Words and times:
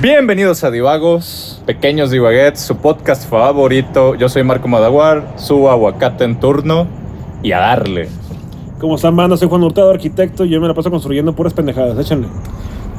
Bienvenidos 0.00 0.64
a 0.64 0.70
Divagos, 0.70 1.62
pequeños 1.66 2.10
divaguettes, 2.10 2.60
su 2.60 2.76
podcast 2.78 3.28
favorito. 3.28 4.16
Yo 4.16 4.28
soy 4.28 4.42
Marco 4.42 4.66
Madaguar, 4.66 5.34
su 5.36 5.68
aguacate 5.68 6.24
en 6.24 6.40
turno 6.40 6.88
y 7.42 7.52
a 7.52 7.60
darle. 7.60 8.08
¿Cómo 8.80 8.94
están, 8.94 9.16
banda? 9.16 9.36
Soy 9.36 9.48
Juan 9.48 9.64
Hurtado, 9.64 9.90
arquitecto, 9.90 10.44
y 10.44 10.50
yo 10.50 10.60
me 10.60 10.68
la 10.68 10.74
paso 10.74 10.88
construyendo 10.88 11.32
puras 11.32 11.52
pendejadas. 11.52 11.98
Échenle. 11.98 12.28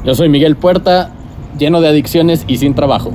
Yo 0.04 0.14
soy 0.14 0.28
Miguel 0.28 0.54
Puerta, 0.56 1.10
lleno 1.58 1.80
de 1.80 1.88
adicciones 1.88 2.44
y 2.46 2.58
sin 2.58 2.74
trabajo. 2.74 3.12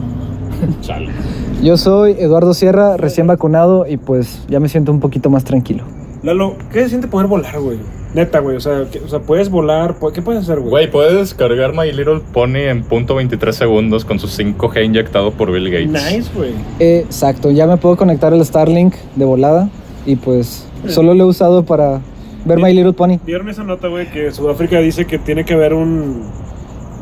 Yo 1.61 1.77
soy 1.77 2.13
Eduardo 2.13 2.55
Sierra, 2.55 2.97
recién 2.97 3.27
vacunado 3.27 3.85
y 3.87 3.97
pues 3.97 4.41
ya 4.47 4.59
me 4.59 4.67
siento 4.67 4.91
un 4.91 4.99
poquito 4.99 5.29
más 5.29 5.43
tranquilo. 5.43 5.83
Lalo, 6.23 6.55
¿qué 6.71 6.81
se 6.83 6.89
siente 6.89 7.07
poder 7.07 7.27
volar, 7.27 7.59
güey? 7.59 7.77
Neta, 8.15 8.39
güey. 8.39 8.57
O 8.57 8.59
sea, 8.59 8.85
¿qué, 8.91 8.99
o 8.99 9.07
sea, 9.07 9.19
puedes 9.19 9.51
volar. 9.51 9.97
¿Qué 10.11 10.23
puedes 10.23 10.41
hacer, 10.41 10.59
güey? 10.59 10.69
Güey, 10.71 10.91
puedes 10.91 11.13
descargar 11.13 11.73
My 11.75 11.91
Little 11.91 12.21
Pony 12.33 12.67
en 12.67 12.83
punto 12.83 13.13
23 13.13 13.55
segundos 13.55 14.05
con 14.05 14.17
su 14.17 14.25
5G 14.25 14.85
inyectado 14.85 15.31
por 15.31 15.51
Bill 15.51 15.69
Gates. 15.69 15.91
Nice, 15.91 16.31
güey. 16.33 16.53
Exacto, 16.79 17.51
ya 17.51 17.67
me 17.67 17.77
puedo 17.77 17.95
conectar 17.95 18.33
al 18.33 18.43
Starlink 18.43 18.95
de 19.15 19.25
volada 19.25 19.69
y 20.07 20.15
pues 20.15 20.65
solo 20.87 21.13
lo 21.13 21.25
he 21.25 21.27
usado 21.27 21.63
para 21.63 22.01
ver 22.45 22.59
My 22.59 22.73
Little 22.73 22.93
Pony. 22.93 23.17
Vieron 23.25 23.49
esa 23.49 23.63
nota, 23.63 23.87
güey, 23.87 24.09
que 24.11 24.31
Sudáfrica 24.31 24.79
dice 24.79 25.05
que 25.05 25.17
tiene 25.19 25.43
que 25.45 25.53
haber 25.53 25.73
un. 25.73 26.23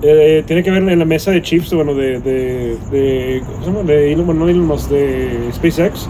eh, 0.02 0.44
tiene 0.48 0.64
que 0.64 0.70
haber 0.70 0.88
en 0.90 1.00
la 1.00 1.06
mesa 1.06 1.32
de 1.32 1.42
chips, 1.42 1.74
bueno, 1.74 1.94
de. 1.94 2.20
de, 2.20 2.78
de 2.92 3.42
¿Cómo 3.46 3.60
se 3.62 3.72
llama? 3.72 3.84
De 3.84 4.14
Elon, 4.14 4.40
no 4.40 4.50
Elon 4.50 4.66
Musk, 4.66 4.90
de 4.90 5.30
SpaceX. 5.54 6.08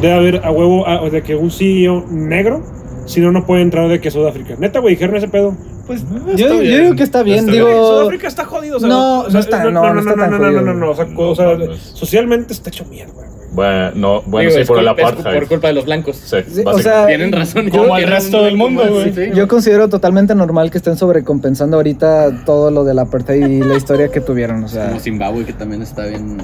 Debe 0.00 0.14
haber 0.14 0.44
a 0.44 0.50
huevo 0.50 0.86
a- 0.88 1.08
de 1.08 1.22
que 1.22 1.36
un 1.36 1.50
CEO 1.50 2.04
negro, 2.10 2.62
si 3.06 3.20
no, 3.20 3.30
no 3.32 3.46
puede 3.46 3.62
entrar 3.62 3.88
de 3.88 4.00
que 4.00 4.10
Sudáfrica. 4.10 4.56
Neta, 4.58 4.80
güey, 4.80 4.94
dijeron 4.94 5.16
ese 5.16 5.28
pedo. 5.28 5.54
Pues 5.86 6.04
yo, 6.36 6.60
digo 6.60 6.94
que 6.94 7.02
está 7.02 7.24
bien, 7.24 7.40
Está 7.40 7.50
digo... 7.52 7.66
bien. 7.66 7.78
Sudáfrica 7.78 8.28
está 8.28 8.44
jodido, 8.44 8.76
o 8.76 8.80
sea, 8.80 8.88
No, 8.88 9.20
o 9.20 9.24
sea, 9.24 9.32
no 9.32 9.38
está- 9.40 9.64
no, 9.64 9.70
no 9.72 9.94
no, 9.94 10.02
no, 10.02 10.60
no, 10.62 10.74
no, 10.74 10.90
o 10.90 10.94
sea, 10.94 11.04
No, 11.06 11.20
o 11.30 11.34
sea, 11.34 11.46
mames. 11.48 11.80
socialmente 11.94 12.52
está 12.52 12.68
hecho 12.70 12.84
mierda, 12.84 13.12
güey. 13.12 13.26
Bueno, 13.60 13.90
no, 13.94 14.22
bueno, 14.22 14.48
Digo, 14.50 14.62
sí, 14.62 14.66
por 14.66 14.80
es 14.82 14.88
apartheid. 14.88 15.34
por 15.34 15.48
culpa 15.48 15.68
de 15.68 15.74
los 15.74 15.84
blancos. 15.84 16.16
Sí, 16.16 16.36
Sí, 16.48 16.62
o 16.64 16.78
sea, 16.78 17.06
Tienen 17.06 17.30
razón. 17.30 17.68
Como 17.68 17.94
el 17.96 18.06
resto 18.08 18.42
del 18.44 18.56
mundo, 18.56 18.84
güey. 18.88 19.12
sí. 19.12 19.30
Yo 19.34 19.46
considero 19.48 19.88
totalmente 19.90 20.34
normal 20.34 20.70
que 20.70 20.78
estén 20.78 20.96
sobrecompensando 20.96 21.76
ahorita 21.76 22.44
todo 22.46 22.70
lo 22.70 22.84
del 22.84 22.98
apartheid 22.98 23.46
y 23.46 23.60
la 23.60 23.76
historia 23.76 24.08
que 24.08 24.22
tuvieron, 24.22 24.64
o 24.64 24.68
sea... 24.68 24.88
Como 24.88 25.00
Zimbabue, 25.00 25.44
que 25.44 25.52
también 25.52 25.82
está 25.82 26.06
bien. 26.06 26.38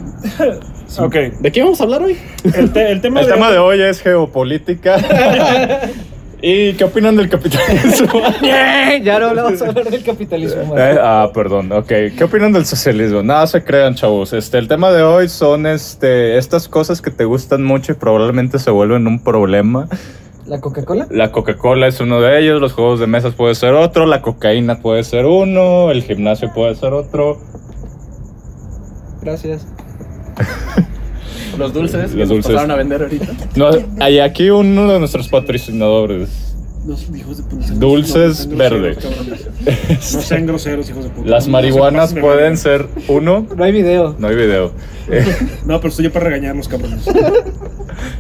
Ok, 0.99 1.15
¿De 1.41 1.51
qué 1.53 1.63
vamos 1.63 1.81
a 1.81 1.85
hablar 1.85 2.03
hoy? 2.03 2.19
el, 2.55 2.71
te- 2.73 2.93
el 2.93 3.01
tema 3.01 3.21
El 3.23 3.29
tema 3.29 3.51
de 3.51 3.59
hoy 3.59 3.81
es 3.81 4.03
geopolítica. 4.03 4.97
¿Y 6.43 6.75
qué 6.75 6.85
opinan 6.85 7.17
del 7.17 7.29
capitalismo? 7.29 8.21
ya 8.43 9.19
no 9.19 9.27
hablamos 9.29 9.61
a 9.63 9.69
hablar 9.69 9.91
del 9.91 10.05
capitalismo. 10.05 10.77
Eh, 10.77 10.99
ah, 11.01 11.31
perdón, 11.33 11.73
ok. 11.73 11.87
¿Qué 11.87 12.25
opinan 12.25 12.53
del 12.53 12.67
socialismo? 12.67 13.23
Nada 13.23 13.47
se 13.47 13.65
crean, 13.65 13.95
chavos. 13.95 14.33
Este, 14.33 14.59
el 14.59 14.69
tema 14.69 14.91
de 14.93 15.03
hoy 15.03 15.29
son 15.29 15.67
este, 15.67 16.37
estas 16.37 16.69
cosas 16.69 17.01
que 17.01 17.11
te 17.11 17.25
gustan 17.25 17.65
mucho 17.65 17.93
y 17.93 17.95
probablemente 17.95 18.59
se 18.59 18.71
vuelven 18.71 19.07
un 19.07 19.23
problema. 19.23 19.89
¿La 20.47 20.61
Coca-Cola? 20.61 21.09
La 21.11 21.33
Coca-Cola 21.33 21.89
es 21.89 22.01
uno 22.01 22.21
de 22.21 22.39
ellos, 22.39 22.61
los 22.61 22.73
juegos 22.73 23.01
de 23.01 23.07
mesas 23.07 23.35
puede 23.35 23.55
ser 23.55 23.75
otro, 23.75 24.07
la 24.07 24.23
cocaína 24.23 24.81
puede 24.81 25.03
ser 25.03 25.27
uno, 25.27 25.91
el 25.91 26.03
gimnasio 26.05 26.53
puede 26.55 26.75
ser 26.77 26.93
otro. 26.93 27.41
Gracias. 29.23 29.67
Los 31.59 31.73
dulces. 31.73 32.11
que 32.11 32.17
Los 32.19 32.29
nos 32.29 32.29
dulces. 32.29 32.53
pasaron 32.53 32.71
a 32.71 32.77
vender 32.77 33.03
ahorita. 33.03 33.27
No, 33.57 33.71
hay 34.01 34.19
aquí 34.21 34.51
uno 34.51 34.91
de 34.93 34.99
nuestros 34.99 35.29
patrocinadores. 35.29 36.29
Dulces 37.75 38.49
verde. 38.49 38.97
No 40.15 40.21
sean 40.23 40.47
groseros, 40.47 40.89
hijos 40.89 41.05
de 41.05 41.11
puta. 41.11 41.29
Las 41.29 41.47
No, 41.47 41.53
marihuanas 41.53 42.15
de 42.15 42.21
pueden 42.21 42.57
ser 42.57 42.87
uno. 43.09 43.45
No 43.57 43.65
hay 43.65 43.73
video. 43.73 44.15
No 44.19 44.29
hay 44.29 44.37
video. 44.37 44.73
No, 45.65 45.79
pero 45.81 45.89
estoy 45.89 46.05
yo 46.05 46.13
para 46.13 46.27
regañarlos, 46.27 46.69
cabrones. 46.69 47.05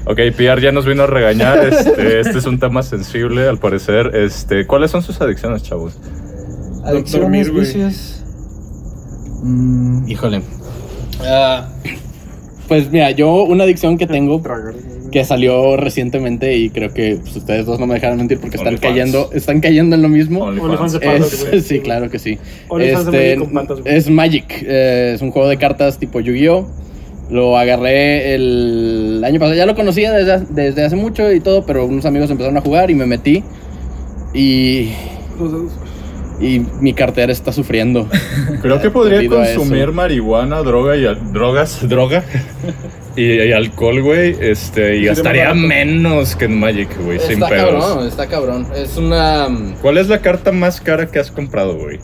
Ok, 0.06 0.18
Pierre 0.36 0.62
ya 0.62 0.72
nos 0.72 0.84
vino 0.86 1.04
a 1.04 1.06
regañar. 1.06 1.64
Este, 1.66 2.20
este 2.20 2.38
es 2.38 2.46
un 2.46 2.58
tema 2.58 2.82
sensible, 2.82 3.46
al 3.48 3.58
parecer. 3.58 4.16
Este, 4.16 4.66
¿Cuáles 4.66 4.90
son 4.90 5.02
sus 5.02 5.20
adicciones, 5.20 5.62
chavos? 5.62 5.98
Adicciones, 6.84 7.46
dormir, 7.46 7.52
vicios. 7.52 8.24
Mm, 9.42 10.08
Híjole. 10.08 10.42
Ah, 11.24 11.68
pues 12.66 12.90
mira, 12.90 13.10
yo 13.10 13.44
una 13.44 13.64
adicción 13.64 13.98
que 13.98 14.06
tengo 14.06 14.42
que 15.12 15.24
salió 15.24 15.76
recientemente 15.76 16.56
y 16.56 16.70
creo 16.70 16.92
que 16.92 17.18
pues, 17.22 17.36
ustedes 17.36 17.66
dos 17.66 17.78
no 17.78 17.86
me 17.86 17.94
dejarán 17.94 18.18
mentir 18.18 18.38
porque 18.38 18.56
están 18.56 18.76
cayendo, 18.76 19.30
están 19.32 19.60
cayendo 19.60 19.96
en 19.96 20.02
lo 20.02 20.08
mismo. 20.08 20.46
Sí, 21.62 21.80
claro 21.80 22.10
que 22.10 22.18
sí. 22.18 22.38
Este, 22.78 23.38
patas, 23.52 23.80
es 23.84 24.10
Magic, 24.10 24.64
eh, 24.66 25.12
es 25.14 25.22
un 25.22 25.30
juego 25.30 25.48
de 25.48 25.56
cartas 25.56 25.98
tipo 25.98 26.20
Yu-Gi-Oh! 26.20 26.66
Lo 27.30 27.58
agarré 27.58 28.34
el 28.34 29.22
año 29.24 29.40
pasado, 29.40 29.56
ya 29.56 29.66
lo 29.66 29.74
conocía 29.74 30.12
desde, 30.12 30.46
desde 30.50 30.84
hace 30.84 30.94
mucho 30.94 31.32
y 31.32 31.40
todo, 31.40 31.66
pero 31.66 31.84
unos 31.84 32.04
amigos 32.06 32.30
empezaron 32.30 32.56
a 32.56 32.60
jugar 32.60 32.90
y 32.90 32.94
me 32.94 33.06
metí. 33.06 33.42
Y, 34.32 34.90
y 36.40 36.60
mi 36.80 36.92
cartera 36.92 37.32
está 37.32 37.52
sufriendo. 37.52 38.08
Creo 38.62 38.80
que 38.80 38.90
podría 38.90 39.28
consumir 39.28 39.92
marihuana, 39.92 40.60
droga 40.62 40.96
y 40.96 41.04
drogas, 41.32 41.88
droga 41.88 42.24
y, 43.16 43.24
y 43.42 43.52
alcohol, 43.52 44.02
güey. 44.02 44.36
Este, 44.40 44.96
y 44.96 45.00
Sí, 45.00 45.06
gastaría 45.06 45.54
menos 45.54 46.36
que 46.36 46.46
en 46.46 46.58
Magic, 46.58 46.88
güey, 47.04 47.18
sin 47.18 47.42
está 47.42 47.48
pedos. 47.48 47.84
cabrón, 47.84 48.06
está 48.08 48.26
cabrón. 48.26 48.66
Es 48.74 48.96
una... 48.96 49.48
¿Cuál 49.80 49.98
es 49.98 50.08
la 50.08 50.20
carta 50.20 50.52
más 50.52 50.80
cara 50.80 51.06
que 51.06 51.18
has 51.18 51.30
comprado, 51.30 51.76
güey? 51.76 51.98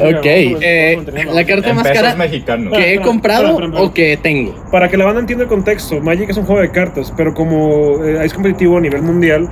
Ok, 0.00 0.24
eh, 0.24 0.98
la 1.32 1.44
carta 1.44 1.72
más 1.74 1.88
cara 1.88 2.14
mexicanos. 2.14 2.76
que 2.76 2.94
he 2.94 3.00
comprado 3.00 3.56
o 3.56 3.92
que 3.92 4.16
tengo. 4.16 4.54
Para 4.70 4.88
que 4.88 4.96
la 4.96 5.04
banda 5.04 5.20
entienda 5.20 5.44
el 5.44 5.48
contexto, 5.48 6.00
Magic 6.00 6.30
es 6.30 6.36
un 6.36 6.44
juego 6.44 6.60
de 6.60 6.70
cartas, 6.70 7.12
pero 7.16 7.34
como 7.34 8.04
eh, 8.04 8.24
es 8.24 8.32
competitivo 8.32 8.76
a 8.78 8.80
nivel 8.80 9.02
mundial, 9.02 9.48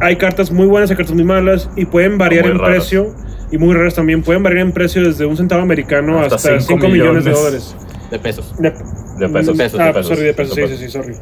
hay 0.00 0.16
cartas 0.16 0.50
muy 0.50 0.66
buenas, 0.66 0.90
hay 0.90 0.96
cartas 0.96 1.14
muy 1.14 1.24
malas 1.24 1.68
y 1.76 1.84
pueden 1.86 2.18
variar 2.18 2.44
muy 2.44 2.52
en 2.52 2.58
raras. 2.58 2.76
precio. 2.76 3.14
Y 3.52 3.58
muy 3.58 3.74
raras 3.74 3.94
también, 3.94 4.22
pueden 4.22 4.42
variar 4.42 4.66
en 4.66 4.72
precio 4.72 5.04
desde 5.04 5.24
un 5.24 5.36
centavo 5.36 5.62
americano 5.62 6.18
Hasta 6.18 6.34
hasta, 6.34 6.60
cinco 6.60 6.80
5 6.80 6.88
millones 6.88 7.24
de 7.24 7.30
dólares. 7.30 7.76
De 8.10 8.18
pesos. 8.18 8.52
De, 8.58 8.70
De 9.18 9.28
pesos, 9.28 9.56
pesos, 9.56 9.80
ah, 9.80 9.86
de 9.86 9.92
pesos, 9.92 10.08
sorry, 10.08 10.22
de 10.24 10.34
pesos, 10.34 10.56
de 10.56 10.68
sí, 10.68 10.76
sí, 10.76 10.84
sí, 10.86 10.90
sorry. 10.90 11.14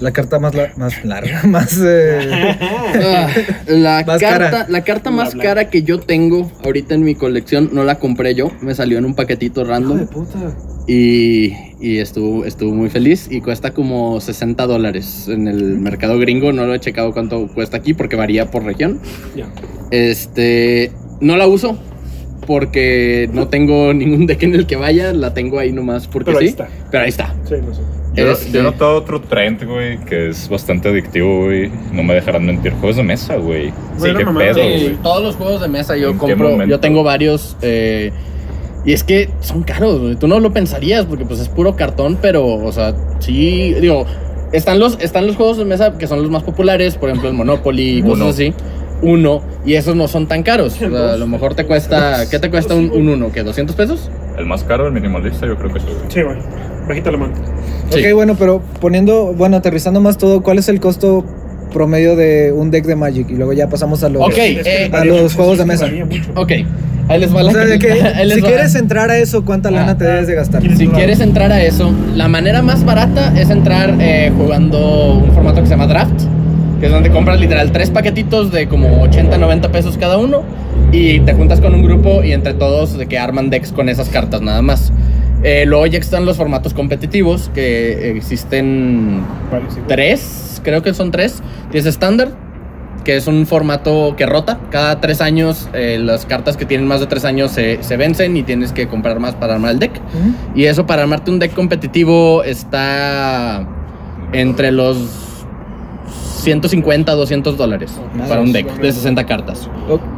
la 0.00 0.10
carta 0.12 0.40
más, 0.40 0.54
la- 0.56 0.72
más 0.76 1.04
larga, 1.04 1.42
más... 1.46 1.78
eh, 1.80 2.56
la, 3.68 4.02
Más 4.04 4.20
carta, 4.20 4.50
cara. 4.50 4.66
la 4.68 4.80
carta 4.84 5.10
más 5.12 5.34
cara 5.36 5.70
que 5.70 5.82
yo 5.84 6.00
tengo 6.00 6.50
ahorita 6.64 6.94
en 6.94 7.04
mi 7.04 7.14
colección 7.14 7.70
no 7.72 7.84
la 7.84 7.98
compré 8.00 8.34
yo, 8.34 8.50
me 8.60 8.74
salió 8.74 8.98
en 8.98 9.04
un 9.04 9.14
paquetito 9.14 9.60
hijo 9.60 9.68
de 9.68 9.72
random 9.74 10.06
puta. 10.08 10.38
Y, 10.86 11.52
y 11.80 11.98
estuvo, 11.98 12.44
estuvo 12.44 12.74
muy 12.74 12.90
feliz 12.90 13.28
y 13.30 13.40
cuesta 13.40 13.72
como 13.72 14.20
60 14.20 14.66
dólares 14.66 15.28
en 15.28 15.48
el 15.48 15.78
mercado 15.78 16.18
gringo, 16.18 16.52
no 16.52 16.66
lo 16.66 16.74
he 16.74 16.80
checado 16.80 17.12
cuánto 17.12 17.46
cuesta 17.48 17.76
aquí 17.78 17.94
porque 17.94 18.16
varía 18.16 18.50
por 18.50 18.64
región. 18.64 19.00
Ya. 19.34 19.46
Este, 19.90 20.92
no 21.20 21.36
la 21.36 21.46
uso 21.46 21.78
porque 22.46 23.28
no 23.32 23.48
tengo 23.48 23.94
ningún 23.94 24.26
deck 24.26 24.42
en 24.42 24.54
el 24.54 24.66
que 24.66 24.76
vaya, 24.76 25.12
la 25.12 25.32
tengo 25.32 25.58
ahí 25.58 25.72
nomás 25.72 26.06
porque 26.06 26.26
Pero 26.26 26.38
ahí 26.38 26.46
sí. 26.46 26.50
está. 26.50 26.68
Pero 26.90 27.02
ahí 27.04 27.08
está. 27.08 27.34
Sí, 27.48 27.54
no 27.66 27.74
sé. 27.74 27.80
Yo, 28.14 28.30
Este- 28.30 28.52
yo 28.52 28.60
he 28.60 28.62
notado 28.62 28.96
otro 28.98 29.20
trend, 29.22 29.64
güey, 29.64 29.98
que 30.04 30.28
es 30.28 30.48
bastante 30.48 30.88
adictivo, 30.88 31.46
güey. 31.46 31.68
No 31.92 32.04
me 32.04 32.14
dejarán 32.14 32.46
mentir. 32.46 32.72
Juegos 32.74 32.96
de 32.96 33.02
mesa, 33.02 33.36
güey. 33.38 33.70
Sí, 33.70 33.74
Bueno, 33.98 34.18
qué 34.18 34.24
mamá. 34.26 34.38
pedo, 34.40 34.54
Sí, 34.54 34.96
todos 35.02 35.22
los 35.22 35.34
juegos 35.34 35.60
de 35.62 35.68
mesa 35.68 35.96
yo 35.96 36.10
¿En 36.10 36.12
qué 36.14 36.18
compro, 36.36 36.64
yo 36.66 36.78
tengo 36.78 37.02
varios 37.02 37.56
eh, 37.62 38.12
y 38.84 38.92
es 38.92 39.04
que 39.04 39.30
son 39.40 39.62
caros, 39.62 40.00
güey. 40.00 40.16
tú 40.16 40.28
no 40.28 40.40
lo 40.40 40.52
pensarías 40.52 41.04
porque 41.06 41.24
pues 41.24 41.40
es 41.40 41.48
puro 41.48 41.76
cartón, 41.76 42.18
pero 42.20 42.46
o 42.46 42.72
sea, 42.72 42.94
sí, 43.20 43.74
digo, 43.80 44.04
están 44.52 44.78
los 44.78 44.98
están 45.00 45.26
los 45.26 45.36
juegos 45.36 45.58
de 45.58 45.64
mesa 45.64 45.96
que 45.98 46.06
son 46.06 46.22
los 46.22 46.30
más 46.30 46.42
populares, 46.42 46.96
por 46.96 47.08
ejemplo 47.08 47.28
el 47.30 47.34
Monopoly 47.34 47.98
y 47.98 48.02
cosas 48.02 48.16
Uno. 48.20 48.28
así. 48.28 48.54
Uno, 49.02 49.42
y 49.66 49.74
esos 49.74 49.96
no 49.96 50.08
son 50.08 50.28
tan 50.28 50.42
caros. 50.42 50.74
O 50.80 50.88
sea, 50.90 51.12
a 51.14 51.16
lo 51.16 51.26
mejor 51.26 51.54
te 51.54 51.64
cuesta, 51.66 52.28
¿qué 52.30 52.38
te 52.38 52.48
cuesta 52.48 52.74
un, 52.74 52.90
un 52.90 53.08
uno? 53.08 53.30
¿Qué? 53.32 53.44
¿200 53.44 53.74
pesos? 53.74 54.10
El 54.38 54.46
más 54.46 54.64
caro, 54.64 54.86
el 54.86 54.92
minimalista, 54.92 55.46
yo 55.46 55.56
creo 55.56 55.72
que 55.74 55.80
sí. 55.80 55.86
Sí, 56.08 56.22
güey. 56.22 56.38
Bajita 56.88 57.10
la 57.10 57.18
mano. 57.18 57.34
Sí. 57.90 58.00
Ok, 58.00 58.14
bueno, 58.14 58.34
pero 58.38 58.62
poniendo, 58.80 59.34
bueno, 59.34 59.56
aterrizando 59.58 60.00
más 60.00 60.16
todo, 60.16 60.42
¿cuál 60.42 60.58
es 60.58 60.68
el 60.68 60.80
costo 60.80 61.24
promedio 61.72 62.16
de 62.16 62.52
un 62.52 62.70
deck 62.70 62.86
de 62.86 62.96
Magic? 62.96 63.28
Y 63.28 63.34
luego 63.34 63.52
ya 63.52 63.68
pasamos 63.68 64.02
a 64.04 64.08
los... 64.08 64.22
Ok, 64.22 64.38
Es 64.38 64.62
que 64.64 64.84
eh, 64.86 64.90
a 64.92 65.04
los 65.04 65.22
mucho, 65.22 65.36
juegos 65.36 65.58
de 65.58 65.64
mesa. 65.66 65.86
mucho. 65.86 66.30
Ok, 66.36 66.52
ahí 67.08 67.20
les 67.20 67.34
va 67.34 67.42
la 67.42 67.50
O 67.50 67.54
sea, 67.54 67.78
que 67.78 67.92
ahí 68.16 68.26
les 68.26 68.36
si 68.36 68.40
va. 68.42 68.48
quieres 68.48 68.74
entrar 68.74 69.10
a 69.10 69.18
eso, 69.18 69.44
¿cuánta 69.44 69.70
lana 69.70 69.92
Ah, 69.92 69.98
te 69.98 70.04
debes 70.04 70.26
de 70.26 70.34
gastar? 70.34 70.62
Si 70.76 70.88
quieres 70.88 71.20
entrar 71.20 71.52
a 71.52 71.62
eso, 71.62 71.92
la 72.14 72.28
manera 72.28 72.62
más 72.62 72.84
barata 72.84 73.32
es 73.38 73.50
entrar 73.50 73.94
eh, 74.00 74.32
jugando 74.36 75.14
un 75.14 75.32
formato 75.32 75.60
que 75.60 75.66
se 75.66 75.70
llama 75.72 75.86
draft. 75.86 76.14
que 76.80 76.86
es 76.86 76.92
donde 76.92 77.10
compras 77.10 77.40
literal 77.40 77.72
tres 77.72 77.90
paquetitos 77.90 78.50
de 78.52 78.68
como 78.68 79.02
80, 79.02 79.38
90 79.38 79.70
pesos 79.72 79.96
cada 79.96 80.18
uno 80.18 80.42
y 80.92 81.20
te 81.20 81.32
juntas 81.34 81.60
con 81.60 81.74
un 81.74 81.82
grupo 81.82 82.22
y 82.22 82.32
entre 82.32 82.54
todos 82.54 82.96
de 82.98 83.06
que 83.06 83.18
arman 83.18 83.48
decks 83.50 83.72
con 83.72 83.88
esas 83.88 84.08
cartas 84.08 84.42
nada 84.42 84.60
más. 84.62 84.92
Eh, 85.42 85.64
luego 85.66 85.84
ya 85.86 85.98
están 85.98 86.24
los 86.24 86.36
formatos 86.38 86.72
competitivos, 86.72 87.50
que 87.54 88.16
existen 88.16 89.20
tres, 89.88 90.60
creo 90.64 90.82
que 90.82 90.94
son 90.94 91.10
tres. 91.10 91.42
Tienes 91.70 91.86
estándar, 91.86 92.30
que 93.04 93.16
es 93.16 93.26
un 93.26 93.46
formato 93.46 94.14
que 94.16 94.26
rota. 94.26 94.58
Cada 94.70 95.00
tres 95.00 95.20
años 95.20 95.68
eh, 95.74 95.98
las 96.00 96.26
cartas 96.26 96.56
que 96.56 96.64
tienen 96.64 96.88
más 96.88 97.00
de 97.00 97.06
tres 97.06 97.24
años 97.24 97.52
se, 97.52 97.82
se 97.82 97.96
vencen 97.96 98.36
y 98.36 98.42
tienes 98.42 98.72
que 98.72 98.88
comprar 98.88 99.20
más 99.20 99.34
para 99.34 99.54
armar 99.54 99.72
el 99.72 99.78
deck. 99.78 99.92
Y 100.54 100.64
eso 100.64 100.86
para 100.86 101.02
armarte 101.02 101.30
un 101.30 101.38
deck 101.38 101.54
competitivo 101.54 102.42
está 102.42 103.68
entre 104.32 104.72
los 104.72 105.24
150 106.44 107.10
a 107.10 107.14
200 107.14 107.56
dólares 107.56 107.98
para 108.28 108.42
un 108.42 108.52
deck 108.52 108.70
de 108.78 108.92
60 108.92 109.24
cartas. 109.24 109.68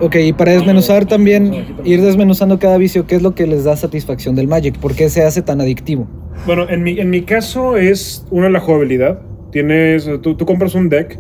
Ok, 0.00 0.16
y 0.16 0.32
para 0.32 0.52
desmenuzar 0.52 1.06
también, 1.06 1.76
ir 1.84 2.02
desmenuzando 2.02 2.58
cada 2.58 2.78
vicio, 2.78 3.06
¿qué 3.06 3.14
es 3.14 3.22
lo 3.22 3.34
que 3.34 3.46
les 3.46 3.64
da 3.64 3.76
satisfacción 3.76 4.34
del 4.34 4.48
Magic? 4.48 4.76
¿Por 4.78 4.94
qué 4.94 5.08
se 5.08 5.22
hace 5.22 5.42
tan 5.42 5.60
adictivo? 5.60 6.08
Bueno, 6.44 6.68
en 6.68 6.82
mi, 6.82 6.98
en 6.98 7.10
mi 7.10 7.22
caso 7.22 7.76
es 7.76 8.26
una 8.30 8.48
la 8.48 8.60
jugabilidad. 8.60 9.20
Tienes, 9.52 10.08
tú, 10.22 10.34
tú 10.34 10.44
compras 10.44 10.74
un 10.74 10.88
deck 10.88 11.18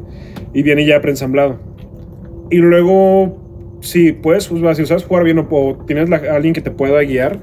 y 0.56 0.62
viene 0.62 0.86
ya 0.86 1.02
preensamblado. 1.02 1.58
Y 2.50 2.56
luego, 2.56 3.78
si 3.82 4.12
puedes, 4.12 4.48
pues, 4.48 4.76
si 4.78 4.86
sabes 4.86 5.04
jugar 5.04 5.22
bien 5.22 5.38
o, 5.38 5.46
o 5.50 5.84
tienes 5.86 6.08
la- 6.08 6.22
alguien 6.34 6.54
que 6.54 6.62
te 6.62 6.70
pueda 6.70 6.98
guiar, 7.02 7.40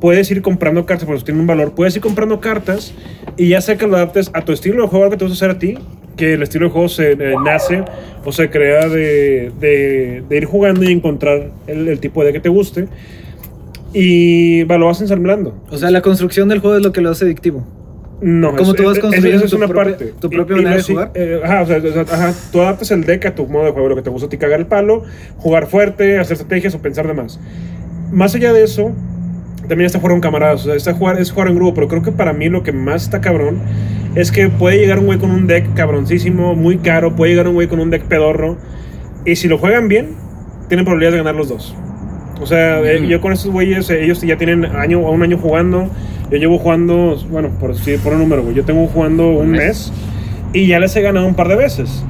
puedes 0.00 0.28
ir 0.32 0.42
comprando 0.42 0.84
cartas, 0.84 1.06
porque 1.06 1.22
tiene 1.22 1.38
un 1.38 1.46
valor. 1.46 1.72
Puedes 1.76 1.94
ir 1.94 2.02
comprando 2.02 2.40
cartas 2.40 2.92
y 3.36 3.50
ya 3.50 3.60
sea 3.60 3.76
que 3.76 3.86
lo 3.86 3.94
adaptes 3.94 4.32
a 4.34 4.44
tu 4.44 4.50
estilo 4.50 4.82
de 4.82 4.88
juego, 4.88 5.08
que 5.08 5.16
te 5.16 5.24
gusta 5.24 5.46
hacer 5.46 5.56
a 5.56 5.58
ti, 5.60 5.78
que 6.16 6.32
el 6.32 6.42
estilo 6.42 6.66
de 6.66 6.72
juego 6.72 6.88
se 6.88 7.12
eh, 7.12 7.34
nace 7.44 7.84
o 8.24 8.32
se 8.32 8.50
crea 8.50 8.88
de, 8.88 10.24
ir 10.28 10.44
jugando 10.44 10.82
y 10.82 10.90
encontrar 10.90 11.52
el, 11.68 12.00
tipo 12.00 12.24
de 12.24 12.32
que 12.32 12.40
te 12.40 12.48
guste. 12.48 12.88
Y 13.94 14.64
va, 14.64 14.78
lo 14.78 14.86
vas 14.86 15.00
ensamblando. 15.00 15.54
O 15.70 15.78
sea, 15.78 15.92
la 15.92 16.02
construcción 16.02 16.48
del 16.48 16.58
juego 16.58 16.76
es 16.76 16.82
lo 16.82 16.92
que 16.92 17.02
lo 17.02 17.10
hace 17.10 17.24
adictivo. 17.24 17.64
No, 18.20 18.54
¿Cómo 18.56 18.74
tú 18.74 18.84
vas 18.84 18.98
construyendo 18.98 19.36
eso 19.36 19.44
es 19.44 19.50
tu 19.52 19.56
una 19.58 19.68
propia- 19.68 19.92
parte. 19.96 20.12
tu 20.20 20.28
propia 20.28 20.56
Y- 20.56 20.58
y 20.60 20.62
manera 20.64 20.70
lo 20.70 20.76
de 20.78 20.82
sí- 20.82 20.92
jugar? 20.92 21.10
eh, 21.14 21.40
ajá, 21.44 21.62
o 21.62 21.66
sea, 21.66 21.76
ajá, 22.02 22.34
tú 22.50 22.60
adaptas 22.60 22.90
el 22.90 23.04
deck 23.04 23.26
a 23.26 23.34
tu 23.34 23.46
modo 23.46 23.66
de 23.66 23.70
juego, 23.70 23.88
lo 23.90 23.96
que 23.96 24.02
te 24.02 24.10
gusta 24.10 24.26
a 24.26 24.28
ti 24.28 24.38
cagar 24.38 24.58
el 24.58 24.66
palo, 24.66 25.04
jugar 25.36 25.66
fuerte, 25.68 26.18
hacer 26.18 26.32
estrategias 26.36 26.74
o 26.74 26.82
pensar 26.82 27.06
de 27.06 27.14
más. 27.14 27.38
Más 28.10 28.34
allá 28.34 28.52
de 28.52 28.64
eso, 28.64 28.90
también 29.68 29.82
está 29.86 29.98
jugar 30.00 30.12
con 30.14 30.20
camaradas, 30.20 30.62
o 30.62 30.64
sea, 30.64 30.74
está 30.74 30.94
jugar, 30.94 31.20
es 31.20 31.30
jugar 31.30 31.48
en 31.48 31.54
grupo, 31.54 31.74
pero 31.74 31.86
creo 31.88 32.02
que 32.02 32.10
para 32.10 32.32
mí 32.32 32.48
lo 32.48 32.62
que 32.64 32.72
más 32.72 33.04
está 33.04 33.20
cabrón 33.20 33.60
es 34.16 34.32
que 34.32 34.48
puede 34.48 34.78
llegar 34.78 34.98
un 34.98 35.06
güey 35.06 35.18
con 35.18 35.30
un 35.30 35.46
deck 35.46 35.74
cabroncísimo, 35.74 36.56
muy 36.56 36.78
caro, 36.78 37.14
puede 37.14 37.30
llegar 37.32 37.46
un 37.46 37.54
güey 37.54 37.68
con 37.68 37.78
un 37.78 37.90
deck 37.90 38.02
pedorro, 38.04 38.56
y 39.24 39.36
si 39.36 39.46
lo 39.46 39.58
juegan 39.58 39.86
bien, 39.86 40.08
tienen 40.68 40.84
probabilidad 40.84 41.12
de 41.12 41.18
ganar 41.18 41.36
los 41.36 41.48
dos. 41.48 41.76
O 42.40 42.46
sea, 42.46 42.80
eh, 42.80 43.06
yo 43.06 43.20
con 43.20 43.32
estos 43.32 43.52
güeyes, 43.52 43.90
eh, 43.90 44.02
ellos 44.04 44.20
ya 44.22 44.36
tienen 44.36 44.64
año 44.64 45.00
un 45.00 45.22
año 45.22 45.38
jugando. 45.38 45.88
Yo 46.30 46.36
llevo 46.36 46.58
jugando, 46.58 47.16
bueno, 47.30 47.50
por, 47.58 47.74
sí, 47.76 47.96
por 48.02 48.12
un 48.12 48.18
número, 48.20 48.42
güey. 48.42 48.54
Yo 48.54 48.64
tengo 48.64 48.86
jugando 48.86 49.28
un 49.30 49.50
mes 49.50 49.92
y 50.52 50.66
ya 50.66 50.78
les 50.78 50.94
he 50.96 51.02
ganado 51.02 51.26
un 51.26 51.34
par 51.34 51.48
de 51.48 51.56
veces. 51.56 52.04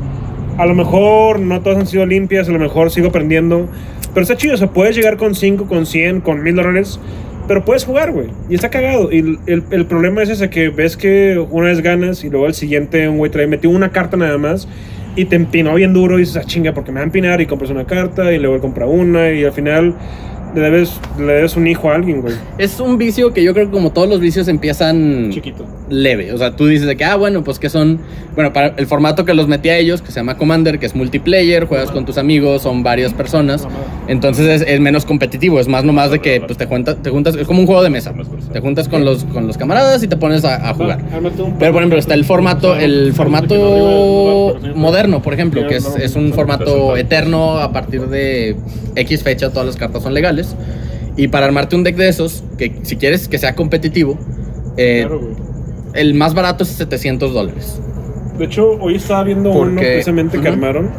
A 0.56 0.66
lo 0.66 0.74
mejor 0.74 1.38
no 1.38 1.60
todas 1.60 1.78
han 1.78 1.86
sido 1.86 2.04
limpias, 2.04 2.48
a 2.48 2.52
lo 2.52 2.58
mejor 2.58 2.90
sigo 2.90 3.08
aprendiendo. 3.08 3.68
Pero 4.12 4.22
está 4.22 4.36
chido, 4.36 4.54
o 4.54 4.56
sea, 4.56 4.68
puedes 4.70 4.96
llegar 4.96 5.16
con 5.16 5.34
5, 5.36 5.66
con 5.66 5.86
100, 5.86 6.20
con 6.20 6.42
1000 6.42 6.56
dólares. 6.56 6.98
Pero 7.46 7.64
puedes 7.64 7.84
jugar, 7.84 8.10
güey. 8.12 8.26
Y 8.50 8.56
está 8.56 8.68
cagado. 8.70 9.10
Y 9.12 9.18
el, 9.20 9.38
el- 9.46 9.64
el 9.70 9.86
problema 9.86 10.22
es 10.22 10.28
ese 10.30 10.50
que 10.50 10.68
ves 10.68 10.96
que 10.96 11.38
una 11.50 11.68
vez 11.68 11.80
ganas 11.80 12.24
y 12.24 12.28
luego 12.30 12.46
el 12.46 12.54
siguiente 12.54 13.08
un 13.08 13.18
güey 13.18 13.30
trae, 13.30 13.46
metió 13.46 13.70
una 13.70 13.90
carta 13.90 14.16
nada 14.16 14.36
más 14.36 14.68
y 15.16 15.24
te 15.26 15.36
empinó 15.36 15.74
bien 15.74 15.94
duro 15.94 16.16
y 16.18 16.22
dices, 16.22 16.36
ah, 16.36 16.44
chinga, 16.44 16.74
porque 16.74 16.90
me 16.90 16.96
va 16.96 17.02
a 17.02 17.04
empinar 17.06 17.40
y 17.40 17.46
compras 17.46 17.70
una 17.70 17.84
carta 17.86 18.32
y 18.32 18.38
luego 18.38 18.56
él 18.56 18.60
compra 18.60 18.86
una 18.86 19.30
y 19.30 19.44
al 19.44 19.52
final 19.52 19.94
le 20.54 20.60
debes, 20.60 20.92
le 21.18 21.32
debes 21.32 21.56
un 21.56 21.66
hijo 21.66 21.90
a 21.90 21.94
alguien, 21.94 22.20
güey. 22.22 22.34
Es 22.58 22.80
un 22.80 22.98
vicio 22.98 23.32
que 23.32 23.42
yo 23.42 23.52
creo 23.54 23.66
que 23.66 23.72
como 23.72 23.90
todos 23.92 24.08
los 24.08 24.20
vicios 24.20 24.48
empiezan 24.48 25.30
Chiquito. 25.30 25.64
leve. 25.88 26.32
O 26.32 26.38
sea, 26.38 26.56
tú 26.56 26.66
dices 26.66 26.86
de 26.86 26.96
que, 26.96 27.04
ah, 27.04 27.16
bueno, 27.16 27.44
pues 27.44 27.58
que 27.58 27.68
son. 27.68 28.00
Bueno, 28.34 28.52
para 28.52 28.68
el 28.76 28.86
formato 28.86 29.24
que 29.24 29.34
los 29.34 29.48
metí 29.48 29.68
a 29.68 29.76
ellos, 29.76 30.00
que 30.00 30.08
se 30.12 30.20
llama 30.20 30.36
Commander, 30.36 30.78
que 30.78 30.86
es 30.86 30.94
multiplayer, 30.94 31.64
juegas 31.66 31.90
con 31.90 32.06
tus 32.06 32.18
amigos, 32.18 32.62
son 32.62 32.82
varias 32.82 33.12
personas. 33.12 33.66
Entonces 34.06 34.62
es, 34.62 34.68
es 34.68 34.80
menos 34.80 35.04
competitivo, 35.04 35.58
es 35.60 35.68
más 35.68 35.84
nomás 35.84 36.10
de 36.10 36.20
que 36.20 36.40
pues, 36.40 36.56
te, 36.56 36.66
junta- 36.66 36.94
te 36.96 37.10
juntas. 37.10 37.34
Es 37.36 37.46
como 37.46 37.60
un 37.60 37.66
juego 37.66 37.82
de 37.82 37.90
mesa. 37.90 38.12
Te 38.52 38.60
juntas 38.60 38.88
con 38.88 39.04
los, 39.04 39.24
con 39.24 39.46
los 39.46 39.58
camaradas 39.58 40.02
y 40.02 40.08
te 40.08 40.16
pones 40.16 40.44
a, 40.44 40.68
a 40.70 40.74
jugar. 40.74 41.00
Pero 41.58 41.72
por 41.72 41.82
ejemplo, 41.82 41.98
está 41.98 42.14
el 42.14 42.24
formato, 42.24 42.74
el 42.76 43.12
formato 43.12 44.58
moderno, 44.74 45.20
por 45.22 45.34
ejemplo, 45.34 45.66
que 45.66 45.76
es, 45.76 45.86
es 45.96 46.14
un 46.16 46.32
formato 46.32 46.96
eterno 46.96 47.58
a 47.58 47.72
partir 47.72 48.02
de 48.08 48.56
X 48.94 49.22
fecha, 49.22 49.50
todas 49.50 49.66
las 49.66 49.76
cartas 49.76 50.02
son 50.02 50.14
legales. 50.14 50.37
Y 51.16 51.28
para 51.28 51.46
armarte 51.46 51.74
un 51.76 51.82
deck 51.84 51.96
de 51.96 52.08
esos, 52.08 52.44
que 52.56 52.72
si 52.82 52.96
quieres 52.96 53.28
que 53.28 53.38
sea 53.38 53.54
competitivo, 53.54 54.16
eh, 54.76 55.00
Claro, 55.06 55.20
el 55.94 56.14
más 56.14 56.34
barato 56.34 56.62
es 56.64 56.70
700 56.70 57.32
dólares. 57.34 57.80
De 58.38 58.44
hecho, 58.44 58.70
hoy 58.80 58.94
estaba 58.96 59.24
viendo 59.24 59.52
Porque- 59.52 59.70
uno 59.72 59.80
precisamente 59.80 60.36
que 60.38 60.44
Ujú. 60.48 60.52
armaron 60.52 60.90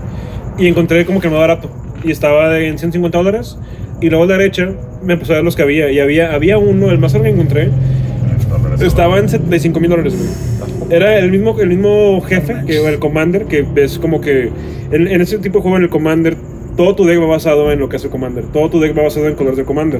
y 0.57 0.68
encontré 0.68 1.06
como 1.06 1.21
que 1.21 1.30
más 1.30 1.39
barato. 1.39 1.69
Y 2.03 2.12
estaba 2.12 2.57
en 2.59 2.77
150 2.77 3.18
dólares. 3.18 3.57
Y 4.01 4.09
luego 4.09 4.25
a 4.25 4.27
la 4.27 4.38
derecha 4.38 4.69
me 5.03 5.13
empezó 5.13 5.33
a 5.33 5.36
ver 5.38 5.45
los 5.45 5.56
que 5.56 5.62
había. 5.63 5.89
Y 5.91 6.00
había, 6.00 6.33
había 6.33 6.57
uno, 6.57 6.89
el 6.91 6.97
más 7.00 7.12
caro 7.13 7.24
que 7.24 7.30
encontré, 7.30 7.69
estaba 8.81 9.18
en 9.19 9.30
75 9.30 9.80
mil 9.80 9.89
dólares. 9.89 10.15
Era 10.89 11.18
el 11.19 11.31
mismo, 11.31 11.57
el 11.59 11.69
mismo 11.69 12.19
jefe 12.21 12.56
que 12.65 12.86
el 12.88 13.00
Commander, 13.00 13.45
que 13.45 13.62
ves 13.62 14.00
como 14.00 14.21
que 14.21 14.50
en, 14.91 15.07
en 15.07 15.21
ese 15.21 15.38
tipo 15.38 15.59
de 15.59 15.62
juego 15.62 15.77
en 15.77 15.83
el 15.83 15.89
Commander, 15.89 16.36
todo 16.79 16.95
tu 16.95 17.03
deck 17.05 17.19
va 17.21 17.25
basado 17.25 17.73
en 17.73 17.79
lo 17.79 17.89
que 17.89 17.97
hace 17.97 18.07
Commander. 18.07 18.45
Todo 18.53 18.69
tu 18.69 18.79
deck 18.79 18.97
va 18.97 19.03
basado 19.03 19.27
en 19.27 19.35
colores 19.35 19.57
de 19.57 19.65
Commander. 19.65 19.99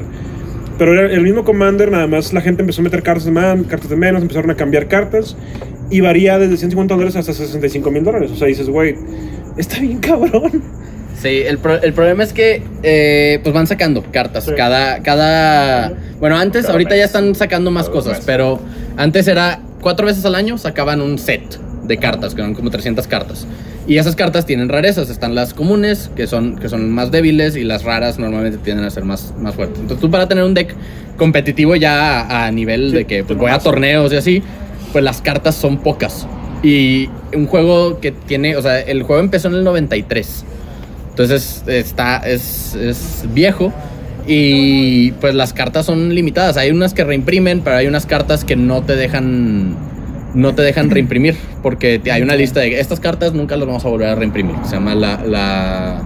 Pero 0.78 0.94
era 0.94 1.14
el 1.14 1.20
mismo 1.22 1.44
Commander, 1.44 1.92
nada 1.92 2.08
más 2.08 2.32
la 2.32 2.40
gente 2.40 2.62
empezó 2.62 2.80
a 2.80 2.86
meter 2.86 3.04
cartas 3.04 3.26
de 3.26 3.32
más, 3.32 3.60
cartas 3.68 3.90
de 3.90 3.98
menos, 3.98 4.22
empezaron 4.22 4.50
a 4.50 4.56
cambiar 4.56 4.88
cartas. 4.88 5.36
Y 5.90 6.00
varía 6.00 6.40
desde 6.40 6.56
150 6.56 6.94
dólares 6.94 7.18
hasta 7.18 7.34
65 7.34 7.92
mil 7.92 8.06
dólares. 8.06 8.32
O 8.32 8.36
sea, 8.38 8.48
dices, 8.48 8.70
güey, 8.70 8.96
está 9.58 9.80
bien 9.82 9.98
cabrón. 10.00 10.64
Sí, 11.22 11.42
el, 11.46 11.58
pro- 11.58 11.82
el 11.82 11.92
problema 11.92 12.24
es 12.24 12.32
que 12.32 12.64
eh, 12.82 13.42
pues 13.44 13.54
van 13.54 13.68
sacando 13.68 14.02
cartas. 14.10 14.46
Sí. 14.46 14.52
Cada, 14.56 15.00
cada. 15.04 15.92
Bueno, 16.22 16.38
antes, 16.38 16.62
Cada 16.62 16.74
ahorita 16.76 16.92
mes. 16.92 17.00
ya 17.00 17.06
están 17.08 17.36
sacando 17.36 17.72
más 17.72 17.88
Cada 17.88 17.94
cosas, 17.98 18.12
meses. 18.14 18.26
pero 18.26 18.60
antes 18.96 19.28
era 19.28 19.60
cuatro 19.82 20.06
veces 20.06 20.24
al 20.24 20.36
año 20.36 20.58
sacaban 20.58 21.02
un 21.02 21.18
set 21.20 21.60
de 21.84 21.98
cartas, 21.98 22.34
que 22.36 22.40
eran 22.42 22.54
como 22.54 22.70
300 22.70 23.06
cartas. 23.08 23.46
Y 23.90 23.98
esas 23.98 24.16
cartas 24.16 24.46
tienen 24.46 24.70
rarezas. 24.70 25.10
Están 25.10 25.34
las 25.34 25.56
comunes, 25.56 26.12
que 26.16 26.28
son, 26.28 26.58
que 26.58 26.70
son 26.70 26.92
más 26.92 27.10
débiles, 27.10 27.56
y 27.56 27.64
las 27.64 27.84
raras 27.84 28.20
normalmente 28.20 28.60
tienden 28.60 28.86
a 28.86 28.92
ser 28.92 29.04
más, 29.04 29.34
más 29.40 29.56
fuertes. 29.56 29.80
Entonces, 29.80 30.00
tú 30.00 30.12
para 30.12 30.28
tener 30.28 30.44
un 30.44 30.54
deck 30.54 30.76
competitivo 31.18 31.76
ya 31.76 32.22
a, 32.22 32.46
a 32.46 32.52
nivel 32.52 32.92
Sí, 32.92 32.98
de 32.98 33.06
que 33.06 33.24
pues, 33.24 33.40
voy 33.40 33.50
a 33.50 33.58
torneos 33.58 34.14
y 34.14 34.18
así, 34.18 34.44
pues 34.94 35.04
las 35.04 35.22
cartas 35.22 35.56
son 35.56 35.80
pocas. 35.80 36.28
Y 36.62 37.10
un 37.34 37.48
juego 37.48 38.00
que 38.00 38.12
tiene, 38.12 38.56
o 38.58 38.62
sea, 38.62 38.80
el 38.80 39.02
juego 39.02 39.24
empezó 39.24 39.48
en 39.48 39.56
el 39.56 39.64
93. 39.64 40.46
Entonces 41.10 41.64
está, 41.66 42.18
es, 42.18 42.76
es 42.76 43.26
viejo 43.34 43.74
y 44.28 45.14
pues 45.14 45.34
las 45.34 45.52
cartas 45.52 45.88
son 45.88 46.14
limitadas. 46.14 46.58
Hay 46.58 46.70
unas 46.70 46.94
que 46.94 47.04
reimprimen, 47.04 47.62
pero 47.62 47.78
hay 47.78 47.88
unas 47.88 48.06
cartas 48.06 48.46
que 48.46 48.56
no 48.56 48.84
te 48.84 48.96
dejan 48.96 49.76
no 50.40 50.54
te 50.56 50.62
dejan 50.62 50.90
reimprimir 50.90 51.36
porque 51.62 52.00
te- 52.00 52.12
hay 52.12 52.22
una 52.22 52.36
lista 52.36 52.62
de 52.62 52.80
estas 52.80 53.00
cartas 53.00 53.34
nunca 53.34 53.56
las 53.58 53.68
vamos 53.68 53.86
a 53.86 53.90
volver 53.90 54.08
a 54.10 54.16
reimprimir. 54.16 54.56
Se 54.66 54.76
llama 54.76 54.96
la, 54.96 55.22
la 55.26 56.02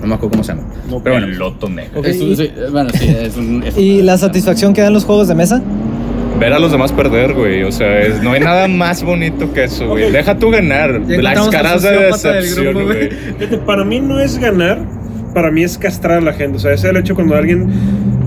no 0.00 0.06
me 0.08 0.14
acuerdo 0.14 0.30
cómo 0.32 0.44
se 0.44 0.52
llama. 0.54 0.64
Pero 1.02 1.16
el 1.16 1.22
bueno, 1.24 1.38
loto 1.38 1.68
negro. 1.68 2.02
Y- 2.08 2.36
sí, 2.36 2.52
bueno, 2.70 2.90
sí, 2.94 3.08
es 3.08 3.36
un- 3.36 3.62
es 3.64 3.76
¿Y 3.78 3.96
una- 3.96 4.04
la 4.12 4.18
satisfacción 4.18 4.72
que 4.74 4.80
dan 4.82 4.92
los 4.92 5.04
juegos 5.04 5.28
de 5.28 5.34
mesa? 5.34 5.62
Ver 6.38 6.52
a 6.52 6.58
los 6.58 6.72
demás 6.72 6.90
perder, 6.92 7.32
güey. 7.32 7.62
O 7.62 7.70
sea, 7.72 8.00
es- 8.00 8.22
no 8.22 8.32
hay 8.32 8.40
nada 8.40 8.66
más 8.68 9.02
bonito 9.02 9.52
que 9.52 9.64
eso, 9.64 9.86
güey. 9.88 10.10
Deja 10.10 10.36
tú 10.38 10.50
ganar. 10.50 11.00
Ya 11.06 11.22
Las 11.22 11.48
caras 11.48 11.82
de 11.82 11.90
decepción, 11.96 12.74
grupo, 12.74 12.86
güey. 12.86 13.10
para 13.64 13.84
mí 13.84 14.00
no 14.00 14.18
es 14.20 14.38
ganar, 14.38 14.80
para 15.32 15.50
mí 15.50 15.62
es 15.62 15.78
castrar 15.78 16.18
a 16.18 16.20
la 16.20 16.32
gente. 16.32 16.56
O 16.56 16.60
sea, 16.60 16.72
ese 16.72 16.88
es 16.88 16.90
el 16.90 16.96
hecho 16.98 17.14
cuando 17.14 17.34
alguien. 17.36 17.68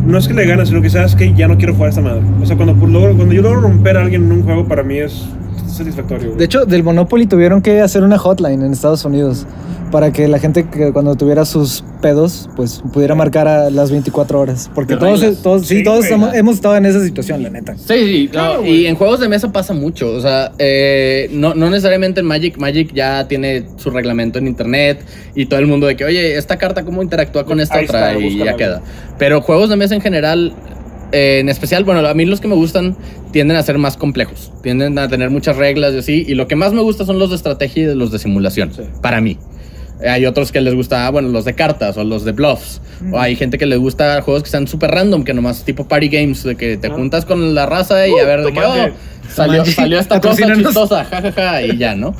No 0.08 0.18
es 0.18 0.28
que 0.28 0.34
le 0.34 0.46
gana, 0.46 0.66
sino 0.66 0.82
que 0.82 0.90
sabes 0.90 1.16
que 1.16 1.34
ya 1.34 1.48
no 1.48 1.58
quiero 1.58 1.74
jugar 1.74 1.88
a 1.88 1.90
esta 1.90 2.02
madre. 2.02 2.22
O 2.42 2.46
sea, 2.46 2.56
cuando, 2.56 2.74
logro- 2.74 3.16
cuando 3.16 3.34
yo 3.34 3.42
logro 3.42 3.62
romper 3.62 3.98
a 3.98 4.02
alguien 4.04 4.24
en 4.24 4.32
un 4.32 4.44
juego, 4.44 4.66
para 4.66 4.82
mí 4.84 4.98
es 4.98 5.26
satisfactorio. 5.68 6.28
güey. 6.28 6.38
De 6.40 6.46
hecho, 6.46 6.66
del 6.66 6.82
Monopoly 6.84 7.26
tuvieron 7.28 7.62
que 7.62 7.82
hacer 7.82 8.04
una 8.04 8.18
hotline 8.18 8.62
en 8.64 8.72
Estados 8.72 9.04
Unidos 9.06 9.46
para 9.92 10.12
que 10.12 10.28
la 10.28 10.40
gente 10.40 10.66
que 10.70 10.92
cuando 10.92 11.16
tuviera 11.16 11.46
sus 11.46 11.84
pedos, 12.02 12.50
pues 12.56 12.82
pudiera 12.94 13.16
marcar 13.16 13.48
a 13.48 13.70
las 13.70 13.90
24 13.92 14.40
horas. 14.40 14.70
Porque 14.76 14.94
De 14.96 15.00
todos, 15.00 15.42
todos, 15.42 15.66
sí, 15.68 15.78
Sí, 15.78 15.84
todos 15.84 16.06
hemos, 16.12 16.34
hemos 16.36 16.56
estado 16.56 16.76
en 16.78 16.86
esa 16.86 17.04
situación, 17.04 17.42
la 17.44 17.50
neta. 17.50 17.76
Sí, 17.78 17.84
sí, 17.88 18.26
no, 18.26 18.32
Claro, 18.32 18.66
y 18.66 18.86
en 18.88 18.96
juegos 18.96 19.20
de 19.20 19.30
mesa 19.30 19.52
pasa 19.52 19.74
mucho. 19.74 20.12
O 20.14 20.22
sea, 20.22 20.52
eh, 20.60 21.30
no, 21.32 21.54
no 21.54 21.70
necesariamente 21.70 22.20
en 22.20 22.26
Magic. 22.26 22.58
Magic 22.58 22.94
ya 22.94 23.28
tiene 23.28 23.66
su 23.78 23.90
reglamento 23.90 24.40
en 24.40 24.48
internet 24.48 25.00
y 25.36 25.46
todo 25.46 25.60
el 25.60 25.68
mundo 25.68 25.88
de 25.88 25.96
que, 25.96 26.06
oye, 26.06 26.38
esta 26.38 26.58
carta, 26.58 26.84
¿cómo 26.84 27.02
interactúa 27.02 27.46
con 27.46 27.60
esta 27.60 27.76
Ahí 27.78 27.86
otra? 27.86 28.12
está, 28.14 28.20
y 28.24 28.38
ya 28.38 28.56
queda. 28.56 28.82
Pero 29.18 29.42
juegos 29.42 29.70
de 29.70 29.76
mesa 29.78 29.96
en 29.96 30.02
general, 30.02 30.54
eh, 31.12 31.40
en 31.40 31.50
especial, 31.50 31.84
bueno, 31.86 32.06
a 32.06 32.14
mí 32.14 32.26
los 32.26 32.42
que 32.42 32.48
me 32.48 32.56
gustan 32.56 32.96
tienden 33.32 33.56
a 33.58 33.64
ser 33.64 33.78
más 33.78 33.96
complejos, 33.98 34.52
tienden 34.64 34.98
a 35.00 35.08
tener 35.08 35.30
muchas 35.30 35.56
reglas 35.58 35.94
y 35.94 35.98
así, 36.00 36.26
y 36.28 36.34
lo 36.36 36.48
que 36.48 36.56
más 36.56 36.74
me 36.74 36.82
gusta 36.82 37.06
son 37.06 37.20
los 37.20 37.30
de 37.30 37.36
estrategia 37.38 37.92
y 37.92 37.96
los 37.96 38.12
de 38.12 38.20
simulación, 38.20 38.74
Sí. 38.74 38.84
para 39.02 39.22
mí. 39.22 39.38
Hay 40.06 40.26
otros 40.26 40.52
que 40.52 40.62
les 40.62 40.76
gusta, 40.76 41.08
ah, 41.08 41.10
bueno, 41.10 41.30
los 41.30 41.46
de 41.46 41.54
cartas 41.56 41.98
o 41.98 42.04
los 42.04 42.24
de 42.24 42.32
bluffs. 42.32 42.82
O 43.12 43.20
hay 43.20 43.36
gente 43.36 43.58
que 43.58 43.66
les 43.66 43.80
gusta 43.80 44.22
juegos 44.22 44.44
que 44.44 44.50
sean 44.50 44.68
súper 44.68 44.92
random, 44.92 45.24
que 45.24 45.34
nomás 45.34 45.64
tipo 45.64 45.88
party 45.88 46.08
games, 46.10 46.44
de 46.44 46.56
que 46.56 46.78
te 46.78 46.88
Ah. 46.88 46.94
juntas 46.94 47.26
con 47.26 47.56
la 47.56 47.66
raza 47.66 48.08
y 48.08 48.14
a 48.18 48.26
ver 48.26 48.44
de 48.44 48.54
qué, 48.54 48.60
oh, 48.60 48.90
salió, 49.30 49.66
salió 49.66 50.00
esta 50.00 50.20
cosa 50.22 50.54
chistosa, 50.56 51.06
jajaja, 51.06 51.64
y 51.64 51.78
ya, 51.78 51.96
¿no? 51.96 52.14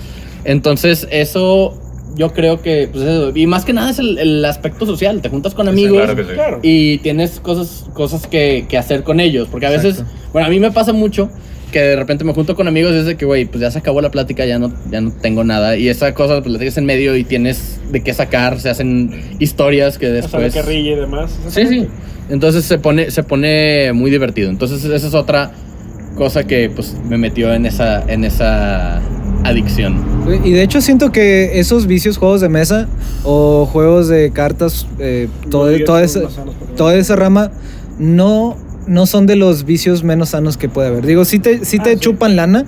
Entonces, 0.44 1.08
eso 1.12 1.80
yo 2.16 2.34
creo 2.34 2.62
que, 2.62 2.90
pues 2.92 3.04
eso, 3.04 3.32
y 3.36 3.46
más 3.48 3.64
que 3.66 3.74
nada 3.74 3.92
es 3.92 4.00
el, 4.00 4.18
el 4.18 4.44
aspecto 4.46 4.86
social, 4.86 5.22
te 5.22 5.30
juntas 5.30 5.54
con 5.54 5.68
amigos 5.68 6.10
Claro 6.34 6.60
sí. 6.64 6.68
Y 6.68 6.98
tienes 7.00 7.40
cosas, 7.40 7.86
cosas 7.94 8.26
que, 8.26 8.66
que 8.68 8.78
hacer 8.78 9.04
con 9.04 9.20
ellos. 9.20 9.48
Porque 9.52 9.68
a 9.68 9.70
veces, 9.70 10.00
Exacto. 10.00 10.14
bueno, 10.34 10.48
a 10.48 10.50
mí 10.50 10.60
me 10.60 10.72
pasa 10.72 10.94
mucho 10.94 11.30
que 11.72 11.80
de 11.82 11.96
repente 11.96 12.24
me 12.24 12.34
junto 12.34 12.56
con 12.56 12.68
amigos 12.68 12.94
y 12.94 12.98
es 13.00 13.06
de 13.06 13.18
que, 13.18 13.26
güey, 13.26 13.46
pues 13.46 13.60
ya 13.62 13.70
se 13.72 13.80
acabó 13.80 14.02
la 14.02 14.10
plática, 14.12 14.46
ya 14.46 14.58
no, 14.60 14.72
ya 14.90 15.02
no 15.02 15.12
tengo 15.12 15.44
nada. 15.44 15.76
Y 15.78 15.90
esa 15.90 16.14
cosa, 16.14 16.40
pues 16.42 16.52
la 16.54 16.60
tienes 16.60 16.78
en 16.78 16.86
medio 16.86 17.16
y 17.16 17.24
tienes 17.24 17.80
de 17.92 18.02
qué 18.02 18.14
sacar, 18.14 18.60
se 18.60 18.70
hacen 18.70 19.12
historias 19.40 19.98
que 19.98 20.08
Hasta 20.08 20.38
la 20.38 20.44
después... 20.46 20.54
carrilla 20.66 20.92
y 20.94 20.96
demás. 20.96 21.32
Sí, 21.50 21.68
sí. 21.68 21.88
Entonces 22.30 22.66
se 22.66 22.78
pone, 22.78 23.12
se 23.12 23.24
pone 23.24 23.92
muy 23.94 24.12
divertido. 24.12 24.50
Entonces 24.50 24.84
esa 24.84 25.08
es 25.08 25.14
otra 25.14 25.52
cosa 26.16 26.46
que 26.46 26.70
pues 26.70 26.96
me 27.08 27.18
metió 27.18 27.54
en 27.54 27.66
esa, 27.66 28.02
en 28.12 28.24
esa 28.24 29.02
adicción. 29.44 30.04
Y 30.44 30.52
de 30.52 30.64
hecho 30.64 30.82
siento 30.82 31.12
que 31.12 31.60
esos 31.60 31.86
vicios, 31.88 32.18
juegos 32.18 32.42
de 32.42 32.50
mesa 32.50 32.88
o 33.24 33.66
juegos 33.66 34.08
de 34.08 34.32
cartas, 34.32 34.88
eh, 35.00 35.28
todo- 35.50 35.70
toda, 35.86 36.04
esa, 36.04 36.22
toda 36.76 36.96
esa 36.96 37.16
rama, 37.16 37.52
no, 38.00 38.58
no 38.88 39.06
son 39.06 39.26
de 39.26 39.36
los 39.36 39.64
vicios 39.66 40.04
menos 40.04 40.30
sanos 40.30 40.58
que 40.58 40.70
puede 40.70 40.88
haber. 40.88 41.06
Digo, 41.06 41.26
sí 41.26 41.40
te, 41.40 41.64
sí 41.66 41.78
te 41.80 41.92
Ah, 41.92 41.94
sí. 41.94 42.00
chupan 42.00 42.36
lana, 42.36 42.66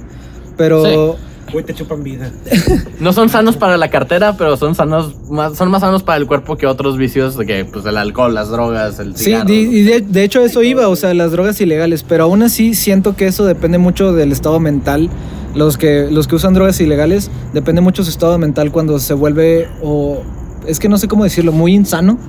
pero 0.58 1.18
Güey, 1.52 1.66
te 1.66 1.74
chupan 1.74 2.04
vida. 2.04 2.32
No 3.00 3.12
son 3.14 3.30
sanos 3.30 3.56
para 3.58 3.78
la 3.78 3.90
cartera, 3.90 4.36
pero 4.38 4.56
son 4.58 4.76
sanos 4.76 5.16
más, 5.32 5.58
son 5.58 5.72
más 5.72 5.82
sanos 5.82 6.04
para 6.04 6.18
el 6.18 6.28
cuerpo 6.28 6.58
que 6.58 6.68
otros 6.68 6.98
vicios 6.98 7.38
que 7.38 7.66
pues 7.66 7.86
el 7.86 7.98
alcohol, 7.98 8.36
las 8.36 8.50
drogas, 8.50 9.00
el 9.00 9.16
sí, 9.16 9.26
cigarro. 9.26 9.46
di- 9.46 9.62
y 9.80 9.82
de, 9.84 10.02
de 10.02 10.24
hecho 10.24 10.42
eso 10.44 10.62
iba, 10.62 10.88
o 10.90 10.96
sea, 10.96 11.14
las 11.16 11.32
drogas 11.32 11.60
ilegales, 11.62 12.04
pero 12.04 12.26
aún 12.26 12.44
así 12.44 12.76
siento 12.76 13.16
que 13.16 13.26
eso 13.26 13.46
depende 13.46 13.78
mucho 13.80 14.14
del 14.14 14.32
estado 14.32 14.60
mental. 14.60 15.10
Los 15.56 15.78
que, 15.78 16.08
los 16.12 16.28
que 16.28 16.36
usan 16.36 16.54
drogas 16.54 16.80
ilegales, 16.82 17.32
depende 17.54 17.82
mucho 17.82 18.04
su 18.04 18.12
estado 18.12 18.38
mental 18.38 18.72
cuando 18.72 19.00
se 19.00 19.16
vuelve, 19.16 19.68
o 19.82 20.22
es 20.68 20.78
que 20.80 20.88
no 20.90 20.98
sé 21.00 21.08
cómo 21.08 21.24
decirlo, 21.24 21.52
muy 21.52 21.74
insano. 21.74 22.20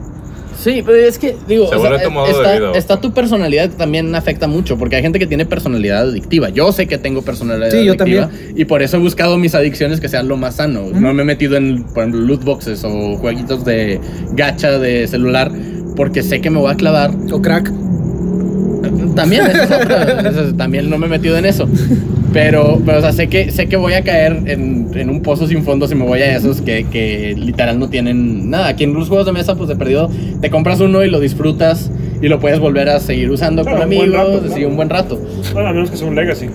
Sí, 0.60 0.82
pero 0.84 0.98
es 0.98 1.18
que, 1.18 1.36
digo, 1.48 1.68
Se 1.68 1.76
o 1.76 1.80
sea, 1.80 1.88
vuelve 1.90 2.04
tu 2.04 2.10
modo 2.10 2.26
de 2.26 2.32
está, 2.32 2.58
vida, 2.58 2.72
está 2.74 2.94
¿no? 2.96 3.00
tu 3.00 3.12
personalidad 3.12 3.70
que 3.70 3.76
también 3.76 4.14
afecta 4.14 4.46
mucho, 4.46 4.76
porque 4.76 4.96
hay 4.96 5.02
gente 5.02 5.18
que 5.18 5.26
tiene 5.26 5.46
personalidad 5.46 6.02
adictiva. 6.02 6.50
Yo 6.50 6.70
sé 6.72 6.86
que 6.86 6.98
tengo 6.98 7.22
personalidad 7.22 7.70
Sí, 7.70 7.84
yo 7.84 7.92
adictiva. 7.92 8.28
Y 8.54 8.66
por 8.66 8.82
eso 8.82 8.98
he 8.98 9.00
buscado 9.00 9.38
mis 9.38 9.54
adicciones 9.54 10.00
que 10.00 10.08
sean 10.08 10.28
lo 10.28 10.36
más 10.36 10.56
sano. 10.56 10.86
No 10.92 11.14
me 11.14 11.22
he 11.22 11.24
metido 11.24 11.56
en, 11.56 11.84
por 11.84 12.04
ejemplo, 12.04 12.20
loot 12.20 12.44
boxes 12.44 12.84
o 12.84 13.16
jueguitos 13.16 13.64
de 13.64 14.00
gacha 14.32 14.78
de 14.78 15.06
celular, 15.08 15.50
porque 15.96 16.22
sé 16.22 16.40
que 16.40 16.50
me 16.50 16.58
voy 16.58 16.70
a 16.70 16.76
clavar. 16.76 17.10
O 17.32 17.40
crack. 17.40 17.70
También, 19.14 19.42
es 19.46 20.56
también 20.56 20.88
no 20.90 20.98
me 20.98 21.06
he 21.06 21.08
metido 21.10 21.36
en 21.36 21.44
eso. 21.46 21.68
Pero, 22.32 22.80
pero 22.86 22.98
o 22.98 23.00
sea, 23.00 23.12
sé 23.12 23.28
que, 23.28 23.50
sé 23.50 23.66
que 23.66 23.76
voy 23.76 23.94
a 23.94 24.04
caer 24.04 24.32
en, 24.46 24.88
en 24.94 25.10
un 25.10 25.20
pozo 25.20 25.48
sin 25.48 25.64
fondo 25.64 25.88
si 25.88 25.96
me 25.96 26.04
voy 26.04 26.20
a 26.20 26.36
esos 26.36 26.60
que, 26.60 26.86
que 26.90 27.34
literal 27.36 27.78
no 27.78 27.88
tienen 27.88 28.50
nada. 28.50 28.68
Aquí 28.68 28.84
en 28.84 28.94
los 28.94 29.08
juegos 29.08 29.26
de 29.26 29.32
mesa, 29.32 29.56
pues 29.56 29.68
de 29.68 29.74
perdido, 29.76 30.08
te 30.40 30.48
compras 30.48 30.78
uno 30.80 31.04
y 31.04 31.10
lo 31.10 31.18
disfrutas 31.18 31.90
y 32.22 32.28
lo 32.28 32.38
puedes 32.38 32.60
volver 32.60 32.88
a 32.88 33.00
seguir 33.00 33.30
usando 33.30 33.62
Claro, 33.62 33.78
con 33.78 33.88
un 33.88 33.94
amigos, 33.94 34.42
sí, 34.44 34.50
claro. 34.54 34.68
un 34.68 34.76
buen 34.76 34.90
rato. 34.90 35.20
Bueno, 35.52 35.68
a 35.68 35.72
menos 35.72 35.90
que 35.90 35.96
sea 35.96 36.06
un 36.06 36.14
Legacy. 36.14 36.46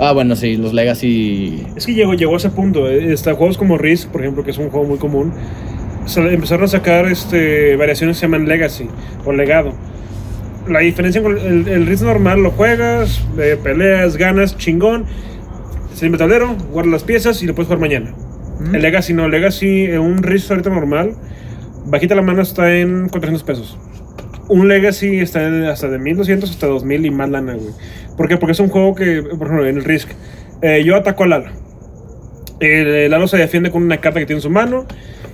Ah, 0.00 0.12
bueno, 0.12 0.34
sí, 0.36 0.56
los 0.56 0.72
Legacy. 0.72 1.66
Es 1.76 1.84
que 1.86 1.92
llegó, 1.94 2.14
llegó 2.14 2.34
a 2.34 2.38
ese 2.38 2.48
punto. 2.50 2.88
eh, 2.88 3.12
Está 3.12 3.34
juegos 3.34 3.58
como 3.58 3.76
Risk, 3.76 4.08
por 4.08 4.22
ejemplo, 4.22 4.42
que 4.42 4.52
es 4.52 4.58
un 4.58 4.70
juego 4.70 4.86
muy 4.86 4.98
común. 4.98 5.32
se- 6.06 6.20
empezaron 6.32 6.64
a 6.64 6.68
sacar 6.68 7.06
este, 7.06 7.76
variaciones 7.76 8.16
que 8.16 8.20
se 8.20 8.26
llaman 8.26 8.48
Legacy 8.48 8.86
o 9.26 9.32
Legado. 9.32 9.72
La 10.68 10.80
diferencia 10.80 11.22
con 11.22 11.36
el, 11.36 11.68
el 11.68 11.86
Risk 11.86 12.04
normal, 12.04 12.42
lo 12.42 12.50
juegas, 12.50 13.22
eh, 13.38 13.58
peleas, 13.62 14.16
ganas, 14.16 14.56
chingón. 14.56 15.04
Se 15.94 16.06
limpia 16.06 16.24
el 16.24 16.30
tablero, 16.30 16.56
guardas 16.72 16.92
las 16.92 17.04
piezas 17.04 17.42
y 17.42 17.46
lo 17.46 17.54
puedes 17.54 17.66
jugar 17.66 17.80
mañana. 17.80 18.14
Mm. 18.60 18.74
El 18.74 18.82
Legacy 18.82 19.12
no, 19.12 19.28
Legacy, 19.28 19.84
eh, 19.84 19.98
un 19.98 20.22
Risk 20.22 20.50
ahorita 20.50 20.70
normal, 20.70 21.14
bajita 21.86 22.14
la 22.14 22.22
mano 22.22 22.42
está 22.42 22.74
en 22.74 23.08
400 23.08 23.44
pesos. 23.44 23.78
Un 24.48 24.68
Legacy 24.68 25.20
está 25.20 25.46
en 25.46 25.64
hasta 25.64 25.88
de 25.88 25.98
1200 25.98 26.50
hasta 26.50 26.66
2000 26.66 27.06
y 27.06 27.10
más 27.10 27.28
lana, 27.28 27.54
güey. 27.54 27.72
¿Por 28.16 28.28
qué? 28.28 28.36
Porque 28.36 28.52
es 28.52 28.60
un 28.60 28.68
juego 28.68 28.94
que, 28.94 29.22
por 29.22 29.46
ejemplo, 29.46 29.66
en 29.66 29.76
el 29.76 29.84
Risk, 29.84 30.08
eh, 30.62 30.82
yo 30.84 30.96
ataco 30.96 31.24
a 31.24 31.26
Lalo. 31.26 31.50
El, 32.60 33.10
Lalo 33.10 33.26
se 33.28 33.36
defiende 33.36 33.70
con 33.70 33.82
una 33.82 33.98
carta 33.98 34.20
que 34.20 34.26
tiene 34.26 34.38
en 34.38 34.42
su 34.42 34.50
mano. 34.50 34.86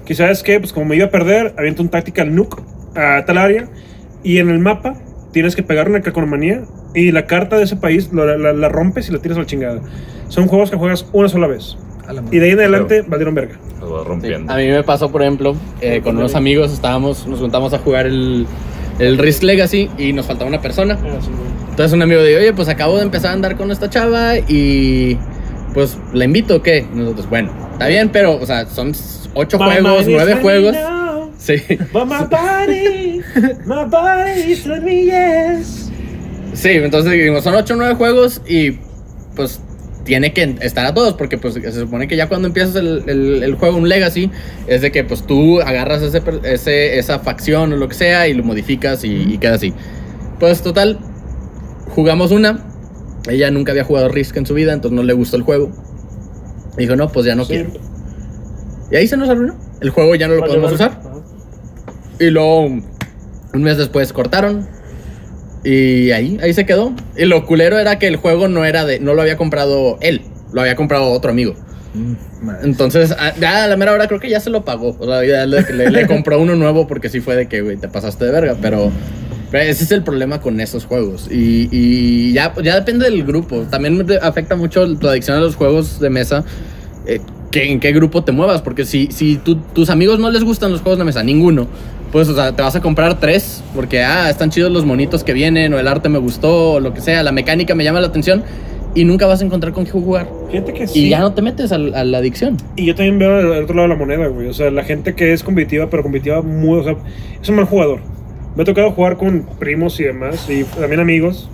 Que 0.07 0.15
sabes 0.15 0.43
que, 0.43 0.59
pues 0.59 0.73
como 0.73 0.87
me 0.87 0.97
iba 0.97 1.07
a 1.07 1.11
perder, 1.11 1.55
avienta 1.57 1.83
un 1.83 1.89
tactical 1.89 2.35
nuke 2.35 2.63
a 2.97 3.25
tal 3.25 3.39
área. 3.39 3.69
Y 4.23 4.39
en 4.39 4.51
el 4.51 4.59
mapa 4.59 4.95
tienes 5.33 5.55
que 5.57 5.63
pegar 5.63 5.89
una 5.89 6.01
caconomanía. 6.01 6.63
Y 6.95 7.13
la 7.13 7.27
carta 7.27 7.57
de 7.57 7.65
ese 7.65 7.77
país 7.77 8.11
la, 8.13 8.37
la- 8.37 8.53
la 8.53 8.69
rompes 8.69 9.09
y 9.09 9.13
la 9.13 9.19
tiras 9.19 9.37
a 9.39 9.41
la 9.43 9.47
chingada. 9.47 9.81
Son 10.29 10.47
juegos 10.47 10.71
que 10.71 10.77
juegas 10.77 11.07
una 11.13 11.29
sola 11.29 11.47
vez. 11.47 11.77
Y 12.33 12.39
de 12.39 12.47
ahí 12.47 12.51
en 12.53 12.59
adelante 12.61 13.03
valieron 13.07 13.35
verga. 13.35 13.55
Lo 13.81 13.93
va 13.93 14.03
Sí, 14.03 14.09
rompiendo. 14.09 14.53
A 14.53 14.57
mí 14.57 14.67
me 14.69 14.83
pasó, 14.83 15.11
por 15.13 15.23
ejemplo, 15.23 15.55
eh, 15.81 16.01
con 16.03 16.17
unos 16.17 16.35
amigos, 16.35 16.73
estábamos, 16.73 17.27
nos 17.29 17.39
juntamos 17.39 17.73
a 17.73 17.79
jugar 17.79 18.07
el, 18.07 18.47
el 18.99 19.17
Risk 19.19 19.45
Legacy 19.45 19.89
y 19.97 20.13
nos 20.13 20.27
faltaba 20.27 20.49
una 20.49 20.61
persona. 20.61 20.99
Entonces 21.71 21.93
un 21.93 22.03
amigo 22.03 22.23
dijo, 22.23 22.39
oye, 22.41 22.53
pues 22.53 22.69
acabo 22.69 22.97
de 22.97 23.03
empezar 23.05 23.31
a 23.31 23.35
andar 23.35 23.57
con 23.57 23.71
esta 23.71 23.89
chava 23.89 24.37
y 24.39 25.17
pues 25.73 25.99
la 26.13 26.25
invito 26.25 26.61
qué. 26.63 26.85
Nosotros, 26.93 27.29
bueno, 27.31 27.51
está 27.73 27.87
bien, 27.87 28.09
pero, 28.09 28.35
o 28.37 28.45
sea, 28.45 28.67
son 28.67 28.93
ocho 29.35 29.57
juegos, 29.59 30.07
nueve 30.09 30.35
juegos. 30.43 30.75
Sí, 31.59 31.77
But 31.93 32.07
my 32.07 32.25
body, 32.31 33.21
my 33.67 33.85
body 33.89 34.53
is 34.53 34.67
me 34.67 35.05
yes. 35.05 35.91
sí, 36.55 36.69
entonces 36.71 37.13
dijimos, 37.13 37.43
son 37.45 37.55
ocho 37.55 37.75
o 37.75 37.77
nueve 37.77 37.95
juegos 37.95 38.41
y 38.47 38.79
pues 39.35 39.61
tiene 40.05 40.33
que 40.33 40.57
estar 40.61 40.87
a 40.87 40.95
todos 40.95 41.15
porque 41.15 41.39
pues 41.39 41.55
se 41.55 41.73
supone 41.73 42.09
que 42.09 42.17
ya 42.17 42.29
cuando 42.29 42.49
empiezas 42.49 42.77
el, 42.77 43.03
el- 43.07 43.43
el 43.43 43.55
juego, 43.55 43.77
un 43.79 43.89
Legacy, 43.89 44.31
es 44.67 44.81
de 44.83 44.91
que 44.93 45.05
pues 45.05 45.27
tú 45.27 45.61
agarras 45.61 46.03
ese, 46.03 46.23
ese- 46.45 46.99
esa 46.99 47.19
facción 47.21 47.73
o 47.73 47.77
lo 47.77 47.89
que 47.89 47.95
sea 47.95 48.27
y 48.29 48.35
lo 48.35 48.43
modificas 48.45 49.05
y, 49.05 49.35
y 49.35 49.39
queda 49.39 49.55
así. 49.55 49.73
Pues 50.39 50.63
total, 50.63 50.99
jugamos 51.95 52.31
una. 52.33 52.65
Ella 53.29 53.51
nunca 53.51 53.73
había 53.73 53.85
jugado 53.85 54.09
Risk 54.09 54.37
en 54.39 54.47
su 54.47 54.55
vida, 54.55 54.73
entonces 54.73 54.97
no 54.97 55.03
le 55.03 55.13
gustó 55.13 55.37
el 55.37 55.43
juego. 55.43 55.71
Dijo, 56.77 56.97
no, 56.97 57.09
pues 57.13 57.27
ya 57.27 57.35
no 57.35 57.45
Sí. 57.45 57.53
quiero. 57.55 57.71
Y 58.91 58.97
ahí 58.97 59.07
se 59.07 59.17
nos 59.17 59.29
arruinó. 59.29 59.55
El 59.81 59.91
juego 59.91 60.15
ya 60.15 60.27
no 60.29 60.35
lo 60.35 60.41
Vale, 60.41 60.55
podemos 60.55 60.79
vale. 60.79 60.93
usar. 60.95 61.10
Y 62.21 62.31
luego, 62.31 62.67
un 62.67 62.83
mes 63.63 63.77
después 63.79 64.13
cortaron. 64.13 64.69
Y 65.65 66.11
ahí, 66.13 66.39
ahí 66.43 66.55
se 66.55 66.65
quedó. 66.65 66.93
Y 67.17 67.25
lo 67.27 67.45
culero 67.47 67.79
era 67.79 67.99
que 67.99 68.07
el 68.07 68.17
juego 68.17 68.49
no 68.49 68.65
era 68.65 68.85
de, 68.85 68.99
no 69.01 69.15
lo 69.15 69.23
había 69.23 69.37
comprado 69.37 69.99
él, 70.01 70.23
lo 70.53 70.61
había 70.63 70.75
comprado 70.77 71.11
otro 71.11 71.31
amigo. 71.33 71.55
Mm. 71.95 72.15
Entonces, 72.63 73.11
a, 73.13 73.35
ya 73.37 73.65
a 73.65 73.67
la 73.67 73.77
mera 73.77 73.93
hora 73.93 74.07
creo 74.07 74.21
que 74.21 74.31
ya 74.31 74.41
se 74.41 74.49
lo 74.51 74.65
pagó. 74.65 74.97
O 74.99 75.05
sea, 75.07 75.25
ya 75.25 75.45
le, 75.47 75.63
le- 75.73 75.91
le 75.91 76.07
compró 76.09 76.41
uno 76.41 76.55
nuevo 76.55 76.87
porque 76.87 77.09
sí 77.09 77.21
fue 77.21 77.37
de 77.37 77.49
que, 77.49 77.61
güey, 77.63 77.77
te 77.77 77.89
pasaste 77.89 78.25
de 78.25 78.31
verga. 78.33 78.57
Pero, 78.63 78.91
ese 79.53 79.85
es 79.85 79.91
el 79.91 80.03
problema 80.03 80.41
con 80.41 80.61
esos 80.61 80.87
juegos. 80.87 81.27
Y, 81.31 81.69
y 81.73 82.33
ya, 82.33 82.55
ya 82.63 82.77
depende 82.77 83.05
del 83.11 83.25
grupo. 83.25 83.63
También 83.71 84.07
afecta 84.23 84.57
mucho 84.57 84.97
tu 84.97 85.09
adicción 85.09 85.37
a 85.37 85.41
los 85.41 85.57
juegos 85.57 86.01
de 86.01 86.09
mesa. 86.11 86.45
eh, 87.07 87.21
que, 87.51 87.71
en 87.73 87.81
qué 87.81 87.93
grupo 87.93 88.23
te 88.25 88.31
muevas. 88.33 88.63
Porque 88.63 88.85
si, 88.87 89.09
si 89.11 89.37
tu- 89.37 89.57
tus 89.57 89.91
amigos 89.91 90.19
no 90.21 90.31
les 90.31 90.45
gustan 90.45 90.71
los 90.73 90.81
juegos 90.81 90.99
de 90.99 91.05
mesa, 91.05 91.23
ninguno. 91.23 91.67
Pues, 92.13 92.29
o 92.29 92.35
sea, 92.35 92.55
te 92.55 92.63
vas 92.63 92.75
a 92.75 92.81
comprar 92.81 93.21
tres 93.21 93.63
porque, 93.75 94.03
ah, 94.03 94.31
están 94.31 94.51
chidos 94.51 94.73
los 94.73 94.85
monitos 94.85 95.23
que 95.23 95.33
vienen, 95.33 95.73
o 95.75 95.79
el 95.79 95.87
arte 95.87 96.09
me 96.09 96.19
gustó, 96.19 96.73
o 96.73 96.81
lo 96.81 96.93
que 96.93 97.01
sea, 97.01 97.23
la 97.23 97.33
mecánica 97.33 97.75
me 97.75 97.85
llama 97.85 98.01
la 98.01 98.09
atención, 98.09 98.43
y 98.95 99.05
nunca 99.05 99.27
vas 99.27 99.41
a 99.41 99.45
encontrar 99.45 99.73
con 99.73 99.85
qué 99.85 99.93
jugar. 99.93 100.29
Gente 100.51 100.73
que 100.73 100.89
sí. 100.89 101.07
Y 101.07 101.09
ya 101.11 101.21
no 101.21 101.33
te 101.33 101.43
metes 101.43 101.71
a 101.73 101.79
la 101.79 102.19
adicción. 102.19 102.57
Y 102.77 102.87
yo 102.87 102.95
también 102.95 103.19
veo 103.19 103.41
el 103.41 103.63
otro 103.63 103.77
lado 103.77 103.89
de 103.89 103.95
la 103.95 103.99
moneda, 103.99 104.27
güey. 104.27 104.49
O 104.49 104.55
sea, 104.55 104.71
la 104.71 104.83
gente 104.83 105.15
que 105.15 105.33
es 105.33 105.45
competitiva, 105.45 105.89
pero 105.89 106.03
competitiva 106.03 106.43
muy. 106.43 106.81
O 106.81 106.83
sea, 106.83 106.97
es 107.41 107.49
un 107.49 107.57
mal 107.57 107.67
jugador. 107.67 108.01
Me 108.57 108.63
ha 108.63 108.67
tocado 108.67 108.91
jugar 108.91 109.17
con 109.17 109.47
primos 109.61 110.01
y 110.01 110.05
demás, 110.05 110.49
y 110.51 110.65
también 110.65 111.01
amigos. 111.01 111.49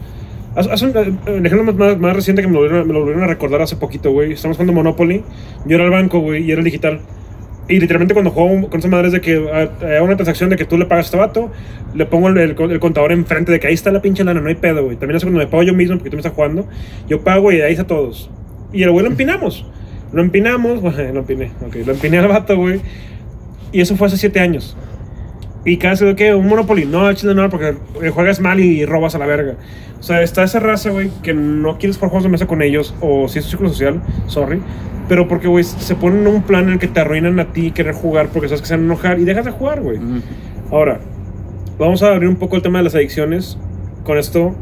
Haz, 0.55 0.69
haz 0.69 0.81
un, 0.81 0.97
ejemplo 1.45 1.65
más, 1.65 1.75
más, 1.75 1.99
más 1.99 2.17
reciente 2.17 2.41
que 2.41 2.49
me 2.49 2.55
lo, 2.55 2.61
volvieron, 2.61 2.89
me 2.89 2.95
lo 2.95 3.01
volvieron 3.01 3.25
a 3.25 3.27
recordar 3.27 3.61
hace 3.61 3.77
poquito, 3.77 4.11
güey. 4.13 4.33
Estamos 4.33 4.57
jugando 4.57 4.73
Monopoly. 4.73 5.23
Yo 5.67 5.75
era 5.75 5.85
el 5.85 5.91
banco, 5.91 6.21
güey, 6.21 6.45
y 6.45 6.53
era 6.53 6.61
el 6.61 6.65
digital. 6.65 7.01
Y 7.69 7.81
literalmente 7.81 8.15
cuando 8.15 8.31
juego 8.31 8.69
con 8.71 8.79
esa 8.79 8.89
madre 8.89 9.09
es 9.09 9.13
de 9.13 9.21
que 9.21 9.45
ah, 9.53 9.69
hay 9.85 10.01
una 10.01 10.15
transacción 10.17 10.51
de 10.51 10.57
que 10.57 10.65
tú 10.65 10.79
le 10.79 10.87
pagas 10.87 11.07
a 11.07 11.09
este 11.09 11.17
vato, 11.17 11.51
le 11.95 12.07
pongo 12.07 12.29
el, 12.29 12.39
el- 12.39 12.57
el 12.71 12.79
contador 12.81 13.11
enfrente 13.13 13.51
de 13.51 13.59
que 13.59 13.67
ahí 13.67 13.75
está 13.75 13.91
la 13.91 14.01
pinche 14.03 14.23
lana, 14.23 14.41
no 14.41 14.49
hay 14.49 14.55
pedo, 14.55 14.85
güey. 14.85 14.97
También 14.97 15.17
eso 15.17 15.27
cuando 15.27 15.41
me 15.41 15.47
pago 15.49 15.63
yo 15.65 15.75
mismo 15.75 15.97
porque 15.97 16.11
tú 16.11 16.17
me 16.17 16.21
estás 16.21 16.33
jugando, 16.35 16.67
yo 17.09 17.23
pago 17.23 17.51
y 17.51 17.61
ahí 17.61 17.73
está 17.73 17.85
todos. 17.87 18.31
Y 18.73 18.83
el 18.85 18.91
güey 18.93 19.05
lo 19.05 19.11
empinamos. 19.11 19.67
Lo 20.13 20.23
empinamos, 20.23 20.81
bueno, 20.83 21.13
lo 21.13 21.21
empiné, 21.21 21.51
ok. 21.67 21.77
Lo 21.87 21.93
empiné 21.93 22.19
al 22.19 22.29
vato, 22.29 22.57
güey. 22.57 22.81
Y 23.73 23.81
eso 23.81 23.97
fue 23.97 24.07
hace 24.07 24.17
siete 24.17 24.39
años. 24.39 24.77
Y 25.67 25.77
cada 25.79 25.95
vez 25.97 26.15
que 26.15 26.33
un 26.33 26.47
Monopoly, 26.47 26.87
no, 26.87 27.13
chile 27.13 27.35
no, 27.35 27.51
porque 27.51 27.75
juegas 28.11 28.41
mal 28.41 28.61
y 28.61 28.87
robas 28.87 29.15
a 29.17 29.19
la 29.19 29.27
verga. 29.27 29.57
O 29.99 30.03
sea, 30.03 30.23
está 30.23 30.45
esa 30.45 30.61
raza, 30.61 30.91
güey, 30.91 31.11
que 31.23 31.35
no 31.35 31.77
quieres 31.77 31.97
jugar 31.97 32.11
juegos 32.11 32.23
de 32.23 32.29
mesa 32.31 32.47
con 32.47 32.63
ellos, 32.63 32.95
o 33.01 33.29
si 33.29 33.41
es 33.41 33.47
un 33.47 33.51
círculo 33.51 33.71
social, 33.71 34.01
sorry. 34.29 34.61
Pero 35.09 35.27
porque, 35.27 35.49
güey, 35.49 35.65
se 35.65 35.97
ponen 35.97 36.21
en 36.21 36.29
un 36.29 36.43
plan 36.43 36.69
en 36.69 36.75
el 36.75 36.79
que 36.79 36.87
te 36.87 37.01
arruinan 37.01 37.39
a 37.41 37.53
ti 37.53 37.73
querer 37.73 37.95
jugar 37.95 38.29
porque 38.33 38.49
sabes 38.49 38.63
que 38.63 38.69
se 38.69 38.75
van 38.75 38.83
a 38.83 38.87
enojar 38.87 39.19
y 39.19 39.25
dejas 39.25 39.45
de 39.45 39.51
jugar, 39.51 39.81
güey. 39.81 39.99
Ahora, 40.71 41.01
vamos 41.79 42.03
a 42.03 42.13
abrir 42.13 42.29
un 42.29 42.37
poco 42.37 42.57
el 42.57 42.63
tema 42.63 42.79
de 42.79 42.85
las 42.85 42.95
adicciones. 42.95 43.59
Con 44.05 44.19
esto. 44.19 44.55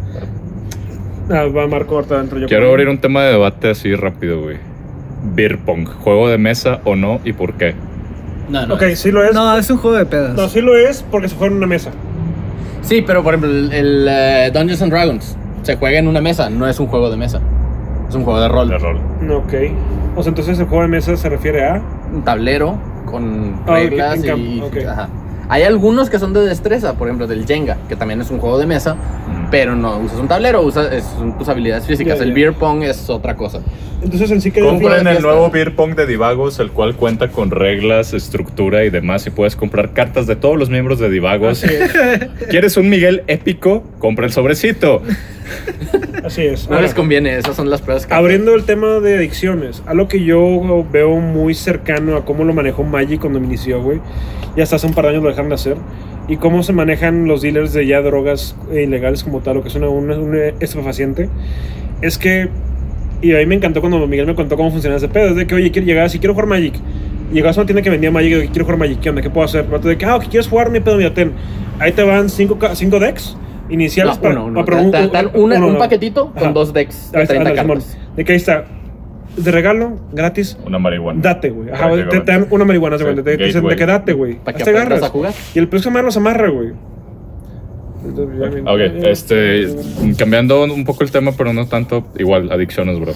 Ah, 1.28 1.44
va 1.44 1.66
Marco 1.66 1.96
ahorita 1.96 2.18
dentro 2.18 2.38
yo. 2.38 2.46
Quiero 2.46 2.70
abrir 2.70 2.88
un 2.88 2.96
tema 2.96 3.24
de 3.24 3.32
debate 3.32 3.68
así 3.68 3.94
rápido, 3.94 4.40
güey. 4.40 4.56
Beer 5.34 5.58
pong, 5.58 5.86
juego 5.86 6.30
de 6.30 6.38
mesa 6.38 6.80
o 6.84 6.96
no 6.96 7.20
y 7.24 7.34
por 7.34 7.54
qué. 7.54 7.74
No, 8.48 8.66
no. 8.66 8.74
Ok, 8.74 8.82
sí 8.94 9.10
lo 9.10 9.24
es. 9.24 9.32
No, 9.34 9.44
No, 9.52 9.58
es 9.58 9.70
un 9.70 9.78
juego 9.78 9.96
de 9.96 10.06
pedas. 10.06 10.50
sí 10.52 10.60
lo 10.60 10.76
es 10.76 11.02
porque 11.10 11.28
se 11.28 11.36
juega 11.36 11.52
en 11.52 11.58
una 11.58 11.66
mesa. 11.66 11.90
Sí, 12.82 13.02
pero 13.06 13.22
por 13.22 13.34
ejemplo, 13.34 13.50
el, 13.50 13.72
el, 13.72 14.06
eh, 14.10 14.50
Dungeons 14.52 14.82
and 14.82 14.92
Dragons 14.92 15.36
se 15.62 15.76
juega 15.76 15.98
en 15.98 16.06
una 16.08 16.20
mesa, 16.20 16.50
no 16.50 16.66
es 16.68 16.78
un 16.78 16.86
juego 16.86 17.10
de 17.10 17.16
mesa. 17.16 17.40
Es 18.08 18.14
un 18.14 18.24
juego 18.24 18.40
de 18.40 18.48
rol. 18.48 18.68
De 18.68 18.78
rol. 18.78 19.00
No, 19.22 19.38
Ok. 19.38 19.54
O 20.16 20.22
sea, 20.22 20.28
entonces 20.30 20.58
el 20.58 20.66
juego 20.66 20.82
de 20.82 20.88
mesa 20.88 21.16
se 21.16 21.28
refiere 21.28 21.64
a. 21.66 21.82
Un 22.12 22.22
tablero 22.22 22.76
con 23.06 23.60
Ah, 23.66 23.74
reglas 23.74 24.18
y. 24.22 24.26
campo, 24.26 24.66
ok. 24.66 24.76
ajá. 24.88 25.08
Hay 25.48 25.62
algunos 25.62 26.08
que 26.10 26.18
son 26.18 26.32
de 26.32 26.40
destreza, 26.40 26.94
por 26.94 27.08
ejemplo, 27.08 27.26
del 27.26 27.46
Jenga, 27.46 27.76
que 27.88 27.96
también 27.96 28.20
es 28.20 28.30
un 28.30 28.38
juego 28.38 28.58
de 28.58 28.66
mesa, 28.66 28.94
Mm. 28.94 29.33
Pero 29.54 29.76
no 29.76 29.98
usas 29.98 30.18
un 30.18 30.26
tablero, 30.26 30.62
usas 30.62 30.92
es- 30.92 31.04
son 31.04 31.38
tus 31.38 31.48
habilidades 31.48 31.86
físicas. 31.86 32.18
Ya, 32.18 32.24
el 32.24 32.30
ya. 32.30 32.34
beer 32.34 32.52
pong 32.54 32.82
es 32.82 33.08
otra 33.08 33.36
cosa. 33.36 33.60
Entonces 34.02 34.28
en 34.32 34.40
sí 34.40 34.50
que. 34.50 34.60
Compren 34.60 35.06
el 35.06 35.22
nuevo 35.22 35.48
Beer 35.48 35.76
Pong 35.76 35.94
de 35.94 36.06
Divagos, 36.06 36.58
el 36.58 36.70
cual 36.72 36.94
cuenta 36.96 37.28
con 37.28 37.50
reglas, 37.52 38.12
estructura 38.12 38.84
y 38.84 38.90
demás. 38.90 39.26
Y 39.26 39.30
puedes 39.30 39.54
comprar 39.56 39.92
cartas 39.92 40.26
de 40.26 40.34
todos 40.36 40.58
los 40.58 40.68
miembros 40.70 40.98
de 40.98 41.08
Divagos. 41.08 41.64
¿Quieres 42.50 42.76
un 42.76 42.90
Miguel 42.90 43.22
épico? 43.28 43.82
Compra 44.00 44.26
el 44.26 44.32
sobrecito. 44.32 45.00
Así 46.24 46.42
es. 46.42 46.68
No 46.68 46.74
Ahora, 46.74 46.82
les 46.86 46.94
conviene, 46.94 47.38
esas 47.38 47.54
son 47.56 47.70
las 47.70 47.80
pruebas 47.80 48.06
que. 48.06 48.12
Abriendo 48.12 48.54
el 48.54 48.64
tema 48.64 48.98
de 49.00 49.16
adicciones, 49.16 49.82
algo 49.86 50.08
que 50.08 50.22
yo 50.24 50.84
veo 50.92 51.16
muy 51.16 51.54
cercano 51.54 52.16
a 52.16 52.24
cómo 52.24 52.44
lo 52.44 52.52
manejó 52.52 52.82
Magic 52.82 53.20
cuando 53.20 53.38
me 53.40 53.46
inició, 53.46 53.80
güey. 53.82 54.00
Y 54.56 54.60
hasta 54.60 54.76
hace 54.76 54.86
un 54.86 54.94
par 54.94 55.04
de 55.06 55.10
años 55.12 55.22
lo 55.22 55.28
dejaron 55.30 55.48
de 55.48 55.54
hacer. 55.54 55.76
Y 56.28 56.36
cómo 56.38 56.62
se 56.62 56.72
manejan 56.72 57.26
los 57.28 57.42
dealers 57.42 57.72
de 57.74 57.86
ya 57.86 58.00
drogas 58.00 58.56
ilegales 58.72 59.22
como 59.24 59.40
tal, 59.40 59.58
o 59.58 59.62
que 59.62 59.68
es 59.68 59.74
una, 59.74 59.88
una, 59.90 60.16
un 60.18 60.34
estupefaciente. 60.58 61.28
Es 62.00 62.16
que, 62.18 62.48
y 63.20 63.34
a 63.34 63.38
mí 63.38 63.46
me 63.46 63.54
encantó 63.56 63.80
cuando 63.80 64.06
Miguel 64.06 64.26
me 64.26 64.34
contó 64.34 64.56
cómo 64.56 64.70
funcionaba 64.70 64.96
ese 64.96 65.08
pedo. 65.08 65.28
Es 65.30 65.36
de 65.36 65.46
que, 65.46 65.54
oye, 65.54 65.70
quiero 65.70 65.86
llegar, 65.86 66.08
si 66.08 66.18
quiero 66.18 66.32
jugar 66.34 66.48
Magic. 66.48 66.74
Y 67.30 67.34
llegabas 67.34 67.58
a 67.58 67.60
una 67.60 67.66
tienda 67.66 67.82
que 67.82 67.90
vendía 67.90 68.10
Magic 68.10 68.40
que 68.40 68.48
quiero 68.48 68.64
jugar 68.64 68.78
Magic, 68.78 69.00
¿qué 69.00 69.10
onda? 69.10 69.20
¿Qué 69.22 69.28
puedo 69.30 69.44
hacer? 69.44 69.66
Vato 69.66 69.88
de 69.88 69.98
que, 69.98 70.06
ah, 70.06 70.18
¿qué 70.20 70.28
quieres 70.28 70.48
jugar? 70.48 70.70
Mi 70.70 70.80
pedo, 70.80 70.96
mira, 70.96 71.12
ten. 71.12 71.32
Ahí 71.78 71.92
te 71.92 72.02
van 72.04 72.30
5 72.30 72.58
cinco 72.74 72.98
decks 73.00 73.36
iniciales 73.68 74.16
No, 74.16 74.22
para 74.22 74.34
uno, 74.34 74.46
uno. 74.46 74.64
pero 74.64 74.76
Te- 74.78 74.84
un- 75.38 75.44
uno, 75.52 75.66
un 75.66 75.72
no. 75.74 75.78
paquetito 75.78 76.32
con 76.32 76.52
dos 76.54 76.72
decks 76.72 77.10
de 77.12 77.18
Ahí 77.18 77.22
está, 77.24 77.34
30 77.34 77.50
ándale, 77.50 77.60
Simón. 77.62 77.78
cartas. 77.78 77.98
De 78.16 78.24
que 78.24 78.32
ahí 78.32 78.36
está. 78.36 78.64
De 79.36 79.50
regalo, 79.50 79.98
gratis, 80.12 80.56
Una 80.64 80.78
marihuana. 80.78 81.20
date, 81.20 81.50
güey. 81.50 81.70
Ajá, 81.70 81.90
te, 82.08 82.20
dan 82.20 82.46
una 82.50 82.64
marihuana, 82.64 82.98
Sí. 82.98 83.04
Te 83.04 83.22
te 83.22 83.44
dicen 83.44 83.66
de 83.66 83.76
que 83.76 83.86
date, 83.86 84.12
güey. 84.12 84.34
Para 84.34 84.56
que 84.56 84.62
Hazte 84.62 84.70
aprendas 84.70 85.00
garras. 85.00 85.02
a 85.02 85.12
jugar. 85.12 85.34
Y 85.54 85.58
el 85.58 85.68
próximo 85.68 86.00
los 86.02 86.16
amarra, 86.16 86.48
güey. 86.50 86.72
Ok, 88.66 88.80
este, 89.06 89.68
cambiando 90.18 90.62
un 90.64 90.84
poco 90.84 91.04
el 91.04 91.10
tema, 91.10 91.32
pero 91.36 91.52
no 91.52 91.66
tanto, 91.66 92.06
igual, 92.18 92.52
adicciones, 92.52 93.00
bro. 93.00 93.12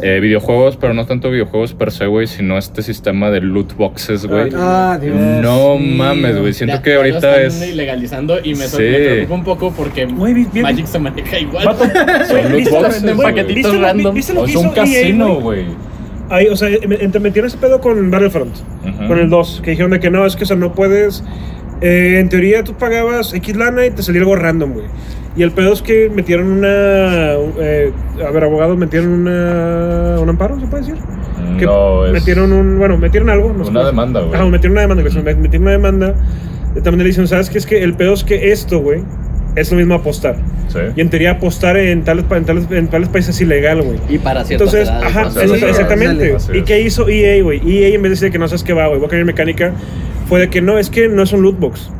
Eh, 0.00 0.20
videojuegos, 0.20 0.76
pero 0.76 0.94
no 0.94 1.06
tanto 1.06 1.30
videojuegos 1.30 1.74
per 1.74 1.90
se, 1.90 2.06
güey, 2.06 2.26
sino 2.28 2.56
este 2.56 2.82
sistema 2.82 3.30
de 3.30 3.40
loot 3.40 3.76
boxes, 3.76 4.26
güey. 4.26 4.50
Ah, 4.54 4.96
Dios. 5.00 5.16
No 5.16 5.76
sí. 5.78 5.84
mames, 5.96 6.38
güey. 6.38 6.52
Siento 6.52 6.76
Ya- 6.76 6.82
que 6.82 6.90
lo 6.94 6.96
ahorita 7.00 7.36
están 7.42 7.62
es. 7.64 7.72
ilegalizando 7.72 8.38
y 8.42 8.54
me, 8.54 8.66
Sí. 8.68 8.76
me 8.82 8.98
preocupa 8.98 9.34
un 9.34 9.44
poco 9.44 9.72
porque 9.72 10.06
vi- 10.06 10.46
vi- 10.52 10.62
Magic 10.62 10.86
se 10.86 10.98
maneja 11.00 11.38
igual. 11.38 11.66
Vato, 11.66 11.84
güey, 12.30 12.42
loot 12.44 12.52
¿viste 12.56 12.70
lo- 12.70 12.80
boxes. 12.82 13.02
¿viste 13.02 13.22
paquetitos 13.22 13.74
lo- 13.74 13.80
random. 13.82 14.14
¿Viste 14.14 14.34
lo 14.34 14.40
O 14.42 14.44
que 14.44 14.50
es 14.52 14.56
un 14.56 14.70
casino, 14.70 15.34
güey? 15.40 15.64
güey. 15.64 15.76
Ahí, 16.30 16.46
o 16.48 16.56
sea, 16.56 16.68
me- 16.86 16.96
te 16.96 17.18
metieron 17.20 17.48
ese 17.48 17.56
pedo 17.58 17.80
con 17.80 18.10
Battlefront, 18.10 18.54
con 19.08 19.18
el 19.18 19.30
2, 19.30 19.60
que 19.64 19.70
dijeron 19.70 19.90
de 19.90 19.98
que 20.00 20.10
no, 20.10 20.26
es 20.26 20.36
que 20.36 20.44
o 20.44 20.46
sea, 20.46 20.56
no 20.56 20.74
puedes. 20.74 21.24
eh, 21.80 22.18
en 22.20 22.28
teoría 22.28 22.64
tú 22.64 22.74
pagabas 22.74 23.32
X 23.34 23.56
lana 23.56 23.86
y 23.86 23.90
te 23.90 24.02
salía 24.02 24.20
algo 24.20 24.34
random, 24.36 24.72
güey. 24.74 24.86
Y 25.38 25.42
el 25.44 25.52
pedo 25.52 25.72
es 25.72 25.82
que 25.82 26.10
metieron 26.10 26.48
una. 26.48 27.34
eh, 27.60 27.92
a 28.26 28.30
ver, 28.32 28.42
abogados, 28.44 28.76
metieron 28.76 29.08
una. 29.10 30.16
¿Un 30.20 30.28
amparo, 30.28 30.58
se 30.58 30.66
puede 30.66 30.82
decir? 30.84 30.96
Que 31.58 31.64
No, 31.64 32.04
es 32.06 32.12
metieron 32.12 32.52
un. 32.52 32.76
Bueno, 32.78 32.98
metieron 32.98 33.30
algo. 33.30 33.52
no 33.52 33.66
una 33.68 33.84
demanda, 33.86 34.20
güey. 34.20 34.34
Ajá, 34.34 34.44
metieron 34.46 34.72
una 34.72 34.80
demanda, 34.82 35.02
que 35.04 35.34
metieron 35.36 35.62
una 35.62 35.70
demanda. 35.70 36.14
eh, 36.74 36.80
También 36.82 36.98
le 36.98 37.04
dicen, 37.04 37.28
¿sabes 37.28 37.48
qué? 37.50 37.58
Es 37.58 37.66
que 37.66 37.82
el 37.84 37.94
pedo 37.94 38.14
es 38.14 38.24
que 38.24 38.50
esto, 38.50 38.80
güey, 38.80 39.02
es 39.54 39.70
lo 39.70 39.78
mismo 39.78 39.94
apostar. 39.94 40.36
Sí. 40.66 40.80
Y 40.96 41.00
en 41.00 41.08
teoría 41.08 41.30
apostar 41.32 41.76
en 41.76 42.02
tales, 42.02 42.24
en 42.30 42.44
tales, 42.44 42.66
en 42.70 42.88
tales 42.88 43.08
países 43.08 43.36
es 43.36 43.40
ilegal, 43.40 43.80
güey. 43.82 43.98
Y 44.08 44.18
para 44.18 44.44
ciertas 44.44 44.74
Entonces, 44.74 44.88
edades, 44.88 45.16
ajá, 45.16 45.66
exactamente. 45.68 46.36
¿Y 46.52 46.62
qué 46.62 46.80
hizo 46.82 47.08
EA, 47.08 47.42
güey? 47.44 47.60
EA 47.64 47.94
en 47.94 48.02
vez 48.02 48.10
de 48.10 48.16
decir 48.16 48.32
que 48.32 48.38
no 48.38 48.48
sabes 48.48 48.64
qué 48.64 48.72
va, 48.72 48.88
güey, 48.88 48.98
voy 48.98 49.06
a 49.06 49.08
cambiar 49.08 49.24
mecánica, 49.26 49.72
fue 50.28 50.40
de 50.40 50.50
que 50.50 50.60
no, 50.60 50.78
es 50.78 50.90
que 50.90 51.08
no 51.08 51.22
es 51.22 51.32
un 51.32 51.42
loot 51.42 51.58
box. 51.60 51.90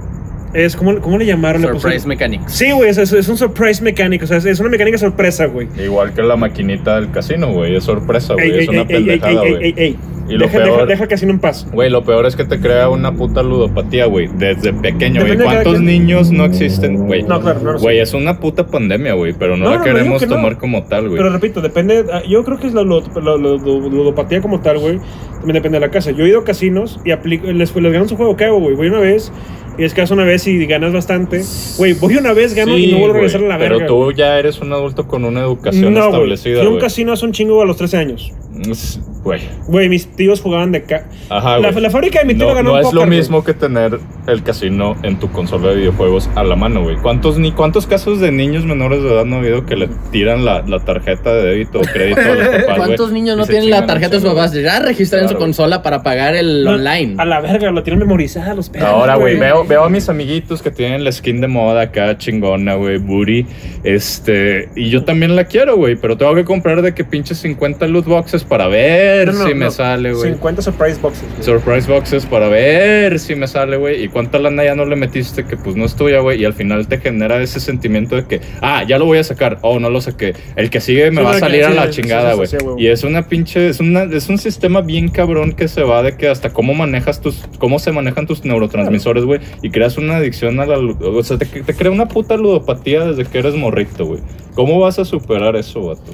Es, 0.55 0.77
¿cómo, 0.77 0.99
cómo 1.01 1.19
le 1.19 1.27
llamaron? 1.27 1.61
Le 1.61 1.69
Surprise 1.69 1.87
pusieron- 2.05 2.09
Mechanics. 2.09 2.53
Sí, 2.53 2.71
güey, 2.73 2.89
es, 2.91 2.99
es- 2.99 3.13
es 3.13 3.29
un 3.29 3.37
surprise 3.37 3.83
mecánico, 3.83 4.25
o 4.25 4.29
sea, 4.29 4.39
es, 4.39 4.47
es 4.47 4.61
una 4.61 4.71
mecánica 4.71 4.97
sorpresa, 4.99 5.47
güey. 5.47 5.69
Igual 5.83 6.15
que 6.15 6.23
la 6.23 6.37
maquinita 6.37 6.97
del 7.01 7.11
casino, 7.11 7.53
güey. 7.53 7.77
Es 7.77 7.85
sorpresa, 7.85 8.35
Ey, 8.39 8.49
güey. 8.49 8.51
ey, 8.53 8.63
Es 8.65 8.69
una 8.69 8.81
ey, 8.81 8.87
ey, 8.89 8.97
ey, 8.97 9.05
pendejada, 9.21 9.43
ey, 9.45 9.53
ey, 9.53 9.55
ey, 9.55 9.73
güey. 9.73 9.75
ey. 9.85 9.97
Y 10.31 10.33
lo 10.35 10.41
Deja, 10.45 10.59
peor- 10.59 10.73
deja, 10.75 10.87
deja 10.87 11.03
el 11.05 11.09
casino 11.09 11.33
en 11.33 11.39
paz. 11.39 11.67
Güey, 11.73 11.89
lo 11.89 12.05
peor 12.05 12.27
es 12.27 12.37
que 12.37 12.45
te 12.45 12.61
crea 12.61 12.91
una 12.91 13.13
puta 13.13 13.43
ludopatía, 13.43 14.05
güey. 14.05 14.29
Desde 14.37 14.75
pequeño, 14.75 15.23
güey. 15.23 15.39
¿Cuántos 15.39 15.73
quien. 15.75 15.87
niños 15.87 16.31
no 16.31 16.45
existen, 16.45 17.07
güey? 17.07 17.23
No, 17.23 17.41
claro, 17.41 17.61
no 17.63 17.73
lo 17.73 17.79
sé. 17.79 17.83
Güey, 17.85 17.99
es 18.01 18.13
una 18.13 18.39
puta 18.39 18.67
pandemia, 18.67 19.15
güey. 19.15 19.33
Pero 19.33 19.57
no, 19.57 19.65
No, 19.65 19.71
la 19.71 19.77
no, 19.79 19.79
no 19.79 19.85
queremos 19.85 20.21
que 20.21 20.27
no. 20.29 20.35
tomar 20.37 20.59
como 20.59 20.83
tal, 20.85 21.09
güey. 21.09 21.17
Pero 21.17 21.31
repito, 21.31 21.63
depende. 21.63 22.05
ah, 22.13 22.21
Yo 22.29 22.45
creo 22.45 22.59
que 22.59 22.67
es 22.67 22.75
la 22.75 22.83
lud- 22.83 23.09
la 23.15 23.37
lud- 23.37 23.63
ludopatía 23.91 24.43
como 24.43 24.61
tal, 24.61 24.79
güey. 24.79 24.99
También 25.39 25.55
depende 25.55 25.77
de 25.77 25.87
la 25.87 25.91
casa. 25.91 26.11
Yo 26.11 26.25
he 26.27 26.29
ido 26.29 26.41
a 26.41 26.45
casinos 26.45 27.01
y 27.07 27.11
aplico, 27.13 27.47
les, 27.51 27.75
les 27.75 27.93
gano 27.93 28.07
su 28.07 28.17
juego. 28.17 28.37
¿Qué 28.37 28.45
hago, 28.45 28.61
güey? 28.61 28.75
Voy 28.75 28.89
una 28.89 28.99
vez 29.01 29.33
y 29.79 29.85
es 29.85 29.95
que 29.95 30.01
haces 30.01 30.11
una 30.11 30.25
vez 30.25 30.47
y 30.49 30.67
ganas 30.67 30.93
bastante. 30.93 31.45
Güey, 31.79 31.93
voy 31.95 32.17
una 32.17 32.33
vez, 32.33 32.53
gano 32.53 32.77
y 32.77 32.87
Sí, 32.87 32.93
no 32.93 32.99
vuelvo 32.99 33.15
a 33.15 33.17
regresar 33.19 33.45
a 33.45 33.47
la 33.47 33.57
verga. 33.57 33.77
Pero 33.79 33.87
tú 33.87 34.13
ya 34.13 34.39
eres 34.39 34.61
un 34.61 34.73
adulto 34.73 35.07
con 35.07 35.25
una 35.25 35.41
educación 35.41 35.95
no, 35.95 36.07
establecida, 36.07 36.59
Fui 36.59 36.67
a 36.67 36.71
un 36.71 36.81
casino 36.81 37.13
hace 37.13 37.25
un 37.25 37.33
chingo 37.33 37.63
a 37.63 37.65
los 37.65 37.77
13 37.77 37.97
años. 37.97 38.33
Es- 38.71 39.01
Güey. 39.23 39.41
Güey, 39.67 39.89
mis 39.89 40.07
tíos 40.17 40.41
jugaban 40.41 40.73
de 40.73 40.85
ca... 40.85 41.07
Ajá, 41.29 41.59
la, 41.59 41.91
fábrica 41.91 42.21
de 42.21 42.25
mi 42.25 42.35
tío 42.35 42.47
No, 42.49 42.55
ganó 42.55 42.69
no 42.71 42.75
un 42.75 42.79
es 42.81 42.85
póker, 42.87 43.01
lo 43.01 43.07
mismo 43.07 43.45
que 43.45 43.53
tener 43.53 43.99
el 44.27 44.43
casino 44.43 44.97
en 45.03 45.19
tu 45.19 45.31
consola 45.31 45.71
de 45.71 45.77
videojuegos 45.77 46.31
a 46.37 46.45
la 46.45 46.55
mano, 46.57 46.83
güey. 46.85 46.97
¿Cuántos, 46.97 47.37
ni 47.39 47.53
cuántos 47.53 47.87
casos 47.87 48.21
de 48.21 48.31
niños 48.31 48.65
menores 48.65 49.03
de 49.03 49.13
edad 49.13 49.25
no 49.27 49.37
ha 49.37 49.39
habido 49.41 49.67
que 49.67 49.77
le 49.77 49.89
tiran 50.13 50.45
la, 50.45 50.63
la 50.63 50.79
tarjeta 50.79 51.35
de 51.35 51.43
débito 51.43 51.81
o 51.81 51.83
crédito 51.83 52.21
a 52.21 52.25
los 52.35 52.39
papás, 52.49 52.65
güey? 52.65 52.77
¿Cuántos 52.77 53.13
niños 53.13 53.37
no 53.37 53.45
tienen 53.47 53.69
la 53.71 53.85
tarjeta 53.87 54.15
de 54.17 54.21
sus 54.23 54.31
papás? 54.31 54.53
Ya 54.55 54.79
registran 54.81 55.23
en 55.23 55.29
su 55.29 55.35
Claro. 55.35 55.45
consola 55.47 55.83
para 55.83 56.03
pagar 56.03 56.35
el 56.35 56.65
No, 56.65 56.71
online. 56.73 57.17
A 57.19 57.25
la 57.27 57.41
verga, 57.41 57.71
lo 57.73 57.83
tienen 57.83 57.99
memorizada 57.99 58.55
los 58.55 58.71
perros. 58.71 58.89
Ahora, 58.89 59.17
güey, 59.17 59.37
veo, 59.39 59.67
veo 59.67 59.85
a 59.85 59.91
mis 59.91 60.09
amiguitos 60.09 60.63
que 60.63 60.71
tienen 60.71 61.05
la 61.05 61.13
skin 61.13 61.41
de 61.43 61.49
moda 61.49 61.83
acá, 61.83 62.17
chingona, 62.17 62.77
güey, 62.77 62.97
booty. 62.99 63.45
Este, 63.85 64.69
y 64.77 64.91
yo 64.91 65.05
también 65.05 65.35
la 65.37 65.45
quiero, 65.45 65.77
güey, 65.77 65.97
pero 65.97 66.17
tengo 66.17 66.35
que 66.35 66.45
comprar 66.45 66.83
de 66.83 66.95
que 66.95 67.05
pinches 67.05 67.39
50 67.39 67.87
loot 67.89 68.07
boxes 68.07 68.45
para 68.49 68.67
ver 68.69 69.29
No, 69.29 69.33
no, 69.41 69.47
si 69.47 69.55
me 69.55 69.71
sale, 69.71 70.13
güey. 70.13 70.31
50 70.33 70.63
surprise 70.63 70.99
boxes. 71.01 71.25
Surprise 71.41 71.87
boxes 71.91 72.27
para 72.27 72.49
ver 72.49 73.19
si 73.19 73.35
me 73.35 73.47
sale, 73.47 73.77
güey. 73.77 74.03
Y 74.05 74.09
cuánta 74.09 74.39
lana 74.39 74.65
ya 74.65 74.75
no 74.75 74.85
le 74.85 74.97
metiste 74.97 75.45
que 75.45 75.57
pues 75.57 75.77
no 75.77 75.85
es 75.85 75.95
tuya, 75.95 76.21
güey. 76.21 76.41
Y 76.41 76.45
al 76.45 76.55
final 76.55 76.89
te 76.89 76.99
genera 76.99 77.41
ese 77.43 77.61
sentimiento 77.61 78.17
de 78.17 78.27
que, 78.27 78.41
ah, 78.61 78.83
ya 78.87 78.99
lo 78.99 79.05
voy 79.05 79.19
a 79.19 79.25
sacar. 79.25 79.59
Oh, 79.63 79.79
no 79.79 79.91
lo 79.91 80.01
saqué. 80.01 80.35
El 80.57 80.71
que 80.71 80.81
sigue 80.81 81.11
me 81.11 81.19
Sí, 81.21 81.25
va 81.25 81.31
a 81.33 81.39
salir 81.39 81.61
que- 81.61 81.67
a 81.67 81.71
la 81.71 81.85
sí, 81.93 82.01
chingada, 82.01 82.35
güey. 82.35 82.47
sí, 82.49 82.57
y 82.79 82.87
es 82.89 83.05
una 83.05 83.29
pinche, 83.29 83.69
es, 83.69 83.81
una, 83.81 84.03
es 84.05 84.29
un 84.29 84.39
sistema 84.39 84.81
bien 84.81 85.09
cabrón 85.09 85.53
que 85.53 85.69
se 85.69 85.83
va 85.83 86.03
de 86.03 86.17
que 86.17 86.29
hasta 86.29 86.51
cómo 86.51 86.75
manejas 86.75 87.21
tus, 87.21 87.45
cómo 87.59 87.79
se 87.79 87.93
manejan 87.93 88.27
tus 88.27 88.45
neurotransmisores, 88.45 89.25
güey. 89.25 89.41
Y 89.63 89.71
creas 89.71 89.99
una 89.99 90.17
adicción 90.17 90.59
a 90.61 90.67
la, 90.67 90.79
o 90.79 91.23
sea, 91.23 91.39
te, 91.39 91.47
te 91.47 91.75
crea 91.75 91.91
una 91.91 92.07
puta 92.09 92.37
ludopatía 92.37 93.05
desde 93.05 93.25
que 93.31 93.39
eres 93.39 93.55
morrito, 93.55 94.07
güey. 94.07 94.21
¿Cómo 94.55 94.81
vas 94.81 94.99
a 94.99 95.05
superar 95.05 95.55
eso, 95.57 95.81
vato? 95.87 96.13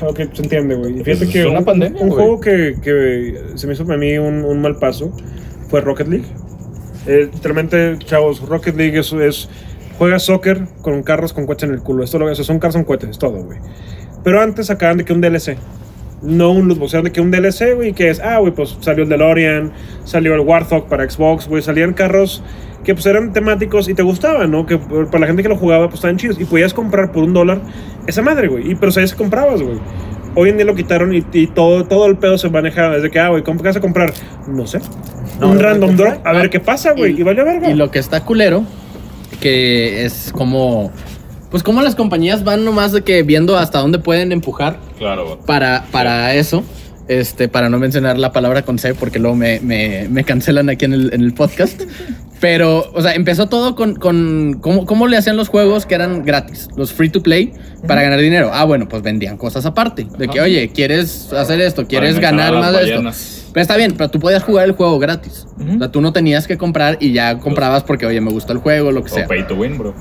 Ok, 0.00 0.20
se 0.32 0.42
entiende, 0.42 0.74
güey. 0.74 1.00
Y 1.00 1.04
Fíjate 1.04 1.24
Es 1.24 1.30
que 1.30 1.46
una 1.46 1.60
un, 1.60 1.64
pandemia, 1.64 2.02
un 2.02 2.10
juego 2.10 2.40
que, 2.40 2.76
que 2.82 3.40
se 3.54 3.66
me 3.66 3.74
hizo 3.74 3.86
para 3.86 3.98
mí 3.98 4.18
un, 4.18 4.44
un 4.44 4.60
mal 4.60 4.76
paso 4.76 5.12
fue 5.68 5.80
Rocket 5.80 6.08
League. 6.08 6.26
Eh, 7.06 7.28
literalmente, 7.32 7.98
chavos, 7.98 8.40
Rocket 8.40 8.76
League 8.76 8.98
es, 8.98 9.12
es 9.12 9.48
juegas 9.98 10.24
soccer 10.24 10.66
con 10.82 11.02
carros 11.02 11.32
con 11.32 11.46
cohetes 11.46 11.68
en 11.68 11.74
el 11.74 11.80
culo. 11.80 12.04
Esto 12.04 12.18
lo 12.18 12.28
que 12.28 12.34
son 12.34 12.58
carros 12.58 12.76
con 12.76 12.84
cohetes, 12.84 13.10
es 13.10 13.18
todo, 13.18 13.42
güey. 13.42 13.58
Pero 14.22 14.40
antes 14.40 14.66
sacaban 14.66 14.98
de 14.98 15.04
que 15.04 15.12
un 15.12 15.20
DLC. 15.20 15.56
No 16.22 16.52
un 16.52 16.68
lootbox, 16.68 16.94
eran 16.94 17.04
de 17.04 17.12
que 17.12 17.20
un 17.20 17.30
DLC, 17.30 17.74
güey, 17.74 17.92
que 17.92 18.08
es, 18.08 18.20
ah, 18.20 18.38
güey, 18.38 18.52
pues 18.52 18.76
salió 18.80 19.02
el 19.02 19.08
DeLorean, 19.10 19.72
salió 20.04 20.34
el 20.34 20.40
Warthog 20.40 20.86
para 20.88 21.08
Xbox, 21.08 21.48
güey, 21.48 21.62
salían 21.62 21.92
carros 21.94 22.42
que 22.84 22.94
pues 22.94 23.06
eran 23.06 23.32
temáticos 23.32 23.88
y 23.88 23.94
te 23.94 24.02
gustaban, 24.02 24.50
¿no? 24.50 24.66
Que 24.66 24.76
para 24.78 25.20
la 25.20 25.26
gente 25.26 25.42
que 25.42 25.48
lo 25.48 25.56
jugaba, 25.56 25.86
pues 25.86 25.96
estaban 25.96 26.16
chidos. 26.16 26.40
Y 26.40 26.44
podías 26.44 26.74
comprar 26.74 27.12
por 27.12 27.22
un 27.22 27.32
dólar 27.32 27.60
esa 28.06 28.22
madre, 28.22 28.48
güey. 28.48 28.70
Y 28.72 28.74
pero 28.74 28.90
sabías 28.90 29.12
que 29.12 29.18
comprabas, 29.18 29.62
güey. 29.62 29.76
Hoy 30.34 30.48
en 30.48 30.56
día 30.56 30.64
lo 30.66 30.74
quitaron 30.74 31.14
y, 31.14 31.24
y 31.32 31.46
todo, 31.46 31.84
todo 31.84 32.06
el 32.06 32.16
pedo 32.16 32.38
se 32.38 32.48
maneja 32.48 32.90
desde 32.90 33.10
que, 33.10 33.20
ah, 33.20 33.28
güey, 33.28 33.42
¿cómo- 33.42 33.60
¿qué 33.60 33.68
vas 33.68 33.76
a 33.76 33.80
comprar? 33.80 34.12
No 34.48 34.66
sé. 34.66 34.80
No, 35.40 35.50
un 35.50 35.56
no, 35.56 35.62
random 35.62 35.96
drop, 35.96 36.26
a 36.26 36.32
ver 36.32 36.50
qué 36.50 36.58
pasa, 36.58 36.92
güey. 36.92 37.20
Y, 37.20 37.22
vale 37.22 37.44
verga. 37.44 37.70
Y 37.70 37.74
lo 37.74 37.90
que 37.90 37.98
está 37.98 38.24
culero, 38.24 38.64
que 39.40 40.04
es 40.04 40.32
como. 40.32 40.90
Pues 41.52 41.62
como 41.62 41.82
las 41.82 41.94
compañías 41.94 42.42
van 42.42 42.64
nomás 42.64 42.90
de 42.90 43.02
que 43.02 43.22
viendo 43.22 43.56
hasta 43.56 43.78
dónde 43.78 43.98
pueden 44.00 44.32
empujar 44.32 44.78
Claro, 44.98 45.38
para, 45.46 45.84
para 45.92 46.34
eso. 46.34 46.64
Este, 47.08 47.48
para 47.48 47.68
no 47.68 47.78
mencionar 47.78 48.18
la 48.18 48.32
palabra 48.32 48.62
con 48.62 48.78
C, 48.78 48.94
porque 48.94 49.18
luego 49.18 49.36
me, 49.36 49.60
me, 49.60 50.08
me 50.08 50.24
cancelan 50.24 50.70
aquí 50.70 50.86
en 50.86 50.94
el, 50.94 51.12
en 51.12 51.20
el 51.20 51.34
podcast. 51.34 51.82
Pero, 52.40 52.90
o 52.94 53.02
sea, 53.02 53.14
empezó 53.14 53.48
todo 53.48 53.74
con, 53.74 53.94
con 53.96 54.58
cómo, 54.60 54.86
cómo 54.86 55.06
le 55.06 55.16
hacían 55.16 55.36
los 55.36 55.48
juegos 55.48 55.84
que 55.84 55.94
eran 55.94 56.24
gratis, 56.24 56.68
los 56.76 56.92
free 56.92 57.10
to 57.10 57.22
play, 57.22 57.52
para 57.86 58.02
ganar 58.02 58.18
dinero. 58.18 58.50
Ah, 58.52 58.64
bueno, 58.64 58.88
pues 58.88 59.02
vendían 59.02 59.36
cosas 59.36 59.66
aparte. 59.66 60.06
De 60.16 60.26
que, 60.26 60.40
oye, 60.40 60.70
¿quieres 60.70 61.32
hacer 61.32 61.60
esto? 61.60 61.86
¿Quieres 61.86 62.18
ganar 62.18 62.54
más 62.54 62.72
de 62.72 62.94
esto? 62.94 63.02
Pero 63.52 63.62
está 63.62 63.76
bien, 63.76 63.94
pero 63.96 64.10
tú 64.10 64.18
podías 64.18 64.42
jugar 64.42 64.64
el 64.64 64.72
juego 64.72 64.98
gratis. 64.98 65.46
O 65.60 65.78
sea, 65.78 65.90
tú 65.90 66.00
no 66.00 66.12
tenías 66.12 66.46
que 66.46 66.56
comprar 66.56 66.96
y 66.98 67.12
ya 67.12 67.38
comprabas 67.38 67.82
porque, 67.82 68.06
oye, 68.06 68.20
me 68.20 68.30
gustó 68.30 68.52
el 68.52 68.58
juego, 68.58 68.90
lo 68.90 69.04
que 69.04 69.10
sea. 69.10 69.26
O 69.26 69.28
pay 69.28 69.46
to 69.46 69.54
win, 69.54 69.76
bro. 69.76 69.94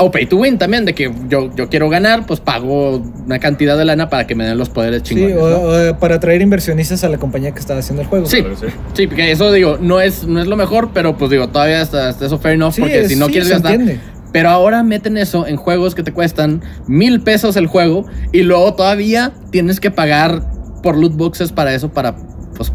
O 0.00 0.10
pay 0.12 0.26
to 0.26 0.36
win 0.36 0.58
también, 0.58 0.84
de 0.84 0.94
que 0.94 1.12
yo, 1.28 1.50
yo 1.56 1.68
quiero 1.68 1.88
ganar, 1.90 2.24
pues 2.24 2.38
pago 2.38 3.02
una 3.26 3.38
cantidad 3.40 3.76
de 3.76 3.84
lana 3.84 4.08
para 4.08 4.26
que 4.28 4.34
me 4.36 4.44
den 4.46 4.56
los 4.56 4.68
poderes 4.68 5.02
Sí, 5.04 5.16
chingones. 5.16 5.36
o, 5.38 5.50
¿no? 5.50 5.90
o 5.90 5.98
para 5.98 6.14
atraer 6.16 6.40
inversionistas 6.40 7.02
a 7.02 7.08
la 7.08 7.18
compañía 7.18 7.50
que 7.52 7.58
estaba 7.58 7.80
haciendo 7.80 8.02
el 8.02 8.08
juego. 8.08 8.26
Sí. 8.26 8.40
Claro 8.42 8.56
sí. 8.56 8.66
Sí, 8.94 9.06
porque 9.08 9.32
eso 9.32 9.50
digo, 9.52 9.76
no 9.80 10.00
es, 10.00 10.24
no 10.26 10.40
es 10.40 10.46
lo 10.46 10.56
mejor, 10.56 10.90
pero 10.94 11.16
pues 11.16 11.30
digo, 11.32 11.48
todavía 11.48 11.80
hasta, 11.82 12.08
hasta 12.08 12.26
eso 12.26 12.38
fair 12.38 12.54
enough, 12.54 12.74
Sí, 12.74 12.80
porque 12.82 13.00
es- 13.00 13.08
si 13.08 13.16
no 13.16 13.26
sí, 13.26 13.32
quieres 13.32 13.50
gastar. 13.50 13.72
entiende. 13.74 14.00
Pero 14.30 14.50
ahora 14.50 14.82
meten 14.82 15.16
eso 15.16 15.46
en 15.46 15.56
juegos 15.56 15.94
que 15.94 16.02
te 16.02 16.12
cuestan 16.12 16.62
mil 16.86 17.20
pesos 17.22 17.56
el 17.56 17.66
juego 17.66 18.04
y 18.30 18.42
luego 18.42 18.74
todavía 18.74 19.32
tienes 19.50 19.80
que 19.80 19.90
pagar 19.90 20.42
por 20.82 20.96
loot 20.96 21.14
boxes 21.16 21.50
para 21.50 21.74
eso, 21.74 21.88
para 21.88 22.14
pues 22.54 22.70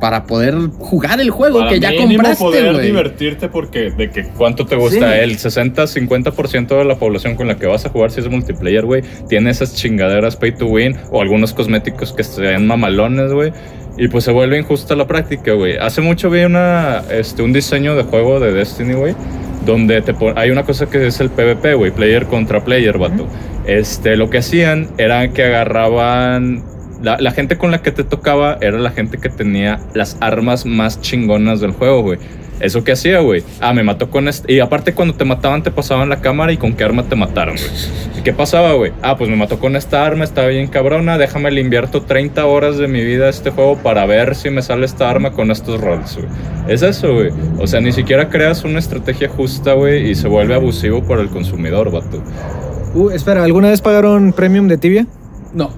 para 0.00 0.24
poder 0.24 0.54
jugar 0.78 1.20
el 1.20 1.30
juego 1.30 1.60
Para 1.60 1.70
que 1.70 1.80
ya 1.80 1.96
compraste, 1.96 2.44
poder 2.44 2.78
divertirte 2.78 3.48
porque 3.48 3.90
de 3.90 4.10
que 4.10 4.24
cuánto 4.36 4.66
te 4.66 4.76
gusta 4.76 5.14
Sí. 5.14 5.20
el 5.20 5.38
60-50% 5.38 6.76
de 6.78 6.84
la 6.84 6.96
población 6.96 7.34
con 7.36 7.48
la 7.48 7.56
que 7.56 7.66
vas 7.66 7.86
a 7.86 7.88
jugar 7.90 8.10
si 8.10 8.20
es 8.20 8.28
multiplayer, 8.28 8.84
güey, 8.84 9.02
tiene 9.28 9.50
esas 9.50 9.74
chingaderas 9.74 10.36
pay 10.36 10.52
to 10.52 10.66
win 10.66 10.96
o 11.10 11.22
algunos 11.22 11.52
cosméticos 11.54 12.12
que 12.12 12.24
sean 12.24 12.66
mamalones, 12.66 13.32
güey. 13.32 13.52
Y 13.98 14.08
pues 14.08 14.24
se 14.24 14.32
vuelve 14.32 14.58
injusta 14.58 14.94
la 14.94 15.06
práctica, 15.06 15.52
güey. 15.54 15.76
Hace 15.78 16.02
mucho 16.02 16.28
vi 16.28 16.44
una, 16.44 17.02
este, 17.10 17.42
un 17.42 17.54
diseño 17.54 17.96
de 17.96 18.02
juego 18.02 18.40
de 18.40 18.52
Destiny, 18.52 18.92
güey, 18.92 19.14
donde 19.64 20.02
te 20.02 20.14
hay 20.36 20.50
una 20.50 20.64
cosa 20.64 20.84
que 20.86 21.06
es 21.06 21.18
el 21.20 21.30
PvP, 21.30 21.72
güey, 21.74 21.90
player 21.92 22.26
contra 22.26 22.62
player, 22.62 22.98
vato. 22.98 23.26
Este, 23.66 24.16
lo 24.16 24.28
que 24.28 24.38
hacían 24.38 24.88
era 24.98 25.28
que 25.32 25.44
agarraban 25.44 26.62
la, 27.02 27.16
la 27.18 27.30
gente 27.30 27.58
con 27.58 27.70
la 27.70 27.82
que 27.82 27.92
te 27.92 28.04
tocaba 28.04 28.58
era 28.60 28.78
la 28.78 28.90
gente 28.90 29.18
que 29.18 29.28
tenía 29.28 29.80
las 29.94 30.16
armas 30.20 30.66
más 30.66 31.00
chingonas 31.00 31.60
del 31.60 31.72
juego, 31.72 32.02
güey. 32.02 32.18
¿Eso 32.58 32.84
qué 32.84 32.92
hacía, 32.92 33.20
güey? 33.20 33.44
Ah, 33.60 33.74
me 33.74 33.82
mató 33.82 34.08
con 34.08 34.28
este. 34.28 34.50
Y 34.50 34.60
aparte, 34.60 34.94
cuando 34.94 35.14
te 35.14 35.26
mataban, 35.26 35.62
te 35.62 35.70
pasaban 35.70 36.08
la 36.08 36.22
cámara 36.22 36.52
y 36.52 36.56
con 36.56 36.72
qué 36.72 36.84
arma 36.84 37.02
te 37.02 37.14
mataron, 37.14 37.56
güey. 37.56 37.68
¿Y 38.18 38.22
qué 38.22 38.32
pasaba, 38.32 38.72
güey? 38.72 38.92
Ah, 39.02 39.16
pues 39.16 39.28
me 39.28 39.36
mató 39.36 39.58
con 39.58 39.76
esta 39.76 40.06
arma, 40.06 40.24
está 40.24 40.46
bien 40.46 40.68
cabrona. 40.68 41.18
Déjame 41.18 41.50
le 41.50 41.60
invierto 41.60 42.02
30 42.02 42.46
horas 42.46 42.78
de 42.78 42.88
mi 42.88 43.04
vida 43.04 43.26
a 43.26 43.28
este 43.28 43.50
juego 43.50 43.76
para 43.76 44.06
ver 44.06 44.34
si 44.34 44.48
me 44.48 44.62
sale 44.62 44.86
esta 44.86 45.10
arma 45.10 45.32
con 45.32 45.50
estos 45.50 45.80
roles, 45.80 46.16
güey. 46.16 46.28
Es 46.66 46.80
eso, 46.80 47.12
güey. 47.12 47.30
O 47.58 47.66
sea, 47.66 47.82
ni 47.82 47.92
siquiera 47.92 48.30
creas 48.30 48.64
una 48.64 48.78
estrategia 48.78 49.28
justa, 49.28 49.74
güey, 49.74 50.10
y 50.10 50.14
se 50.14 50.26
vuelve 50.26 50.54
abusivo 50.54 51.02
para 51.02 51.20
el 51.20 51.28
consumidor, 51.28 51.90
vato. 51.92 52.22
Uh, 52.94 53.10
espera, 53.10 53.44
¿alguna 53.44 53.68
vez 53.68 53.82
pagaron 53.82 54.32
premium 54.32 54.66
de 54.66 54.78
tibia? 54.78 55.06
No, 55.52 55.70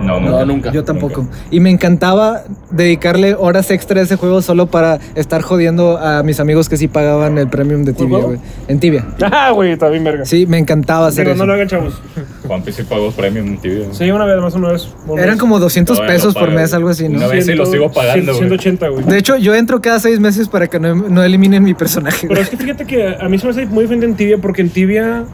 No, 0.00 0.20
no, 0.20 0.44
nunca. 0.44 0.72
Yo 0.72 0.84
tampoco. 0.84 1.28
Y 1.50 1.60
me 1.60 1.70
encantaba 1.70 2.42
dedicarle 2.70 3.34
horas 3.34 3.70
extra 3.70 4.00
a 4.00 4.04
ese 4.04 4.16
juego 4.16 4.42
solo 4.42 4.66
para 4.66 4.98
estar 5.14 5.42
jodiendo 5.42 5.98
a 5.98 6.22
mis 6.22 6.40
amigos 6.40 6.68
que 6.68 6.76
sí 6.76 6.88
pagaban 6.88 7.38
el 7.38 7.48
premium 7.48 7.84
de 7.84 7.92
tibia, 7.92 8.18
güey. 8.18 8.38
En 8.68 8.80
tibia. 8.80 9.04
Ah, 9.38 9.50
güey, 9.50 9.72
está 9.72 9.88
bien 9.88 10.02
verga. 10.04 10.24
Sí, 10.24 10.46
me 10.46 10.58
encantaba 10.58 11.06
hacer 11.08 11.24
Digo, 11.24 11.34
eso. 11.34 11.42
no 11.42 11.46
lo 11.46 11.52
hagan, 11.54 11.68
chavos. 11.68 12.00
Juanpi 12.46 12.72
sí 12.72 12.82
pagó 12.84 13.10
premium 13.10 13.46
en 13.48 13.58
TV. 13.58 13.86
Sí, 13.92 14.10
una 14.10 14.24
vez, 14.24 14.40
más 14.40 14.54
una 14.54 14.72
vez. 14.72 14.88
una 15.06 15.22
Eran 15.22 15.34
vez. 15.34 15.40
como 15.40 15.58
200 15.58 15.96
Todavía 15.96 16.14
pesos 16.16 16.34
por 16.34 16.50
mes, 16.50 16.72
algo 16.74 16.88
así, 16.88 17.08
¿no? 17.08 17.18
Una 17.18 17.26
vez 17.26 17.44
sí 17.46 17.54
lo 17.54 17.66
sigo 17.66 17.90
pagando, 17.92 18.32
güey. 18.32 18.38
180, 18.48 18.88
güey. 18.88 19.04
De 19.04 19.18
hecho, 19.18 19.36
yo 19.36 19.54
entro 19.54 19.80
cada 19.80 19.98
seis 20.00 20.20
meses 20.20 20.48
para 20.48 20.66
que 20.68 20.78
no, 20.80 20.94
no 20.94 21.22
eliminen 21.22 21.62
mi 21.64 21.74
personaje. 21.74 22.26
Pero 22.28 22.40
es 22.40 22.48
que 22.48 22.56
fíjate 22.56 22.84
que 22.86 23.16
a 23.20 23.28
mí 23.28 23.38
se 23.38 23.46
me 23.46 23.50
hace 23.50 23.66
muy 23.66 23.82
diferente 23.82 24.06
en 24.06 24.14
Tibia 24.14 24.38
porque 24.38 24.62
en 24.62 24.70
Tibia, 24.70 25.24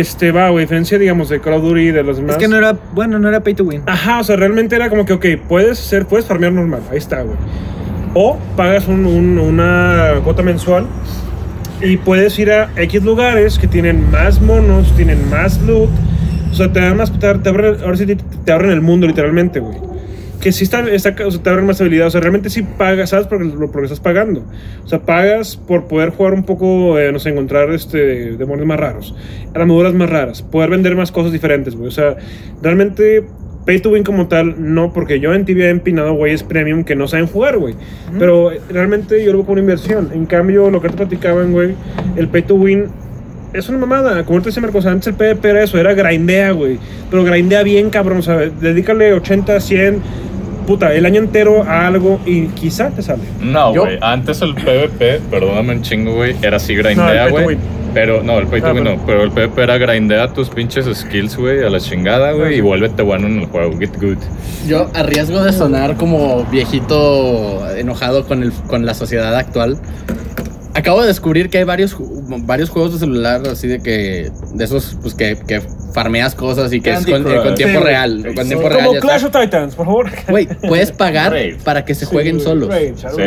este, 0.00 0.32
va, 0.32 0.48
güey, 0.50 0.64
diferencia, 0.64 0.98
digamos, 0.98 1.28
de 1.28 1.40
Call 1.40 1.54
of 1.54 1.62
Duty 1.62 1.80
y 1.80 1.90
de 1.90 2.02
los 2.02 2.16
demás. 2.16 2.32
Es 2.32 2.38
que 2.38 2.48
no 2.48 2.56
era, 2.56 2.76
bueno, 2.94 3.18
no 3.18 3.28
era 3.28 3.40
pay 3.40 3.54
to 3.54 3.64
win. 3.64 3.82
Ajá, 3.86 4.20
o 4.20 4.24
sea, 4.24 4.36
realmente 4.36 4.76
era 4.76 4.88
como 4.90 5.04
que, 5.04 5.12
ok, 5.14 5.26
puedes 5.48 5.78
ser, 5.78 6.06
puedes 6.06 6.26
farmear 6.26 6.52
normal, 6.52 6.80
ahí 6.90 6.98
está, 6.98 7.22
güey. 7.22 7.36
O 8.14 8.38
pagas 8.56 8.86
un- 8.88 9.06
un- 9.06 9.38
una 9.38 10.12
cuota 10.22 10.42
mensual 10.42 10.86
y 11.80 11.96
puedes 11.96 12.38
ir 12.38 12.50
a 12.52 12.70
X 12.76 13.02
lugares 13.02 13.58
que 13.58 13.66
tienen 13.66 14.10
más 14.10 14.40
monos, 14.40 14.94
tienen 14.96 15.28
más 15.30 15.60
loot. 15.62 15.90
O 16.52 16.54
sea, 16.54 16.72
te 16.72 16.80
dan 16.80 16.96
más, 16.96 17.10
te, 17.18 17.34
te 17.34 17.48
abren, 17.48 17.76
ahora 17.82 17.96
sí 17.96 18.06
te, 18.06 18.14
te 18.16 18.52
abren 18.52 18.70
el 18.70 18.80
mundo 18.80 19.06
literalmente, 19.08 19.58
güey. 19.58 19.76
Que 20.40 20.52
sí 20.52 20.64
está, 20.64 20.80
está- 20.90 21.14
o 21.26 21.30
sea, 21.30 21.42
te 21.42 21.48
abren 21.50 21.64
más 21.66 21.80
habilidad. 21.80 22.06
O 22.06 22.10
sea, 22.10 22.20
realmente 22.20 22.50
sí 22.50 22.62
pagas, 22.62 23.10
¿sabes? 23.10 23.26
Porque, 23.26 23.44
lo- 23.46 23.70
porque 23.70 23.84
estás 23.86 24.00
pagando. 24.00 24.44
O 24.84 24.88
sea, 24.88 24.98
pagas 25.00 25.56
por 25.56 25.86
poder 25.86 26.10
jugar 26.10 26.34
un 26.34 26.44
poco, 26.44 26.98
eh, 26.98 27.12
no 27.12 27.18
sé, 27.18 27.30
encontrar 27.30 27.70
este, 27.70 28.36
demonios 28.36 28.66
más 28.66 28.78
raros, 28.78 29.14
armaduras 29.54 29.94
más 29.94 30.10
raras, 30.10 30.42
poder 30.42 30.70
vender 30.70 30.96
más 30.96 31.10
cosas 31.12 31.32
diferentes, 31.32 31.74
güey. 31.74 31.88
O 31.88 31.92
sea, 31.92 32.16
realmente 32.62 33.24
pay 33.64 33.78
to 33.80 33.88
win 33.90 34.04
como 34.04 34.28
tal, 34.28 34.56
no, 34.58 34.92
porque 34.92 35.20
yo 35.20 35.32
en 35.32 35.46
Tibia 35.46 35.66
he 35.68 35.70
empinado 35.70 36.12
güeyes 36.12 36.42
premium 36.42 36.84
que 36.84 36.94
no 36.94 37.08
saben 37.08 37.26
jugar, 37.26 37.56
güey. 37.56 37.74
Pero 38.18 38.52
eh, 38.52 38.60
realmente 38.68 39.24
yo 39.24 39.32
lo 39.32 39.38
veo 39.38 39.46
como 39.46 39.52
una 39.54 39.62
inversión. 39.62 40.10
En 40.12 40.26
cambio, 40.26 40.70
lo 40.70 40.82
que 40.82 40.90
te 40.90 40.96
platicaban, 40.98 41.52
güey, 41.52 41.74
el 42.16 42.28
pay 42.28 42.42
to 42.42 42.56
win 42.56 42.88
es 43.54 43.68
una 43.68 43.78
mamada. 43.78 44.24
Como 44.24 44.40
te 44.40 44.46
decía 44.50 44.60
Marcos, 44.60 44.84
antes 44.86 45.06
el 45.08 45.14
PvP 45.14 45.48
era 45.48 45.62
eso, 45.62 45.78
era 45.78 45.94
grindea, 45.94 46.50
güey. 46.52 46.78
Pero 47.10 47.24
grindea 47.24 47.62
bien, 47.62 47.88
cabrón, 47.90 48.22
¿sabes? 48.22 48.52
Dedícale 48.60 49.12
80, 49.14 49.60
100, 49.60 50.02
puta, 50.66 50.92
el 50.92 51.06
año 51.06 51.20
entero 51.20 51.62
a 51.62 51.86
algo 51.86 52.20
y 52.26 52.46
quizá 52.48 52.90
te 52.90 53.02
sale. 53.02 53.22
No, 53.40 53.72
güey. 53.72 53.98
Antes 54.00 54.42
el 54.42 54.54
PvP, 54.54 55.20
perdóname 55.30 55.74
un 55.74 55.82
chingo, 55.82 56.14
güey, 56.14 56.34
era 56.42 56.56
así 56.56 56.74
grindea, 56.74 57.28
güey. 57.28 57.56
pero 57.94 58.22
no, 58.24 58.38
el 58.40 58.48
pay 58.48 58.60
to 58.60 58.66
Ah, 58.68 58.72
win 58.72 58.84
no. 58.84 58.96
Pero 59.06 59.22
el 59.22 59.30
PvP 59.30 59.62
era 59.62 59.78
grindea 59.78 60.32
tus 60.32 60.48
pinches 60.50 60.86
skills, 60.92 61.36
güey, 61.36 61.62
a 61.64 61.70
la 61.70 61.78
chingada, 61.78 62.32
güey, 62.32 62.56
y 62.56 62.60
vuélvete 62.60 63.02
bueno 63.02 63.28
en 63.28 63.38
el 63.40 63.46
juego. 63.46 63.78
Get 63.78 63.96
good. 64.00 64.18
Yo, 64.66 64.90
a 64.94 65.02
riesgo 65.04 65.44
de 65.44 65.52
sonar 65.52 65.96
como 65.96 66.44
viejito 66.46 67.64
enojado 67.76 68.26
con, 68.26 68.42
el, 68.42 68.52
con 68.66 68.84
la 68.84 68.94
sociedad 68.94 69.36
actual, 69.36 69.78
acabo 70.74 71.02
de 71.02 71.06
descubrir 71.08 71.50
que 71.50 71.58
hay 71.58 71.64
varios, 71.64 71.96
varios 72.26 72.70
juegos 72.70 72.94
de 72.94 72.98
celular 72.98 73.42
así 73.48 73.68
de 73.68 73.80
que, 73.80 74.30
de 74.54 74.64
esos, 74.64 74.96
pues 75.02 75.14
que, 75.14 75.36
que 75.46 75.60
farmeas 75.94 76.34
cosas 76.34 76.72
y 76.72 76.80
que 76.80 76.90
Candy 76.90 77.12
es 77.12 77.22
con, 77.22 77.32
eh, 77.32 77.54
tiempo 77.54 77.78
Sí, 77.78 77.84
real. 77.84 78.32
Con 78.34 78.46
tiempo 78.48 78.68
real. 78.68 78.86
Como 78.86 79.00
Clash 79.00 79.24
está. 79.24 79.38
of 79.38 79.44
Titans, 79.44 79.74
por 79.76 79.86
favor. 79.86 80.10
Güey, 80.28 80.48
puedes 80.68 80.90
pagar 80.90 81.32
Raid. 81.32 81.56
para 81.62 81.84
que 81.84 81.94
se 81.94 82.04
jueguen 82.04 82.40
solos. 82.40 82.68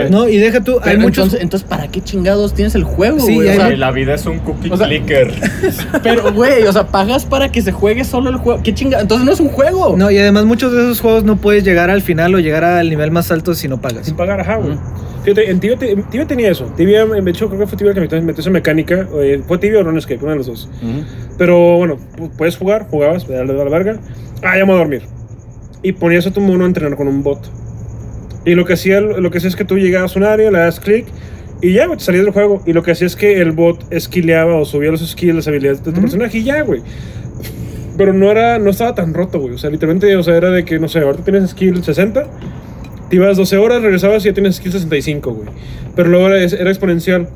No, 0.09 0.27
y 0.27 0.37
deja 0.37 0.61
tú, 0.61 0.79
hay 0.83 0.97
muchos. 0.97 1.25
entonces, 1.25 1.41
entonces, 1.41 1.67
¿para 1.69 1.87
qué 1.87 2.01
chingados 2.01 2.53
tienes 2.53 2.75
el 2.75 2.83
juego? 2.83 3.19
Sí, 3.21 3.35
güey? 3.35 3.49
O 3.49 3.53
sea, 3.53 3.69
la 3.77 3.91
vida 3.91 4.15
es 4.15 4.25
un 4.25 4.39
cookie 4.39 4.69
o 4.69 4.77
sea- 4.77 4.87
clicker. 4.87 5.33
pero, 6.03 6.33
güey, 6.33 6.63
o 6.63 6.73
sea, 6.73 6.87
pagas 6.87 7.25
para 7.25 7.49
que 7.51 7.61
se 7.61 7.71
juegue 7.71 8.03
solo 8.03 8.29
el 8.29 8.37
juego. 8.37 8.61
¿Qué 8.63 8.73
chingados? 8.73 9.03
Entonces 9.03 9.25
no 9.25 9.31
es 9.31 9.39
un 9.39 9.49
juego. 9.49 9.95
No, 9.97 10.11
y 10.11 10.17
además 10.17 10.45
muchos 10.45 10.73
de 10.73 10.81
esos 10.81 10.99
juegos 10.99 11.23
no 11.23 11.37
puedes 11.37 11.63
llegar 11.63 11.89
al 11.89 12.01
final 12.01 12.35
o 12.35 12.39
llegar 12.39 12.63
al 12.65 12.89
nivel 12.89 13.11
más 13.11 13.31
alto 13.31 13.53
si 13.53 13.67
no 13.67 13.79
pagas. 13.79 14.05
Sin 14.07 14.15
pagar, 14.15 14.41
ajá, 14.41 14.57
güey. 14.57 14.77
Fíjate, 15.27 15.51
en 15.51 15.59
Tibia, 15.59 15.77
Tibia 15.77 16.25
tenía 16.25 16.49
eso. 16.51 16.71
Tibia, 16.77 17.05
de 17.05 17.31
hecho, 17.31 17.49
creo 17.49 17.59
que 17.59 17.67
fue 17.67 17.77
Tibia 17.77 17.93
que 17.93 17.99
metió, 17.99 18.17
esa 18.39 18.49
mecánica. 18.49 19.05
eh, 19.19 19.41
fue 19.45 19.57
Tibia 19.57 19.79
o 19.81 19.83
RuneScape, 19.83 20.19
uno 20.21 20.31
de 20.31 20.37
los 20.37 20.47
dos. 20.47 20.69
Ujú. 20.81 21.03
Pero 21.37 21.75
bueno, 21.75 21.97
pu- 22.17 22.31
puedes 22.37 22.55
jugar, 22.55 22.87
jugabas, 22.89 23.25
a 23.29 23.43
la 23.43 23.63
verga. 23.65 23.99
Ah, 24.41 24.57
ya 24.57 24.59
me 24.65 24.71
voy 24.71 24.75
a 24.75 24.77
dormir. 24.77 25.01
Y 25.83 25.91
ponías 25.91 26.25
a 26.27 26.31
tu 26.31 26.39
mono 26.39 26.63
a 26.63 26.67
entrenar 26.67 26.95
con 26.95 27.09
un 27.09 27.23
bot. 27.23 27.41
Y 28.45 28.55
lo 28.55 28.63
que 28.63 28.71
hacía, 28.73 29.01
lo 29.01 29.29
que 29.29 29.39
hacía 29.39 29.49
es 29.49 29.57
que 29.57 29.65
tú 29.65 29.77
llegabas 29.77 30.15
a 30.15 30.19
un 30.19 30.23
área, 30.25 30.49
le 30.49 30.59
das 30.59 30.79
clic 30.79 31.07
y 31.61 31.73
ya, 31.73 31.87
güey, 31.87 31.97
te 31.97 32.05
salías 32.05 32.23
del 32.23 32.33
juego. 32.33 32.63
Y 32.65 32.71
lo 32.71 32.81
que 32.81 32.91
hacía 32.91 33.07
es 33.07 33.17
que 33.17 33.41
el 33.41 33.51
bot 33.51 33.83
skilleaba 33.99 34.55
o 34.55 34.63
subía 34.63 34.91
los 34.91 35.05
skills, 35.05 35.35
las 35.35 35.47
habilidades 35.49 35.79
de 35.79 35.83
tu 35.85 35.91
Ujú. 35.91 36.01
personaje 36.03 36.37
y 36.37 36.43
ya, 36.45 36.61
güey. 36.61 36.81
Pero 37.97 38.13
no 38.13 38.31
era, 38.31 38.59
no 38.59 38.69
estaba 38.69 38.95
tan 38.95 39.13
roto, 39.13 39.39
güey. 39.39 39.55
O 39.55 39.57
sea, 39.57 39.69
literalmente, 39.69 40.15
o 40.15 40.23
sea, 40.23 40.37
era 40.37 40.51
de 40.51 40.63
que, 40.63 40.79
no 40.79 40.87
sé, 40.87 40.99
ahorita 40.99 41.23
tienes 41.25 41.49
skill 41.49 41.83
60, 41.83 42.27
te 43.09 43.15
ibas 43.15 43.37
12 43.37 43.57
horas, 43.57 43.81
regresabas 43.81 44.23
y 44.23 44.29
ya 44.29 44.33
tienes 44.33 44.55
skill 44.57 44.71
65, 44.71 45.33
güey. 45.33 45.49
Pero 45.95 46.09
luego 46.09 46.27
era, 46.27 46.43
era 46.43 46.69
exponencial. 46.69 47.27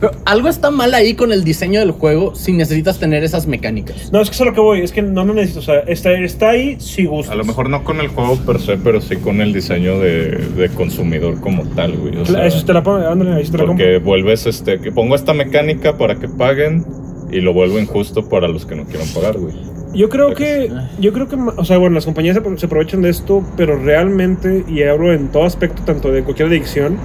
Pero 0.00 0.12
algo 0.24 0.48
está 0.48 0.70
mal 0.70 0.94
ahí 0.94 1.12
con 1.12 1.30
el 1.30 1.44
diseño 1.44 1.78
del 1.80 1.90
juego 1.90 2.34
si 2.34 2.52
necesitas 2.52 2.98
tener 2.98 3.22
esas 3.22 3.46
mecánicas. 3.46 4.10
No, 4.10 4.22
es 4.22 4.30
que 4.30 4.34
eso 4.34 4.44
es 4.44 4.48
lo 4.48 4.54
que 4.54 4.60
voy, 4.62 4.80
es 4.80 4.92
que 4.92 5.02
no 5.02 5.26
lo 5.26 5.34
necesito. 5.34 5.60
O 5.60 5.62
sea, 5.62 5.80
está, 5.80 6.12
está 6.12 6.50
ahí 6.50 6.76
si 6.80 7.04
gustas. 7.04 7.34
A 7.34 7.36
lo 7.36 7.44
mejor 7.44 7.68
no 7.68 7.84
con 7.84 8.00
el 8.00 8.08
juego 8.08 8.36
per 8.36 8.60
se, 8.60 8.78
pero 8.78 9.02
sí 9.02 9.16
con 9.16 9.42
el 9.42 9.52
diseño 9.52 9.98
de, 9.98 10.30
de 10.56 10.68
consumidor 10.70 11.38
como 11.40 11.64
tal, 11.66 11.98
güey. 11.98 12.16
O 12.16 12.24
sea, 12.24 12.46
eso 12.46 12.64
te 12.64 12.72
la 12.72 12.82
pongo, 12.82 13.06
ándale, 13.06 13.34
ahí 13.34 13.44
sí 13.44 13.52
te 13.52 13.58
la 13.58 13.66
compro. 13.66 13.84
porque 13.84 13.98
vuelves, 13.98 14.46
este, 14.46 14.80
que 14.80 14.90
pongo 14.90 15.14
esta 15.14 15.34
mecánica 15.34 15.98
para 15.98 16.14
que 16.14 16.28
paguen 16.28 16.86
y 17.30 17.42
lo 17.42 17.52
vuelvo 17.52 17.78
injusto 17.78 18.26
para 18.26 18.48
los 18.48 18.64
que 18.64 18.76
no 18.76 18.86
quieran 18.86 19.08
pagar, 19.08 19.38
güey. 19.38 19.54
Yo 19.92 20.08
creo 20.08 20.34
que, 20.34 20.70
yo 21.00 21.12
creo 21.12 21.28
que, 21.28 21.36
o 21.56 21.64
sea, 21.64 21.78
bueno, 21.78 21.94
las 21.94 22.04
compañías 22.04 22.36
se, 22.36 22.42
apro- 22.42 22.56
se 22.56 22.66
aprovechan 22.66 23.02
de 23.02 23.10
esto, 23.10 23.44
pero 23.56 23.76
realmente, 23.76 24.64
y 24.68 24.82
hablo 24.84 25.12
en 25.12 25.28
todo 25.28 25.44
aspecto, 25.44 25.82
tanto 25.84 26.12
de 26.12 26.22
cualquier 26.22 26.48
adicción, 26.48 26.96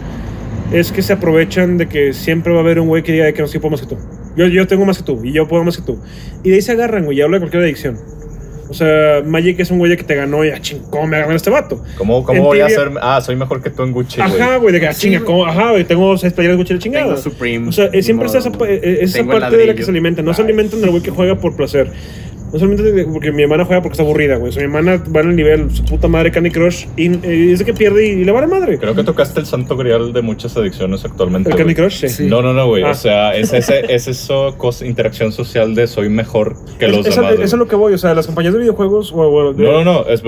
es 0.71 0.91
que 0.91 1.01
se 1.01 1.13
aprovechan 1.13 1.77
de 1.77 1.87
que 1.87 2.13
siempre 2.13 2.51
va 2.53 2.59
a 2.59 2.61
haber 2.61 2.79
un 2.79 2.87
güey 2.87 3.01
que 3.03 3.11
diga 3.11 3.25
de 3.25 3.33
que 3.33 3.41
no 3.41 3.47
sé, 3.47 3.59
puedo 3.59 3.71
más 3.71 3.81
que 3.81 3.87
tú. 3.87 3.97
Yo, 4.35 4.45
yo 4.47 4.67
tengo 4.67 4.85
más 4.85 4.97
que 4.97 5.03
tú, 5.03 5.19
y 5.23 5.31
yo 5.31 5.47
puedo 5.47 5.63
más 5.63 5.77
que 5.77 5.83
tú. 5.83 5.99
Y 6.43 6.49
de 6.49 6.55
ahí 6.55 6.61
se 6.61 6.73
agarran, 6.73 7.05
güey, 7.05 7.17
y 7.17 7.21
hablo 7.21 7.35
de 7.37 7.39
cualquier 7.41 7.63
adicción. 7.63 7.97
O 8.67 8.73
sea, 8.73 9.21
Magic 9.23 9.59
es 9.59 9.69
un 9.69 9.77
güey 9.77 9.95
que 9.95 10.03
te 10.03 10.15
ganó 10.15 10.43
y, 10.43 10.49
ah, 10.49 10.59
ching, 10.59 10.81
¿cómo 10.89 11.05
me 11.05 11.17
agarran 11.17 11.35
este 11.35 11.51
vato? 11.51 11.83
¿Cómo, 11.99 12.23
cómo 12.23 12.41
voy 12.45 12.61
a 12.61 12.65
hacer? 12.65 12.91
Ah, 12.99 13.21
soy 13.21 13.35
mejor 13.35 13.61
que 13.61 13.69
tú 13.69 13.83
en 13.83 13.91
Gucci, 13.91 14.19
güey. 14.19 14.41
Ajá, 14.41 14.57
güey, 14.57 14.73
de 14.73 14.79
que, 14.79 14.87
ah, 14.87 14.93
Sí, 14.93 15.01
chinga. 15.01 15.19
¿cómo? 15.23 15.45
Ajá, 15.45 15.69
güey, 15.69 15.83
tengo 15.83 16.17
seis 16.17 16.33
playeras 16.33 16.57
de 16.57 16.63
Gucci 16.63 16.73
de 16.73 16.79
chingada. 16.79 17.05
Tengo 17.05 17.17
Supreme. 17.21 17.69
O 17.69 17.71
sea, 17.71 17.91
siempre 18.01 18.25
está 18.25 18.39
esa, 18.39 18.51
pa- 18.51 18.67
eh, 18.67 18.97
esa 19.01 19.23
parte 19.23 19.55
de 19.55 19.67
la 19.67 19.75
que 19.75 19.83
se 19.83 19.91
alimenta. 19.91 20.23
No 20.23 20.33
se 20.33 20.41
alimentan 20.41 20.81
del 20.81 20.89
güey 20.89 21.03
que 21.03 21.11
juega 21.11 21.35
por 21.35 21.55
placer. 21.55 21.91
No 22.55 22.59
solamente 22.59 23.05
porque 23.11 23.33
mi 23.33 23.43
hermana 23.43 23.65
juega 23.65 23.81
porque 23.81 23.95
está 23.95 24.03
aburrida, 24.03 24.37
güey. 24.37 24.47
O 24.49 24.51
sea, 24.53 24.61
mi 24.61 24.73
hermana 24.73 25.03
va 25.13 25.19
en 25.19 25.31
el 25.31 25.35
nivel, 25.35 25.71
su 25.75 25.83
puta 25.83 26.07
madre 26.07 26.31
Candy 26.31 26.51
Crush, 26.51 26.85
y 26.95 27.07
eh, 27.07 27.17
dice 27.49 27.65
que 27.65 27.73
pierde 27.73 28.07
y, 28.07 28.23
le 28.23 28.31
vale 28.31 28.47
madre. 28.47 28.77
Creo 28.77 28.95
que 28.95 29.03
tocaste 29.03 29.41
el 29.41 29.45
santo 29.45 29.75
grial 29.75 30.13
de 30.13 30.21
muchas 30.21 30.55
adicciones 30.55 31.03
actualmente. 31.03 31.49
El 31.49 31.57
Candy 31.57 31.73
güey. 31.73 31.87
Crush, 31.89 31.99
sí. 31.99 32.07
Sí. 32.07 32.27
No, 32.27 32.41
no, 32.41 32.53
no, 32.53 32.65
güey. 32.67 32.83
Ah. 32.83 32.91
O 32.91 32.95
sea, 32.95 33.35
es, 33.35 33.51
ese, 33.51 33.93
es 33.93 34.07
eso, 34.07 34.55
cosa, 34.57 34.85
interacción 34.85 35.33
social 35.33 35.75
de 35.75 35.85
soy 35.87 36.07
mejor 36.07 36.55
que 36.79 36.87
los 36.87 37.05
Es- 37.05 37.15
demás. 37.17 37.33
eso 37.33 37.43
es 37.43 37.53
lo 37.53 37.67
que 37.67 37.75
voy. 37.75 37.93
O 37.93 37.97
sea, 37.97 38.13
las 38.15 38.25
compañías 38.25 38.53
de 38.53 38.61
videojuegos. 38.61 39.11
O, 39.11 39.17
o 39.17 39.53
de- 39.53 39.61
No, 39.61 39.83
no, 39.83 39.83
no, 39.83 40.05
es, 40.07 40.23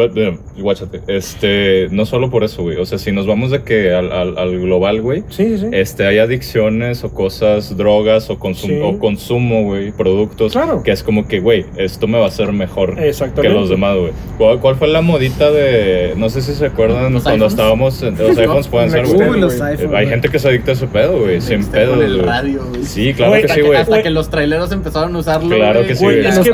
guáchate. 0.58 1.02
Este, 1.08 1.88
no 1.92 2.06
solo 2.06 2.30
por 2.30 2.44
eso, 2.44 2.62
güey. 2.64 2.78
O 2.78 2.86
sea, 2.86 2.98
si 2.98 3.14
nos 3.14 3.26
vamos 3.26 3.52
de 3.52 3.64
que 3.64 3.94
al, 3.94 4.12
al, 4.12 4.38
al 4.38 4.60
global, 4.60 5.02
güey, 5.02 5.24
Sí, 5.30 5.46
sí, 5.46 5.60
sí. 5.60 5.68
este, 5.72 6.06
hay 6.06 6.18
adicciones 6.20 7.04
o 7.04 7.14
cosas, 7.14 7.78
drogas 7.78 8.30
o, 8.30 8.38
consum 8.38 8.70
Sí. 8.70 8.80
o 8.84 9.00
consumo, 9.00 9.64
güey, 9.64 9.92
productos. 9.92 10.52
Claro. 10.52 10.84
Que 10.84 10.92
es 10.92 11.04
como 11.04 11.28
que, 11.28 11.40
güey, 11.40 11.66
esto 11.78 12.08
me 12.08 12.17
va 12.18 12.26
a 12.26 12.28
hacer 12.28 12.52
mejor 12.52 12.96
que 12.96 13.50
los 13.50 13.70
demás, 13.70 13.96
güey. 13.98 14.12
¿Cuál, 14.38 14.60
cuál 14.60 14.76
fue 14.76 14.88
la 14.88 15.02
modita 15.02 15.50
de, 15.52 16.14
no 16.18 16.30
sé 16.30 16.42
si 16.42 16.54
se 16.54 16.66
acuerdan 16.68 17.14
¿Los 17.14 17.24
cuando 17.24 17.46
iPhones? 17.46 17.54
estábamos, 17.54 18.02
en- 18.04 18.18
los 18.28 18.38
iPhones 18.38 18.68
pueden 18.68 18.92
ser, 18.92 19.08
güey. 19.08 19.96
Hay 19.96 20.08
gente 20.08 20.30
que 20.30 20.40
se 20.40 20.48
adicta 20.50 20.72
a 20.72 20.74
ese 20.74 20.88
pedo, 20.88 21.20
güey, 21.20 21.40
sin 21.42 21.66
pedo, 21.66 21.94
con 21.96 22.04
el 22.04 22.14
güey. 22.16 22.26
radio, 22.26 22.66
güey. 22.70 22.84
Sí, 22.84 23.14
claro 23.14 23.34
que 23.34 23.48
sí, 23.48 23.62
güey. 23.62 23.78
Hasta 23.78 24.02
que 24.04 24.10
los 24.10 24.30
traileros 24.30 24.72
empezaron 24.72 25.16
a 25.16 25.20
usarlo. 25.20 25.56
Claro 25.56 25.86
que 25.86 25.96
sí, 25.96 26.04
Güey, 26.04 26.26
es 26.26 26.40
que- 26.40 26.50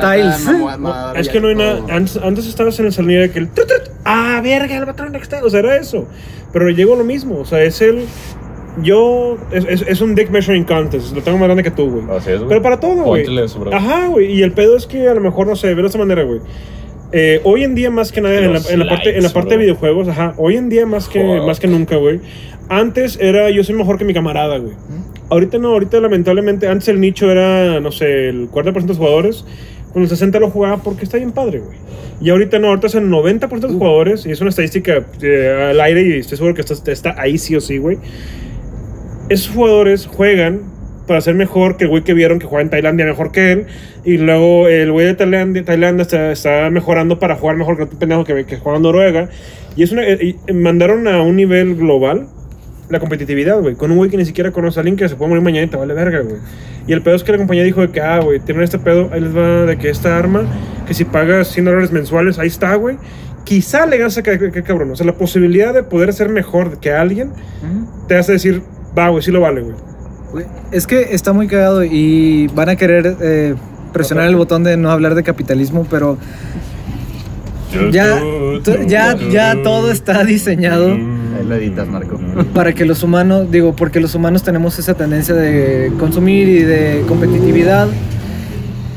es 1.15 1.30
que 1.30 1.39
no 1.41 1.47
hay 1.49 1.56
nada. 1.56 1.82
Antes, 1.89 2.17
antes 2.17 2.47
estabas 2.47 2.80
en 2.80 2.86
el 2.88 2.93
sonido 2.93 3.21
de 3.21 3.32
que 3.32 3.39
el. 3.39 3.49
ah, 4.06 4.41
verga, 4.43 4.78
el 4.78 4.86
patrón 4.86 5.12
Next 5.12 5.32
Gen", 5.32 5.43
O 5.43 5.49
sea, 5.49 5.60
era 5.60 5.76
eso. 5.78 6.08
Pero 6.52 6.69
llegó 6.69 6.95
lo 6.95 7.04
mismo. 7.04 7.39
O 7.39 7.45
sea, 7.45 7.62
es 7.63 7.82
el. 7.82 8.06
Yo. 8.81 9.38
Es, 9.51 9.65
es, 9.65 9.81
es 9.83 10.01
un 10.01 10.15
dick 10.15 10.29
measuring 10.29 10.63
contest. 10.63 11.15
Lo 11.15 11.21
tengo 11.21 11.38
más 11.38 11.47
grande 11.47 11.63
que 11.63 11.71
tú, 11.71 11.89
güey. 11.89 12.17
Así 12.17 12.31
es, 12.31 12.38
güey. 12.38 12.49
Pero 12.49 12.62
para 12.62 12.79
todo, 12.79 13.03
güey. 13.03 13.25
Ajá, 13.71 14.07
güey. 14.07 14.31
Y 14.31 14.41
el 14.41 14.51
pedo 14.53 14.75
es 14.75 14.88
que 14.88 15.07
a 15.07 15.13
lo 15.13 15.21
mejor, 15.21 15.47
no 15.47 15.55
sé, 15.55 15.67
veo 15.67 15.83
de 15.83 15.88
esta 15.88 15.99
manera, 15.99 16.23
güey. 16.23 16.39
Eh, 17.15 17.41
hoy 17.43 17.63
en 17.63 17.75
día 17.75 17.91
más 17.91 18.12
que 18.12 18.21
nada 18.21 18.39
en 18.39 18.53
la, 18.53 18.59
en 18.67 18.79
la 18.79 18.89
parte, 18.89 19.15
en 19.15 19.21
la 19.21 19.29
parte 19.29 19.51
de 19.51 19.57
videojuegos, 19.57 20.07
ajá, 20.07 20.33
hoy 20.38 20.57
en 20.57 20.67
día 20.67 20.88
más 20.88 21.07
que, 21.07 21.23
más 21.23 21.59
que 21.59 21.67
nunca, 21.67 21.95
güey. 21.97 22.19
Antes 22.69 23.19
era 23.21 23.51
yo 23.51 23.63
soy 23.63 23.75
mejor 23.75 23.99
que 23.99 24.05
mi 24.05 24.15
camarada, 24.15 24.57
güey. 24.57 24.73
Ahorita 25.29 25.59
no, 25.59 25.69
ahorita 25.69 25.99
lamentablemente, 25.99 26.67
antes 26.67 26.88
el 26.88 26.99
nicho 26.99 27.29
era, 27.29 27.79
no 27.79 27.91
sé, 27.91 28.29
el 28.29 28.49
40% 28.49 28.86
de 28.86 28.95
jugadores, 28.95 29.45
con 29.93 30.01
el 30.01 30.09
60% 30.09 30.39
lo 30.39 30.49
jugaba 30.49 30.77
porque 30.77 31.03
está 31.03 31.17
bien 31.17 31.31
padre, 31.31 31.59
güey. 31.59 31.77
Y 32.19 32.31
ahorita 32.31 32.57
no, 32.57 32.69
ahorita 32.69 32.88
es 32.88 32.95
el 32.95 33.07
90% 33.07 33.47
de 33.59 33.67
los 33.67 33.73
jugadores, 33.73 34.25
y 34.25 34.31
es 34.31 34.41
una 34.41 34.49
estadística 34.49 35.05
eh, 35.21 35.69
al 35.69 35.81
aire 35.81 36.01
y 36.01 36.19
estoy 36.19 36.38
seguro 36.38 36.55
que 36.55 36.62
está, 36.62 36.91
está 36.91 37.15
ahí 37.21 37.38
sí 37.38 37.55
o 37.55 37.62
sí, 37.62 37.77
güey. 37.77 37.99
Esos 39.33 39.53
jugadores 39.53 40.05
juegan 40.07 40.61
para 41.07 41.19
ser 41.19 41.35
mejor 41.35 41.75
que 41.75 41.83
el 41.85 41.89
güey 41.89 42.03
que 42.03 42.13
vieron 42.13 42.39
que 42.39 42.45
juega 42.45 42.61
en 42.61 42.69
Tailandia 42.69 43.05
mejor 43.05 43.31
que 43.31 43.51
él. 43.51 43.65
Y 44.05 44.17
luego 44.17 44.67
el 44.67 44.91
güey 44.91 45.05
de 45.07 45.15
Tailandia, 45.15 45.63
Tailandia 45.65 46.03
está, 46.03 46.31
está 46.31 46.69
mejorando 46.69 47.19
para 47.19 47.35
jugar 47.35 47.57
mejor 47.57 47.75
que 47.77 47.83
el 47.83 47.89
pendejo 47.89 48.23
que, 48.23 48.45
que 48.45 48.57
juega 48.57 48.77
en 48.77 48.83
Noruega. 48.83 49.29
Y 49.75 49.83
es 49.83 49.91
una, 49.91 50.07
y- 50.07 50.37
y 50.47 50.53
mandaron 50.53 51.07
a 51.07 51.21
un 51.21 51.35
nivel 51.35 51.75
global 51.75 52.27
la 52.89 52.99
competitividad, 52.99 53.59
güey. 53.59 53.75
Con 53.75 53.91
un 53.91 53.97
güey 53.97 54.09
que 54.11 54.17
ni 54.17 54.25
siquiera 54.25 54.51
conoce 54.51 54.79
a 54.79 54.81
alguien 54.81 54.95
que 54.95 55.09
se 55.09 55.15
puede 55.15 55.29
morir 55.29 55.43
mañana 55.43 55.65
y 55.65 55.69
te 55.69 55.77
vale 55.77 55.93
verga, 55.93 56.19
güey. 56.19 56.37
Y 56.85 56.93
el 56.93 57.01
pedo 57.01 57.15
es 57.15 57.23
que 57.23 57.31
la 57.31 57.37
compañía 57.39 57.63
dijo 57.63 57.81
de 57.81 57.89
que, 57.89 57.99
ah, 58.01 58.19
güey, 58.19 58.39
tienen 58.39 58.63
este 58.63 58.77
pedo, 58.77 59.09
ahí 59.11 59.19
les 59.21 59.35
va 59.35 59.65
de 59.65 59.77
que 59.77 59.89
esta 59.89 60.17
arma, 60.17 60.43
que 60.85 60.93
si 60.93 61.05
pagas 61.05 61.47
100 61.47 61.65
dólares 61.65 61.91
mensuales, 61.91 62.37
ahí 62.39 62.47
está, 62.47 62.75
güey. 62.75 62.97
Quizá 63.45 63.85
le 63.87 63.97
ganas 63.97 64.17
a 64.17 64.23
que, 64.23 64.37
que- 64.51 64.63
cabrón. 64.63 64.91
O 64.91 64.95
sea, 64.95 65.05
la 65.05 65.15
posibilidad 65.15 65.73
de 65.73 65.83
poder 65.83 66.13
ser 66.13 66.29
mejor 66.29 66.79
que 66.79 66.91
alguien 66.91 67.31
te 68.07 68.15
hace 68.15 68.33
decir, 68.33 68.61
va, 68.97 69.10
güey, 69.10 69.23
sí 69.23 69.32
lo 69.32 69.41
vale, 69.41 69.62
güey. 69.62 70.45
Es 70.71 70.88
que 70.88 71.13
está 71.13 71.32
muy 71.34 71.47
cagado 71.47 71.84
y 71.84 72.47
van 72.56 72.69
a 72.69 72.75
querer 72.75 73.17
eh, 73.21 73.56
presionar 73.91 74.27
el 74.27 74.36
botón 74.36 74.63
de 74.63 74.77
no 74.77 74.89
hablar 74.89 75.13
de 75.13 75.23
capitalismo, 75.23 75.86
pero 75.89 76.17
ya, 77.91 78.19
ya, 78.88 79.15
ya 79.32 79.62
todo 79.63 79.91
está 79.91 80.23
diseñado 80.23 80.91
Ahí 80.91 81.45
lo 81.47 81.56
editas, 81.56 81.88
Marco. 81.88 82.19
para 82.53 82.73
que 82.73 82.86
los 82.86 83.03
humanos, 83.03 83.49
digo, 83.51 83.75
porque 83.75 83.99
los 83.99 84.15
humanos 84.15 84.43
tenemos 84.43 84.77
esa 84.79 84.93
tendencia 84.93 85.34
de 85.36 85.91
consumir 85.99 86.47
y 86.47 86.63
de 86.63 87.03
competitividad. 87.08 87.88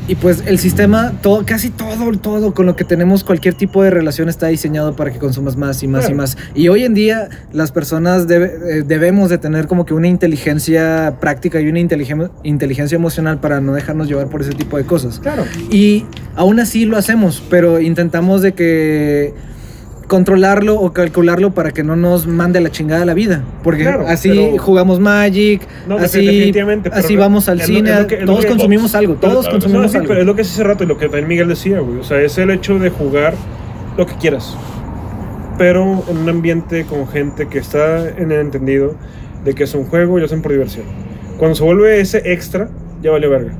Y 0.07 0.15
pues 0.15 0.43
el 0.45 0.57
sistema, 0.57 1.11
todo, 1.21 1.45
casi 1.45 1.69
todo, 1.69 2.11
todo 2.17 2.53
con 2.53 2.65
lo 2.65 2.75
que 2.77 2.85
tenemos, 2.85 3.25
cualquier 3.25 3.55
tipo 3.55 3.83
de 3.83 3.89
relación 3.89 4.29
está 4.29 4.47
diseñado 4.47 4.95
para 4.95 5.11
que 5.11 5.19
consumas 5.19 5.57
más 5.57 5.83
y 5.83 5.87
más 5.87 6.09
y 6.09 6.13
más. 6.13 6.37
Y 6.55 6.69
hoy 6.69 6.85
en 6.85 6.93
día 6.93 7.27
las 7.51 7.71
personas 7.73 8.25
debe- 8.25 8.53
eh, 8.79 8.83
debemos 8.87 9.29
de 9.29 9.37
tener 9.37 9.67
como 9.67 9.85
que 9.85 9.93
una 9.93 10.07
inteligencia 10.07 11.15
práctica 11.19 11.59
y 11.59 11.67
una 11.67 11.79
inteligen- 11.79 12.31
inteligencia 12.43 12.95
emocional 12.95 13.39
para 13.41 13.59
no 13.59 13.73
dejarnos 13.73 14.07
llevar 14.07 14.27
por 14.29 14.41
ese 14.41 14.51
tipo 14.53 14.77
de 14.77 14.85
cosas. 14.85 15.19
Claro. 15.19 15.43
Y 15.69 16.05
aún 16.35 16.61
así 16.61 16.85
lo 16.85 16.95
hacemos, 16.95 17.43
pero 17.49 17.81
intentamos 17.81 18.41
de 18.41 18.53
que 18.53 19.33
controlarlo 20.07 20.75
o 20.79 20.93
calcularlo 20.93 21.51
para 21.51 21.71
que 21.71 21.83
no 21.83 21.95
nos 21.95 22.27
mande 22.27 22.61
la 22.61 22.69
chingada 22.71 23.05
la 23.05 23.13
vida. 23.13 23.43
Porque 23.63 23.81
Claro, 23.83 24.07
así 24.07 24.55
jugamos 24.57 24.99
Magic, 24.99 25.61
No, 25.87 25.97
así, 25.97 26.53
así 26.91 27.15
vamos 27.17 27.49
al 27.49 27.57
lo- 27.57 27.63
cine, 27.65 27.99
lo 27.99 28.07
que- 28.07 28.17
todos 28.17 28.45
consumimos 28.45 28.95
algo, 28.95 29.15
todos 29.15 29.47
consumimos 29.49 29.83
No, 29.83 29.89
sí, 29.89 29.97
algo. 29.97 30.07
pero 30.07 30.21
es 30.21 30.25
lo 30.25 30.35
que 30.35 30.41
hace 30.43 30.63
rato 30.63 30.83
y 30.83 30.87
lo 30.87 30.97
que 30.97 31.05
también 31.07 31.27
Miguel 31.27 31.47
decía, 31.49 31.79
güey. 31.81 31.99
O 31.99 32.03
sea, 32.03 32.21
es 32.21 32.37
el 32.37 32.49
hecho 32.51 32.79
de 32.79 32.89
jugar 32.89 33.33
lo 33.97 34.05
que 34.05 34.15
quieras. 34.15 34.55
Pero 35.57 36.03
en 36.07 36.17
un 36.17 36.29
ambiente 36.29 36.85
con 36.85 37.07
gente 37.07 37.47
que 37.47 37.57
está 37.59 38.07
en 38.09 38.31
el 38.31 38.39
entendido 38.39 38.95
de 39.43 39.55
que 39.55 39.63
es 39.63 39.73
un 39.73 39.85
juego 39.85 40.17
y 40.17 40.21
lo 40.21 40.25
hacen 40.27 40.41
por 40.41 40.51
diversión. 40.51 40.85
Cuando 41.37 41.55
se 41.55 41.63
vuelve 41.63 41.99
ese 41.99 42.31
extra, 42.31 42.69
ya 43.01 43.11
vale 43.11 43.27
verga. 43.27 43.53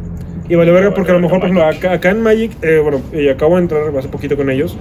Y 0.50 0.56
vale 0.56 0.72
verga 0.72 0.94
porque 0.94 1.12
a 1.12 1.16
lo 1.16 1.20
mejor, 1.20 1.40
por 1.40 1.50
ejemplo, 1.50 1.66
acá, 1.66 1.92
acá 1.94 2.10
en 2.12 2.22
Magic, 2.22 2.52
eh, 2.62 2.80
bueno, 2.82 3.02
y 3.14 3.28
acabo 3.28 3.56
de 3.58 3.64
entrar 3.64 3.82
hace 3.98 4.08
poquito 4.08 4.38
con 4.38 4.50
ellos, 4.50 4.78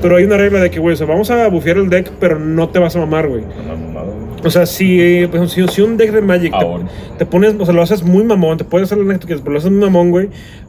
pero 0.00 0.16
hay 0.16 0.24
una 0.24 0.36
regla 0.38 0.60
de 0.60 0.70
que, 0.70 0.80
güey, 0.80 0.94
o 0.94 0.96
sea, 0.96 1.06
vamos 1.06 1.30
a 1.30 1.46
bufear 1.48 1.76
el 1.76 1.90
deck, 1.90 2.10
pero 2.18 2.38
no 2.38 2.68
te 2.70 2.78
vas 2.78 2.96
a 2.96 3.00
mamar, 3.00 3.28
güey. 3.28 3.42
O 4.42 4.48
sea, 4.50 4.64
si, 4.64 4.98
ejemplo, 4.98 5.28
si, 5.48 5.68
si 5.68 5.82
un 5.82 5.98
deck 5.98 6.12
de 6.12 6.22
Magic 6.22 6.54
te, 7.18 7.26
pones, 7.26 7.54
o 7.58 7.64
sea, 7.66 7.74
lo 7.74 7.82
haces 7.82 8.02
muy 8.02 8.24
mamón, 8.24 8.56
te 8.56 8.64
puedes 8.64 8.86
hacer 8.88 8.96
lo 8.96 9.04
que 9.20 9.26
quieras, 9.26 9.42
pero 9.42 9.52
lo 9.52 9.58
haces 9.58 9.70
muy 9.70 9.80
mamón, 9.80 10.10
güey, 10.10 10.28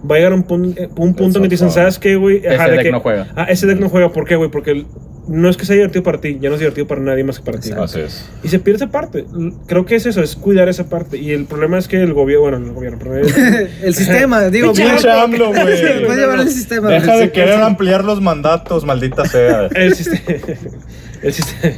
va 0.09 0.15
a 0.15 0.17
llegar 0.17 0.33
un, 0.33 0.43
pun- 0.45 0.75
un 0.97 1.13
punto 1.13 1.37
en 1.37 1.43
que 1.43 1.47
te 1.47 1.53
dicen, 1.55 1.71
¿sabes 1.71 1.97
qué, 1.97 2.17
güey? 2.17 2.37
Ese 2.39 2.49
de 2.65 2.71
deck 2.71 2.81
que- 2.87 2.91
no 2.91 2.99
juega. 2.99 3.27
Ah, 3.37 3.45
ese 3.49 3.67
deck 3.67 3.79
no 3.79 3.87
juega, 3.87 4.09
¿por 4.09 4.25
qué, 4.27 4.35
güey? 4.35 4.49
Porque 4.51 4.83
no 5.27 5.49
es 5.49 5.57
que 5.57 5.65
sea 5.65 5.75
divertido 5.75 6.03
para 6.03 6.19
ti, 6.19 6.37
ya 6.41 6.49
no 6.49 6.55
es 6.55 6.59
divertido 6.59 6.87
para 6.87 7.01
nadie 7.01 7.23
más 7.23 7.39
que 7.39 7.45
para 7.45 7.59
ti. 7.59 7.71
Así 7.77 7.99
es. 7.99 8.25
Y 8.43 8.47
se 8.47 8.59
pierde 8.59 8.77
esa 8.77 8.91
parte. 8.91 9.25
Creo 9.67 9.85
que 9.85 9.95
es 9.95 10.05
eso, 10.05 10.21
es 10.21 10.35
cuidar 10.35 10.67
esa 10.69 10.89
parte. 10.89 11.17
Y 11.17 11.31
el 11.31 11.45
problema 11.45 11.77
es 11.77 11.87
que 11.87 12.01
el 12.01 12.13
gobierno, 12.13 12.41
bueno, 12.41 12.57
el 12.57 12.73
gobierno, 12.73 12.99
pero 13.01 13.17
el- 13.17 13.69
el 13.83 13.93
sistema, 13.93 14.41
digo, 14.49 14.71
AMLO, 14.71 15.49
güey. 15.53 15.77
sí, 15.77 15.83
puedes 16.05 16.17
llevar 16.17 16.39
el 16.39 16.49
sistema. 16.49 16.89
Deja 16.89 17.17
de 17.17 17.31
querer 17.31 17.55
sí. 17.55 17.61
ampliar 17.61 18.03
los 18.03 18.21
mandatos, 18.21 18.83
maldita 18.85 19.25
sea. 19.25 19.65
el 19.75 19.93
sistema, 19.95 20.39
el 21.21 21.33
sistema, 21.33 21.75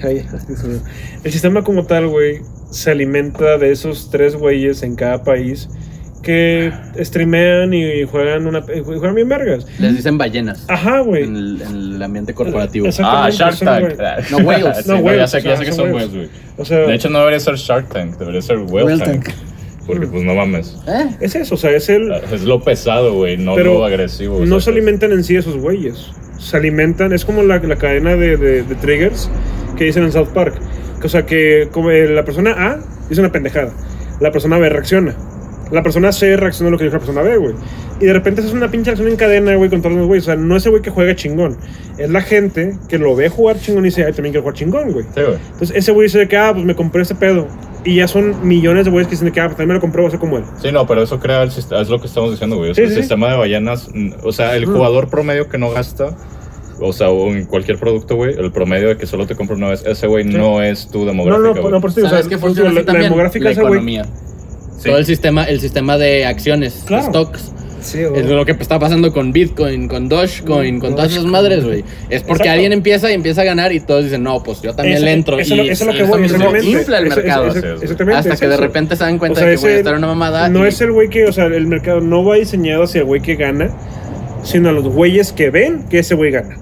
el 1.23 1.31
sistema 1.31 1.63
como 1.63 1.85
tal, 1.85 2.07
güey, 2.07 2.41
se 2.71 2.91
alimenta 2.91 3.57
de 3.57 3.71
esos 3.71 4.09
tres 4.09 4.35
güeyes 4.35 4.83
en 4.83 4.95
cada 4.95 5.23
país 5.23 5.69
que 6.23 6.71
streamean 6.99 7.73
y 7.73 8.03
juegan 8.05 8.47
una 8.47 8.63
y 8.75 8.79
juegan 8.81 9.13
bien 9.13 9.29
vergas. 9.29 9.67
Les 9.77 9.95
dicen 9.97 10.17
ballenas. 10.17 10.65
Ajá, 10.67 11.01
güey. 11.01 11.23
En 11.23 11.35
el, 11.35 11.61
en 11.61 11.75
el 11.95 12.01
ambiente 12.03 12.33
corporativo. 12.33 12.87
Ah, 13.03 13.29
Shark 13.31 13.59
Tank. 13.59 13.93
No, 14.31 14.37
whales. 14.37 14.77
Sí, 14.77 14.83
No, 14.89 14.95
ya 14.95 15.01
whales, 15.01 15.29
sé, 15.31 15.37
o 15.37 15.41
sea, 15.41 15.51
ya 15.51 15.57
sé 15.57 15.65
que 15.65 15.71
son 15.73 15.91
whales. 15.93 16.09
güey. 16.11 16.29
O 16.57 16.65
sea, 16.65 16.79
De 16.79 16.95
hecho, 16.95 17.09
no 17.09 17.19
debería 17.19 17.39
ser 17.39 17.55
Shark 17.55 17.89
Tank, 17.89 18.17
debería 18.17 18.41
ser 18.41 18.57
Whale, 18.57 18.85
Whale 18.85 18.97
Tank. 19.05 19.25
Tank. 19.25 19.35
Porque, 19.85 20.07
pues, 20.07 20.23
no 20.23 20.33
mames. 20.33 20.77
¿Eh? 20.87 21.09
es 21.19 21.35
eso, 21.35 21.55
o 21.55 21.57
sea, 21.57 21.71
es 21.71 21.89
el 21.89 22.09
Es 22.31 22.43
lo 22.43 22.61
pesado, 22.61 23.13
güey, 23.15 23.35
no 23.37 23.53
Pero 23.55 23.73
lo 23.73 23.85
agresivo. 23.85 24.39
no 24.45 24.59
se 24.61 24.65
sea, 24.65 24.73
alimentan 24.73 25.11
en 25.11 25.23
sí 25.25 25.35
esos 25.35 25.57
güeyes. 25.57 26.09
Se 26.39 26.55
alimentan, 26.55 27.11
es 27.11 27.25
como 27.25 27.43
la, 27.43 27.57
la 27.59 27.75
cadena 27.75 28.15
de, 28.15 28.37
de- 28.37 28.63
de 28.63 28.75
triggers 28.75 29.29
que 29.77 29.83
dicen 29.83 30.03
en 30.03 30.13
South 30.13 30.29
Park. 30.33 30.55
O 31.03 31.09
sea, 31.09 31.25
que 31.25 31.67
como 31.73 31.91
eh, 31.91 32.07
la 32.07 32.23
persona 32.23 32.51
A 32.51 32.79
dice 33.09 33.19
una 33.19 33.31
pendejada, 33.33 33.73
la 34.21 34.31
persona 34.31 34.57
B 34.57 34.69
reacciona. 34.69 35.15
La 35.71 35.81
persona 35.81 36.11
C 36.11 36.35
reacciona 36.37 36.67
a 36.67 36.71
lo 36.71 36.77
que 36.77 36.83
dijo 36.83 36.95
la 36.95 36.99
persona 36.99 37.21
B, 37.21 37.37
güey. 37.37 37.55
Y 37.99 38.05
de 38.05 38.13
repente 38.13 38.41
es 38.41 38.53
una 38.53 38.69
pinche 38.69 38.91
acción 38.91 39.07
en 39.07 39.15
cadena, 39.15 39.55
güey, 39.55 39.69
con 39.69 39.81
todos 39.81 39.95
los 39.95 40.05
güeyes. 40.07 40.25
O 40.25 40.27
sea, 40.27 40.35
no 40.35 40.55
es 40.55 40.65
el 40.65 40.71
güey 40.71 40.83
que 40.83 40.89
juega 40.91 41.15
chingón. 41.15 41.57
Es 41.97 42.09
la 42.09 42.21
gente 42.21 42.77
que 42.89 42.97
lo 42.97 43.15
ve 43.15 43.29
jugar 43.29 43.57
chingón 43.59 43.83
y 43.85 43.89
dice, 43.89 44.03
ay, 44.05 44.13
también 44.13 44.33
quiero 44.33 44.41
jugar 44.43 44.55
chingón, 44.55 44.91
güey. 44.91 45.05
Sí, 45.15 45.21
güey. 45.21 45.37
Entonces 45.53 45.71
ese 45.75 45.91
güey 45.91 46.07
dice 46.07 46.27
que, 46.27 46.37
ah, 46.37 46.51
pues 46.53 46.65
me 46.65 46.75
compré 46.75 47.01
ese 47.03 47.15
pedo. 47.15 47.47
y 47.85 47.95
ya 47.95 48.07
son 48.07 48.47
millones 48.47 48.85
de 48.85 48.91
güeyes 48.91 49.07
que 49.07 49.11
dicen 49.15 49.29
que 49.31 49.41
ah, 49.41 49.45
pues 49.45 49.57
también 49.57 49.69
me 49.69 49.73
lo 49.75 49.81
compré, 49.81 50.01
voy 50.01 50.07
a 50.07 50.11
ser 50.11 50.19
como 50.19 50.37
él. 50.37 50.43
Sí, 50.61 50.71
no, 50.71 50.85
pero 50.87 51.03
eso 51.03 51.19
crea 51.19 51.43
el 51.43 51.51
sistema, 51.51 51.81
es 51.81 51.89
lo 51.89 51.99
que 51.99 52.07
estamos 52.07 52.31
diciendo, 52.31 52.55
güey. 52.57 52.71
O 52.71 52.73
Sí, 52.73 52.81
sea, 52.81 52.85
el 52.85 52.89
sí. 52.91 52.99
sistema 53.01 53.29
de 53.31 53.37
ballenas, 53.37 53.89
mm, 53.93 54.11
o 54.23 54.31
sea, 54.31 54.55
el 54.55 54.65
jugador 54.65 55.09
promedio 55.09 55.49
que 55.49 55.57
no 55.57 55.69
gasta, 55.71 56.15
o 56.79 56.93
sea, 56.93 57.09
o 57.09 57.27
en 57.29 57.45
cualquier 57.45 57.77
producto, 57.79 58.15
güey, 58.15 58.35
el 58.37 58.51
promedio 58.53 58.87
de 58.89 58.97
que 58.97 59.05
solo 59.05 59.25
te 59.27 59.35
compra 59.35 59.55
una 59.57 59.69
vez, 59.69 59.83
ese 59.85 60.07
güey 60.07 60.23
Sí. 60.23 60.29
no 60.37 60.61
es 60.63 60.87
tu 60.89 60.99
No, 60.99 61.05
demográfica, 61.07 61.47
no, 61.55 61.61
güey. 61.61 61.71
no, 61.73 61.81
por 61.81 61.89
eso 61.89 61.99
o 61.99 62.03
sea, 62.03 62.09
¿Sabes 62.11 62.27
qué 62.27 62.37
por 62.37 62.51
eso 62.51 62.61
funciona 62.63 62.69
digo, 62.69 62.69
así 62.69 62.75
la, 62.75 62.81
la 62.81 62.85
también? 62.85 63.03
demográfica 63.11 63.49
La 63.49 63.61
güey. 63.67 64.01
Sí. 64.83 64.89
Todo 64.89 64.97
el 64.97 65.05
sistema, 65.05 65.43
el 65.45 65.59
sistema 65.61 65.97
de 65.97 66.25
acciones, 66.25 66.83
Claro. 66.85 67.07
stocks. 67.09 67.51
Sí, 67.81 67.99
Es 67.99 68.25
lo 68.27 68.45
que 68.45 68.53
está 68.53 68.79
pasando 68.79 69.11
con 69.11 69.33
Bitcoin, 69.33 69.89
con 69.89 70.07
Dogecoin, 70.07 70.79
con 70.79 70.91
todas 70.95 71.11
esas 71.11 71.23
Dogecoin. 71.23 71.31
madres, 71.31 71.65
güey. 71.65 71.79
Es 72.09 72.21
porque 72.21 72.43
Exacto. 72.43 72.51
alguien 72.51 72.71
empieza 72.71 73.11
y 73.11 73.13
empieza 73.13 73.41
a 73.41 73.43
ganar 73.43 73.73
y 73.73 73.81
todos 73.81 74.05
dicen, 74.05 74.23
no, 74.23 74.41
pues 74.41 74.61
yo 74.61 74.73
también 74.73 74.95
Eso- 74.97 75.05
le 75.05 75.11
entro. 75.11 75.37
Eso, 75.37 75.55
y 75.55 75.67
eso 75.69 75.83
es 75.83 75.87
lo 75.87 75.93
que 75.93 76.03
voy, 76.09 76.23
exactamente. 76.23 76.65
infla 76.69 76.97
el 76.99 77.09
mercado. 77.09 77.47
exactamente. 77.47 78.13
hasta 78.15 78.37
que 78.37 78.47
de 78.47 78.55
repente 78.57 78.95
se 78.95 79.03
dan 79.03 79.17
cuenta 79.19 79.39
O 79.39 79.41
sea, 79.41 79.49
de 79.49 79.55
que 79.55 79.61
voy 79.61 79.71
a 79.71 79.75
estar 79.77 79.95
una 79.97 80.07
mamada. 80.07 80.47
No 80.47 80.63
y- 80.65 80.69
es 80.69 80.79
el 80.79 80.93
güey 80.93 81.09
que, 81.09 81.25
o 81.25 81.33
sea, 81.33 81.45
el 81.47 81.67
mercado 81.67 81.99
no 81.99 82.23
va 82.23 82.35
diseñado 82.35 82.83
hacia 82.83 82.99
el 82.99 83.05
güey 83.05 83.21
que 83.21 83.35
gana, 83.35 83.69
sino 84.43 84.69
a 84.69 84.71
los 84.71 84.85
güeyes 84.85 85.33
que 85.33 85.49
ven 85.49 85.83
que 85.89 85.99
ese 85.99 86.15
güey 86.15 86.31
gana. 86.31 86.57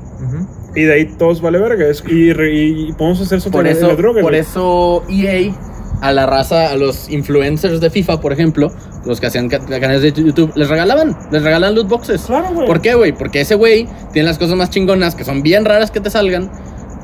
Y 0.75 0.83
de 0.83 0.93
ahí 0.93 1.05
todos 1.05 1.39
vale 1.41 1.59
verga. 1.59 1.85
Y, 2.09 2.31
re- 2.33 2.53
y 2.55 2.93
podemos 2.93 3.21
hacer 3.21 3.37
eso 3.39 3.51
Por 3.51 3.67
eso, 3.67 3.87
la 3.89 3.95
droga, 3.95 4.21
por 4.21 4.31
güey. 4.31 4.41
eso 4.41 5.03
EA 5.09 5.53
a 6.01 6.11
la 6.11 6.25
raza, 6.25 6.71
a 6.71 6.75
los 6.75 7.09
influencers 7.09 7.79
de 7.79 7.89
FIFA, 7.89 8.19
por 8.19 8.33
ejemplo, 8.33 8.71
los 9.05 9.19
que 9.19 9.27
hacían 9.27 9.47
ca- 9.49 9.59
canales 9.59 10.01
de 10.01 10.11
YouTube, 10.11 10.51
les 10.55 10.67
regalaban, 10.67 11.15
les 11.31 11.41
regalan 11.43 11.73
loot 11.75 11.87
boxes. 11.87 12.23
Claro, 12.23 12.49
güey. 12.53 12.67
¿Por 12.67 12.81
qué, 12.81 12.93
güey? 12.95 13.11
Porque 13.11 13.41
ese 13.41 13.55
güey 13.55 13.87
tiene 14.11 14.27
las 14.27 14.37
cosas 14.37 14.55
más 14.55 14.69
chingonas 14.71 15.15
que 15.15 15.23
son 15.23 15.41
bien 15.43 15.63
raras 15.65 15.91
que 15.91 15.99
te 16.01 16.09
salgan. 16.09 16.51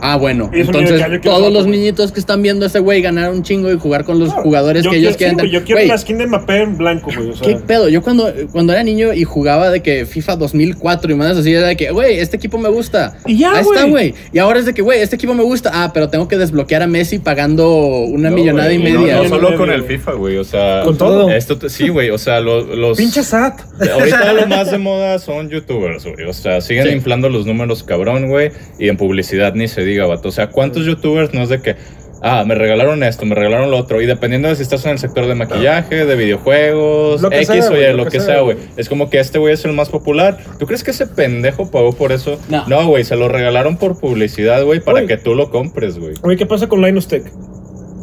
Ah, 0.02 0.18
bueno. 0.18 0.50
Entonces, 0.54 1.02
todos 1.22 1.52
los 1.52 1.68
niños 1.68 2.12
que 2.12 2.20
están 2.20 2.42
viendo 2.42 2.66
a 2.66 2.68
ese 2.68 2.80
güey 2.80 3.02
ganar 3.02 3.32
un 3.32 3.44
chingo 3.44 3.72
y 3.72 3.78
jugar 3.78 4.04
con 4.04 4.20
los 4.20 4.30
Claro. 4.30 4.44
jugadores 4.44 4.88
que 4.88 4.96
ellos 4.98 5.18
quiero- 5.18 5.36
quieren. 5.38 5.52
Yo 5.52 5.64
quiero 5.64 5.82
la 5.86 5.98
skin 5.98 6.18
de 6.18 6.28
Mbappé 6.28 6.62
en 6.62 6.78
blanco, 6.78 7.12
güey. 7.16 7.30
O 7.32 7.36
sea, 7.36 7.48
¿Qué 7.48 7.56
pedo? 7.56 7.90
Yo 7.90 8.02
cuando, 8.02 8.32
cuando 8.52 8.74
era 8.74 8.84
niño 8.84 9.14
y 9.14 9.24
jugaba 9.24 9.70
de 9.70 9.82
que 9.82 10.06
FIFA 10.06 10.36
2004 10.36 11.12
y 11.12 11.16
más 11.16 11.38
así, 11.38 11.52
era 11.54 11.68
de 11.68 11.76
que, 11.76 11.92
güey, 11.92 12.20
este 12.20 12.38
equipo 12.38 12.58
me 12.58 12.70
gusta. 12.70 13.18
Y 13.26 13.38
ya, 13.38 13.54
Ahí 13.54 13.62
está, 13.62 13.86
güey. 13.86 14.14
Y 14.32 14.40
ahora 14.40 14.60
es 14.60 14.66
de 14.66 14.74
que, 14.74 14.82
güey, 14.82 15.02
este 15.02 15.16
equipo 15.16 15.34
me 15.34 15.44
gusta. 15.44 15.72
Ah, 15.74 15.92
pero 15.94 16.10
tengo 16.10 16.28
que 16.28 16.38
desbloquear 16.38 16.84
a 16.84 16.88
Messi 16.88 17.20
pagando 17.20 17.76
una 17.78 18.30
No, 18.30 18.36
millonada 18.36 18.72
y 18.74 18.80
media. 18.80 19.16
No, 19.18 19.24
no 19.24 19.30
solo 19.30 19.56
con 19.58 19.70
el. 19.72 19.84
FIFA, 19.88 20.14
güey, 20.14 20.36
o 20.38 20.44
sea... 20.44 20.82
Con 20.84 20.98
todo. 20.98 21.30
Esto, 21.32 21.58
te- 21.58 21.70
sí, 21.70 21.88
güey, 21.88 22.10
o 22.10 22.18
sea, 22.18 22.42
lo- 22.42 22.76
los... 22.76 22.98
Pinche 22.98 23.24
SAT. 23.24 23.62
Ahorita 23.94 24.34
lo 24.34 24.48
más 24.48 24.70
de 24.72 24.78
moda 24.78 25.18
son 25.20 25.50
youtubers, 25.50 26.04
güey. 26.04 26.26
O 26.28 26.34
sea, 26.34 26.60
siguen 26.62 26.88
Sí. 26.88 26.94
inflando 26.94 27.30
los 27.30 27.46
números 27.46 27.84
cabrón, 27.84 28.28
güey. 28.28 28.52
Y 28.80 28.90
en 28.90 28.98
publicidad 28.98 29.54
ni 29.54 29.68
se 29.70 29.86
diga, 29.88 30.06
vato. 30.06 30.30
O 30.30 30.32
sea, 30.32 30.48
¿cuántos 30.52 30.86
youtubers 30.86 31.34
no 31.34 31.42
es 31.42 31.50
de 31.50 31.62
que, 31.62 31.76
ah, 32.22 32.44
me 32.46 32.54
regalaron 32.56 33.02
esto, 33.04 33.26
me 33.26 33.34
regalaron 33.36 33.72
lo 33.72 33.78
otro? 33.78 34.02
Y 34.02 34.06
dependiendo 34.06 34.48
de 34.50 34.56
si 34.56 34.62
estás 34.64 34.86
en 34.86 34.92
el 34.92 35.00
sector 35.00 35.26
de 35.26 35.36
maquillaje, 35.36 36.06
de 36.06 36.16
videojuegos, 36.16 37.22
Lo 37.22 37.30
que 37.30 37.38
X 37.42 37.48
sea, 37.48 37.56
o 37.56 37.74
Y, 37.74 37.80
güey, 37.80 37.94
lo, 37.98 38.06
que, 38.06 38.20
sea, 38.20 38.42
güey. 38.42 38.58
Es 38.78 38.90
como 38.90 39.10
que 39.10 39.20
este 39.20 39.40
güey 39.40 39.54
es 39.54 39.66
el 39.66 39.74
más 39.74 39.90
popular. 39.90 40.38
¿Tú 40.60 40.66
crees 40.66 40.84
que 40.84 40.92
ese 40.92 41.08
pendejo 41.08 41.72
pagó 41.72 41.94
por 41.94 42.12
eso? 42.12 42.40
No. 42.50 42.88
güey, 42.88 43.04
se 43.04 43.16
lo 43.16 43.28
regalaron 43.30 43.78
por 43.78 44.00
publicidad, 44.00 44.64
güey, 44.64 44.80
para 44.80 45.06
que 45.06 45.18
tú 45.18 45.36
lo 45.36 45.50
compres, 45.50 45.98
güey. 46.00 46.14
Oye, 46.22 46.38
¿qué 46.38 46.46
pasa 46.46 46.68
con 46.68 46.82
Linus 46.82 47.08
Tech? 47.08 47.24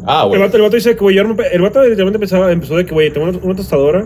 Ah, 0.07 0.21
El 0.23 0.29
güey. 0.29 0.41
vato, 0.41 0.57
el 0.57 0.63
vato 0.63 0.75
dice 0.75 0.91
que, 0.95 0.99
güey, 0.99 1.15
yo 1.15 1.23
no 1.23 1.33
me- 1.33 1.47
el 1.47 1.61
vato 1.61 1.81
literalmente 1.81 2.17
empezaba, 2.17 2.51
empezó 2.51 2.75
de 2.77 2.85
que, 2.85 2.93
güey, 2.93 3.09
tengo 3.11 3.27
una, 3.27 3.39
una 3.41 3.55
tostadora, 3.55 4.05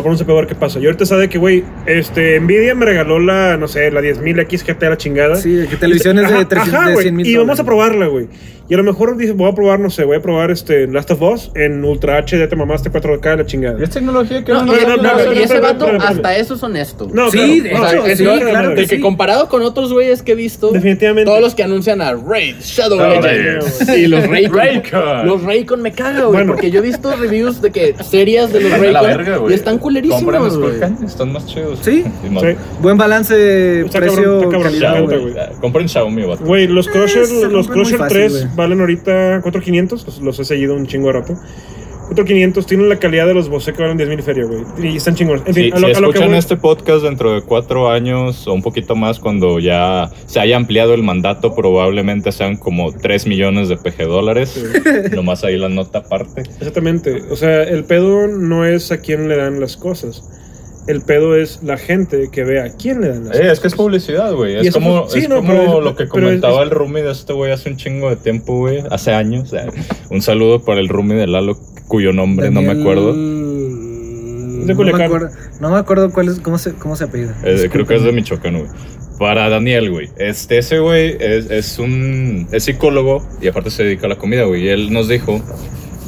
un 0.00 0.16
CPU 0.16 0.32
a 0.32 0.34
ver 0.36 0.46
qué 0.46 0.54
pasa. 0.54 0.78
Y 0.78 0.86
ahorita 0.86 1.04
sabe 1.06 1.28
que, 1.28 1.38
güey, 1.38 1.64
este, 1.86 2.40
Nvidia 2.40 2.74
me 2.74 2.86
regaló 2.86 3.18
la, 3.18 3.56
no 3.56 3.68
sé, 3.68 3.90
la 3.90 4.00
10.000 4.00 4.48
XGT 4.48 4.82
la 4.82 4.96
chingada. 4.96 5.36
Sí, 5.36 5.66
que 5.68 5.76
televisiones 5.76 6.28
de 6.28 6.34
Ajá, 6.34 6.48
300 6.48 6.74
ajá, 6.74 6.86
de 6.88 6.92
güey, 6.94 7.04
100 7.04 7.16
mil 7.16 7.26
Y 7.26 7.36
vamos 7.36 7.60
a 7.60 7.64
probarla, 7.64 8.06
güey. 8.06 8.28
Y 8.68 8.74
a 8.74 8.76
lo 8.76 8.84
mejor 8.84 9.16
dice, 9.16 9.32
voy 9.32 9.50
a 9.50 9.54
probar, 9.54 9.80
no 9.80 9.90
sé, 9.90 10.04
voy 10.04 10.16
a 10.16 10.22
probar 10.22 10.50
este 10.50 10.86
Last 10.86 11.10
of 11.10 11.20
Us 11.22 11.50
en 11.54 11.84
Ultra 11.84 12.18
HD, 12.24 12.48
te 12.48 12.56
mamaste 12.56 12.90
4K, 12.90 13.36
la 13.38 13.46
chingada. 13.46 13.82
Es 13.82 13.90
tecnología 13.90 14.44
que 14.44 14.52
No, 14.52 14.64
no, 14.64 14.72
y, 14.74 14.80
no, 14.82 14.88
no, 14.88 14.96
no, 14.96 15.02
no, 15.02 15.24
no, 15.26 15.32
y 15.32 15.38
ese 15.42 15.58
vato, 15.60 15.86
hasta 16.00 16.36
eso 16.36 16.54
es 16.54 16.62
honesto. 16.62 17.08
No, 17.12 17.30
Sí, 17.30 17.62
claro, 17.62 18.04
que 18.04 18.14
de 18.14 18.86
que 18.86 18.96
sí. 18.96 19.00
comparado 19.00 19.48
con 19.48 19.62
otros 19.62 19.92
güeyes 19.92 20.22
que 20.22 20.32
he 20.32 20.34
visto, 20.34 20.70
Definitivamente. 20.70 21.26
todos 21.28 21.40
los 21.40 21.54
que 21.54 21.62
anuncian 21.64 22.00
a 22.00 22.14
Raid, 22.14 22.56
Shadow 22.60 22.98
Legends 22.98 23.88
y 23.96 24.06
los 24.06 24.26
Raycon. 24.28 24.56
Raycon. 24.58 25.26
Los 25.26 25.42
Raycon 25.42 25.82
me 25.82 25.92
caga, 25.92 26.20
güey, 26.24 26.32
Bueno. 26.32 26.52
porque 26.52 26.70
yo 26.70 26.78
he 26.78 26.82
visto 26.82 27.14
reviews 27.16 27.60
de 27.60 27.70
que 27.70 27.94
series 28.02 28.52
de 28.52 28.60
los 28.60 28.70
Raycon 28.78 29.02
verga, 29.06 29.40
y 29.48 29.52
están 29.52 29.78
culerísimos, 29.78 30.58
están 31.04 31.32
más 31.32 31.46
chidos. 31.46 31.80
Sí. 31.82 32.04
Buen 32.80 32.96
balance 32.96 33.84
precio-calidad, 33.92 35.02
güey. 35.04 35.34
Compren 35.60 35.88
Xiaomi, 35.88 36.24
vato. 36.24 36.44
Güey, 36.44 36.66
los 36.68 36.88
Crusher, 36.88 37.26
muy 37.50 37.66
Crusher 37.66 37.98
fácil, 37.98 38.18
3 38.18 38.32
güey. 38.32 38.51
Valen 38.54 38.80
ahorita 38.80 39.42
4.500, 39.42 40.04
los, 40.06 40.20
los 40.20 40.38
he 40.40 40.44
seguido 40.44 40.74
un 40.74 40.86
chingo 40.86 41.08
de 41.08 41.12
rato. 41.14 41.36
4.500 42.10 42.66
tienen 42.66 42.88
la 42.90 42.98
calidad 42.98 43.26
de 43.26 43.32
los 43.32 43.48
Bose 43.48 43.72
que 43.72 43.80
valen 43.80 43.96
10.000 43.98 44.18
y 44.18 44.22
feria, 44.22 44.44
güey. 44.44 44.92
Y 44.92 44.96
están 44.96 45.14
chingones. 45.14 45.44
En 45.46 45.54
Si, 45.54 45.62
fin, 45.62 45.72
a 45.72 45.76
si 45.76 45.82
lo, 45.82 45.86
a 45.86 45.90
lo 45.92 45.94
que 45.94 46.02
escuchan 46.18 46.28
voy- 46.28 46.38
este 46.38 46.56
podcast 46.56 47.02
dentro 47.04 47.32
de 47.34 47.40
cuatro 47.42 47.88
años 47.90 48.46
o 48.46 48.52
un 48.52 48.60
poquito 48.60 48.94
más, 48.96 49.18
cuando 49.18 49.58
ya 49.60 50.10
se 50.26 50.38
haya 50.40 50.56
ampliado 50.56 50.92
el 50.92 51.02
mandato, 51.02 51.54
probablemente 51.54 52.30
sean 52.32 52.56
como 52.58 52.92
3 52.92 53.26
millones 53.28 53.68
de 53.70 53.76
PG 53.78 54.04
dólares. 54.06 54.62
Nomás 55.14 55.42
ahí 55.44 55.56
la 55.56 55.70
nota 55.70 56.00
aparte. 56.00 56.42
Exactamente. 56.42 57.22
O 57.30 57.36
sea, 57.36 57.62
el 57.62 57.84
pedo 57.84 58.26
no 58.26 58.66
es 58.66 58.92
a 58.92 59.00
quién 59.00 59.28
le 59.28 59.36
dan 59.36 59.58
las 59.60 59.78
cosas. 59.78 60.22
El 60.88 61.00
pedo 61.02 61.36
es 61.36 61.62
la 61.62 61.76
gente 61.78 62.28
que 62.32 62.42
ve 62.44 62.60
a 62.60 62.70
quién 62.76 63.00
le 63.00 63.08
dan 63.10 63.24
las 63.28 63.36
Eh, 63.36 63.40
cosas. 63.40 63.52
es 63.52 63.60
que 63.60 63.66
es 63.68 63.74
publicidad, 63.74 64.34
güey. 64.34 64.66
Es 64.66 64.74
como, 64.74 65.04
fue- 65.04 65.12
sí, 65.12 65.18
es 65.20 65.28
no, 65.28 65.36
como 65.36 65.48
pero 65.48 65.78
es- 65.78 65.84
lo 65.84 65.94
que 65.96 66.08
comentaba 66.08 66.56
es- 66.56 66.62
el 66.64 66.70
roomie 66.70 67.02
de 67.04 67.12
este 67.12 67.32
güey 67.32 67.52
hace 67.52 67.70
un 67.70 67.76
chingo 67.76 68.10
de 68.10 68.16
tiempo, 68.16 68.58
güey. 68.58 68.82
Hace 68.90 69.12
años. 69.12 69.52
Eh, 69.52 69.66
Un 70.10 70.22
saludo 70.22 70.64
para 70.64 70.80
el 70.80 70.88
roomie 70.88 71.16
de 71.16 71.26
Lalo, 71.28 71.56
cuyo 71.86 72.12
nombre 72.12 72.50
no 72.50 72.62
me 72.62 72.72
acuerdo. 72.72 73.12
de 73.14 74.74
No 74.74 74.74
me 74.84 75.04
acuerdo, 75.04 75.28
no 75.60 75.70
me 75.70 75.76
acuerdo 75.78 76.10
cuál 76.12 76.28
es, 76.28 76.38
cómo 76.40 76.58
se, 76.58 76.72
cómo 76.74 76.96
se 76.96 77.04
apellida. 77.04 77.36
Eh, 77.44 77.68
creo 77.70 77.86
que 77.86 77.96
es 77.96 78.02
de. 78.02 78.12
Michoacán, 78.12 78.58
güey. 78.58 78.70
Para 79.18 79.48
Daniel, 79.48 79.90
güey. 79.90 80.08
Este, 80.18 80.58
ese 80.58 80.78
güey 80.80 81.16
es, 81.20 81.50
es 81.50 81.78
un 81.78 82.48
es 82.50 82.64
psicólogo 82.64 83.24
y 83.40 83.48
aparte 83.48 83.70
se 83.70 83.84
dedica 83.84 84.06
a 84.06 84.08
la 84.08 84.16
comida, 84.16 84.44
güey. 84.44 84.64
Y 84.64 84.68
él 84.68 84.92
nos 84.92 85.08
dijo, 85.08 85.40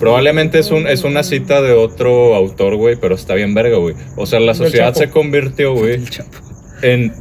probablemente 0.04 0.58
es, 0.58 0.70
un, 0.70 0.86
es 0.86 1.02
una 1.02 1.22
cita 1.22 1.62
de 1.62 1.72
otro 1.72 2.34
autor, 2.34 2.76
güey, 2.76 2.96
pero 2.96 3.14
está 3.14 3.34
bien 3.34 3.54
verga, 3.54 3.78
güey. 3.78 3.94
O 4.16 4.26
sea, 4.26 4.38
la 4.38 4.52
sociedad 4.52 4.92
se 4.92 5.08
convirtió, 5.08 5.74
güey, 5.74 5.98
en 6.82 7.12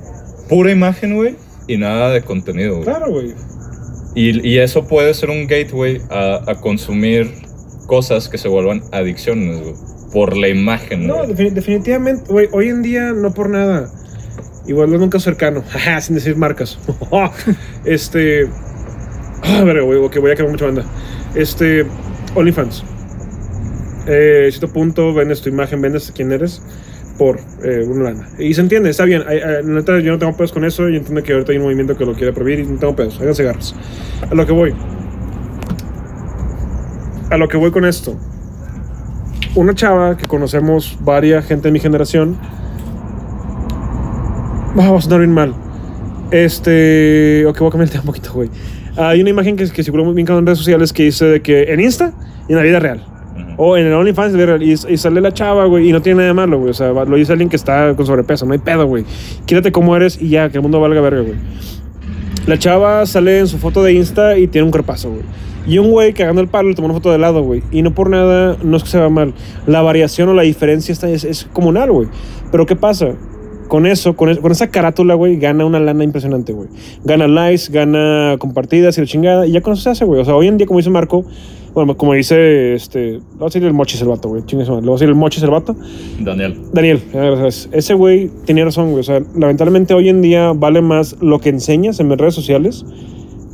pura 0.50 0.72
imagen, 0.72 1.16
güey, 1.16 1.36
y 1.68 1.78
nada 1.78 2.12
de 2.12 2.22
contenido, 2.22 2.74
güey. 2.74 2.84
Claro, 2.84 3.10
güey. 3.10 3.34
Y, 4.16 4.46
y 4.46 4.60
eso 4.60 4.86
puede 4.86 5.14
ser 5.14 5.30
un 5.30 5.48
gateway 5.48 6.02
a, 6.10 6.42
a 6.46 6.56
consumir 6.60 7.32
cosas 7.88 8.28
que 8.28 8.38
se 8.38 8.50
vuelvan 8.50 8.84
adicciones, 8.92 9.62
güey. 9.62 9.74
Por 10.12 10.36
la 10.36 10.50
imagen, 10.50 11.08
No, 11.08 11.26
definitivamente, 11.26 12.26
güey, 12.32 12.50
hoy 12.52 12.68
en 12.68 12.84
día 12.84 13.14
no 13.14 13.34
por 13.34 13.50
nada. 13.50 13.90
Igual 14.68 14.94
es 14.94 15.00
nunca 15.00 15.20
cercano, 15.20 15.64
sin 16.02 16.16
decir 16.16 16.36
marcas. 16.36 16.78
este. 17.86 18.50
A 19.42 19.64
ver, 19.64 19.82
güey, 19.84 20.10
que 20.10 20.20
voy 20.20 20.32
a 20.32 20.36
quedar 20.36 20.52
mucha 20.52 20.66
banda. 20.66 20.86
Este. 21.34 21.86
OnlyFans. 22.36 22.84
Eh, 24.08 24.52
punto, 24.74 25.14
vendes 25.14 25.42
tu 25.42 25.50
imagen, 25.50 25.82
vendes 25.82 26.12
quién 26.16 26.32
eres 26.32 26.62
por 27.18 27.40
eh, 27.64 27.86
una 27.88 28.06
lana. 28.06 28.30
Y 28.38 28.54
se 28.54 28.62
entiende, 28.62 28.90
está 28.90 29.06
bien. 29.06 29.24
Ay, 29.28 29.40
ay, 29.40 29.64
neta, 29.64 30.00
yo 30.00 30.12
no 30.12 30.20
tengo 30.20 30.36
pedos 30.36 30.52
con 30.52 30.66
eso 30.66 30.90
y 30.90 30.98
entiendo 30.98 31.24
que 31.24 31.34
ahorita 31.34 31.52
hay 31.52 31.58
un 31.58 31.66
movimiento 31.66 31.96
que 31.96 32.06
lo 32.06 32.14
quiere 32.14 32.34
prohibir 32.34 32.60
y 32.60 32.68
no 32.68 32.80
tengo 32.80 32.96
pedos. 32.96 33.20
Háganse 33.22 33.44
garras. 33.44 33.76
A 34.30 34.34
lo 34.34 34.46
que 34.46 34.52
voy. 34.52 34.74
A 37.30 37.38
lo 37.38 37.48
que 37.48 37.58
voy 37.58 37.72
con 37.72 37.86
esto 37.86 38.18
una 39.56 39.76
chava 39.76 40.18
que 40.18 40.26
conocemos 40.26 40.98
varias 41.02 41.46
gente 41.46 41.68
de 41.68 41.72
mi 41.72 41.80
generación. 41.80 42.38
Ah, 44.78 44.90
va 44.90 44.98
a 44.98 45.02
sonar 45.02 45.20
bien 45.20 45.32
mal. 45.32 45.54
Este. 46.32 47.46
Ok, 47.46 47.60
voy 47.60 47.68
a 47.68 47.72
cambiar 47.72 47.88
el 47.88 47.92
tema 47.92 48.02
un 48.02 48.08
poquito, 48.08 48.34
güey. 48.34 48.50
Hay 48.96 49.22
una 49.22 49.30
imagen 49.30 49.56
que, 49.56 49.68
que 49.70 49.84
circuló 49.84 50.06
muy 50.06 50.14
bien 50.14 50.30
en 50.30 50.46
redes 50.46 50.60
sociales 50.60 50.94
que 50.94 51.04
dice 51.04 51.26
de 51.26 51.42
que 51.42 51.64
en 51.64 51.80
Insta 51.80 52.14
y 52.48 52.52
en 52.52 52.58
la 52.58 52.64
vida 52.64 52.80
real. 52.80 53.04
O 53.58 53.78
en 53.78 53.88
el 53.88 53.94
OnlyFans. 53.94 54.36
Y, 54.62 54.94
y 54.94 54.98
sale 54.98 55.22
la 55.22 55.34
chava, 55.34 55.66
güey. 55.66 55.90
Y 55.90 55.92
no 55.92 56.02
tiene 56.02 56.18
nada 56.18 56.28
de 56.28 56.34
malo, 56.34 56.60
güey. 56.60 56.72
O 56.72 56.74
sea, 56.74 56.92
lo 56.92 57.16
dice 57.16 57.32
alguien 57.32 57.50
que 57.50 57.56
está 57.56 57.96
con 57.96 58.06
sobrepeso. 58.06 58.46
No 58.46 58.54
hay 58.54 58.60
pedo, 58.60 58.86
güey. 58.86 59.06
Quédate 59.46 59.72
como 59.72 59.96
eres 59.96 60.22
y 60.22 60.30
ya, 60.30 60.50
que 60.50 60.58
el 60.58 60.62
mundo 60.62 60.80
valga 60.80 61.02
verga, 61.02 61.22
güey. 61.22 61.38
La 62.46 62.58
chava 62.60 63.06
sale 63.06 63.40
en 63.40 63.48
su 63.48 63.58
foto 63.58 63.84
de 63.84 63.94
Insta 63.94 64.38
y 64.38 64.48
tiene 64.48 64.66
un 64.66 64.72
cuerpazo, 64.72 65.10
güey. 65.10 65.22
Y 65.66 65.78
un 65.78 65.92
güey 65.92 66.14
cagando 66.14 66.42
el 66.42 66.50
palo 66.50 66.70
le 66.70 66.76
tomó 66.76 66.88
una 66.88 66.94
foto 66.94 67.12
de 67.12 67.18
lado, 67.18 67.42
güey. 67.42 67.64
Y 67.72 67.82
no 67.82 67.94
por 67.94 68.10
nada, 68.10 68.58
no 68.64 68.76
es 68.76 68.84
que 68.84 68.90
se 68.90 69.00
vea 69.00 69.10
mal. 69.10 69.34
La 69.66 69.82
variación 69.82 70.28
o 70.30 70.34
la 70.34 70.44
diferencia 70.44 70.92
está, 70.92 71.10
es, 71.10 71.24
es 71.24 71.48
comunal, 71.54 71.92
güey. 71.92 72.10
Pero 72.52 72.66
¿qué 72.66 72.76
pasa? 72.76 73.14
Con 73.68 73.88
eso, 73.88 74.16
con, 74.16 74.36
con 74.36 74.52
esa 74.52 74.70
carátula, 74.70 75.16
güey, 75.16 75.38
gana 75.38 75.66
una 75.66 75.80
lana 75.80 76.04
impresionante, 76.04 76.54
güey. 76.54 76.70
Gana 77.04 77.28
likes, 77.28 77.72
gana 77.72 78.36
compartidas 78.40 78.98
y 78.98 79.02
la 79.02 79.08
chingada. 79.08 79.48
Y 79.48 79.52
ya 79.52 79.62
con 79.62 79.74
eso 79.74 79.84
se 79.84 79.90
hace, 79.90 80.06
güey. 80.06 80.22
O 80.22 80.26
sea, 80.26 80.36
hoy 80.36 80.48
en 80.48 80.58
día, 80.58 80.68
como 80.68 80.80
dice 80.80 80.90
Marco, 80.90 81.26
bueno, 81.74 81.98
como 81.98 82.14
dice, 82.14 82.76
este, 82.76 83.14
le 83.14 83.20
voy 83.20 83.42
a 83.42 83.46
decir 83.46 83.64
el 83.64 83.74
mochis 83.74 84.00
el 84.02 84.08
vato, 84.08 84.30
güey. 84.30 84.46
Chingue. 84.46 84.66
Le 84.66 84.72
voy 84.72 84.90
a 84.90 84.92
decir 84.94 85.10
el 85.10 85.16
mochis 85.16 85.42
el 85.42 85.50
vato. 85.50 85.76
Daniel. 86.20 86.56
Daniel, 86.72 87.02
gracias. 87.12 87.68
Ese 87.72 87.96
güey 87.96 88.30
tenía 88.46 88.66
razón, 88.66 88.92
güey. 88.92 89.00
O 89.00 89.04
sea, 89.04 89.22
lamentablemente 89.36 89.94
hoy 89.96 90.10
en 90.10 90.22
día 90.22 90.54
vale 90.54 90.82
más 90.82 91.16
lo 91.20 91.40
que 91.40 91.50
enseñas 91.50 92.00
en 92.00 92.16
redes 92.16 92.36
sociales 92.36 92.86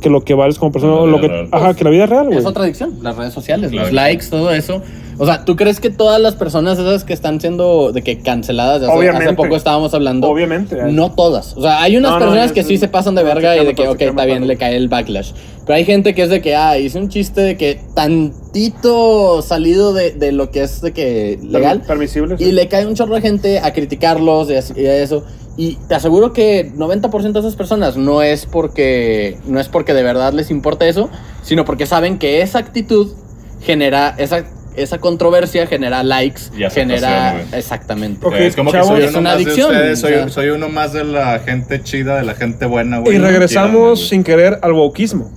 que 0.00 0.10
lo 0.10 0.22
que 0.22 0.34
vales 0.34 0.58
como 0.58 0.72
persona, 0.72 1.06
lo 1.10 1.20
que, 1.20 1.28
real. 1.28 1.48
ajá, 1.52 1.74
que 1.74 1.84
la 1.84 1.90
vida 1.90 2.06
real, 2.06 2.26
güey. 2.26 2.38
Es 2.38 2.46
otra 2.46 2.64
adicción, 2.64 2.98
las 3.02 3.16
redes 3.16 3.32
sociales, 3.34 3.70
Claro 3.70 3.86
los 3.86 3.94
likes, 3.94 4.26
todo 4.30 4.50
eso. 4.50 4.82
O 5.18 5.26
sea, 5.26 5.44
¿tú 5.44 5.54
crees 5.54 5.80
que 5.80 5.90
todas 5.90 6.18
las 6.18 6.34
personas 6.34 6.78
esas 6.78 7.04
que 7.04 7.12
están 7.12 7.42
siendo 7.42 7.92
de 7.92 8.00
que 8.00 8.20
canceladas, 8.20 8.80
de 8.80 8.86
hace, 8.86 8.96
Obviamente. 8.96 9.26
hace 9.26 9.34
poco 9.36 9.54
estábamos 9.54 9.92
hablando, 9.92 10.28
Obviamente. 10.30 10.80
hay- 10.80 10.92
no 10.94 11.12
todas. 11.12 11.54
O 11.58 11.60
sea, 11.60 11.82
hay 11.82 11.98
unas 11.98 12.12
No, 12.12 12.18
no, 12.18 12.24
personas 12.24 12.46
es- 12.46 12.52
que 12.52 12.62
sí 12.64 12.78
se 12.78 12.88
pasan 12.88 13.14
de 13.14 13.22
no, 13.22 13.28
verga 13.28 13.54
y 13.58 13.66
de 13.66 13.74
que, 13.74 13.86
ok, 13.86 14.00
está 14.00 14.24
bien, 14.24 14.46
le 14.48 14.56
cae 14.56 14.76
el 14.76 14.88
backlash. 14.88 15.32
Pero 15.66 15.76
hay 15.76 15.84
gente 15.84 16.14
que 16.14 16.22
es 16.22 16.30
de 16.30 16.40
que, 16.40 16.56
ah, 16.56 16.78
hice 16.78 16.98
un 16.98 17.10
chiste 17.10 17.42
de 17.42 17.56
que 17.58 17.78
tantito 17.94 19.42
salido 19.42 19.92
de, 19.92 20.12
de 20.12 20.32
lo 20.32 20.50
que 20.50 20.62
es 20.62 20.80
de 20.80 20.92
que 20.92 21.38
legal. 21.42 21.82
Permisible. 21.86 22.36
sí. 22.38 22.44
Y 22.44 22.52
le 22.52 22.68
cae 22.68 22.86
un 22.86 22.94
chorro 22.94 23.14
de 23.14 23.20
gente 23.20 23.58
a 23.58 23.72
criticarlos 23.72 24.50
y, 24.50 24.54
así- 24.54 24.74
y 24.76 24.86
eso. 24.86 25.24
Y 25.60 25.74
te 25.88 25.94
aseguro 25.94 26.32
que 26.32 26.72
90% 26.72 27.32
de 27.32 27.40
esas 27.40 27.54
personas 27.54 27.98
no 27.98 28.22
es 28.22 28.46
porque 28.46 29.36
no 29.46 29.60
es 29.60 29.68
porque 29.68 29.92
de 29.92 30.02
verdad 30.02 30.32
les 30.32 30.50
importa 30.50 30.88
eso, 30.88 31.10
sino 31.42 31.66
porque 31.66 31.84
saben 31.84 32.18
que 32.18 32.40
esa 32.40 32.58
actitud 32.58 33.12
genera 33.60 34.14
esa 34.16 34.46
esa 34.74 34.96
controversia 34.96 35.66
genera 35.66 36.02
likes, 36.02 36.44
Y 36.56 36.70
genera 36.70 37.42
exactamente. 37.52 38.26
Ok, 38.26 38.36
es 38.36 38.56
como 38.56 38.70
chavos, 38.70 38.88
que 38.88 38.94
soy 38.94 39.04
es 39.04 39.10
uno 39.10 39.18
una 39.20 39.30
más 39.30 39.36
adicción, 39.36 39.70
de 39.70 39.76
ustedes, 39.76 40.00
soy, 40.00 40.12
o 40.12 40.16
sea. 40.16 40.28
soy 40.30 40.48
uno 40.48 40.70
más 40.70 40.94
de 40.94 41.04
la 41.04 41.38
gente 41.40 41.82
chida, 41.82 42.16
de 42.16 42.22
la 42.22 42.34
gente 42.34 42.64
buena, 42.64 43.00
güey. 43.00 43.16
Y 43.16 43.18
regresamos 43.18 44.08
sin 44.08 44.24
querer 44.24 44.60
al 44.62 44.72
wokismo. 44.72 45.30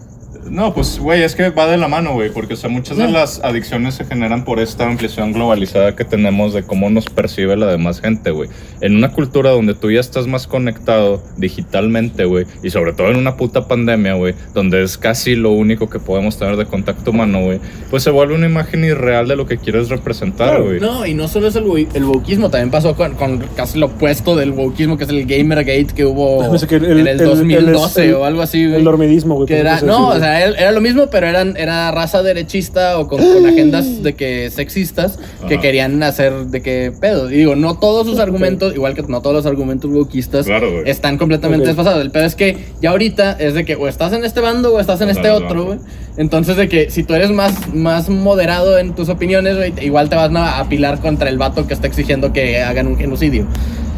No, 0.50 0.74
pues, 0.74 1.00
güey, 1.00 1.24
es 1.24 1.36
que 1.36 1.50
va 1.50 1.68
de 1.68 1.78
la 1.78 1.88
mano, 1.88 2.14
güey, 2.14 2.30
porque, 2.32 2.54
o 2.54 2.58
sea, 2.58 2.70
muchas 2.70 2.98
de 2.98 3.08
las 3.08 3.40
adicciones 3.44 3.96
se 3.96 4.06
generan 4.06 4.44
por 4.44 4.60
esta 4.60 4.86
ampliación 4.86 5.32
globalizada 5.34 5.96
que 5.96 6.04
tenemos 6.06 6.54
de 6.54 6.64
cómo 6.64 6.90
nos 6.90 7.06
percibe 7.06 7.56
la 7.58 7.68
demás 7.68 8.02
gente, 8.02 8.32
güey. 8.32 8.50
En 8.82 8.96
una 8.96 9.12
cultura 9.12 9.52
donde 9.52 9.74
tú 9.74 9.90
ya 9.92 10.00
estás 10.00 10.28
más 10.28 10.48
conectado 10.48 11.24
digitalmente, 11.38 12.26
güey, 12.26 12.46
y 12.64 12.70
sobre 12.70 12.94
todo 12.94 13.10
en 13.10 13.18
una 13.18 13.38
puta 13.38 13.68
pandemia, 13.68 14.14
güey, 14.16 14.34
donde 14.54 14.84
es 14.84 14.98
casi 14.98 15.36
lo 15.36 15.52
único 15.52 15.90
que 15.90 16.00
podemos 16.00 16.38
tener 16.38 16.56
de 16.58 16.66
contacto 16.66 17.12
humano, 17.12 17.42
güey, 17.42 17.60
pues 17.90 18.04
se 18.04 18.10
vuelve 18.10 18.36
una 18.36 18.46
imagen 18.48 18.84
irreal 18.84 19.28
de 19.28 19.36
lo 19.36 19.46
que 19.46 19.58
quieres 19.58 19.90
representar, 19.90 20.50
Claro. 20.50 20.66
güey. 20.66 20.80
No, 20.80 21.06
y 21.06 21.14
no 21.14 21.28
solo 21.28 21.48
es 21.48 21.56
el, 21.56 21.66
el 21.94 22.04
wokeismo, 22.06 22.50
también 22.50 22.72
pasó 22.72 22.96
con, 22.96 23.14
con 23.16 23.40
casi 23.56 23.80
lo 23.80 23.88
opuesto 23.88 24.36
del 24.36 24.52
wokeismo, 24.52 24.98
que 24.98 25.04
es 25.06 25.10
el 25.10 25.26
Gamergate 25.26 25.88
que 25.96 26.06
hubo 26.06 26.44
No 26.48 26.56
el- 26.56 26.74
en 26.86 26.92
el, 26.92 27.08
el- 27.08 27.08
el- 27.08 27.18
2012 27.26 28.06
el- 28.10 28.14
o 28.16 28.26
algo 28.26 28.42
así, 28.42 28.66
güey. 28.66 28.78
El 28.80 28.84
dormidismo, 28.84 29.36
güey. 29.36 29.48
Que 29.48 29.58
era, 29.60 29.78
por 29.80 29.88
no, 29.88 30.08
o 30.10 30.14
sí, 30.14 30.20
sea, 30.34 30.46
era, 30.48 30.58
era 30.58 30.72
lo 30.72 30.82
mismo, 30.82 31.08
pero 31.12 31.28
eran, 31.28 31.56
era 31.58 31.92
raza 31.92 32.24
derechista 32.24 32.98
o 33.00 33.08
con, 33.08 33.20
con 33.22 33.46
agendas 33.46 34.02
de 34.04 34.14
que 34.14 34.50
sexistas 34.50 35.20
que 35.48 35.56
Ajá. 35.56 35.62
querían 35.62 36.02
hacer 36.04 36.34
de 36.48 36.62
que 36.62 36.92
pedo. 37.00 37.30
Y 37.32 37.38
digo, 37.38 37.56
no 37.56 37.78
todos 37.78 38.06
sus 38.08 38.20
argumentos, 38.20 38.74
igual 38.76 38.94
que 38.96 39.04
no 39.04 39.22
todos 39.22 39.36
los 39.36 39.46
argumentos 39.46 39.90
wokeistas 39.92 40.46
Claro, 40.46 40.72
güey. 40.72 40.90
están 40.90 41.18
completamente 41.18 41.64
Ok. 41.66 41.68
desfasados. 41.68 42.02
El 42.02 42.12
pedo 42.12 42.26
es 42.26 42.36
que 42.36 42.58
ya 42.82 42.90
ahorita 42.92 43.34
es 43.40 43.54
de 43.54 43.66
que 43.66 43.76
o 43.76 43.88
estás 43.88 44.14
en 44.14 44.24
este 44.26 44.40
bando 44.42 44.74
o 44.74 44.80
estás 44.80 45.02
en 45.02 45.10
este 45.10 45.22
Claro, 45.22 45.36
otro, 45.38 45.50
claro. 45.50 45.66
güey. 45.66 45.80
Entonces 46.18 46.58
de 46.58 46.70
que 46.70 46.90
si 46.92 47.04
tú 47.04 47.14
eres 47.16 47.32
más, 47.32 47.74
más 47.74 48.10
moderado 48.10 48.78
en 48.78 48.94
tus 48.94 49.10
opiniones, 49.10 49.56
güey, 49.58 49.74
igual 49.82 50.10
te 50.10 50.16
vas 50.16 50.32
a 50.36 50.60
apilar 50.60 51.00
contra 51.00 51.30
el 51.30 51.38
vato 51.38 51.66
que 51.68 51.74
está 51.74 51.88
exigiendo 51.88 52.32
que 52.34 52.62
hagan 52.62 52.88
un 52.88 52.98
genocidio. 52.98 53.48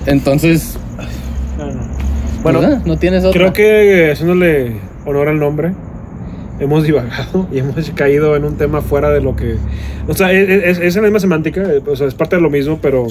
Entonces, 0.05 0.77
Ah, 1.57 1.71
no. 1.73 1.95
Bueno, 2.43 2.59
¿verdad? 2.61 2.81
no 2.86 2.97
tienes 2.97 3.23
otra. 3.25 3.39
creo 3.39 3.53
que 3.53 4.11
haciéndole 4.11 4.75
honor 5.05 5.29
al 5.29 5.39
nombre, 5.39 5.73
hemos 6.60 6.84
divagado 6.84 7.47
y 7.51 7.60
hemos 7.60 7.89
caído 7.91 8.36
en 8.36 8.45
un 8.45 8.58
tema 8.58 8.82
fuera 8.82 9.10
de 9.12 9.22
lo 9.22 9.36
que. 9.36 9.56
O 10.08 10.14
sea, 10.14 10.32
es, 10.32 10.49
es, 10.49 10.80
es 10.80 10.95
la 10.95 11.01
misma 11.03 11.20
semántica, 11.20 11.62
eh, 11.62 11.82
o 11.86 11.95
sea, 11.95 12.08
es 12.08 12.14
parte 12.14 12.36
de 12.36 12.41
lo 12.41 12.49
mismo, 12.49 12.80
pero 12.82 13.08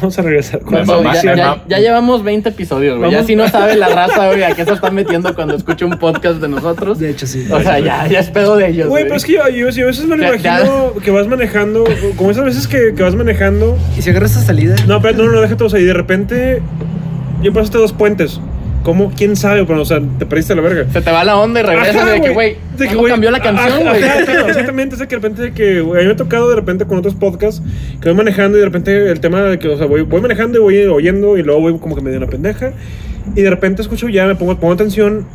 vamos 0.00 0.18
a 0.18 0.22
regresar 0.22 0.60
con 0.60 0.78
Eso, 0.78 1.00
ya, 1.04 1.34
ya- 1.36 1.64
ya 1.68 1.78
llevamos 1.78 2.24
20 2.24 2.48
episodios, 2.48 2.98
güey. 2.98 3.10
Ya 3.12 3.22
si 3.24 3.36
no 3.36 3.48
sabe 3.48 3.76
la 3.76 3.88
raza, 3.88 4.26
güey, 4.26 4.42
a 4.42 4.52
qué 4.54 4.64
se 4.64 4.72
está 4.72 4.90
metiendo 4.90 5.32
cuando 5.34 5.54
escucha 5.54 5.86
un 5.86 5.96
podcast 5.98 6.40
de 6.40 6.48
nosotros. 6.48 6.98
De 6.98 7.10
hecho, 7.10 7.26
sí. 7.26 7.46
O 7.50 7.60
sea, 7.60 7.78
ya, 7.78 8.06
ya 8.08 8.18
es 8.18 8.28
pedo 8.30 8.56
de 8.56 8.68
ellos. 8.68 8.88
Güey, 8.88 9.04
pero 9.04 9.14
es 9.16 9.24
que 9.24 9.34
yo, 9.34 9.48
yo, 9.48 9.68
yo 9.70 9.84
a 9.84 9.86
veces 9.86 10.04
me 10.06 10.16
lo 10.16 10.24
Ya- 10.24 10.34
imagino 10.60 10.92
que 11.04 11.10
vas 11.12 11.28
manejando, 11.28 11.84
como 12.16 12.32
esas 12.32 12.44
veces 12.44 12.66
que, 12.66 12.94
que 12.96 13.02
vas 13.02 13.14
manejando. 13.14 13.78
¿Y 13.96 14.02
si 14.02 14.10
agarras 14.10 14.32
esta 14.32 14.42
salida? 14.44 14.74
No, 14.88 15.00
pero 15.00 15.18
no, 15.24 15.30
no, 15.30 15.40
déjate, 15.40 15.62
o 15.62 15.68
sea, 15.68 15.78
y 15.80 15.84
de 15.84 15.94
repente 15.94 16.62
yo 17.42 17.52
pasaste 17.52 17.78
dos 17.78 17.92
puentes. 17.92 18.40
¿Cómo? 18.86 19.10
¿Quién 19.16 19.34
sabe? 19.34 19.64
Pero, 19.64 19.82
o 19.82 19.84
sea, 19.84 20.00
te 20.16 20.26
perdiste 20.26 20.54
la 20.54 20.62
verga. 20.62 20.86
Se 20.92 21.02
te 21.02 21.10
va 21.10 21.24
la 21.24 21.36
onda 21.36 21.58
y 21.58 21.64
regresas 21.64 21.96
Ajá, 21.96 22.12
de 22.12 22.20
que, 22.20 22.30
güey, 22.30 22.56
De 22.78 22.84
que, 22.84 22.90
¿cómo 22.90 23.00
güey, 23.00 23.10
cambió 23.10 23.32
la 23.32 23.40
canción, 23.40 23.82
güey? 23.82 24.00
Exactamente, 24.46 24.94
es 24.94 25.00
de 25.00 25.08
que 25.08 25.16
de 25.16 25.20
repente 25.20 25.42
de 25.42 25.52
que, 25.52 25.80
güey, 25.80 25.98
a 25.98 26.02
mí 26.02 26.06
me 26.06 26.12
ha 26.12 26.16
tocado 26.16 26.48
de 26.48 26.54
repente 26.54 26.84
con 26.84 26.96
otros 26.96 27.16
podcasts 27.16 27.60
que 28.00 28.08
voy 28.08 28.16
manejando 28.16 28.56
y 28.56 28.60
de 28.60 28.66
repente 28.66 29.10
el 29.10 29.18
tema 29.18 29.42
de 29.42 29.58
que, 29.58 29.66
o 29.66 29.76
sea, 29.76 29.88
voy, 29.88 30.02
voy 30.02 30.20
manejando 30.20 30.58
y 30.58 30.60
voy 30.60 30.84
oyendo 30.84 31.36
y 31.36 31.42
luego 31.42 31.62
voy 31.62 31.78
como 31.80 31.96
que 31.96 32.00
me 32.00 32.10
dio 32.10 32.20
una 32.20 32.28
pendeja 32.28 32.74
y 33.34 33.42
de 33.42 33.50
repente 33.50 33.82
escucho 33.82 34.08
ya, 34.08 34.24
me 34.24 34.36
pongo, 34.36 34.56
pongo 34.56 34.74
atención 34.74 35.26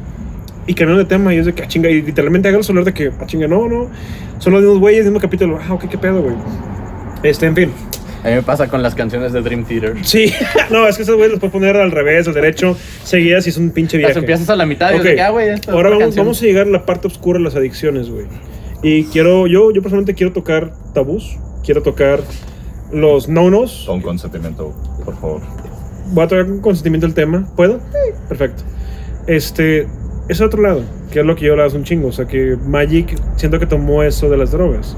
y 0.65 0.73
cambian 0.73 0.99
de 0.99 1.03
tema 1.03 1.33
y 1.33 1.39
es 1.39 1.45
de 1.45 1.51
que, 1.51 1.63
ah, 1.63 1.67
chinga, 1.67 1.89
y 1.89 2.03
literalmente 2.03 2.47
hago 2.47 2.59
el 2.59 2.63
sonar 2.63 2.85
de 2.85 2.93
que, 2.93 3.11
ah, 3.19 3.25
chinga, 3.25 3.49
no, 3.49 3.67
no, 3.67 3.89
son 4.37 4.53
los 4.53 4.61
mismos 4.61 4.79
güeyes, 4.79 5.03
mismo 5.03 5.19
capítulo, 5.19 5.59
ah, 5.61 5.73
ok, 5.73 5.89
qué 5.89 5.97
pedo, 5.97 6.21
güey. 6.21 6.35
Este, 7.21 7.47
en 7.47 7.55
fin. 7.57 7.71
A 8.24 8.28
mí 8.28 8.36
me 8.36 8.43
pasa 8.43 8.67
con 8.67 8.84
las 8.84 8.93
canciones 8.93 9.34
de 9.34 9.41
Dream 9.41 9.65
Theater. 9.65 9.95
Sí, 10.03 10.32
no, 10.69 10.88
es 10.88 10.95
que 10.95 11.03
esos 11.03 11.15
güeyes 11.15 11.32
los 11.32 11.39
puedes 11.39 11.51
poner 11.51 11.76
al 11.78 11.91
revés, 11.91 12.28
al 12.28 12.34
derecho, 12.34 12.78
seguidas 13.03 13.47
y 13.47 13.49
es 13.49 13.57
un 13.57 13.72
pinche 13.72 13.97
viaje. 13.97 14.13
Las 14.13 14.22
empiezas 14.22 14.49
a 14.49 14.55
la 14.55 14.65
mitad 14.65 14.91
y 14.91 14.95
Ok, 14.95 15.05
es 15.05 15.15
de 15.15 15.22
ah, 15.22 15.30
güey, 15.32 15.49
es 15.49 15.67
Ahora 15.67 15.89
vamos, 15.89 16.15
vamos 16.15 16.41
a 16.41 16.45
llegar 16.45 16.67
a 16.67 16.69
la 16.69 16.86
parte 16.86 17.07
oscura 17.07 17.39
de 17.39 17.45
las 17.45 17.55
adicciones, 17.55 18.09
güey. 18.09 18.26
Y 18.84 19.05
quiero, 19.05 19.47
yo, 19.47 19.72
yo 19.72 19.82
personalmente 19.82 20.13
quiero 20.13 20.34
tocar 20.34 20.72
tabús, 20.93 21.38
quiero 21.63 21.82
tocar 21.82 22.22
los 22.91 23.28
no-nos. 23.28 23.86
Con 23.86 24.01
consentimiento, 24.01 24.74
por 25.05 25.19
favor. 25.19 25.41
Voy 26.07 26.24
a 26.24 26.28
tocar 26.28 26.45
con 26.47 26.61
consentimiento 26.61 27.07
el 27.07 27.13
tema. 27.13 27.47
¿Puedo? 27.55 27.80
Perfecto. 28.28 28.63
Este, 29.28 29.88
ese 30.30 30.43
otro 30.43 30.61
lado, 30.61 30.84
que 31.11 31.19
es 31.19 31.26
lo 31.26 31.36
que 31.36 31.45
yo 31.45 31.51
hablaba 31.51 31.67
hace 31.67 31.78
un 31.78 31.84
chingo. 31.84 32.07
O 32.07 32.11
sea, 32.11 32.26
que 32.26 32.57
Magic 32.65 33.15
siento 33.36 33.59
que 33.59 33.65
tomó 33.65 34.03
eso 34.03 34.30
de 34.30 34.38
las 34.38 34.51
drogas. 34.51 34.97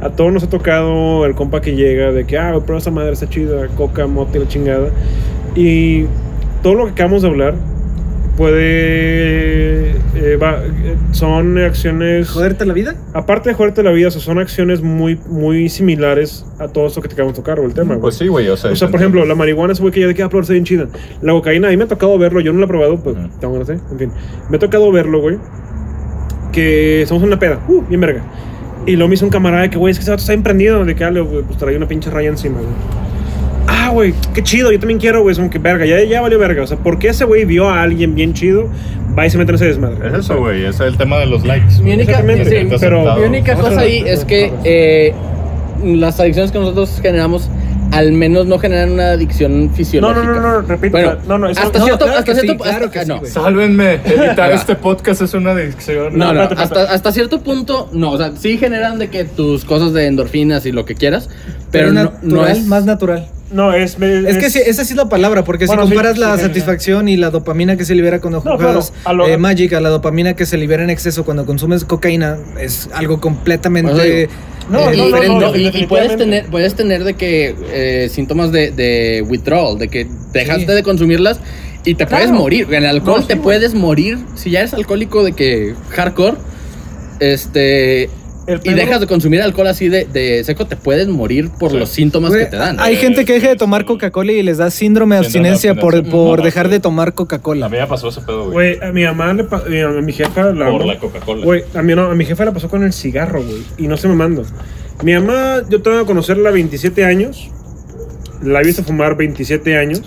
A 0.00 0.10
todos 0.10 0.32
nos 0.32 0.42
ha 0.44 0.48
tocado 0.48 1.26
el 1.26 1.34
compa 1.34 1.60
que 1.60 1.74
llega 1.76 2.10
de 2.12 2.24
que, 2.26 2.38
ah, 2.38 2.58
pero 2.64 2.78
esa 2.78 2.90
madre 2.90 3.12
está 3.12 3.28
chida, 3.28 3.68
coca, 3.76 4.06
mota 4.06 4.38
y 4.38 4.40
la 4.40 4.48
chingada. 4.48 4.88
Y 5.54 6.04
todo 6.62 6.74
lo 6.74 6.86
que 6.86 6.92
acabamos 6.92 7.22
de 7.22 7.28
hablar 7.28 7.54
puede. 8.36 9.90
eh, 10.22 10.36
va- 10.36 10.60
son 11.12 11.56
acciones. 11.58 12.28
¿Joderte 12.30 12.66
la 12.66 12.72
vida? 12.74 12.94
Aparte 13.14 13.48
de 13.50 13.54
joderte 13.54 13.82
la 13.82 13.90
vida, 13.90 14.08
o 14.08 14.10
sea, 14.10 14.20
son 14.20 14.38
acciones 14.38 14.82
muy, 14.82 15.18
muy 15.28 15.68
similares 15.68 16.44
a 16.58 16.68
todo 16.68 16.86
esto 16.86 17.00
que 17.00 17.08
te 17.08 17.14
acabamos 17.14 17.36
de 17.36 17.42
tocar, 17.42 17.58
o 17.60 17.64
el 17.64 17.72
tema, 17.74 17.90
güey. 17.94 18.00
Pues 18.00 18.16
sí, 18.16 18.26
güey, 18.28 18.48
o 18.48 18.56
sea. 18.56 18.70
O 18.72 18.76
sea, 18.76 18.88
por 18.88 19.00
ejemplo, 19.00 19.24
la 19.24 19.34
marihuana 19.34 19.72
es 19.72 19.80
güey 19.80 19.92
que 19.92 20.00
ya 20.00 20.06
de 20.06 20.14
que 20.14 20.26
probar 20.28 20.46
bien 20.48 20.64
chida. 20.64 20.88
La 21.22 21.32
cocaína, 21.32 21.68
a 21.68 21.70
mí 21.70 21.76
me 21.76 21.84
ha 21.84 21.88
tocado 21.88 22.18
verlo, 22.18 22.40
yo 22.40 22.52
no 22.52 22.58
la 22.58 22.64
he 22.64 22.68
probado, 22.68 22.98
pues 22.98 23.16
Ujú. 23.16 23.28
tengo 23.40 23.54
ganas 23.54 23.68
en 23.70 23.98
fin. 23.98 24.10
Me 24.50 24.56
ha 24.56 24.60
tocado 24.60 24.90
verlo, 24.92 25.20
güey. 25.20 25.38
Que 26.52 27.02
en 27.02 27.22
una 27.22 27.38
peda, 27.38 27.60
uh, 27.68 27.82
bien 27.88 28.00
verga. 28.00 28.22
Y 28.86 28.92
luego 28.96 29.08
me 29.08 29.14
hizo 29.14 29.24
un 29.24 29.30
camarada 29.30 29.62
de 29.62 29.70
que, 29.70 29.78
güey, 29.78 29.92
es 29.92 29.98
que 29.98 30.02
ese 30.02 30.10
vato 30.10 30.20
está 30.22 30.32
emprendido. 30.32 30.84
De 30.84 30.94
que, 30.94 31.04
ah, 31.04 31.10
le- 31.10 31.22
pues 31.22 31.58
traía 31.58 31.76
una 31.76 31.86
pinche 31.88 32.10
raya 32.10 32.28
encima, 32.28 32.58
güey. 32.60 32.72
Ah, 33.66 33.90
güey, 33.92 34.14
qué 34.34 34.42
chido, 34.42 34.72
yo 34.72 34.78
también 34.80 34.98
quiero, 34.98 35.22
güey. 35.22 35.32
Es 35.32 35.38
como 35.38 35.50
que 35.50 35.58
verga, 35.58 35.84
ya, 35.86 36.02
ya 36.02 36.20
valió 36.20 36.38
verga. 36.38 36.62
O 36.62 36.66
sea, 36.66 36.76
¿por 36.78 36.98
qué 36.98 37.08
ese 37.08 37.24
güey 37.24 37.44
vio 37.44 37.68
a 37.68 37.82
alguien 37.82 38.14
bien 38.14 38.32
chido? 38.34 38.68
Va 39.16 39.26
y 39.26 39.30
se 39.30 39.38
mete 39.38 39.50
en 39.50 39.56
ese 39.56 39.66
desmadre. 39.66 40.08
Es 40.08 40.14
eso, 40.14 40.38
güey, 40.38 40.64
es 40.64 40.80
el 40.80 40.96
tema 40.96 41.18
de 41.18 41.26
los 41.26 41.44
likes. 41.44 41.74
Mi 41.78 41.82
güey. 41.82 41.94
única, 41.94 42.12
Exactamente, 42.12 42.68
sí, 42.68 42.76
pero- 42.80 43.16
mi 43.16 43.22
única 43.24 43.54
cosa 43.54 43.80
ahí 43.80 44.02
es 44.06 44.24
que 44.24 44.52
eh, 44.64 45.12
las 45.84 46.18
adicciones 46.20 46.52
que 46.52 46.58
nosotros 46.58 46.98
generamos 47.02 47.50
al 47.92 48.12
menos 48.12 48.46
no 48.46 48.58
generan 48.58 48.92
una 48.92 49.10
adicción 49.12 49.52
No, 49.64 49.68
no, 49.70 49.74
fisiológica. 49.74 50.24
no, 50.26 50.40
no, 50.40 50.60
repito. 50.62 50.92
Bueno, 50.92 51.16
no, 51.26 51.38
no, 51.38 51.48
eso- 51.48 51.60
hasta 51.60 51.78
no, 51.78 51.84
cierto, 51.84 52.04
claro 52.04 52.18
hasta 52.20 52.32
que 52.32 52.40
sí, 52.40 52.46
cierto, 52.46 52.62
claro 52.62 52.84
hasta- 52.86 53.00
que 53.00 53.06
sí, 53.06 53.12
no. 53.12 53.26
Sálvenme, 53.26 53.94
editar 54.04 54.52
este 54.52 54.76
podcast 54.76 55.22
es 55.22 55.34
una 55.34 55.52
adicción. 55.52 56.16
No, 56.16 56.32
no, 56.32 56.42
hasta, 56.42 56.82
hasta 56.84 57.12
cierto 57.12 57.40
punto, 57.40 57.88
no, 57.92 58.12
o 58.12 58.18
sea, 58.18 58.32
sí 58.36 58.58
generan 58.58 58.98
de 58.98 59.08
que 59.10 59.24
tus 59.24 59.64
cosas 59.64 59.92
de 59.92 60.06
endorfinas 60.06 60.66
y 60.66 60.72
lo 60.72 60.84
que 60.84 60.94
quieras, 60.94 61.28
pero, 61.70 61.88
Pero, 61.88 61.92
no, 61.92 62.12
no 62.22 62.46
es... 62.46 62.64
más 62.66 62.84
natural. 62.84 63.26
No, 63.50 63.72
es. 63.72 63.96
Es 64.00 64.36
que 64.38 64.48
sí, 64.50 64.60
esa 64.64 64.84
sí 64.84 64.92
es 64.92 64.96
la 64.96 65.08
palabra, 65.08 65.42
porque 65.44 65.66
Bueno, 65.66 65.82
si 65.82 65.88
comparas 65.88 66.14
sí, 66.14 66.20
la 66.20 66.32
sí, 66.34 66.40
sí. 66.42 66.46
satisfacción 66.46 67.08
y 67.08 67.16
la 67.16 67.30
dopamina 67.30 67.76
que 67.76 67.84
se 67.84 67.94
libera 67.94 68.20
cuando 68.20 68.42
No, 68.44 68.56
juegas 68.56 68.92
claro, 68.92 69.00
a 69.04 69.12
lo- 69.12 69.28
eh, 69.28 69.38
Magic, 69.38 69.72
a 69.72 69.80
la 69.80 69.88
dopamina 69.88 70.34
que 70.36 70.46
se 70.46 70.56
libera 70.56 70.84
en 70.84 70.90
exceso 70.90 71.24
cuando 71.24 71.44
consumes 71.46 71.84
cocaína, 71.84 72.36
es 72.60 72.88
algo 72.94 73.20
completamente 73.20 73.90
Pues 73.92 73.98
No, 73.98 74.04
eh, 74.04 74.28
no, 74.68 74.84
no, 74.84 75.04
diferente. 75.06 75.28
no, 75.28 75.40
No, 75.52 75.56
y- 75.56 75.86
puedes 75.86 76.16
tener, 76.16 76.46
puedes 76.46 76.74
tener 76.76 77.02
de 77.02 77.14
que 77.14 77.54
eh, 77.72 78.08
síntomas 78.08 78.52
de, 78.52 78.70
de 78.70 79.24
withdrawal, 79.28 79.78
de 79.78 79.88
que 79.88 80.06
dejaste 80.32 80.66
Sí. 80.66 80.72
de 80.72 80.82
consumirlas 80.84 81.40
y 81.84 81.94
te 81.96 82.06
puedes 82.06 82.30
morir. 82.30 82.68
En 82.70 82.84
el 82.84 82.86
alcohol 82.90 83.16
No, 83.16 83.22
sí, 83.22 83.28
te 83.28 83.36
puedes 83.36 83.74
morir. 83.74 84.18
Si 84.36 84.50
ya 84.50 84.60
eres 84.60 84.74
alcohólico 84.74 85.24
de 85.24 85.32
que 85.32 85.74
hardcore, 85.90 86.36
este 87.18 88.10
El 88.52 88.60
y 88.64 88.74
dejas 88.74 89.00
de 89.00 89.06
consumir 89.06 89.42
alcohol 89.42 89.66
así 89.68 89.88
de, 89.88 90.04
de 90.06 90.42
seco, 90.44 90.66
te 90.66 90.76
puedes 90.76 91.08
morir 91.08 91.50
por 91.58 91.70
Sí. 91.70 91.76
los 91.78 91.88
síntomas 91.90 92.30
Güey, 92.30 92.44
que 92.44 92.50
te 92.50 92.56
dan. 92.56 92.78
Hay 92.80 92.96
gente 92.96 93.24
que 93.24 93.32
deja 93.34 93.48
de 93.48 93.56
tomar 93.56 93.84
Coca-Cola 93.84 94.32
y 94.32 94.42
les 94.42 94.58
da 94.58 94.70
síndrome 94.70 95.16
de 95.16 95.24
Síndrome 95.24 95.48
de 95.48 95.54
abstinencia 95.54 95.74
por, 95.80 95.94
abstinencia. 95.94 96.12
por 96.12 96.38
No, 96.38 96.44
dejar 96.44 96.66
sí. 96.66 96.72
de 96.72 96.80
tomar 96.80 97.08
A 97.08 97.12
Coca-Cola. 97.12 97.68
mí 97.68 97.76
me 97.78 97.86
pasó 97.86 98.08
ese 98.08 98.20
pedo, 98.22 98.50
güey. 98.50 98.76
Güey, 98.78 98.88
a 98.88 98.92
mi 98.92 99.04
mamá, 99.04 99.32
le 99.34 99.44
pa- 99.44 99.64
mi, 99.68 99.80
a 99.80 99.88
mi 99.88 100.12
jefa, 100.12 100.44
la 100.52 100.66
Por 100.70 100.82
amo. 100.82 100.84
la 100.92 100.98
Coca-Cola. 100.98 101.44
Güey, 101.44 101.64
a 101.74 101.82
mi, 101.82 101.94
no, 101.94 102.02
a 102.10 102.14
mi 102.14 102.24
jefa 102.24 102.44
la 102.44 102.52
pasó 102.52 102.68
con 102.68 102.82
el 102.84 102.92
cigarro, 102.92 103.42
güey. 103.42 103.62
Y 103.78 103.86
no 103.88 103.96
se 103.96 104.08
me 104.08 104.14
mando. 104.14 104.42
Mi 105.02 105.14
mamá, 105.14 105.62
yo 105.68 105.80
tengo 105.82 105.98
que 106.00 106.04
conocerla 106.06 106.48
a 106.50 106.52
27 106.52 107.04
años. 107.04 107.48
La 108.42 108.60
he 108.60 108.64
visto 108.64 108.82
fumar 108.82 109.16
27 109.16 109.76
años. 109.76 110.02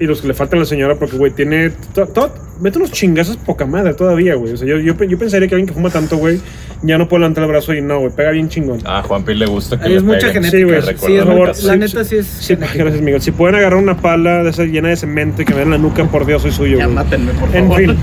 Y 0.00 0.04
los 0.06 0.20
que 0.20 0.28
le 0.28 0.34
faltan 0.34 0.58
a 0.58 0.60
la 0.62 0.66
señora, 0.66 0.96
porque, 0.96 1.16
güey, 1.16 1.32
tiene. 1.32 1.70
to- 1.94 2.06
to- 2.06 2.32
Mete 2.60 2.78
unos 2.78 2.92
chingazos 2.92 3.36
poca 3.36 3.66
madre 3.66 3.94
todavía, 3.94 4.36
güey. 4.36 4.52
O 4.52 4.56
sea, 4.56 4.66
yo, 4.68 4.78
yo, 4.78 4.94
yo 5.04 5.18
pensaría 5.18 5.48
que 5.48 5.56
alguien 5.56 5.66
que 5.66 5.74
fuma 5.74 5.90
tanto, 5.90 6.16
güey, 6.18 6.40
ya 6.82 6.98
no 6.98 7.08
puede 7.08 7.20
levantar 7.22 7.42
el 7.44 7.50
brazo 7.50 7.74
y 7.74 7.80
no, 7.82 7.98
güey, 7.98 8.12
pega 8.12 8.30
bien 8.30 8.48
chingón. 8.48 8.78
A 8.86 9.02
Juanpi 9.02 9.34
le 9.34 9.46
gusta 9.46 9.76
que 9.76 9.84
Ahí 9.86 9.90
le 9.90 9.96
es 9.96 10.02
mucha 10.04 10.28
peguen. 10.28 10.44
Sí, 10.44 10.62
güey, 10.62 10.80
genética. 10.80 11.00
sí, 11.00 11.06
Sí, 11.06 11.16
es 11.16 11.24
favor, 11.24 11.48
la 11.48 11.54
sí, 11.54 11.78
neta 11.78 12.04
sí 12.04 12.16
es 12.16 12.26
Sí, 12.26 12.54
genética. 12.54 12.78
gracias, 12.84 13.02
Miguel. 13.02 13.20
Si 13.22 13.30
pueden 13.32 13.56
agarrar 13.56 13.80
una 13.80 13.96
pala 13.96 14.44
de 14.44 14.50
esa 14.50 14.62
llena 14.64 14.88
de 14.90 14.96
cemento 14.96 15.42
y 15.42 15.44
que 15.44 15.52
me 15.52 15.60
den 15.60 15.70
la 15.70 15.78
nuca, 15.78 16.04
por 16.04 16.24
Dios, 16.26 16.42
soy 16.42 16.52
suyo, 16.52 16.78
Ya 16.78 16.84
güey. 16.84 16.94
mátenme, 16.94 17.32
por 17.32 17.48
En 17.56 17.64
favor. 17.68 17.76
fin, 17.80 17.96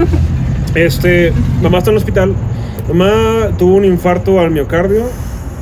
este, 0.76 1.32
mamá 1.62 1.78
está 1.80 1.89
en 1.92 1.96
el 1.96 1.98
hospital. 2.00 2.34
Mamá 2.89 3.52
tuvo 3.58 3.76
un 3.76 3.86
infarto 3.86 4.39
al 4.39 4.52
miocardio 4.52 5.04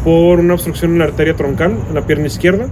por 0.04 0.40
una 0.40 0.54
obstrucción 0.56 0.94
en 0.94 1.00
la 1.00 1.06
arteria 1.06 1.36
troncal, 1.36 1.76
en 1.90 1.94
la 1.96 2.06
pierna 2.08 2.28
izquierda. 2.28 2.68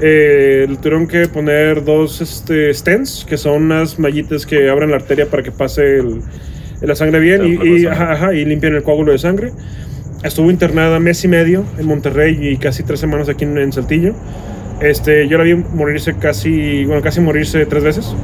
Eh, 0.00 0.66
le 0.68 0.76
tuvieron 0.76 1.06
que 1.08 1.26
poner 1.28 1.84
dos 1.84 2.20
este, 2.20 2.72
stents, 2.72 3.24
que 3.28 3.36
son 3.36 3.64
unas 3.64 3.98
mallitas 3.98 4.46
que 4.46 4.68
abren 4.68 4.90
la 4.90 4.96
arteria 4.96 5.26
para 5.26 5.42
que 5.42 5.50
pase 5.50 5.98
el- 5.98 6.20
la 6.80 6.94
sangre 6.94 7.18
bien 7.18 7.44
y, 7.44 7.50
y, 7.54 7.56
sangre. 7.82 7.88
ajá, 7.90 8.12
ajá, 8.12 8.34
y 8.34 8.44
limpian 8.44 8.74
el 8.76 8.82
coágulo 8.84 9.10
de 9.12 9.18
sangre. 9.18 9.52
Estuvo 10.22 10.50
internada 10.50 11.00
mes 11.00 11.24
y 11.24 11.28
medio 11.28 11.64
en 11.78 11.86
Monterrey 11.86 12.38
y 12.40 12.56
casi 12.58 12.82
tres 12.84 13.00
semanas 13.00 13.28
aquí 13.28 13.44
en, 13.44 13.58
en 13.58 13.72
Saltillo. 13.72 14.14
Este, 14.80 15.26
yo 15.26 15.38
la 15.38 15.44
vi 15.44 15.54
morirse 15.54 16.14
casi, 16.14 16.84
bueno, 16.84 17.02
casi 17.02 17.20
morirse 17.20 17.66
tres 17.66 17.82
veces. 17.82 18.14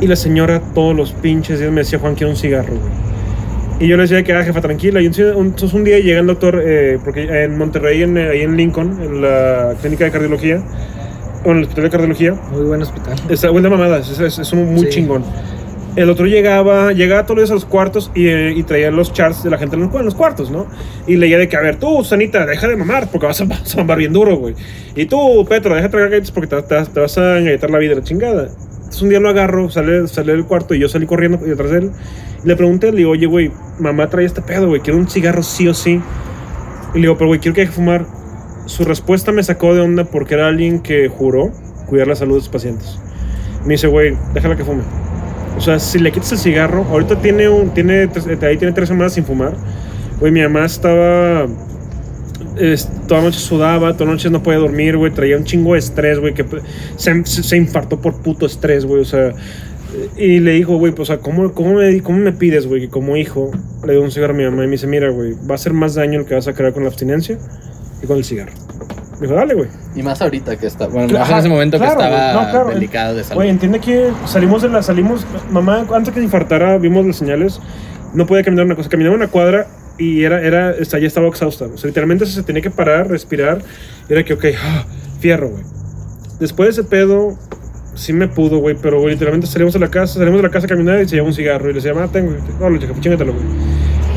Y 0.00 0.06
la 0.06 0.16
señora 0.16 0.60
todos 0.74 0.96
los 0.96 1.12
pinches 1.12 1.58
días 1.58 1.72
me 1.72 1.80
decía, 1.80 1.98
Juan, 1.98 2.14
quiero 2.14 2.30
un 2.30 2.36
cigarro, 2.36 2.72
güey. 2.74 2.99
Y 3.80 3.88
yo 3.88 3.96
le 3.96 4.02
decía 4.02 4.22
que, 4.22 4.32
ah, 4.34 4.44
jefa, 4.44 4.60
tranquila. 4.60 5.00
Y 5.00 5.06
entonces 5.06 5.72
un 5.72 5.84
día 5.84 5.98
llega 5.98 6.20
el 6.20 6.26
doctor, 6.26 6.62
eh, 6.64 6.98
porque 7.02 7.22
en 7.44 7.56
Monterrey, 7.56 8.02
en, 8.02 8.16
ahí 8.18 8.42
en 8.42 8.56
Lincoln, 8.56 8.98
en 9.02 9.22
la 9.22 9.74
clínica 9.80 10.04
de 10.04 10.10
cardiología, 10.10 10.62
o 11.44 11.50
en 11.50 11.56
el 11.58 11.62
hospital 11.62 11.84
de 11.84 11.90
cardiología, 11.90 12.34
Muy 12.52 12.64
buen 12.66 12.82
hospital. 12.82 13.14
está 13.30 13.50
huele 13.50 13.68
a 13.68 13.70
mamadas, 13.70 14.10
es, 14.10 14.20
es, 14.20 14.38
es 14.38 14.52
un 14.52 14.74
muy 14.74 14.82
Sí. 14.84 14.88
chingón. 14.90 15.24
El 15.96 16.08
otro 16.08 16.26
llegaba, 16.26 16.92
llegaba 16.92 17.24
todos 17.24 17.36
los 17.38 17.42
días 17.44 17.50
a 17.50 17.54
los 17.54 17.64
cuartos 17.64 18.12
y, 18.14 18.28
eh, 18.28 18.52
y 18.54 18.62
traía 18.62 18.90
los 18.92 19.12
charts 19.12 19.42
de 19.42 19.50
la 19.50 19.58
gente 19.58 19.74
en 19.76 19.82
los, 19.82 19.94
en 19.94 20.04
los 20.04 20.14
cuartos, 20.14 20.50
¿no? 20.50 20.66
Y 21.08 21.16
leía 21.16 21.36
de 21.36 21.48
que, 21.48 21.56
a 21.56 21.60
ver, 21.60 21.76
tú, 21.80 22.04
Sanita, 22.04 22.46
deja 22.46 22.68
de 22.68 22.76
mamar 22.76 23.08
porque 23.10 23.26
vas 23.26 23.40
a, 23.40 23.44
vas 23.46 23.74
a 23.74 23.78
mamar 23.78 23.98
bien 23.98 24.12
duro, 24.12 24.36
güey. 24.36 24.54
Y 24.94 25.06
tú, 25.06 25.44
Petro, 25.48 25.74
deja 25.74 25.88
de 25.88 25.90
tragar 25.90 26.10
galletas 26.10 26.30
porque 26.30 26.46
te, 26.48 26.62
te- 26.62 26.84
te 26.84 27.00
vas 27.00 27.18
a 27.18 27.38
engalletar 27.38 27.70
la 27.70 27.78
vida, 27.78 27.94
la 27.96 28.02
chingada. 28.04 28.48
Entonces 28.90 29.02
un 29.02 29.08
día 29.10 29.20
lo 29.20 29.28
agarro, 29.28 29.70
sale, 29.70 30.08
sale 30.08 30.32
del 30.32 30.46
cuarto 30.46 30.74
y 30.74 30.80
yo 30.80 30.88
salí 30.88 31.06
corriendo 31.06 31.38
detrás 31.38 31.70
de 31.70 31.78
él. 31.78 31.90
Y 32.44 32.48
le 32.48 32.56
pregunté, 32.56 32.90
le 32.90 32.98
digo, 32.98 33.12
oye, 33.12 33.26
güey, 33.26 33.52
mamá 33.78 34.08
trae 34.08 34.24
este 34.24 34.42
pedo, 34.42 34.66
güey, 34.66 34.80
quiero 34.80 34.98
un 34.98 35.08
cigarro 35.08 35.44
sí 35.44 35.68
o 35.68 35.74
sí. 35.74 36.00
Y 36.92 36.96
le 36.96 37.02
digo, 37.02 37.16
pero 37.16 37.28
güey, 37.28 37.38
quiero 37.38 37.54
que 37.54 37.60
deje 37.60 37.70
de 37.70 37.76
fumar. 37.76 38.04
Su 38.66 38.84
respuesta 38.84 39.30
me 39.30 39.44
sacó 39.44 39.76
de 39.76 39.80
onda 39.80 40.02
porque 40.02 40.34
era 40.34 40.48
alguien 40.48 40.80
que 40.80 41.06
juró 41.06 41.52
cuidar 41.86 42.08
la 42.08 42.16
salud 42.16 42.34
de 42.34 42.40
sus 42.40 42.48
pacientes. 42.48 42.98
Me 43.64 43.74
dice, 43.74 43.86
güey, 43.86 44.16
déjala 44.34 44.56
que 44.56 44.64
fume. 44.64 44.82
O 45.56 45.60
sea, 45.60 45.78
si 45.78 46.00
le 46.00 46.10
quitas 46.10 46.32
el 46.32 46.38
cigarro, 46.38 46.84
ahorita 46.90 47.20
tiene 47.20 47.48
un, 47.48 47.70
tiene, 47.70 48.08
ahí 48.42 48.56
tiene 48.56 48.72
tres 48.72 48.88
semanas 48.88 49.12
sin 49.12 49.24
fumar. 49.24 49.54
Güey, 50.18 50.32
mi 50.32 50.42
mamá 50.42 50.64
estaba, 50.64 51.46
es- 52.56 52.88
toda 53.06 53.22
noche 53.22 53.38
sudaba, 53.38 53.94
toda 53.96 54.10
noche 54.10 54.30
no 54.30 54.42
podía 54.42 54.58
dormir, 54.58 54.96
güey, 54.96 55.12
traía 55.12 55.36
un 55.36 55.44
chingo 55.44 55.74
de 55.74 55.78
estrés, 55.80 56.18
güey, 56.18 56.34
que 56.34 56.44
se, 56.96 57.24
se, 57.24 57.42
se 57.42 57.56
infartó 57.56 58.00
por 58.00 58.16
puto 58.22 58.46
estrés, 58.46 58.84
güey, 58.84 59.02
o 59.02 59.04
sea, 59.04 59.32
y 60.16 60.38
le 60.38 60.52
dijo, 60.52 60.76
güey, 60.76 60.92
pues, 60.92 61.10
o 61.10 61.12
sea, 61.14 61.20
¿cómo, 61.22 61.52
cómo, 61.52 61.74
me, 61.74 62.00
¿cómo 62.02 62.18
me 62.18 62.32
pides, 62.32 62.66
güey, 62.66 62.82
que 62.82 62.88
como 62.88 63.16
hijo 63.16 63.50
le 63.86 63.94
doy 63.94 64.02
un 64.04 64.10
cigarro 64.12 64.34
a 64.34 64.36
mi 64.36 64.44
mamá? 64.44 64.62
Y 64.64 64.66
me 64.66 64.72
dice, 64.72 64.86
mira, 64.86 65.10
güey, 65.10 65.34
va 65.50 65.56
a 65.56 65.58
ser 65.58 65.72
más 65.72 65.94
daño 65.94 66.20
el 66.20 66.26
que 66.26 66.34
vas 66.34 66.46
a 66.48 66.52
crear 66.52 66.72
con 66.72 66.84
la 66.84 66.88
abstinencia 66.88 67.38
que 68.00 68.06
con 68.06 68.16
el 68.16 68.24
cigarro. 68.24 68.52
Me 69.20 69.26
dijo, 69.26 69.34
dale, 69.34 69.52
güey. 69.54 69.68
Y 69.94 70.02
más 70.02 70.22
ahorita 70.22 70.56
que 70.56 70.66
está. 70.66 70.86
Bueno, 70.86 71.08
Claro, 71.08 71.24
más 71.24 71.30
en 71.32 71.38
ese 71.40 71.48
momento 71.50 71.76
claro, 71.76 71.98
que 71.98 72.04
estaba. 72.04 72.32
No, 72.32 72.50
claro. 72.50 72.70
delicado 72.70 73.14
de 73.16 73.22
salud. 73.24 73.34
Güey, 73.34 73.50
entiende 73.50 73.78
que 73.80 74.10
salimos 74.24 74.62
de 74.62 74.68
la, 74.70 74.82
salimos, 74.82 75.26
mamá, 75.50 75.84
antes 75.92 76.14
que 76.14 76.20
se 76.20 76.24
infartara, 76.24 76.78
vimos 76.78 77.04
las 77.04 77.16
señales, 77.16 77.60
no 78.14 78.24
podía 78.26 78.42
caminar 78.44 78.64
una 78.64 78.76
cosa, 78.76 78.88
caminaba 78.88 79.14
una 79.16 79.26
cuadra 79.28 79.66
y 80.00 80.24
era, 80.24 80.40
era, 80.42 80.74
ya 80.80 81.06
estaba 81.06 81.28
exhausta, 81.28 81.66
o 81.66 81.76
sea, 81.76 81.88
literalmente 81.88 82.24
se 82.24 82.42
tenía 82.42 82.62
que 82.62 82.70
parar, 82.70 83.08
respirar, 83.08 83.60
y 84.08 84.12
era 84.12 84.24
que, 84.24 84.32
ok, 84.32 84.44
ah, 84.58 84.86
fierro, 85.20 85.50
güey. 85.50 85.62
Después 86.40 86.74
de 86.74 86.80
ese 86.80 86.88
pedo, 86.88 87.38
sí 87.94 88.14
me 88.14 88.26
pudo, 88.26 88.58
güey, 88.58 88.76
pero 88.80 88.98
güey, 88.98 89.12
literalmente 89.12 89.46
salimos 89.46 89.74
de 89.74 89.78
la 89.78 89.90
casa, 89.90 90.14
salimos 90.14 90.38
de 90.38 90.44
la 90.44 90.50
casa 90.50 90.64
a 90.64 90.68
caminar 90.70 91.02
y 91.02 91.04
se 91.04 91.16
llevaba 91.16 91.28
un 91.28 91.34
cigarro, 91.34 91.66
y 91.66 91.68
le 91.68 91.74
decía, 91.74 91.92
mamá, 91.92 92.10
tengo, 92.10 92.32
no, 92.58 92.70
lo 92.70 92.78
chingatelo, 92.78 93.34
güey. 93.34 93.44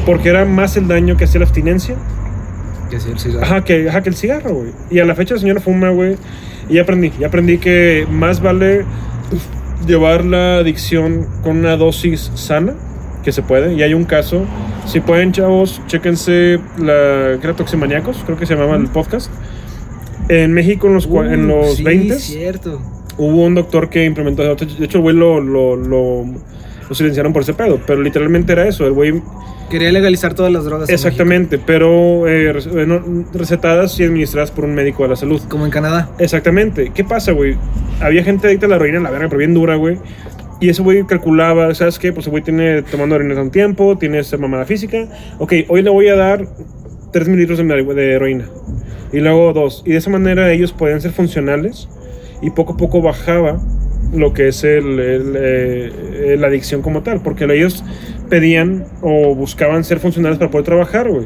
Porque 0.06 0.30
era 0.30 0.46
más 0.46 0.78
el 0.78 0.88
daño 0.88 1.18
que 1.18 1.26
hacía 1.26 1.40
la 1.40 1.46
abstinencia 1.46 1.96
Que 2.90 3.00
sí, 3.00 3.10
el 3.12 3.20
cigarro. 3.20 3.44
Ajá, 3.44 3.64
que, 3.64 3.90
ajá, 3.90 4.02
que 4.02 4.10
el 4.10 4.16
cigarro, 4.16 4.54
güey. 4.54 4.72
Y 4.90 5.00
a 5.00 5.06
la 5.06 5.16
fecha 5.16 5.34
la 5.34 5.42
señora 5.42 5.60
fuma, 5.60 5.90
güey. 5.90 6.16
Y 6.70 6.76
ya 6.76 6.84
aprendí, 6.84 7.12
ya 7.20 7.28
aprendí 7.28 7.58
que 7.58 8.08
más 8.10 8.42
vale 8.42 8.86
llevar 9.86 10.24
la 10.24 10.58
adicción 10.58 11.28
con 11.42 11.58
una 11.58 11.76
dosis 11.76 12.32
sana, 12.36 12.74
que 13.24 13.32
se 13.32 13.42
puede. 13.42 13.74
Y 13.74 13.82
hay 13.84 13.94
un 13.94 14.04
caso. 14.06 14.44
Si 14.86 15.00
pueden, 15.00 15.32
chavos, 15.32 15.82
chéquense 15.88 16.60
la. 16.78 17.38
que 17.40 17.48
era 17.48 17.56
Toximaniacos, 17.56 18.18
creo 18.26 18.38
que 18.38 18.46
se 18.46 18.56
llamaba 18.56 18.76
el 18.76 18.88
podcast. 18.88 19.32
En 20.30 20.54
México, 20.54 20.88
en 20.88 20.94
los, 20.94 21.10
cua- 21.10 21.32
en 21.34 21.46
Uh, 21.46 21.56
los 21.56 21.76
sí, 21.78 21.84
20 21.84 22.20
cierto. 22.20 22.82
hubo 23.18 23.44
un 23.44 23.56
doctor 23.56 23.90
que 23.90 24.06
implementó. 24.06 24.44
De 24.44 24.86
hecho, 24.86 24.98
el 24.98 25.02
güey 25.02 25.16
lo, 25.16 25.42
lo, 25.42 25.76
lo, 25.76 26.24
lo 26.88 26.96
silenciaron 26.96 27.34
por 27.34 27.42
ese 27.42 27.54
pedo. 27.54 27.80
Pero 27.86 28.02
literalmente 28.02 28.54
era 28.54 28.68
eso. 28.68 28.86
El 28.86 28.94
güey 28.94 29.22
Quería 29.70 29.92
legalizar 29.92 30.34
todas 30.36 30.52
las 30.52 30.66
drogas. 30.66 30.88
en 30.90 30.94
Exactamente, 30.96 31.58
pero 31.58 32.28
eh, 32.28 32.52
eh, 32.52 33.02
recetadas 33.34 34.00
y 34.00 34.04
administradas 34.04 34.52
por 34.52 34.66
un 34.66 34.76
médico 34.76 35.02
de 35.04 35.10
la 35.10 35.16
salud. 35.16 35.42
Como 35.50 35.66
en 35.66 35.72
Canadá. 35.72 36.10
Exactamente. 36.20 36.92
¿Qué 36.94 37.04
pasa, 37.04 37.32
güey? 37.32 37.56
Había 38.00 38.24
gente 38.24 38.48
adicta 38.48 38.68
a 38.68 38.70
la 38.70 38.76
heroína, 38.76 39.00
la 39.00 39.10
verga, 39.10 39.28
pero 39.30 39.40
bien 39.40 39.54
dura, 39.56 39.76
güey. 39.76 39.98
Y 40.64 40.70
ese 40.70 40.82
güey 40.82 41.04
calculaba, 41.04 41.76
¿sabes 41.76 42.00
qué? 42.00 42.14
Pues 42.14 42.24
ese 42.24 42.30
güey 42.30 42.42
tiene 42.42 42.84
tomando 42.84 43.16
heroína 43.16 43.42
un 43.42 43.52
tiempo, 43.52 43.98
tiene 43.98 44.20
esa 44.20 44.38
mamada 44.38 44.64
física. 44.64 45.10
Ok, 45.38 45.52
hoy 45.68 45.82
le 45.82 45.90
voy 45.90 46.08
a 46.08 46.16
dar 46.16 46.48
3 47.12 47.28
mililitros 47.28 47.58
de, 47.58 48.14
heroína. 48.14 48.46
Y 49.12 49.20
luego 49.20 49.52
dos. 49.52 49.84
Y 49.86 49.90
de 49.90 49.98
esa 49.98 50.10
manera 50.10 50.54
ellos 50.54 50.72
podían 50.72 51.02
ser 51.02 51.12
funcionales 51.12 51.90
y 52.42 52.52
poco 52.52 52.76
a 52.76 52.78
poco 52.78 53.02
bajaba 53.02 53.62
lo 54.14 54.32
que 54.32 54.48
es 54.48 54.64
el, 54.64 55.02
el, 55.02 55.34
eh, 55.36 56.38
la 56.40 56.48
adicción 56.48 56.82
como 56.82 57.04
tal. 57.04 57.22
Porque 57.22 57.44
ellos 57.44 57.84
pedían 58.30 58.86
o 59.02 59.36
buscaban 59.36 59.84
ser 59.84 60.00
funcionales 60.00 60.38
para 60.38 60.50
poder 60.50 60.64
trabajar, 60.64 61.10
güey. 61.10 61.26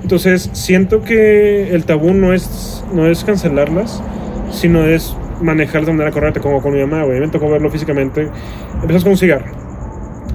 Entonces, 0.00 0.48
siento 0.54 1.04
que 1.04 1.74
el 1.74 1.84
tabú 1.84 2.14
no 2.14 2.32
es, 2.32 2.82
no 2.94 3.06
es 3.06 3.24
cancelarlas, 3.24 4.02
sino 4.50 4.86
es 4.86 5.14
manejarlas 5.42 5.86
de 5.86 5.92
manera 5.92 6.10
correcta, 6.10 6.40
como 6.40 6.60
con 6.62 6.72
mi 6.72 6.80
mamá, 6.80 7.04
güey. 7.04 7.20
Me 7.20 7.28
tocó 7.28 7.50
verlo 7.50 7.70
físicamente. 7.70 8.28
Empezamos 8.74 9.02
con 9.02 9.12
un 9.12 9.18
cigarro. 9.18 9.46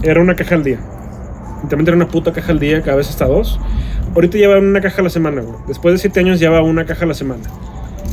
Era 0.03 0.21
una 0.21 0.35
caja 0.35 0.55
al 0.55 0.63
día. 0.63 0.79
Literalmente 1.63 1.91
era 1.91 1.95
una 1.95 2.07
puta 2.07 2.31
caja 2.31 2.51
al 2.51 2.59
día, 2.59 2.81
cada 2.81 2.97
vez 2.97 3.09
hasta 3.09 3.25
dos. 3.25 3.59
Ahorita 4.13 4.37
lleva 4.37 4.57
una 4.57 4.81
caja 4.81 5.01
a 5.01 5.03
la 5.03 5.09
semana, 5.09 5.41
güey. 5.41 5.55
Después 5.67 5.93
de 5.93 5.99
siete 5.99 6.19
años 6.19 6.39
lleva 6.39 6.61
una 6.61 6.85
caja 6.85 7.05
a 7.05 7.07
la 7.07 7.13
semana. 7.13 7.43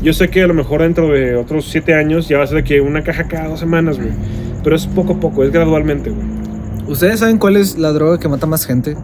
Yo 0.02 0.12
sé 0.12 0.28
que 0.28 0.42
a 0.42 0.46
lo 0.46 0.54
mejor 0.54 0.82
dentro 0.82 1.08
de 1.08 1.36
otros 1.36 1.66
siete 1.66 1.94
años 1.94 2.28
ya 2.28 2.38
va 2.38 2.44
a 2.44 2.46
ser 2.46 2.56
de 2.58 2.64
que 2.64 2.80
una 2.80 3.02
caja 3.02 3.24
cada 3.24 3.48
dos 3.48 3.60
semanas, 3.60 3.98
güey. 3.98 4.10
Pero 4.62 4.76
es 4.76 4.86
poco 4.86 5.14
a 5.14 5.20
poco, 5.20 5.44
es 5.44 5.50
gradualmente, 5.52 6.10
güey. 6.10 6.26
¿Ustedes 6.88 7.20
saben 7.20 7.38
cuál 7.38 7.56
es 7.56 7.78
la 7.78 7.92
droga 7.92 8.18
que 8.18 8.28
mata 8.28 8.46
más 8.46 8.66
gente 8.66 8.96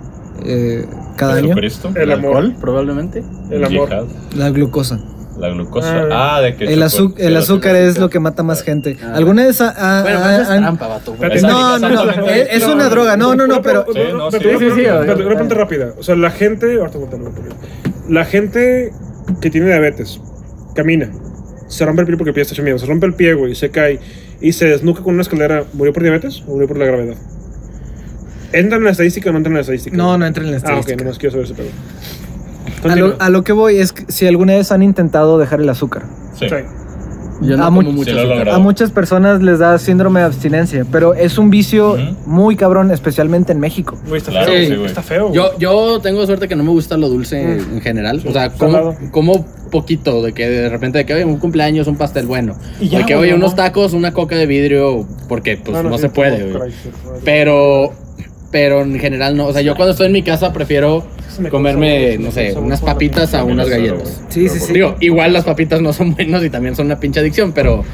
eh, 0.45 0.84
cada 1.16 1.34
año? 1.34 1.49
Jesucristo, 1.49 1.91
El 1.95 2.12
amor. 2.12 2.36
alcohol, 2.36 2.57
probablemente. 2.61 3.22
El 3.51 3.64
amor. 3.64 3.88
yihad, 3.88 4.05
La 4.36 4.51
glucosa. 4.51 5.01
La 5.41 5.49
glucosa. 5.49 6.07
Ah, 6.11 6.36
Ah, 6.36 6.41
de 6.43 6.55
que 6.57 6.64
El, 6.64 6.82
azu- 6.82 7.14
el 7.16 7.36
azúcar 7.36 7.74
es 7.76 7.99
lo 7.99 8.09
que 8.11 8.20
mata 8.20 8.43
más 8.43 8.62
gente. 8.62 8.97
Ah. 9.03 9.12
¿Alguna 9.14 9.47
vez 9.47 9.61
ha- 9.61 10.03
Bueno, 10.03 10.30
es 10.30 10.47
trampa, 10.49 10.86
vato. 10.86 11.14
güey. 11.14 11.41
No, 11.43 11.78
no, 11.78 11.88
no. 11.88 12.03
Exactamente. 12.03 12.57
Es, 12.57 12.64
una 12.66 12.88
droga. 12.88 13.16
No, 13.16 13.34
no, 13.34 13.47
no, 13.47 13.61
pero. 13.62 13.84
Sí, 13.93 13.99
no, 14.12 14.30
sí. 14.30 14.38
Sí, 14.41 14.49
sí, 14.59 14.70
sí, 14.76 14.86
Una 14.86 15.14
pregunta 15.16 15.55
rápida. 15.55 15.95
O 15.99 16.03
sea, 16.03 16.14
la 16.16 16.30
gente. 16.30 16.76
ahorita 16.78 16.99
contarlo, 16.99 17.32
La 18.09 18.24
gente 18.24 18.93
que 19.41 19.51
tiene 19.51 19.66
diabetes 19.68 20.20
camina, 20.74 21.11
se 21.68 21.84
rompe 21.86 22.03
el 22.03 22.07
pie 22.07 22.16
porque 22.16 22.30
el 22.30 22.34
pie 22.34 22.43
está 22.43 22.55
hecho 22.55 22.62
miedo, 22.62 22.78
se 22.78 22.86
rompe 22.86 23.07
el 23.07 23.14
pie, 23.14 23.34
güey, 23.34 23.55
se 23.55 23.70
cae 23.70 24.01
y 24.41 24.53
se 24.53 24.66
desnuca 24.66 25.03
con 25.03 25.14
una 25.14 25.22
escalera. 25.22 25.64
¿Murió 25.72 25.93
por 25.93 26.03
diabetes 26.03 26.43
o 26.47 26.53
murió 26.53 26.66
por 26.68 26.78
la 26.78 26.84
gravedad? 26.86 27.14
¿Entra 28.53 28.78
en 28.78 28.84
la 28.84 28.91
estadística 28.91 29.30
o 29.30 29.32
no 29.32 29.38
entra 29.38 29.51
en 29.51 29.55
la 29.55 29.61
estadística? 29.61 29.97
No, 29.97 30.18
no 30.18 30.26
entra 30.26 30.43
en 30.43 30.51
la 30.51 30.57
Ah, 30.57 30.61
ok, 30.61 30.66
estadística. 30.68 31.05
nomás 31.05 31.18
quiero 31.18 31.30
saber 31.32 31.45
ese 31.47 31.55
pedo. 31.55 31.68
A, 32.89 32.97
lo, 32.97 33.16
a 33.18 33.28
lo 33.31 33.43
que 33.45 33.53
voy 33.53 33.76
es 33.78 33.93
que 33.93 34.11
si 34.12 34.26
alguna 34.26 34.55
vez 34.55 34.72
han 34.72 34.83
intentado 34.83 35.39
dejar 35.39 35.61
el 35.61 35.68
azúcar. 35.68 36.03
Sí. 36.39 36.47
Sí. 36.49 36.57
Yo 37.43 37.57
no 37.57 37.62
a 37.64 37.66
como 37.68 37.81
mu- 37.83 37.93
mucho 37.93 38.11
Sí 38.11 38.11
lo 38.11 38.18
he 38.18 38.20
azúcar. 38.20 38.37
logrado. 38.39 38.57
A 38.59 38.61
muchas 38.61 38.91
personas 38.91 39.41
les 39.41 39.59
da 39.61 39.78
síndrome 39.78 40.20
de 40.20 40.26
abstinencia, 40.26 40.85
pero 40.93 41.14
es 41.14 41.39
un 41.39 41.49
vicio 41.49 41.97
muy 42.26 42.55
cabrón, 42.55 42.91
especialmente 42.91 43.53
en 43.53 43.61
México. 43.61 43.97
Güey, 44.07 44.18
está 44.18 44.31
Claro, 44.31 44.53
feo. 44.53 44.66
sí, 44.68 44.74
güey. 44.74 44.87
está 44.87 45.03
feo. 45.03 45.33
Yo, 45.33 45.57
yo 45.59 46.01
tengo 46.03 46.26
suerte 46.26 46.49
que 46.49 46.55
no 46.57 46.62
me 46.64 46.70
gusta 46.70 46.99
lo 46.99 47.09
dulce 47.09 47.43
Mm. 47.43 47.74
en 47.76 47.81
general. 47.81 48.20
Sí, 48.20 48.28
O 48.28 48.33
sea, 48.35 48.51
como, 48.51 48.95
como 49.11 49.47
poquito, 49.70 50.20
de 50.22 50.35
que 50.35 50.51
de 50.51 50.68
repente 50.68 50.99
de 50.99 51.07
que 51.07 51.14
oye, 51.14 51.24
un 51.24 51.39
cumpleaños, 51.39 51.87
un 51.87 51.97
pastel 51.97 52.26
bueno. 52.26 52.57
Y 52.78 52.91
ya, 52.91 52.99
de 52.99 53.07
que 53.07 53.14
oye, 53.14 53.31
no. 53.31 53.37
unos 53.39 53.55
tacos, 53.55 53.95
una 53.95 54.12
coca 54.12 54.37
de 54.37 54.45
vidrio, 54.45 55.07
porque 55.26 55.57
pues 55.57 55.83
no, 55.83 55.95
sí, 55.97 56.03
se 56.03 56.09
puede, 56.11 56.45
no. 56.47 56.59
Pero, 57.24 57.93
pero 58.51 58.83
en 58.83 58.99
general 58.99 59.35
no. 59.37 59.47
O 59.47 59.53
sea, 59.55 59.62
yo 59.62 59.74
cuando 59.76 59.93
estoy 59.93 60.07
en 60.09 60.12
mi 60.12 60.22
casa 60.22 60.53
prefiero 60.53 61.05
me 61.41 61.51
comerme, 61.51 62.18
no 62.18 62.30
sé, 62.30 62.53
unas 62.57 62.80
papitas 62.80 63.34
a 63.34 63.45
unas 63.45 63.68
galletas. 63.68 64.20
Sí, 64.28 64.49
sí, 64.49 64.59
sí. 64.61 64.72
Digo, 64.72 64.97
igual 65.01 65.32
las 65.32 65.45
papitas 65.45 65.80
no 65.80 65.93
son 65.93 66.14
buenas 66.14 66.43
y 66.45 66.51
también 66.51 66.76
son 66.76 66.86
una 66.86 66.99
pinche 67.01 67.20
adicción, 67.20 67.53
pero, 67.53 67.84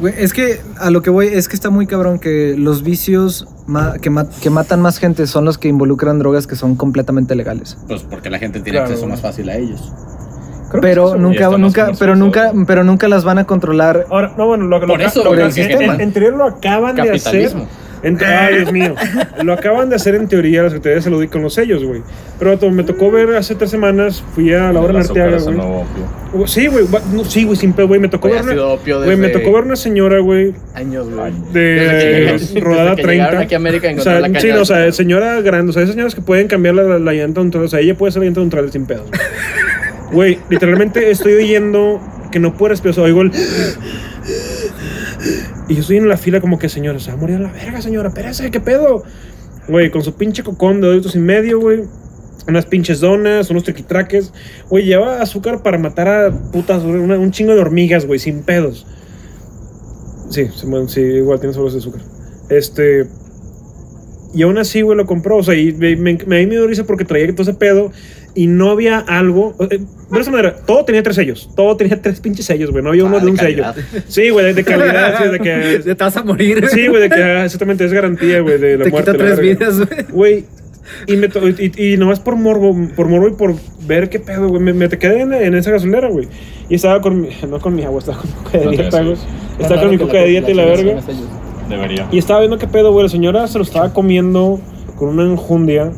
Güey, 0.00 0.12
es 0.18 0.32
que 0.32 0.58
a 0.80 0.90
lo 0.90 1.02
que 1.02 1.10
voy 1.10 1.28
es 1.28 1.48
que 1.48 1.54
está 1.54 1.70
muy 1.70 1.86
cabrón 1.86 2.18
que 2.18 2.56
los 2.58 2.82
vicios 2.82 3.46
ma- 3.68 3.94
que, 4.02 4.10
ma- 4.10 4.26
que 4.42 4.50
matan 4.50 4.80
más 4.80 4.98
gente 4.98 5.28
son 5.28 5.44
los 5.44 5.56
que 5.56 5.68
involucran 5.68 6.18
drogas 6.18 6.48
que 6.48 6.56
son 6.56 6.74
completamente 6.74 7.36
legales. 7.36 7.78
Pues 7.86 8.02
porque 8.02 8.28
la 8.28 8.40
gente 8.40 8.58
tiene 8.60 8.78
Claro, 8.80 8.90
acceso 8.90 9.06
más 9.06 9.20
fácil 9.20 9.48
a 9.50 9.56
ellos. 9.56 9.92
Creo 10.70 10.80
Pero 10.80 11.16
nunca, 11.16 11.48
nunca, 11.56 11.92
pero 11.96 12.16
nunca, 12.16 12.52
pero 12.66 12.82
nunca 12.82 13.06
las 13.06 13.22
van 13.22 13.38
a 13.38 13.44
controlar. 13.44 14.06
Ahora, 14.10 14.34
no, 14.36 14.48
bueno, 14.48 14.64
lo, 14.66 14.80
lo, 14.80 14.86
Por 14.88 15.00
eso, 15.00 15.22
lo- 15.22 15.30
por 15.30 15.38
el 15.38 15.52
sistema. 15.52 15.94
En, 15.94 16.00
en 16.00 16.12
teoría 16.12 16.30
lo 16.36 16.44
acaban 16.46 16.96
de 16.96 17.10
hacer. 17.12 17.52
Capitalismo. 18.04 18.04
En, 18.04 18.18
ay, 18.24 18.56
Dios 18.58 18.72
mío. 18.72 18.94
Lo 19.42 19.52
acaban 19.52 19.88
de 19.90 19.96
hacer 19.96 20.14
en 20.14 20.28
teoría 20.28 20.62
la 20.62 20.68
Secretaría 20.70 20.96
de 20.96 21.02
Salud 21.02 21.22
y 21.22 21.28
con 21.28 21.42
los 21.42 21.54
sellos, 21.54 21.84
güey. 21.84 22.02
Pero 22.38 22.58
me 22.70 22.82
tocó 22.84 23.10
ver 23.10 23.34
hace 23.36 23.54
tres 23.54 23.70
semanas, 23.70 24.22
fui 24.34 24.52
a 24.52 24.72
la 24.72 24.80
obra 24.80 24.90
en 24.92 24.96
Arteaga, 25.00 25.38
güey. 25.38 26.48
Sí, 26.48 26.66
güey, 26.66 26.84
no, 27.12 27.24
sí, 27.24 27.44
güey, 27.44 27.56
sin 27.56 27.72
pedo, 27.72 27.88
güey. 27.88 28.00
Me 28.00 28.08
tocó 28.08 28.28
ver 28.28 28.42
una, 28.42 28.54
güey, 29.04 29.16
me 29.16 29.28
tocó 29.28 29.52
ver 29.52 29.64
una 29.64 29.76
señora, 29.76 30.18
güey, 30.18 30.52
años, 30.74 31.08
güey. 31.08 31.32
de 31.52 32.36
que- 32.52 32.60
rodada 32.60 32.90
desde 32.90 33.02
que 33.02 33.12
llegaron 33.12 33.30
30. 33.36 33.38
aquí 33.40 33.54
a 33.54 33.56
América 33.56 33.88
o 33.96 34.00
sea, 34.00 34.20
la 34.20 34.40
sí, 34.40 34.48
no, 34.48 34.60
o 34.62 34.64
sea, 34.64 34.92
señora 34.92 35.40
grande, 35.42 35.70
o 35.70 35.72
sea, 35.72 35.82
hay 35.82 35.88
señoras 35.88 36.14
que 36.14 36.20
pueden 36.22 36.48
cambiar 36.48 36.74
la, 36.74 36.82
la, 36.82 36.98
la 36.98 37.12
llanta 37.12 37.40
neutral, 37.40 37.64
o 37.64 37.68
sea, 37.68 37.80
ella 37.80 37.94
puede 37.94 38.12
ser 38.12 38.20
la 38.22 38.26
llanta 38.26 38.40
neutral 38.40 38.72
sin 38.72 38.86
pedos. 38.86 39.06
güey. 39.10 39.20
Güey, 40.12 40.38
literalmente 40.50 41.10
estoy 41.10 41.34
oyendo 41.34 42.00
que 42.30 42.38
no 42.40 42.54
puedo 42.54 42.70
respirar, 42.70 42.90
o 42.92 42.94
sea, 42.94 43.04
oigo 43.04 43.22
el... 43.22 43.32
Y 45.68 45.74
yo 45.74 45.80
estoy 45.80 45.96
en 45.96 46.08
la 46.08 46.16
fila 46.16 46.40
como 46.40 46.58
que, 46.58 46.68
señora, 46.68 46.98
se 46.98 47.10
va 47.10 47.16
a 47.16 47.20
morir 47.20 47.36
a 47.36 47.40
la 47.40 47.52
verga, 47.52 47.80
señora, 47.80 48.08
espérese, 48.08 48.50
¿qué 48.50 48.60
pedo? 48.60 49.02
Güey, 49.68 49.90
con 49.90 50.02
su 50.02 50.14
pinche 50.14 50.42
cocón 50.42 50.80
de 50.80 51.00
dos 51.00 51.14
y 51.14 51.18
medio, 51.18 51.60
güey. 51.60 51.84
Unas 52.46 52.66
pinches 52.66 53.00
donas, 53.00 53.48
unos 53.50 53.64
triquitraques. 53.64 54.32
Güey, 54.68 54.84
lleva 54.84 55.22
azúcar 55.22 55.62
para 55.62 55.78
matar 55.78 56.08
a 56.08 56.30
putas, 56.30 56.82
un 56.82 57.30
chingo 57.30 57.54
de 57.54 57.60
hormigas, 57.60 58.04
güey, 58.06 58.18
sin 58.18 58.42
pedos. 58.42 58.86
Sí, 60.30 60.48
sí, 60.88 61.00
igual 61.00 61.40
tiene 61.40 61.54
sobres 61.54 61.72
de 61.72 61.78
azúcar. 61.78 62.02
Este. 62.50 63.06
Y 64.34 64.42
aún 64.42 64.58
así, 64.58 64.82
güey, 64.82 64.96
lo 64.98 65.06
compró. 65.06 65.36
O 65.36 65.42
sea, 65.42 65.54
y 65.54 65.72
me, 65.72 65.96
me, 65.96 66.18
me, 66.26 66.46
dio 66.46 66.66
risa 66.66 66.84
porque 66.84 67.04
traía 67.04 67.30
todo 67.32 67.42
ese 67.42 67.54
pedo 67.54 67.92
y 68.34 68.48
no 68.48 68.70
había 68.70 68.98
algo. 68.98 69.54
eh, 69.70 69.78
de 70.10 70.20
esa 70.20 70.30
manera, 70.30 70.56
todo 70.66 70.84
tenía 70.84 71.02
tres 71.02 71.16
sellos. 71.16 71.48
Todo 71.54 71.76
tenía 71.76 72.02
tres 72.02 72.20
pinches 72.20 72.46
sellos, 72.46 72.70
güey. 72.72 72.82
No 72.82 72.90
había 72.90 73.04
uno 73.04 73.16
Ah, 73.16 73.20
de 73.20 73.24
de 73.26 73.30
un 73.30 73.36
calidad. 73.36 73.74
sello. 73.74 74.02
Sí, 74.08 74.30
güey, 74.30 74.46
de, 74.46 74.54
de 74.54 74.64
calidad, 74.64 75.18
sí, 75.22 75.28
de 75.30 75.38
que. 75.40 75.78
Te 75.84 75.94
vas 75.94 76.16
a 76.16 76.24
morir. 76.24 76.66
Sí, 76.68 76.88
güey, 76.88 77.02
de 77.02 77.08
que 77.10 77.22
ah, 77.22 77.44
exactamente 77.44 77.84
es 77.84 77.92
garantía, 77.92 78.40
güey, 78.40 78.58
de 78.58 78.76
la 78.78 78.84
Te 78.84 78.90
muerte. 78.90 79.12
quita 79.12 79.24
tres 79.24 79.38
vidas, 79.40 79.76
güey. 79.78 80.04
Güey, 80.10 80.44
y, 81.06 81.16
me 81.16 81.28
y, 81.58 81.92
y 81.92 81.96
nomás 81.96 82.20
por 82.20 82.36
morbo, 82.36 82.76
por 82.94 83.08
morbo 83.08 83.28
y 83.28 83.32
por 83.32 83.54
ver 83.86 84.10
qué 84.10 84.18
pedo, 84.20 84.48
güey, 84.48 84.60
me, 84.60 84.72
me 84.74 84.88
te 84.88 84.98
quedé 84.98 85.20
en, 85.22 85.32
en 85.32 85.54
esa 85.54 85.70
gasolera, 85.70 86.08
güey. 86.08 86.28
Y 86.68 86.74
estaba 86.74 87.00
con 87.00 87.20
mi, 87.22 87.28
no 87.48 87.58
con 87.60 87.74
mi 87.74 87.84
agua, 87.84 88.00
estaba 88.00 88.18
con 88.18 88.28
mi 88.30 88.36
coca 88.42 88.58
de 88.58 88.68
dieta, 88.76 89.02
güey. 89.02 89.16
Estaba 89.60 89.80
con 89.80 89.90
mi 89.90 89.98
coca 89.98 90.18
de 90.18 90.26
dieta 90.26 90.50
y 90.50 90.54
la 90.54 90.64
verga. 90.66 91.00
Debería. 91.68 92.08
Y 92.12 92.18
estaba 92.18 92.40
viendo 92.40 92.58
qué 92.58 92.66
pedo, 92.66 92.92
güey, 92.92 93.04
la 93.04 93.08
señora 93.08 93.46
se 93.46 93.58
lo 93.58 93.64
estaba 93.64 93.92
comiendo 93.92 94.60
con 94.96 95.08
una 95.08 95.24
enjundia 95.24 95.90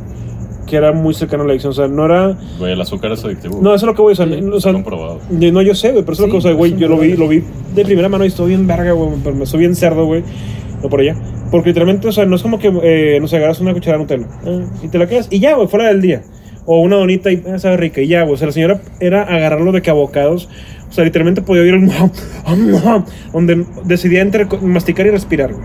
que 0.67 0.77
era 0.77 0.93
muy 0.93 1.15
cercana 1.15 1.45
a 1.45 1.47
la 1.47 1.53
adicción, 1.53 1.71
o 1.71 1.75
sea, 1.75 1.87
no 1.87 2.07
era... 2.07 2.37
Güey, 2.59 2.73
el 2.73 2.81
azúcar 2.81 3.13
es 3.13 3.25
adictivo. 3.25 3.59
No, 3.63 3.73
eso 3.73 3.85
es 3.87 3.89
lo 3.89 3.95
que 3.95 4.03
voy, 4.03 4.13
o 4.13 4.17
sea, 4.17 4.27
Sí, 4.27 4.33
o 4.33 4.37
está 4.49 4.61
sea, 4.61 4.73
comprobado. 4.73 5.21
yo- 5.31 5.53
no, 5.53 5.63
yo 5.63 5.75
sé, 5.77 5.93
güey, 5.93 6.03
pero 6.03 6.15
eso 6.15 6.25
es 6.25 6.29
lo 6.29 6.33
que, 6.33 6.39
o 6.39 6.41
sea, 6.41 6.53
güey, 6.55 6.77
yo 6.77 6.89
lo 6.89 6.99
vi, 6.99 7.17
lo 7.17 7.29
vi 7.29 7.45
de 7.75 7.85
primera 7.85 8.09
mano 8.09 8.25
y 8.25 8.29
estuvo 8.29 8.49
bien 8.49 8.67
verga, 8.67 8.91
güey, 8.93 9.11
pero 9.23 9.37
me 9.37 9.45
estuvo 9.45 9.61
bien 9.61 9.77
cerdo, 9.77 10.07
güey, 10.07 10.25
no 10.83 10.89
por 10.89 11.01
allá. 11.01 11.15
Porque 11.53 11.69
literalmente, 11.71 12.09
o 12.09 12.13
sea, 12.13 12.27
no 12.27 12.35
es 12.35 12.43
como 12.43 12.59
que, 12.59 12.73
eh, 12.83 13.19
no 13.21 13.29
sé, 13.29 13.37
agarras 13.37 13.61
una 13.61 13.73
cuchara 13.75 13.97
de 13.99 14.03
Nutella 14.03 14.27
eh, 14.45 14.65
y 14.83 14.89
te 14.89 14.99
la 14.99 15.07
quedas 15.07 15.29
y 15.31 15.39
ya, 15.39 15.55
güey, 15.55 15.69
fuera 15.69 15.87
del 15.87 16.03
día. 16.03 16.23
O 16.69 16.81
una 16.81 16.97
donita 16.97 17.31
y 17.31 17.41
eh, 17.47 17.61
sabe 17.61 17.77
rica 17.77 18.01
y 18.01 18.09
ya, 18.09 18.23
güey. 18.23 18.35
O 18.35 18.37
sea, 18.37 18.49
la 18.49 18.53
señora 18.53 18.81
era 18.99 19.23
agarrarlo 19.23 19.71
de 19.71 19.83
que 19.83 19.91
abocados. 19.91 20.49
O 20.76 20.76
sea, 20.97 21.05
literalmente 21.05 21.43
podía 21.43 21.63
oír 21.63 21.75
el 21.75 21.89
donde 23.33 23.65
decidía 23.85 24.23
entre 24.23 24.47
masticar 24.63 25.07
y 25.07 25.11
respirar, 25.11 25.53
güey. 25.53 25.65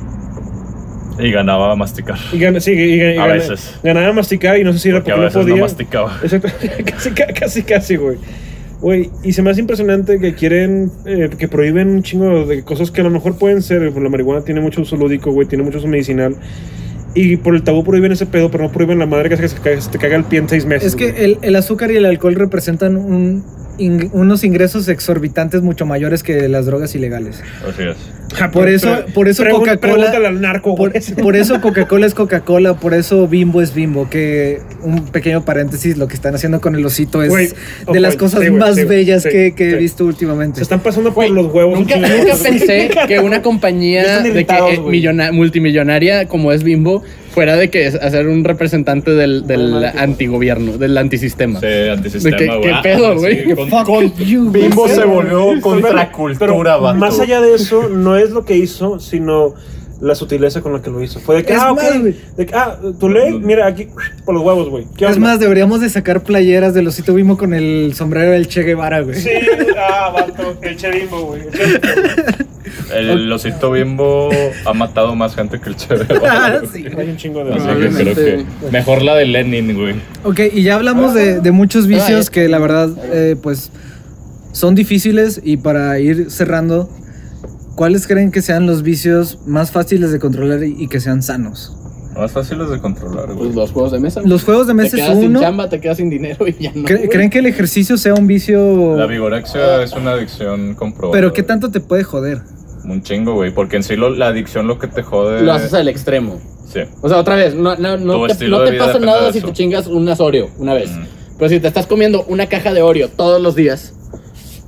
Y 1.20 1.32
ganaba 1.32 1.72
a 1.72 1.76
masticar. 1.76 2.18
Y 2.32 2.40
gana, 2.40 2.60
sí, 2.60 2.72
y, 2.72 2.76
y- 2.76 2.96
y 2.96 3.02
A 3.02 3.14
gana- 3.28 3.34
veces. 3.34 3.76
ganaba 3.84 4.12
masticar 4.14 4.58
y 4.58 4.64
no 4.64 4.74
sé 4.74 4.80
si 4.80 4.90
era 4.90 5.00
Porque 5.00 5.12
porque, 5.12 5.22
a 5.22 5.26
veces 5.26 5.36
no 5.38 5.42
no 5.44 5.50
podía. 5.50 5.64
masticaba. 5.64 6.20
Exacto, 6.24 6.48
casi, 6.86 7.10
ca- 7.12 7.34
casi, 7.34 7.64
casi, 7.64 7.96
güey. 7.98 8.18
Güey, 8.80 9.12
y 9.24 9.34
se 9.34 9.44
me 9.44 9.52
hace 9.52 9.60
impresionante 9.62 10.18
que 10.20 10.34
quieren, 10.34 10.92
eh, 11.06 11.30
que 11.38 11.48
prohíben 11.48 11.90
un 11.90 12.02
chingo 12.02 12.46
de 12.48 12.64
cosas 12.64 12.90
que 12.90 13.02
a 13.02 13.04
lo 13.04 13.12
mejor 13.12 13.38
pueden 13.38 13.62
ser. 13.62 13.92
pues, 13.92 14.04
La 14.04 14.10
marihuana 14.10 14.44
tiene 14.44 14.62
mucho 14.62 14.82
uso 14.82 14.96
lúdico, 14.96 15.32
güey, 15.32 15.48
tiene 15.48 15.64
mucho 15.64 15.78
uso 15.78 15.88
medicinal. 15.88 16.36
Y 17.14 17.36
por 17.38 17.54
el 17.54 17.62
tabú 17.62 17.84
prohíben 17.84 18.14
ese 18.14 18.26
pedo, 18.26 18.50
pero 18.50 18.64
no 18.64 18.72
prohíben 18.72 18.98
la 18.98 19.06
madre 19.06 19.28
que 19.30 19.36
hace 19.36 19.56
que 19.62 19.76
se, 19.76 19.82
se 19.82 19.90
te 19.92 19.98
caga 20.00 20.16
el 20.16 20.24
pie 20.24 20.40
en 20.40 20.50
seis 20.50 20.66
meses. 20.66 20.88
Es 20.88 20.96
que 20.96 21.24
el, 21.26 21.38
el 21.44 21.56
azúcar 21.58 21.92
y 21.92 21.98
el 21.98 22.06
alcohol 22.06 22.34
representan 22.36 22.96
un, 22.98 23.44
in- 23.84 24.10
unos 24.14 24.44
ingresos 24.44 24.88
exorbitantes 24.88 25.62
mucho 25.62 25.86
mayores 25.86 26.24
que 26.24 26.48
las 26.48 26.66
drogas 26.66 26.94
ilegales. 26.96 27.42
Así 27.68 27.84
es. 27.84 27.98
Por 28.52 28.70
eso- 28.70 29.04
por 29.14 29.28
eso 29.28 29.44
Coca-Cola- 29.60 30.06
Por, 31.22 31.36
eso 31.36 31.60
Coca-Cola 31.60 32.06
es 32.06 32.14
Coca-Cola, 32.14 32.76
por 32.76 32.94
eso 32.94 33.28
Bimbo 33.28 33.62
es 33.62 33.74
Bimbo, 33.74 34.10
que 34.10 34.62
un 34.82 35.06
pequeño 35.08 35.44
paréntesis, 35.44 35.98
lo 35.98 36.08
que 36.08 36.14
están 36.16 36.34
haciendo 36.36 36.62
con 36.62 36.76
el 36.76 36.86
osito 36.86 37.22
es 37.24 37.32
de 37.92 38.00
las 38.00 38.16
cosas 38.16 38.42
sí, 38.44 38.50
más 38.52 38.76
sí, 38.76 38.86
bellas 38.86 39.24
sí, 39.24 39.30
que, 39.30 39.54
que 39.54 39.72
he 39.72 39.76
visto 39.76 40.06
últimamente. 40.06 40.58
Se 40.58 40.64
están 40.64 40.80
pasando 40.80 41.14
por 41.14 41.30
los 41.30 41.52
huevos. 41.54 41.78
un 41.78 41.80
Nunca, 41.86 41.98
nunca 41.98 42.36
pensé 42.42 42.90
que 43.08 43.20
una 43.20 43.42
compañía 43.42 44.22
de 44.22 44.32
que, 44.46 44.56
eh, 44.74 45.32
multimillonaria 45.34 46.28
como 46.28 46.52
es 46.54 46.64
Bimbo 46.64 47.04
fuera 47.34 47.56
de 47.56 47.70
que 47.70 47.88
es 47.88 47.96
hacer 47.96 48.28
un 48.28 48.44
representante 48.44 49.12
del, 49.12 49.48
del 49.48 49.86
antigobierno, 49.86 50.78
del 50.78 50.98
antisistema. 50.98 51.60
Sí, 51.60 51.66
antisistema, 51.92 52.38
¿De 52.38 52.46
qué- 52.46 52.58
güey. 52.58 52.62
qué 52.62 52.76
pedo, 52.84 53.14
sí, 53.14 53.20
güey? 53.20 53.56
con- 53.70 53.86
con-. 53.86 54.14
Bimbo 54.52 54.88
se 54.88 55.04
volvió 55.06 55.48
contracultura, 55.62 56.38
pero 56.64 56.82
vato. 56.82 56.98
Más 57.00 57.20
allá 57.20 57.42
de 57.42 57.56
eso, 57.56 57.90
no 57.90 58.18
es 58.18 58.32
lo 58.32 58.46
que 58.46 58.56
hizo, 58.58 59.00
sino 59.00 59.54
la 60.02 60.16
sutileza 60.16 60.62
con 60.62 60.74
la 60.74 60.82
que 60.82 60.90
lo 60.90 61.02
hizo. 61.04 61.20
Fue 61.20 61.36
de 61.36 61.44
que, 61.44 61.54
Es 61.54 61.60
ah, 61.60 61.72
ok. 61.74 61.78
más, 61.82 62.00
güey. 62.00 62.16
De 62.36 62.46
que, 62.48 62.56
ah, 62.56 62.80
tu 63.00 63.08
ley, 63.08 63.34
mira, 63.40 63.68
aquí, 63.68 63.88
por 64.26 64.34
los 64.34 64.44
huevos, 64.44 64.68
güey. 64.70 64.86
¿Qué 64.98 65.06
Es 65.06 65.16
onda? 65.16 65.30
más, 65.30 65.40
deberíamos 65.40 65.80
de 65.80 65.90
sacar 65.90 66.24
playeras 66.24 66.74
del 66.74 66.88
osito 66.88 67.14
Bimbo 67.14 67.38
con 67.38 67.54
el 67.54 67.94
sombrero 67.94 68.32
del 68.32 68.48
Che 68.48 68.64
Guevara, 68.64 69.02
güey. 69.02 69.16
Sí, 69.16 69.30
ah, 69.78 70.12
vato, 70.12 70.58
el 70.64 70.76
chevimbo, 70.76 71.22
güey. 71.28 71.42
el 72.96 73.08
Che- 73.08 73.12
El 73.14 73.32
osito 73.32 73.72
bimbo 73.72 74.30
ha 74.66 74.74
matado 74.74 75.16
más 75.16 75.36
gente 75.36 75.60
que 75.60 75.70
el 75.70 75.76
chévere. 75.76 76.08
Ah, 76.30 76.60
sí, 76.72 76.86
Hay 76.98 77.10
un 77.10 77.18
chingo 77.18 77.44
de 77.44 77.52
Así 77.54 77.60
que 77.60 77.66
Probablemente. 77.66 78.14
creo 78.14 78.46
que 78.62 78.72
mejor 78.72 79.02
la 79.02 79.16
de 79.16 79.26
Lenin, 79.26 79.74
güey. 79.76 79.96
Ok, 80.24 80.40
y 80.54 80.64
ya 80.64 80.76
hablamos 80.76 81.14
de, 81.14 81.40
de 81.40 81.52
muchos 81.52 81.88
vicios 81.88 82.30
que 82.30 82.48
la 82.48 82.60
verdad, 82.60 82.90
eh, 83.12 83.36
pues, 83.42 83.72
son 84.52 84.76
difíciles 84.76 85.40
y 85.44 85.58
para 85.58 86.00
ir 86.00 86.30
cerrando, 86.30 86.90
¿cuáles 87.76 88.08
creen 88.08 88.32
que 88.32 88.42
sean 88.42 88.66
los 88.68 88.84
vicios 88.84 89.40
más 89.46 89.72
fáciles 89.72 90.12
de 90.12 90.20
controlar 90.20 90.64
y, 90.64 90.76
y 90.78 90.88
que 90.88 91.00
sean 91.00 91.22
sanos? 91.24 91.78
Más 92.16 92.34
fáciles 92.34 92.70
de 92.70 92.78
controlar, 92.80 93.28
güey. 93.28 93.38
Pues 93.38 93.56
los 93.56 93.72
juegos 93.72 93.94
de 93.94 94.00
mesa. 94.00 94.22
Los 94.26 94.44
juegos 94.44 94.68
de 94.68 94.74
te 94.74 94.78
mesa 94.84 94.98
es 94.98 95.04
quedas 95.04 95.18
sin 95.18 95.28
uno. 95.30 95.40
chamba, 95.40 95.70
te 95.70 95.80
quedas 95.80 95.96
sin 95.96 96.10
dinero 96.10 96.46
y 96.46 96.54
ya 96.60 96.72
no. 96.76 96.84
¿Cre- 96.84 96.98
güey. 96.98 97.10
¿Creen 97.10 97.30
que 97.30 97.40
el 97.40 97.46
ejercicio 97.46 97.98
sea 97.98 98.14
un 98.16 98.28
vicio? 98.28 98.98
La 98.98 99.06
vigorexia 99.06 99.82
es 99.82 99.94
una 99.94 100.12
adicción 100.12 100.74
comprobada. 100.76 101.14
Pero 101.18 101.32
¿qué 101.32 101.42
güey. 101.44 101.48
tanto 101.48 101.72
te 101.72 101.80
puede 101.80 102.04
joder? 102.04 102.42
Un 102.84 103.02
chingo, 103.04 103.34
güey. 103.34 103.52
Porque 103.52 103.78
en 103.78 103.84
sí 103.84 103.96
lo- 103.96 104.10
la 104.10 104.28
adicción 104.28 104.68
lo 104.68 104.80
que 104.80 104.88
te 104.88 105.04
jode. 105.04 105.42
Lo 105.42 105.54
haces 105.54 105.74
al 105.74 105.88
extremo. 105.88 106.40
Sí. 106.72 106.80
O 107.02 107.10
sea, 107.10 107.18
otra 107.18 107.36
vez, 107.36 107.54
no, 107.54 107.76
no, 107.76 107.98
no 107.98 108.28
te, 108.28 108.48
no 108.48 108.64
te 108.64 108.74
pasa 108.74 108.98
nada 109.00 109.32
si 109.34 109.42
te 109.42 109.52
chingas 109.54 109.88
unas 109.88 110.20
Oreo 110.20 110.50
una 110.58 110.74
vez. 110.74 110.90
Mm. 110.92 111.04
Pero 111.38 111.50
si 111.50 111.60
te 111.60 111.68
estás 111.68 111.86
comiendo 111.88 112.24
una 112.28 112.48
caja 112.48 112.74
de 112.74 112.82
Oreo 112.82 113.10
todos 113.10 113.42
los 113.42 113.56
días, 113.56 113.94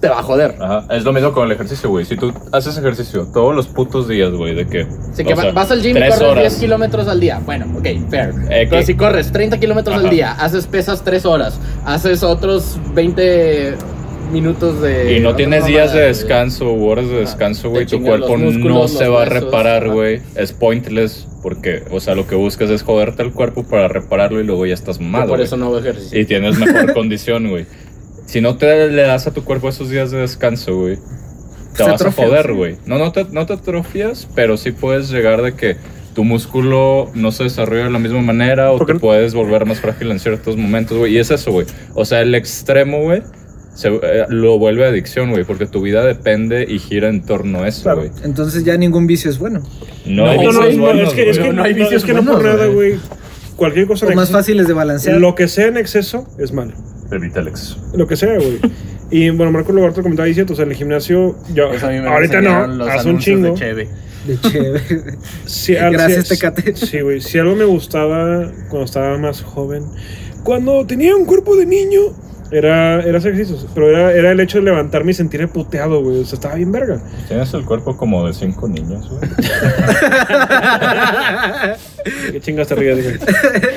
te 0.02 0.10
va 0.10 0.20
a 0.20 0.24
joder. 0.24 0.56
Ajá. 0.60 0.86
Es 0.90 1.06
lo 1.06 1.14
mismo 1.14 1.32
con 1.32 1.46
el 1.46 1.54
ejercicio, 1.54 1.90
güey. 1.90 2.04
Si 2.04 2.18
tú 2.18 2.34
haces 2.52 2.78
ejercicio 2.78 3.26
todos 3.34 3.56
los 3.56 3.68
putos 3.68 4.08
días, 4.10 4.32
güey, 4.32 4.54
de 4.54 4.68
que. 4.68 4.82
Así 4.82 5.24
que 5.24 5.32
o 5.34 5.36
va- 5.38 5.42
sea, 5.44 5.52
vas 5.54 5.72
al 5.72 5.82
gym 5.82 5.96
y 5.96 6.00
corres 6.02 6.22
horas. 6.22 6.40
10 6.42 6.56
kilómetros 6.58 7.08
al 7.08 7.20
día. 7.22 7.40
Bueno, 7.46 7.68
ok, 7.78 7.84
fair. 8.10 8.30
Eh, 8.50 8.68
Pero 8.70 8.82
¿qué? 8.82 8.86
si 8.86 8.96
corres 8.96 9.32
30 9.32 9.60
kilómetros 9.62 9.96
al 9.96 10.10
día, 10.10 10.34
haces 10.34 10.68
pesas 10.68 11.04
3 11.06 11.26
horas, 11.26 11.58
haces 11.86 12.22
otros 12.22 12.78
20 12.94 13.76
minutos 14.34 14.82
de. 14.82 15.16
Y 15.16 15.20
no 15.22 15.36
tienes 15.36 15.66
días 15.66 15.94
de 15.94 16.02
descanso 16.02 16.74
u 16.74 16.86
horas 16.88 17.08
de 17.08 17.16
descanso, 17.20 17.70
güey. 17.70 17.86
Tu 17.86 18.02
cuerpo 18.02 18.38
músculos, 18.38 18.92
no 18.92 19.00
se 19.00 19.08
va 19.08 19.22
a 19.22 19.26
reparar, 19.26 19.90
güey. 19.90 20.22
Es 20.36 20.52
pointless 20.52 21.28
porque, 21.42 21.84
o 21.92 22.00
sea, 22.00 22.16
lo 22.16 22.28
que 22.28 22.36
buscas 22.36 22.70
es 22.70 22.84
joderte 22.84 23.22
el 23.24 23.32
cuerpo 23.32 23.64
para 23.64 23.88
repararlo 23.88 24.42
y 24.42 24.44
luego 24.44 24.66
ya 24.66 24.74
estás 24.74 25.00
mamado. 25.00 25.30
por 25.30 25.42
eso 25.42 25.56
no 25.58 25.68
hago 25.68 25.80
ejercicio. 25.80 26.20
Y 26.20 26.26
tienes 26.26 26.58
mejor 26.58 26.94
condición, 26.96 27.50
güey. 27.50 27.66
Si 28.26 28.42
no 28.42 28.58
te 28.58 28.90
le 28.90 29.02
das 29.04 29.28
a 29.28 29.32
tu 29.32 29.44
cuerpo 29.44 29.70
esos 29.70 29.90
días 29.90 30.12
de 30.12 30.18
descanso, 30.18 30.76
güey, 30.76 30.96
te 31.72 31.78
Se 31.78 31.84
vas 31.84 32.02
atrofia, 32.02 32.26
a 32.26 32.28
joder, 32.28 32.46
sí. 32.48 32.52
güey. 32.54 32.78
No, 32.86 32.98
no 32.98 33.12
te, 33.12 33.26
no 33.26 33.46
te 33.46 33.54
atrofias, 33.54 34.28
pero 34.36 34.58
sí 34.58 34.72
puedes 34.72 35.10
llegar 35.12 35.42
de 35.42 35.54
que 35.54 35.76
tu 36.14 36.24
músculo 36.24 37.12
no 37.14 37.32
se 37.32 37.44
desarrolla 37.44 37.86
de 37.86 37.90
la 37.90 38.00
misma 38.00 38.22
manera 38.22 38.72
o 38.72 38.78
¿Por 38.78 38.88
te 38.88 38.96
puedes 38.96 39.34
volver 39.34 39.66
más 39.66 39.80
frágil 39.80 40.12
en 40.12 40.20
ciertos 40.20 40.56
momentos, 40.56 40.98
güey. 40.98 41.14
Y 41.14 41.18
es 41.18 41.32
eso, 41.32 41.52
güey. 41.52 41.66
O 41.96 42.06
sea, 42.06 42.22
el 42.22 42.36
extremo, 42.36 43.02
güey, 43.02 43.24
se, 43.76 43.90
eh, 43.90 44.26
lo 44.30 44.58
vuelve 44.60 44.86
adicción, 44.86 45.32
güey, 45.32 45.44
porque 45.44 45.66
tu 45.66 45.82
vida 45.82 46.04
depende 46.06 46.66
y 46.68 46.80
gira 46.80 47.10
en 47.10 47.24
torno 47.24 47.64
a 47.64 47.68
eso, 47.68 47.84
Claro. 47.84 48.00
güey. 48.02 48.12
Entonces 48.24 48.64
ya 48.64 48.78
ningún 48.78 49.08
vicio 49.08 49.30
es 49.32 49.40
bueno. 49.40 49.62
No, 50.06 50.26
No, 50.26 50.30
hay 50.32 50.38
No, 50.38 50.44
no, 50.52 50.60
vicios 50.60 50.76
no, 50.78 50.84
buenos, 50.84 51.08
es 51.10 51.14
que, 51.14 51.30
es 51.30 51.38
que, 51.40 51.54
No 51.54 51.64
hay 51.64 51.74
no, 51.74 51.80
vicios 51.80 52.02
es 52.02 52.06
que 52.06 52.14
no 52.14 52.24
por 52.26 52.44
nada, 52.44 52.68
güey. 52.68 52.96
Cualquier 53.56 53.86
cosa 53.88 54.06
O 54.06 54.10
en 54.10 54.16
más 54.16 54.30
exceso- 54.30 54.38
fáciles 54.40 54.68
de 54.68 54.74
balancear. 54.74 55.20
Lo 55.20 55.36
que 55.36 55.48
sea 55.48 55.68
en 55.68 55.78
exceso 55.78 56.28
es 56.40 56.52
malo. 56.52 56.74
Evita 57.12 57.40
el 57.42 57.48
exceso. 57.50 57.78
lo 57.96 58.08
que 58.08 58.16
sea, 58.16 58.34
güey. 58.36 58.60
Y 59.12 59.30
bueno, 59.30 59.52
Marco 59.52 59.72
Lobarto 59.72 60.02
comentaba 60.02 60.28
y 60.28 60.34
cierto, 60.34 60.54
o 60.54 60.56
sea, 60.56 60.66
en 60.66 60.72
el 60.72 60.78
gimnasio, 60.78 61.36
yo, 61.54 61.72
Eso 61.72 61.86
a 61.86 61.90
mí 61.92 61.98
me 61.98 62.04
lo 62.06 62.10
ahorita 62.10 62.42
no, 62.42 62.84
hace 62.86 63.10
un 63.10 63.20
chingo. 63.20 63.50
de 63.50 63.54
Cheve. 63.54 63.90
De 64.26 64.40
chévere. 64.42 64.82
Si 65.46 65.76
al- 65.76 65.94
Gracias, 65.94 66.30
Tecate. 66.30 66.76
Sí, 66.76 67.02
güey. 67.02 67.22
Si 67.22 67.38
algo 67.38 67.56
me 67.56 67.66
gustaba 67.66 68.52
cuando 68.70 68.86
estaba 68.86 69.18
más 69.20 69.42
joven, 69.44 69.84
cuando 70.44 70.84
tenía 70.88 71.16
un 71.16 71.26
cuerpo 71.26 71.56
de 71.56 71.68
niño, 71.68 72.02
era, 72.54 73.02
era 73.02 73.18
hacer 73.18 73.34
ejercicios. 73.34 73.68
Pero 73.74 73.90
era, 73.90 74.14
era 74.14 74.32
el 74.32 74.40
hecho 74.40 74.60
de 74.60 74.66
levantarme 74.66 75.12
y 75.12 75.16
sentirme 75.16 75.48
puteado, 75.48 76.02
güey. 76.02 76.22
O 76.22 76.26
sea, 76.26 76.36
estaba 76.38 76.56
bien 76.56 76.72
verga. 76.72 77.02
Tienes 77.28 77.54
el 77.54 77.66
cuerpo 77.66 77.98
como 77.98 78.26
de 78.28 78.34
cinco 78.34 78.68
niños, 78.68 79.10
güey. 79.10 79.22
Qué 82.32 82.40
chingas 82.42 82.68
te 82.68 82.76
ríes, 82.76 83.04
güey. 83.04 83.18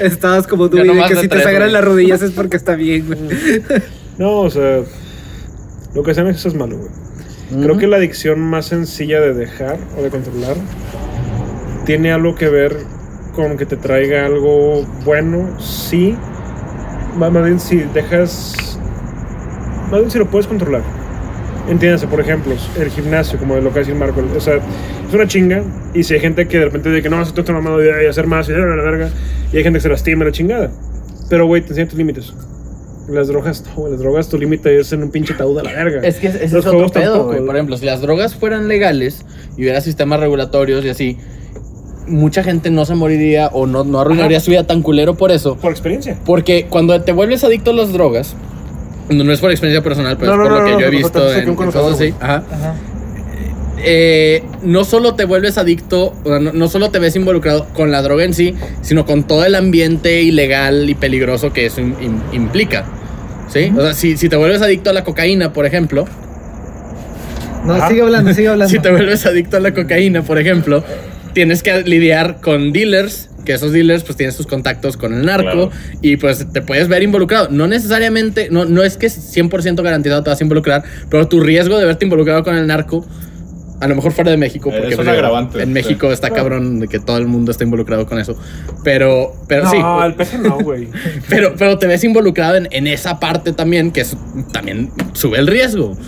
Estabas 0.02 0.46
como 0.46 0.68
tú, 0.68 0.76
Yo 0.78 0.84
y 0.84 0.88
de 0.88 0.94
nomás 0.94 1.08
que 1.08 1.14
de 1.16 1.20
si 1.22 1.28
te 1.28 1.34
tres, 1.34 1.44
sagran 1.44 1.62
güey. 1.62 1.72
las 1.72 1.84
rodillas 1.84 2.22
es 2.22 2.30
porque 2.32 2.56
está 2.56 2.74
bien, 2.74 3.06
güey. 3.06 3.18
No, 4.18 4.40
o 4.40 4.50
sea, 4.50 4.80
lo 5.94 6.02
que 6.02 6.14
sea 6.14 6.26
eso 6.30 6.48
es 6.48 6.54
malo, 6.54 6.78
güey. 6.78 6.90
Creo 7.62 7.76
que 7.76 7.86
la 7.86 7.98
adicción 7.98 8.40
más 8.40 8.64
sencilla 8.64 9.20
de 9.20 9.34
dejar 9.34 9.76
o 9.98 10.02
de 10.02 10.08
controlar 10.08 10.56
tiene 11.84 12.12
algo 12.12 12.34
que 12.34 12.48
ver 12.48 12.78
con 13.34 13.58
que 13.58 13.66
te 13.66 13.76
traiga 13.76 14.24
algo 14.24 14.86
bueno, 15.04 15.60
sí. 15.60 16.16
Más 17.16 17.32
bien 17.32 17.58
si 17.58 17.78
dejas. 17.94 18.78
Más 19.90 20.00
bien 20.00 20.10
si 20.10 20.18
lo 20.18 20.26
puedes 20.26 20.46
controlar. 20.46 20.82
Entiéndase, 21.68 22.06
por 22.06 22.20
ejemplo, 22.20 22.54
el 22.78 22.90
gimnasio, 22.90 23.38
como 23.38 23.56
lo 23.56 23.62
que 23.62 23.68
va 23.68 23.76
a 23.76 23.78
decir 23.80 23.94
Marco. 23.94 24.22
O 24.36 24.40
sea, 24.40 24.56
es 24.56 25.14
una 25.14 25.26
chinga. 25.26 25.62
Y 25.94 26.04
si 26.04 26.14
hay 26.14 26.20
gente 26.20 26.46
que 26.46 26.58
de 26.58 26.66
repente 26.66 26.90
dice 26.90 27.02
que 27.02 27.08
no, 27.08 27.20
estoy 27.22 27.44
mamado 27.52 27.82
y 27.82 28.04
y 28.04 28.06
hacer 28.06 28.26
más 28.26 28.48
y 28.48 28.52
la 28.52 28.58
verga. 28.58 29.10
Y 29.52 29.56
hay 29.56 29.62
gente 29.62 29.78
que 29.78 29.82
se 29.82 29.88
lastima 29.88 30.24
la 30.24 30.32
chingada. 30.32 30.70
Pero, 31.28 31.46
güey, 31.46 31.62
te 31.62 31.68
enseñan 31.68 31.88
tus 31.88 31.98
límites. 31.98 32.32
Las 33.08 33.28
drogas, 33.28 33.64
no, 33.76 33.88
las 33.88 34.00
drogas, 34.00 34.28
tu 34.28 34.36
límite 34.36 34.78
es 34.78 34.92
en 34.92 35.02
un 35.02 35.10
pinche 35.10 35.34
taúd 35.34 35.58
a 35.58 35.62
la 35.62 35.72
verga. 35.72 36.06
Es 36.06 36.16
que 36.16 36.26
ese 36.26 36.44
es 36.44 36.54
otro 36.54 36.88
pedo, 36.88 37.26
güey. 37.26 37.44
Por 37.44 37.54
ejemplo, 37.54 37.76
si 37.76 37.86
las 37.86 38.00
drogas 38.00 38.34
fueran 38.34 38.68
legales 38.68 39.24
y 39.56 39.62
hubiera 39.62 39.80
sistemas 39.80 40.20
regulatorios 40.20 40.84
y 40.84 40.88
así, 40.88 41.18
mucha 42.06 42.42
gente 42.42 42.70
no 42.70 42.84
se 42.84 42.94
moriría 42.94 43.48
o 43.48 43.66
no, 43.66 43.84
no 43.84 44.00
arruinaría 44.00 44.38
Ajá. 44.38 44.44
su 44.44 44.50
vida 44.50 44.64
tan 44.64 44.82
culero 44.82 45.14
por 45.14 45.30
eso. 45.32 45.56
Por 45.56 45.72
experiencia. 45.72 46.16
Porque 46.24 46.66
cuando 46.70 47.00
te 47.02 47.12
vuelves 47.12 47.42
adicto 47.44 47.70
a 47.70 47.74
las 47.74 47.92
drogas, 47.92 48.34
no, 49.08 49.24
no 49.24 49.32
es 49.32 49.40
por 49.40 49.50
experiencia 49.50 49.82
personal, 49.82 50.16
pero 50.18 50.36
No, 50.36 50.42
es 50.44 50.48
por 50.48 50.50
no, 50.50 50.56
lo 50.58 50.62
no, 50.62 50.66
que 50.68 50.72
no, 50.74 50.80
yo 50.80 50.86
he 50.86 50.90
visto 50.90 51.32
en, 51.34 51.54
cosas 51.54 51.92
así. 51.94 52.14
Ajá. 52.20 52.42
Eh, 53.78 54.42
no 54.62 54.84
solo 54.84 55.14
te 55.14 55.26
vuelves 55.26 55.58
adicto, 55.58 56.14
o 56.24 56.28
sea, 56.28 56.38
no, 56.40 56.52
no 56.52 56.68
solo 56.68 56.90
te 56.90 56.98
ves 56.98 57.14
involucrado 57.14 57.66
con 57.74 57.90
la 57.92 58.00
droga 58.02 58.24
en 58.24 58.32
sí, 58.34 58.54
sino 58.80 59.04
con 59.04 59.24
todo 59.24 59.44
el 59.44 59.54
ambiente 59.54 60.22
ilegal 60.22 60.88
y 60.88 60.94
peligroso 60.94 61.52
que 61.52 61.66
eso 61.66 61.80
im- 61.82 61.94
im- 61.98 62.20
implica. 62.32 62.86
¿Sí? 63.48 63.70
O 63.76 63.80
sea, 63.82 63.92
si, 63.94 64.16
si 64.16 64.28
te 64.28 64.36
vuelves 64.36 64.62
adicto 64.62 64.90
a 64.90 64.92
la 64.92 65.04
cocaína, 65.04 65.52
por 65.52 65.66
ejemplo, 65.66 66.06
No, 67.64 67.74
Ajá. 67.74 67.88
sigue 67.88 68.00
hablando, 68.02 68.32
sigue 68.32 68.48
hablando. 68.52 68.70
si 68.72 68.78
te 68.80 68.90
vuelves 68.90 69.26
adicto 69.26 69.56
a 69.58 69.60
la 69.60 69.72
cocaína, 69.74 70.22
por 70.22 70.38
ejemplo, 70.38 70.82
tienes 71.36 71.62
que 71.62 71.82
lidiar 71.82 72.40
con 72.40 72.72
dealers, 72.72 73.28
que 73.44 73.52
esos 73.52 73.70
dealers 73.70 74.04
pues 74.04 74.16
tienen 74.16 74.34
sus 74.34 74.46
contactos 74.46 74.96
con 74.96 75.12
el 75.12 75.26
narco 75.26 75.42
Claro. 75.68 75.70
y 76.00 76.16
pues 76.16 76.50
te 76.50 76.62
puedes 76.62 76.88
ver 76.88 77.02
involucrado. 77.02 77.48
No 77.50 77.66
necesariamente, 77.66 78.48
no, 78.50 78.64
no 78.64 78.82
es 78.82 78.96
que 78.96 79.08
100% 79.08 79.82
garantizado 79.82 80.22
te 80.22 80.30
vas 80.30 80.40
a 80.40 80.44
involucrar, 80.44 80.82
pero 81.10 81.28
tu 81.28 81.40
riesgo 81.40 81.78
de 81.78 81.84
verte 81.84 82.06
involucrado 82.06 82.42
con 82.42 82.56
el 82.56 82.66
narco, 82.66 83.06
a 83.80 83.86
lo 83.86 83.94
mejor 83.96 84.12
fuera 84.12 84.30
de 84.30 84.38
México, 84.38 84.70
Es 84.70 84.76
porque 84.78 84.94
un 84.94 84.96
pues, 84.96 85.06
digo, 85.08 85.12
agravante, 85.18 85.58
en 85.60 85.66
sí. 85.68 85.72
México 85.74 86.10
está 86.10 86.28
Claro. 86.30 86.44
cabrón 86.44 86.80
de 86.80 86.88
que 86.88 87.00
todo 87.00 87.18
el 87.18 87.26
mundo 87.26 87.50
está 87.52 87.64
involucrado 87.64 88.06
con 88.06 88.18
eso. 88.18 88.34
Pero, 88.82 89.34
pero 89.46 89.64
no, 89.64 89.70
sí. 89.70 89.76
el 90.06 90.14
peje 90.14 90.38
no, 90.38 90.56
güey. 90.60 90.88
Pero, 91.28 91.54
pero 91.58 91.76
te 91.78 91.86
ves 91.86 92.02
involucrado 92.02 92.56
en, 92.56 92.68
en 92.70 92.86
esa 92.86 93.20
parte 93.20 93.52
también, 93.52 93.90
que 93.90 94.00
es- 94.00 94.16
también 94.52 94.90
sube 95.12 95.38
el 95.38 95.46
riesgo. 95.46 95.98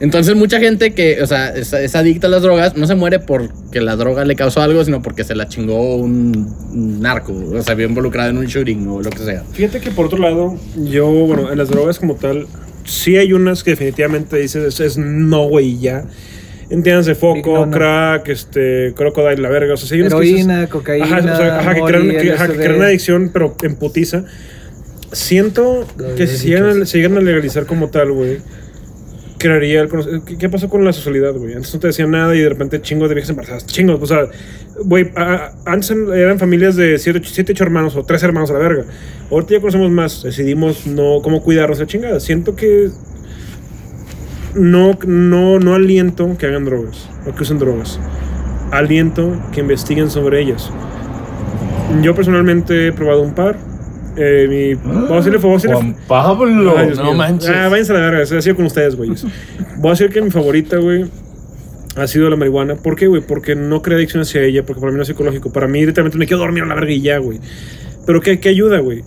Entonces, 0.00 0.36
mucha 0.36 0.60
gente 0.60 0.92
que, 0.92 1.20
o 1.22 1.26
sea, 1.26 1.48
es, 1.50 1.72
es 1.72 1.96
adicta 1.96 2.28
a 2.28 2.30
las 2.30 2.42
drogas, 2.42 2.76
no 2.76 2.86
se 2.86 2.94
muere 2.94 3.18
porque 3.18 3.80
la 3.80 3.96
droga 3.96 4.24
le 4.24 4.36
causó 4.36 4.62
algo, 4.62 4.84
sino 4.84 5.02
porque 5.02 5.24
se 5.24 5.34
la 5.34 5.48
chingó 5.48 5.96
un, 5.96 6.54
un 6.72 7.00
narco, 7.00 7.32
o 7.34 7.62
sea, 7.62 7.74
vio 7.74 7.88
involucrado 7.88 8.30
en 8.30 8.38
un 8.38 8.46
shooting 8.46 8.86
o 8.88 9.02
lo 9.02 9.10
que 9.10 9.18
sea. 9.18 9.42
Fíjate 9.52 9.80
que 9.80 9.90
por 9.90 10.06
otro 10.06 10.18
lado, 10.18 10.56
yo, 10.76 11.08
bueno, 11.08 11.50
en 11.50 11.58
las 11.58 11.68
drogas 11.68 11.98
como 11.98 12.14
tal, 12.14 12.46
sí 12.84 13.16
hay 13.16 13.32
unas 13.32 13.64
que 13.64 13.70
definitivamente 13.72 14.36
dices, 14.38 14.62
es, 14.74 14.80
es 14.80 14.98
no, 14.98 15.48
güey, 15.48 15.78
ya. 15.78 16.04
Entiéndanse, 16.70 17.14
foco, 17.14 17.38
Ignona. 17.38 17.76
crack, 17.76 18.28
este, 18.28 18.92
crocodile, 18.94 19.40
la 19.42 19.48
verga. 19.48 19.74
O 19.74 19.76
sea, 19.78 19.88
sí 19.88 19.94
hay 19.96 20.02
unas 20.02 20.14
que 20.14 20.20
dices- 20.20 20.44
Heroína, 20.44 20.66
cocaína, 20.68 21.06
Ajá, 21.06 21.18
o 21.18 21.36
sea, 21.36 21.58
ajá, 21.60 21.74
que, 21.74 21.80
crean, 21.82 22.08
que, 22.10 22.32
ajá, 22.32 22.46
que 22.48 22.54
crean 22.56 22.74
una 22.76 22.86
adicción, 22.86 23.30
pero 23.32 23.56
en 23.62 23.74
putiza. 23.76 24.24
Siento 25.12 25.86
que 26.16 26.26
si 26.26 26.48
llegan, 26.48 26.82
a, 26.82 26.86
si 26.86 26.98
llegan 26.98 27.16
a 27.16 27.20
legalizar 27.22 27.64
como 27.64 27.88
tal, 27.88 28.12
güey, 28.12 28.38
crearía 29.38 29.80
el 29.80 29.88
conoc- 29.88 30.36
¿Qué, 30.38 30.48
pasó 30.48 30.68
con 30.68 30.84
la 30.84 30.92
sexualidad, 30.92 31.34
güey? 31.34 31.54
Antes 31.54 31.72
no 31.72 31.80
te 31.80 31.86
decían 31.86 32.10
nada 32.10 32.34
y 32.34 32.40
de 32.40 32.48
repente 32.48 32.80
chingos 32.82 33.08
de 33.08 33.14
viejas 33.14 33.30
embarazadas. 33.30 33.66
Chingos, 33.66 34.00
o 34.02 34.06
sea, 34.06 34.26
güey, 34.84 35.10
antes 35.64 35.90
eran 35.90 36.38
familias 36.38 36.76
de 36.76 36.98
7, 36.98 37.20
8 37.52 37.64
hermanos 37.64 37.96
o 37.96 38.04
3 38.04 38.22
hermanos 38.22 38.50
a 38.50 38.54
la 38.54 38.58
verga. 38.58 38.84
Ahorita 39.30 39.54
ya 39.54 39.60
conocemos 39.60 39.90
más, 39.90 40.22
decidimos 40.22 40.86
no 40.86 41.20
cómo 41.22 41.42
cuidarnos 41.42 41.78
la 41.78 41.86
chingada. 41.86 42.20
Siento 42.20 42.54
que 42.56 42.90
no, 44.54 44.98
no, 45.06 45.58
no 45.58 45.74
aliento 45.74 46.36
que 46.38 46.46
hagan 46.46 46.64
drogas 46.64 47.08
o 47.26 47.34
que 47.34 47.42
usen 47.42 47.58
drogas. 47.58 48.00
Aliento 48.70 49.40
que 49.52 49.60
investiguen 49.60 50.10
sobre 50.10 50.42
ellas. 50.42 50.70
Yo 52.02 52.14
personalmente 52.14 52.88
he 52.88 52.92
probado 52.92 53.22
un 53.22 53.34
par. 53.34 53.56
Eh, 54.20 54.46
mi, 54.48 54.74
voy 54.74 55.12
a 55.12 55.16
decirle, 55.16 55.38
voy 55.38 55.50
a 55.52 55.54
decirle- 55.54 55.74
Juan 55.76 55.96
Pablo. 56.08 56.74
Ay, 56.76 56.86
Dios 56.86 56.98
no 56.98 57.04
mío. 57.04 57.14
manches. 57.14 57.50
Ah, 57.50 57.68
váyanse 57.68 57.92
a 57.92 57.94
la 57.96 58.00
verga, 58.10 58.22
he 58.22 58.42
sido 58.42 58.56
con 58.56 58.64
ustedes, 58.66 58.96
güeyes. 58.96 59.24
Voy 59.76 59.88
a 59.88 59.92
decir 59.92 60.10
que 60.10 60.20
mi 60.20 60.30
favorita, 60.30 60.76
güey, 60.78 61.04
ha 61.96 62.06
sido 62.06 62.28
la 62.30 62.36
marihuana. 62.36 62.74
¿Por 62.76 62.96
qué, 62.96 63.06
güey? 63.06 63.22
Porque 63.22 63.54
no 63.54 63.80
crea 63.82 63.96
adicción 63.96 64.22
hacia 64.22 64.42
ella, 64.42 64.64
porque 64.64 64.80
para 64.80 64.90
mí 64.92 64.96
no 64.96 65.02
es 65.02 65.08
psicológico. 65.08 65.52
Para 65.52 65.68
mí, 65.68 65.80
directamente 65.80 66.18
me 66.18 66.26
quiero 66.26 66.40
dormir 66.40 66.62
a 66.64 66.66
la 66.66 66.74
verga 66.74 66.90
y 66.92 67.00
ya, 67.00 67.18
güey. 67.18 67.38
Pero 68.06 68.20
¿qué, 68.20 68.40
qué 68.40 68.48
ayuda, 68.48 68.78
güey? 68.80 69.02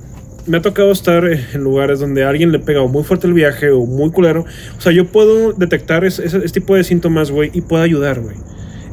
Me 0.47 0.57
ha 0.57 0.61
tocado 0.61 0.91
estar 0.91 1.23
en 1.25 1.61
lugares 1.63 1.99
donde 1.99 2.23
a 2.23 2.29
alguien 2.29 2.51
le 2.51 2.59
pega 2.59 2.81
o 2.81 2.87
muy 2.87 3.03
fuerte 3.03 3.27
el 3.27 3.33
viaje 3.33 3.69
o 3.69 3.85
muy 3.85 4.09
culero. 4.11 4.45
O 4.77 4.81
sea, 4.81 4.91
yo 4.91 5.05
puedo 5.05 5.53
detectar 5.53 6.03
ese, 6.03 6.25
ese- 6.25 6.37
ese 6.39 6.53
tipo 6.53 6.75
de 6.75 6.83
síntomas, 6.83 7.29
güey, 7.31 7.51
y 7.53 7.61
puedo 7.61 7.83
ayudar, 7.83 8.19
güey. 8.21 8.35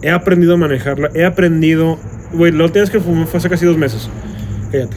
He 0.02 0.10
aprendido 0.10 0.54
a 0.54 0.56
manejarla. 0.56 1.10
He 1.14 1.24
aprendido. 1.24 1.98
Güey, 2.32 2.52
la 2.52 2.64
última 2.64 2.82
vez 2.82 2.90
que 2.90 3.00
fumé 3.00 3.24
fue 3.26 3.38
hace 3.38 3.48
casi 3.48 3.64
dos 3.64 3.78
meses. 3.78 4.08
Cállate. 4.70 4.96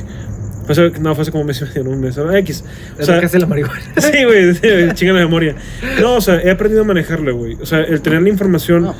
Fue 0.66 0.72
hace- 0.74 1.00
no, 1.00 1.14
fue 1.16 1.24
hace 1.24 1.32
como 1.32 1.42
un 1.42 1.48
mes 1.48 1.62
y 1.62 1.66
medio, 1.66 1.84
no, 1.84 1.90
un 1.92 2.00
mes. 2.02 2.18
ah, 2.18 2.38
X. 2.40 2.64
O 3.00 3.04
sea, 3.04 3.20
que 3.20 3.26
hace 3.26 3.40
la 3.40 3.46
marihuana. 3.48 3.82
Sí, 3.98 4.24
güey, 4.24 4.54
sí, 4.56 4.62
chinga 4.94 5.14
la 5.14 5.20
memoria. 5.22 5.56
No, 6.02 6.16
o 6.16 6.22
sea, 6.22 6.42
he 6.42 6.50
aprendido 6.52 6.82
a 6.82 6.86
manejarla, 6.86 7.32
güey. 7.32 7.58
O 7.62 7.66
sea, 7.66 7.80
el 7.82 8.02
tener 8.02 8.22
la 8.22 8.30
información. 8.30 8.84
No. 8.84 8.96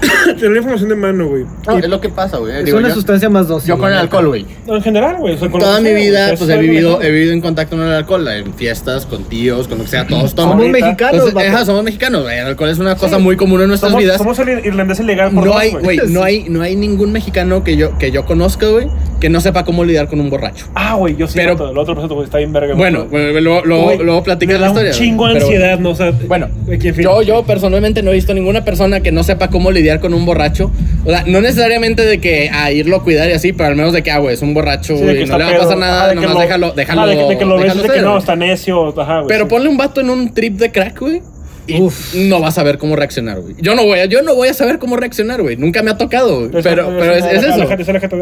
la 0.40 0.56
información 0.56 0.88
de 0.88 0.96
mano, 0.96 1.26
güey. 1.28 1.44
No, 1.66 1.78
es 1.78 1.88
lo 1.88 2.00
que 2.00 2.08
pasa, 2.08 2.38
güey. 2.38 2.58
Es 2.58 2.64
Digo, 2.64 2.78
una 2.78 2.88
yo- 2.88 2.94
sustancia 2.94 3.28
más 3.28 3.48
dócil. 3.48 3.68
Yo 3.68 3.78
con 3.78 3.90
el 3.92 3.98
alcohol, 3.98 4.28
güey. 4.28 4.46
en 4.66 4.82
general, 4.82 5.16
güey. 5.18 5.34
o 5.34 5.38
sea, 5.38 5.48
Toda 5.50 5.80
mi 5.80 5.92
vida, 5.94 6.28
pues 6.28 6.42
es 6.42 6.48
he 6.50 6.58
vivido, 6.58 6.90
mejor. 6.90 7.04
he 7.04 7.10
vivido 7.10 7.32
en 7.32 7.40
contacto 7.40 7.76
con 7.76 7.86
el 7.86 7.92
alcohol, 7.92 8.26
en 8.28 8.54
fiestas, 8.54 9.06
con 9.06 9.24
tíos, 9.24 9.68
con 9.68 9.78
lo 9.78 9.84
que 9.84 9.90
sea, 9.90 10.06
todos 10.06 10.34
toman. 10.34 10.58
Somos 10.58 10.68
mexicanos, 10.70 11.26
Entonces, 11.28 11.66
somos 11.66 11.84
mexicanos, 11.84 12.22
güey. 12.22 12.38
El 12.38 12.46
alcohol 12.46 12.68
es 12.70 12.78
una 12.78 12.94
cosa 12.96 13.18
muy 13.18 13.36
común 13.36 13.60
en 13.62 13.68
nuestras 13.68 13.90
Somos, 13.90 14.02
vidas. 14.04 14.18
somos 14.18 14.38
el 14.38 14.64
irlandés 14.66 15.00
ilegal 15.00 15.30
por 15.32 15.44
no 15.46 15.52
dos, 15.52 15.60
hay, 15.60 15.70
güey, 15.72 15.98
no 16.08 16.22
hay, 16.24 16.46
no 16.48 16.62
hay 16.62 16.76
ningún 16.76 17.12
mexicano 17.12 17.62
que 17.64 17.76
yo, 17.76 17.96
que 17.98 18.10
yo 18.10 18.24
conozca, 18.24 18.66
güey, 18.66 18.88
que 19.20 19.28
no 19.28 19.40
sepa 19.40 19.64
cómo 19.64 19.84
lidiar 19.84 20.08
con 20.08 20.20
un 20.20 20.30
borracho. 20.30 20.66
Ah, 20.74 20.94
güey, 20.94 21.16
yo 21.16 21.26
sí. 21.26 21.34
Pero- 21.36 21.70
el 21.70 21.78
otro 21.78 21.94
proceso, 21.94 22.14
güey, 22.14 22.24
está 22.24 22.38
bien 22.38 22.52
verga. 22.52 22.74
Bueno, 22.74 23.06
güey. 23.10 23.32
bueno, 23.32 23.60
luego, 23.64 24.02
luego, 24.02 24.22
platicas 24.22 24.54
me 24.54 24.60
la 24.60 24.66
da 24.66 24.72
historia. 24.72 24.90
un 24.92 24.96
chingo 24.98 25.26
ansiedad, 25.26 25.78
¿no? 25.78 25.94
Sea, 25.94 26.12
Bueno, 26.26 26.48
en 26.68 27.24
yo 27.26 27.42
personalmente 27.44 28.02
no 28.02 28.10
he 28.10 28.14
visto 28.14 28.32
ninguna 28.34 28.64
persona 28.64 29.00
que 29.00 29.12
no 29.12 29.22
sepa 29.22 29.48
cómo 29.48 29.70
lidiar 29.70 29.89
con 29.98 30.14
un 30.14 30.24
borracho. 30.24 30.70
O 31.04 31.10
sea, 31.10 31.24
no 31.26 31.40
necesariamente 31.40 32.04
de 32.04 32.20
que 32.20 32.50
a 32.52 32.70
irlo 32.70 32.96
a 32.96 33.02
cuidar 33.02 33.28
y 33.28 33.32
así, 33.32 33.52
pero 33.52 33.70
al 33.70 33.76
menos 33.76 33.92
de 33.92 34.02
que, 34.02 34.10
ah, 34.12 34.18
güey, 34.18 34.34
es 34.34 34.42
un 34.42 34.54
borracho 34.54 34.96
Sí, 34.96 35.02
de 35.04 35.12
y 35.14 35.18
que 35.20 35.26
no 35.26 35.38
le 35.38 35.44
va 35.44 35.50
a 35.50 35.58
pasar 35.58 35.78
nada, 35.78 35.98
Ajá, 36.02 36.08
de 36.10 36.14
nomás 36.16 36.34
lo- 36.34 36.40
déjalo, 36.40 36.72
déjalo. 36.72 37.00
ajá, 37.00 37.10
de 37.10 37.16
que, 37.16 37.24
de 37.24 37.38
que 37.38 37.44
lo 37.44 37.58
ves 37.58 37.74
de 37.82 37.88
que 37.88 38.00
no, 38.02 38.08
güey. 38.10 38.18
está 38.20 38.36
necio. 38.36 39.00
Ajá, 39.00 39.16
güey. 39.20 39.28
Pero 39.28 39.44
sí. 39.44 39.50
ponle 39.50 39.68
un 39.68 39.76
vato 39.76 40.00
en 40.00 40.10
un 40.10 40.32
trip 40.32 40.58
de 40.58 40.70
crack, 40.70 41.00
güey. 41.00 41.22
Y 41.70 41.80
Uf. 41.80 42.14
no 42.14 42.40
vas 42.40 42.54
a 42.54 42.60
saber 42.60 42.78
cómo 42.78 42.96
reaccionar, 42.96 43.40
güey. 43.40 43.54
Yo 43.58 43.74
no 43.74 43.84
voy 43.84 44.00
a, 44.00 44.06
yo 44.06 44.22
no 44.22 44.34
voy 44.34 44.48
a 44.48 44.54
saber 44.54 44.78
cómo 44.78 44.96
reaccionar, 44.96 45.40
güey. 45.42 45.56
Nunca 45.56 45.82
me 45.82 45.90
ha 45.90 45.96
tocado, 45.98 46.48
güey. 46.48 46.62
Pero, 46.62 46.88
pero 46.98 47.12
es, 47.14 47.24
es 47.24 47.42
eso. 47.44 47.66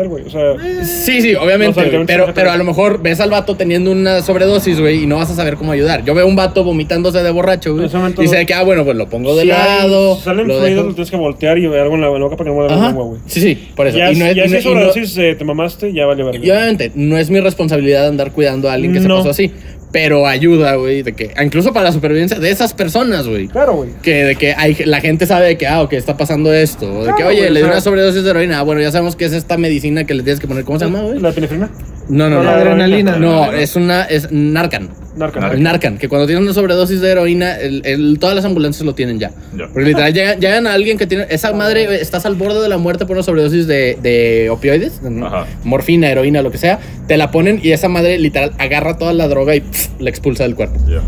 Güey. 0.09 0.25
O 0.27 0.31
sea, 0.31 0.55
Sí, 0.85 1.23
sí, 1.23 1.35
obviamente. 1.35 1.81
No, 1.93 2.07
pero, 2.07 2.33
pero 2.35 2.51
a 2.51 2.57
lo 2.57 2.65
mejor 2.65 3.01
ves 3.03 3.21
al 3.21 3.31
vato 3.31 3.57
teniendo 3.57 3.91
una 3.93 4.23
sobredosis, 4.23 4.81
güey, 4.81 5.05
y 5.05 5.07
no 5.07 5.17
vas 5.17 5.31
a 5.31 5.35
saber 5.35 5.55
cómo 5.57 5.73
ayudar. 5.73 6.05
Yo 6.05 6.15
veo 6.15 6.27
un 6.27 6.37
vato 6.37 6.65
vomitándose 6.65 7.23
de 7.23 7.31
borracho, 7.31 7.75
güey. 7.75 7.87
Y 8.19 8.29
sé 8.29 8.47
que, 8.47 8.55
ah, 8.55 8.63
bueno, 8.63 8.85
pues 8.85 8.97
lo 8.97 9.09
pongo 9.09 9.35
de 9.37 9.43
si 9.43 9.49
lado. 9.49 10.17
si 10.17 10.23
salen 10.23 10.45
fluidos, 10.47 10.65
dejo- 10.65 10.85
lo 10.85 10.95
tienes 10.95 11.11
que 11.11 11.17
voltear 11.17 11.59
y 11.59 11.67
algo 11.67 11.95
en 11.95 12.01
la 12.01 12.09
boca 12.09 12.37
para 12.37 12.51
que 12.51 12.51
no 12.51 12.55
mueva 12.57 12.87
lengua, 12.89 13.05
güey. 13.05 13.21
Sí, 13.27 13.41
sí, 13.41 13.69
por 13.75 13.87
eso. 13.87 13.99
Ya, 13.99 14.13
y 14.13 14.17
no 14.17 14.27
es, 14.27 14.35
ya 14.37 14.45
y 14.45 14.49
si 14.49 14.55
no- 14.55 14.59
no- 14.59 14.63
sobredosis 14.93 15.17
eh, 15.19 15.35
te 15.39 15.45
mamaste, 15.45 15.93
ya 15.93 16.07
vale 16.07 16.23
verga. 16.25 16.39
y 16.45 16.51
obviamente, 16.51 16.93
no 16.95 17.17
es 17.19 17.31
mi 17.31 17.41
responsabilidad 17.41 18.07
andar 18.09 18.33
cuidando 18.33 18.69
a 18.69 18.73
alguien 18.75 18.93
que 18.93 19.01
se 19.01 19.09
pasó 19.09 19.31
así. 19.31 19.53
Pero 19.91 20.27
ayuda, 20.27 20.75
güey, 20.75 21.03
de 21.03 21.15
que, 21.15 21.33
incluso 21.43 21.73
para 21.73 21.87
la 21.87 21.93
supervivencia 21.93 22.39
de 22.39 22.51
esas 22.51 22.75
personas, 22.75 23.27
güey. 23.27 23.49
Claro, 23.49 23.75
güey. 23.75 23.91
Que 24.03 24.25
de 24.25 24.37
que 24.37 24.53
hay, 24.55 24.75
la 24.85 25.01
gente 25.01 25.25
sabe 25.25 25.47
de 25.47 25.57
que, 25.57 25.67
ah, 25.67 25.81
ok, 25.83 25.95
está 25.95 26.17
pasando 26.17 26.53
esto. 26.53 26.93
O 26.99 27.05
de 27.05 27.15
que, 27.17 27.25
oye, 27.25 27.49
le 27.51 27.61
dio 27.61 27.69
una 27.69 27.81
sobredosis 27.81 28.23
de 28.23 28.31
heroína. 28.31 28.59
Ah, 28.59 28.63
bueno, 28.63 28.83
ya 28.83 28.91
sabemos 28.91 29.17
que 29.17 29.25
es 29.25 29.33
esta 29.33 29.57
medicina 29.57 30.05
que 30.05 30.13
le 30.15 30.23
tienes 30.23 30.41
que 30.41 30.47
poner. 30.47 30.65
¿Cómo 30.65 30.79
se 30.79 30.85
llama, 30.85 31.01
güey? 31.03 31.21
¿La 31.21 31.31
epinefrina? 31.31 31.71
No, 32.09 32.29
no, 32.29 32.43
La 32.43 32.53
no. 32.53 32.57
adrenalina. 32.59 33.17
No, 33.17 33.51
es 33.53 33.77
una, 33.77 34.03
es 34.05 34.31
Narcan. 34.31 34.91
Narcan. 35.19 35.53
El 35.53 35.63
Narcan, 35.63 35.99
que 35.99 36.09
cuando 36.09 36.27
tienen 36.27 36.45
una 36.45 36.53
sobredosis 36.55 37.01
de 37.01 37.11
heroína, 37.11 37.57
el- 37.59 37.83
el- 37.85 38.19
todas 38.19 38.35
las 38.37 38.45
ambulancias 38.45 38.85
lo 38.87 38.95
tienen 38.95 39.19
ya. 39.19 39.31
Ya. 39.57 39.67
Porque 39.73 39.89
literal 39.89 40.13
llegan, 40.15 40.41
llegan 40.41 40.67
a 40.67 40.75
alguien 40.75 40.97
que 40.99 41.07
tiene. 41.07 41.27
Esa 41.31 41.53
madre, 41.53 41.85
eh, 41.85 41.99
estás 42.01 42.25
al 42.27 42.35
borde 42.37 42.61
de 42.63 42.69
la 42.69 42.79
muerte 42.79 43.05
por 43.07 43.17
una 43.17 43.23
sobredosis 43.23 43.67
de, 43.67 43.99
de 44.03 44.49
opioides, 44.51 45.03
de 45.03 45.25
Ajá. 45.25 45.47
morfina, 45.65 46.09
heroína, 46.11 46.43
lo 46.43 46.51
que 46.51 46.59
sea. 46.59 46.79
Te 47.07 47.17
la 47.17 47.31
ponen 47.31 47.61
y 47.63 47.73
esa 47.73 47.89
madre 47.89 48.19
literal 48.19 48.53
agarra 48.59 48.97
toda 48.97 49.13
la 49.13 49.29
droga 49.29 49.55
y 49.57 49.61
pff, 49.61 49.89
la 50.01 50.11
expulsa 50.11 50.45
del 50.45 50.55
cuerpo. 50.55 50.79
Ya. 50.89 51.01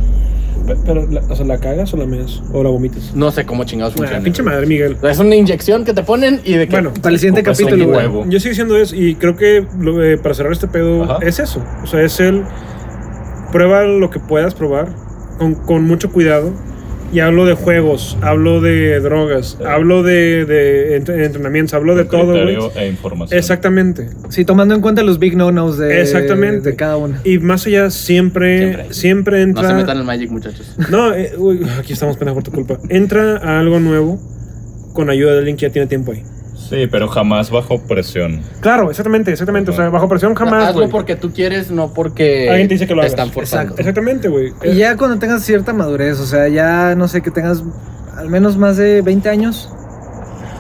Pe- 0.66 0.76
Pero, 0.84 1.06
la- 1.11 1.22
o 1.28 1.34
sea, 1.34 1.46
¿la 1.46 1.58
cagas 1.58 1.92
o 1.94 1.96
la 1.96 2.04
meas? 2.06 2.42
¿O 2.52 2.62
la 2.62 2.68
vomitas? 2.68 3.14
No 3.14 3.30
sé 3.32 3.46
cómo 3.46 3.64
chingados 3.64 3.94
Ah, 3.94 3.98
funciona. 3.98 4.22
pinche 4.22 4.42
madre, 4.42 4.66
Miguel. 4.66 4.96
Es 5.02 5.18
una 5.18 5.34
inyección 5.34 5.84
que 5.84 5.94
te 5.94 6.02
ponen 6.02 6.40
y 6.44 6.52
de 6.54 6.66
que. 6.66 6.72
Bueno, 6.72 6.92
Para 7.00 7.14
el 7.14 7.18
siguiente 7.18 7.42
capítulo. 7.42 8.26
Yo 8.28 8.38
sigo 8.38 8.50
diciendo 8.50 8.76
eso 8.76 8.94
y 8.94 9.14
creo 9.14 9.36
que 9.36 9.64
lo, 9.80 10.04
eh, 10.04 10.18
para 10.18 10.34
cerrar 10.34 10.52
este 10.52 10.68
pedo 10.68 11.04
Ajá. 11.04 11.18
es 11.22 11.38
eso. 11.38 11.64
O 11.82 11.86
sea, 11.86 12.02
es 12.02 12.20
el 12.20 12.42
prueba 13.51 13.84
lo 13.84 14.11
que 14.11 14.20
puedas 14.20 14.55
probar 14.55 14.88
con, 15.38 15.55
con 15.55 15.84
mucho 15.84 16.11
cuidado. 16.11 16.53
Y 17.12 17.18
hablo 17.18 17.44
de 17.44 17.55
juegos, 17.55 18.16
hablo 18.22 18.61
de 18.61 19.01
drogas, 19.01 19.57
Sí. 19.59 19.64
hablo 19.66 20.05
de, 20.05 20.44
de 20.44 20.94
entre- 20.94 21.24
entrenamientos, 21.24 21.74
hablo 21.74 21.96
de 21.96 22.05
todo, 22.05 22.36
e 22.76 22.86
información. 22.86 23.36
Exactamente. 23.36 24.07
Sí, 24.28 24.44
tomando 24.44 24.76
en 24.76 24.80
cuenta 24.80 25.03
los 25.03 25.18
big 25.18 25.36
no-nos 25.36 25.76
de, 25.76 26.01
Exactamente. 26.03 26.70
de 26.70 26.76
cada 26.76 26.96
una. 26.98 27.20
Y 27.24 27.40
más 27.40 27.66
allá, 27.66 27.90
siempre, 27.90 28.59
Siempre. 28.61 28.94
siempre, 28.94 29.36
no 29.38 29.42
entra. 29.42 29.68
se 29.70 29.74
metan 29.74 29.98
al 29.98 30.05
Magic, 30.05 30.30
muchachos. 30.30 30.76
No, 30.88 31.12
eh, 31.12 31.32
uy, 31.36 31.66
aquí 31.80 31.94
estamos 31.94 32.16
pena 32.16 32.32
por 32.32 32.44
tu 32.44 32.53
culpa. 32.53 32.78
Entra 32.88 33.38
a 33.38 33.59
algo 33.59 33.80
nuevo 33.80 34.20
con 34.92 35.11
ayuda 35.11 35.32
de 35.32 35.38
alguien 35.38 35.57
que 35.57 35.62
ya 35.66 35.72
tiene 35.72 35.88
tiempo 35.88 36.12
ahí. 36.12 36.22
Sí, 36.70 36.86
pero 36.90 37.08
jamás 37.08 37.50
bajo 37.50 37.82
presión. 37.82 38.40
Claro, 38.60 38.90
exactamente, 38.90 39.32
exactamente. 39.32 39.72
O 39.72 39.74
sea, 39.74 39.88
bajo 39.88 40.08
presión 40.08 40.34
jamás, 40.36 40.68
Hazlo 40.68 40.88
porque 40.88 41.16
tú 41.16 41.32
quieres, 41.32 41.70
no 41.72 41.92
porque. 41.92 42.48
Alguien 42.48 42.68
te 42.68 42.74
dice 42.74 42.86
que 42.86 42.94
lo 42.94 43.00
te 43.02 43.08
hagas. 43.08 43.12
están 43.12 43.32
forzando. 43.32 43.62
Exacto. 43.74 43.80
Exactamente, 43.80 44.28
güey. 44.28 44.52
Y 44.62 44.76
ya 44.76 44.96
cuando 44.96 45.18
tengas 45.18 45.42
cierta 45.42 45.72
madurez, 45.72 46.20
o 46.20 46.26
sea, 46.26 46.46
ya 46.48 46.94
no 46.94 47.08
sé, 47.08 47.22
que 47.22 47.30
tengas 47.32 47.62
al 48.16 48.28
menos 48.28 48.56
más 48.56 48.76
de 48.76 49.02
20 49.02 49.28
años. 49.28 49.68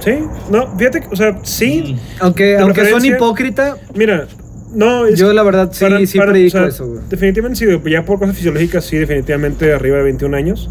Sí, 0.00 0.18
no, 0.50 0.66
fíjate, 0.76 1.02
que, 1.02 1.06
o 1.12 1.16
sea, 1.16 1.38
sí. 1.42 1.96
Aunque, 2.18 2.44
De 2.44 2.58
aunque 2.58 2.90
son 2.90 3.04
hipócrita, 3.04 3.76
Mira, 3.94 4.26
no, 4.74 5.06
es 5.06 5.18
yo 5.18 5.32
la 5.32 5.42
verdad 5.42 5.68
sí, 5.72 5.84
para- 5.84 6.04
sí 6.06 6.18
para- 6.18 6.32
predico 6.32 6.56
o 6.58 6.60
sea, 6.60 6.68
eso, 6.68 6.86
güey. 6.88 7.00
Definitivamente 7.08 7.58
sí, 7.64 7.90
ya 7.90 8.04
por 8.04 8.18
cosas 8.18 8.34
fisiológicas, 8.34 8.84
sí, 8.84 8.96
definitivamente 8.96 9.72
arriba 9.72 9.98
de 9.98 10.02
21 10.04 10.34
años. 10.36 10.70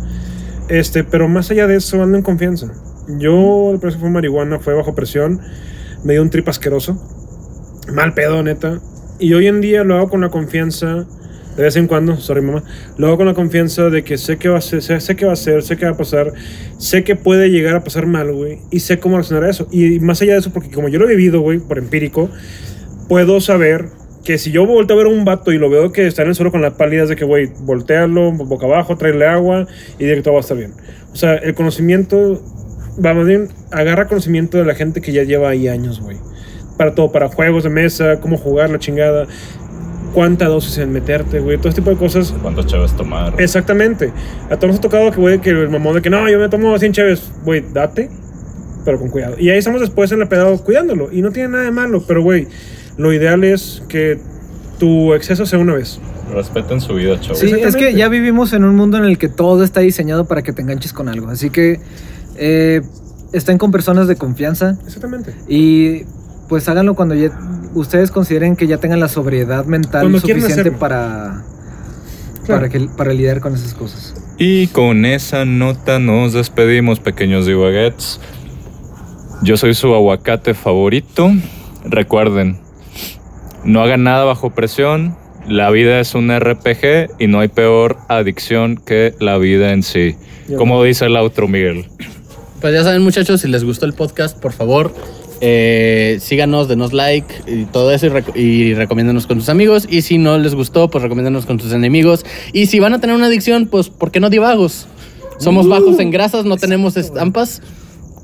Este, 0.67 1.03
pero 1.03 1.27
más 1.27 1.49
allá 1.51 1.65
de 1.67 1.77
eso, 1.77 2.01
ando 2.03 2.17
en 2.17 2.23
confianza. 2.23 2.71
Yo, 3.17 3.71
el 3.71 3.79
precio 3.79 3.99
fue 3.99 4.09
marihuana, 4.09 4.59
fue 4.59 4.73
bajo 4.73 4.93
presión, 4.95 5.41
me 6.03 6.13
dio 6.13 6.21
un 6.21 6.29
trip 6.29 6.47
asqueroso. 6.47 6.97
Mal 7.91 8.13
pedo, 8.13 8.43
neta. 8.43 8.79
Y 9.19 9.33
hoy 9.33 9.47
en 9.47 9.61
día 9.61 9.83
lo 9.83 9.95
hago 9.95 10.09
con 10.09 10.21
la 10.21 10.29
confianza, 10.29 11.07
de 11.57 11.63
vez 11.63 11.75
en 11.75 11.87
cuando, 11.87 12.15
sorry 12.17 12.41
mamá, 12.41 12.63
lo 12.97 13.07
hago 13.07 13.17
con 13.17 13.25
la 13.25 13.33
confianza 13.33 13.89
de 13.89 14.03
que 14.03 14.17
sé 14.17 14.37
que 14.37 14.47
va 14.47 14.59
a 14.59 14.61
ser, 14.61 14.81
sé, 14.81 15.01
sé 15.01 15.15
que 15.15 15.25
va 15.25 15.33
a 15.33 15.35
ser, 15.35 15.63
sé 15.63 15.75
que 15.75 15.85
va 15.85 15.91
a 15.91 15.97
pasar, 15.97 16.31
sé 16.77 17.03
que 17.03 17.15
puede 17.15 17.49
llegar 17.49 17.75
a 17.75 17.83
pasar 17.83 18.05
mal, 18.05 18.31
güey, 18.31 18.59
y 18.71 18.79
sé 18.79 18.99
cómo 18.99 19.17
reaccionar 19.17 19.43
a 19.43 19.49
eso. 19.49 19.67
Y 19.71 19.99
más 19.99 20.21
allá 20.21 20.33
de 20.33 20.39
eso, 20.39 20.53
porque 20.53 20.69
como 20.69 20.87
yo 20.87 20.99
lo 20.99 21.05
he 21.05 21.15
vivido, 21.15 21.41
güey, 21.41 21.59
por 21.59 21.79
empírico, 21.79 22.29
puedo 23.09 23.41
saber 23.41 23.89
que 24.23 24.37
si 24.37 24.51
yo 24.51 24.65
volteo 24.65 24.95
a 24.95 25.03
ver 25.03 25.07
a 25.07 25.09
un 25.15 25.25
vato 25.25 25.51
y 25.51 25.57
lo 25.57 25.69
veo 25.69 25.91
que 25.91 26.05
está 26.05 26.21
en 26.21 26.29
el 26.29 26.35
suelo 26.35 26.51
con 26.51 26.61
la 26.61 26.77
pálida, 26.77 27.03
es 27.03 27.09
de 27.09 27.15
que, 27.15 27.25
güey, 27.25 27.49
voltearlo 27.61 28.31
boca 28.31 28.67
abajo, 28.67 28.95
traerle 28.95 29.25
agua 29.25 29.65
y 29.97 30.05
de 30.05 30.15
que 30.15 30.21
todo 30.21 30.35
va 30.35 30.39
a 30.39 30.41
estar 30.41 30.55
bien. 30.55 30.73
O 31.11 31.15
sea, 31.15 31.35
el 31.35 31.55
conocimiento, 31.55 32.41
va 33.03 33.13
más 33.13 33.25
bien, 33.25 33.49
agarra 33.71 34.07
conocimiento 34.07 34.57
de 34.57 34.65
la 34.65 34.75
gente 34.75 35.01
que 35.01 35.11
ya 35.11 35.23
lleva 35.23 35.49
ahí 35.49 35.67
años, 35.67 36.01
güey. 36.01 36.17
Para 36.77 36.95
todo, 36.95 37.11
para 37.11 37.27
juegos 37.27 37.63
de 37.63 37.69
mesa, 37.69 38.19
cómo 38.21 38.37
jugar 38.37 38.69
la 38.69 38.79
chingada, 38.79 39.27
cuánta 40.13 40.45
dosis 40.45 40.77
en 40.77 40.91
meterte, 40.91 41.39
güey, 41.39 41.57
todo 41.57 41.69
este 41.69 41.81
tipo 41.81 41.91
de 41.91 41.97
cosas. 41.97 42.33
¿Cuántas 42.41 42.67
chaves 42.67 42.95
tomar? 42.95 43.33
Exactamente. 43.37 44.11
A 44.49 44.55
todos 44.55 44.69
nos 44.69 44.77
ha 44.77 44.81
tocado 44.81 45.11
que, 45.11 45.19
güey, 45.19 45.39
que 45.39 45.49
el 45.49 45.69
mamón 45.69 45.95
de 45.95 46.01
que 46.01 46.09
no, 46.09 46.29
yo 46.29 46.39
me 46.39 46.49
tomo 46.49 46.77
100 46.77 46.91
chaves, 46.93 47.31
güey, 47.43 47.63
date, 47.73 48.09
pero 48.85 48.97
con 48.97 49.09
cuidado. 49.09 49.35
Y 49.37 49.49
ahí 49.49 49.57
estamos 49.57 49.81
después 49.81 50.11
en 50.11 50.19
la 50.19 50.29
pedado 50.29 50.57
cuidándolo. 50.63 51.09
Y 51.11 51.21
no 51.21 51.31
tiene 51.31 51.49
nada 51.49 51.63
de 51.65 51.71
malo, 51.71 52.03
pero, 52.07 52.23
güey, 52.23 52.47
lo 52.97 53.13
ideal 53.13 53.43
es 53.43 53.83
que 53.87 54.19
tu 54.79 55.13
exceso 55.13 55.45
sea 55.45 55.59
una 55.59 55.75
vez. 55.75 55.99
Respeten 56.33 56.79
su 56.79 56.93
vida, 56.93 57.19
chavos. 57.19 57.39
Sí, 57.39 57.51
es 57.51 57.75
que 57.75 57.93
ya 57.93 58.07
vivimos 58.07 58.53
en 58.53 58.63
un 58.63 58.75
mundo 58.75 58.97
en 58.97 59.03
el 59.03 59.17
que 59.17 59.29
todo 59.29 59.63
está 59.63 59.81
diseñado 59.81 60.25
para 60.25 60.43
que 60.43 60.53
te 60.53 60.61
enganches 60.61 60.93
con 60.93 61.09
algo. 61.09 61.29
Así 61.29 61.49
que 61.49 61.79
eh, 62.39 62.81
estén 63.33 63.57
con 63.57 63.71
personas 63.71 64.07
de 64.07 64.15
confianza 64.15 64.77
Exactamente. 64.85 65.35
y 65.47 66.03
pues 66.47 66.67
háganlo 66.67 66.95
cuando 66.95 67.13
ya 67.13 67.29
ustedes 67.75 68.09
consideren 68.09 68.55
que 68.55 68.65
ya 68.65 68.77
tengan 68.77 68.99
la 68.99 69.07
sobriedad 69.07 69.65
mental 69.65 70.01
Cuando 70.03 70.19
suficiente 70.19 70.71
para, 70.71 71.43
Claro. 72.45 72.61
para, 72.61 72.69
que, 72.69 72.79
para 72.97 73.13
lidiar 73.13 73.39
con 73.41 73.53
esas 73.53 73.75
cosas. 73.75 74.15
Y 74.39 74.67
con 74.67 75.05
esa 75.05 75.45
nota 75.45 75.99
nos 75.99 76.33
despedimos, 76.33 76.99
pequeños 76.99 77.45
divaguettes. 77.45 78.19
Yo 79.43 79.57
soy 79.57 79.73
su 79.75 79.93
aguacate 79.93 80.53
favorito. 80.55 81.29
Recuerden, 81.85 82.57
no 83.63 83.81
hagan 83.81 84.03
nada 84.03 84.23
bajo 84.25 84.49
presión. 84.49 85.15
La 85.47 85.69
vida 85.69 85.99
es 85.99 86.15
un 86.15 86.31
RPG 86.31 87.11
y 87.19 87.27
no 87.27 87.39
hay 87.41 87.47
peor 87.49 87.97
adicción 88.07 88.77
que 88.77 89.13
la 89.19 89.37
vida 89.37 89.71
en 89.73 89.83
sí. 89.83 90.15
Como 90.57 90.83
dice 90.83 91.05
el 91.05 91.15
outro, 91.17 91.47
Miguel. 91.47 91.85
Pues 92.61 92.73
ya 92.73 92.83
saben, 92.83 93.01
muchachos, 93.01 93.41
si 93.41 93.47
les 93.47 93.63
gustó 93.63 93.85
el 93.85 93.93
podcast, 93.93 94.37
por 94.37 94.51
favor, 94.51 94.93
eh, 95.41 96.17
síganos, 96.21 96.67
denos 96.67 96.91
like 96.91 97.33
y 97.47 97.63
todo 97.65 97.91
eso 97.91 98.07
y, 98.07 98.09
rec- 98.09 98.35
y 98.35 98.73
recomiéndanos 98.73 99.27
con 99.27 99.39
sus 99.39 99.47
amigos. 99.49 99.87
Y 99.89 100.01
si 100.01 100.17
no 100.17 100.37
les 100.37 100.55
gustó, 100.55 100.89
pues 100.89 101.01
recomiéndanos 101.01 101.45
con 101.45 101.59
sus 101.59 101.71
enemigos. 101.71 102.25
Y 102.51 102.65
si 102.65 102.79
van 102.79 102.93
a 102.93 102.99
tener 102.99 103.15
una 103.15 103.27
adicción, 103.27 103.67
pues 103.67 103.89
¿por 103.89 104.11
qué 104.11 104.19
no 104.19 104.29
divagos? 104.29 104.87
Somos 105.37 105.65
Uh, 105.67 105.69
bajos 105.69 105.99
en 105.99 106.11
grasas, 106.11 106.43
no 106.43 106.57
tenemos 106.57 106.97
estampas. 106.97 107.61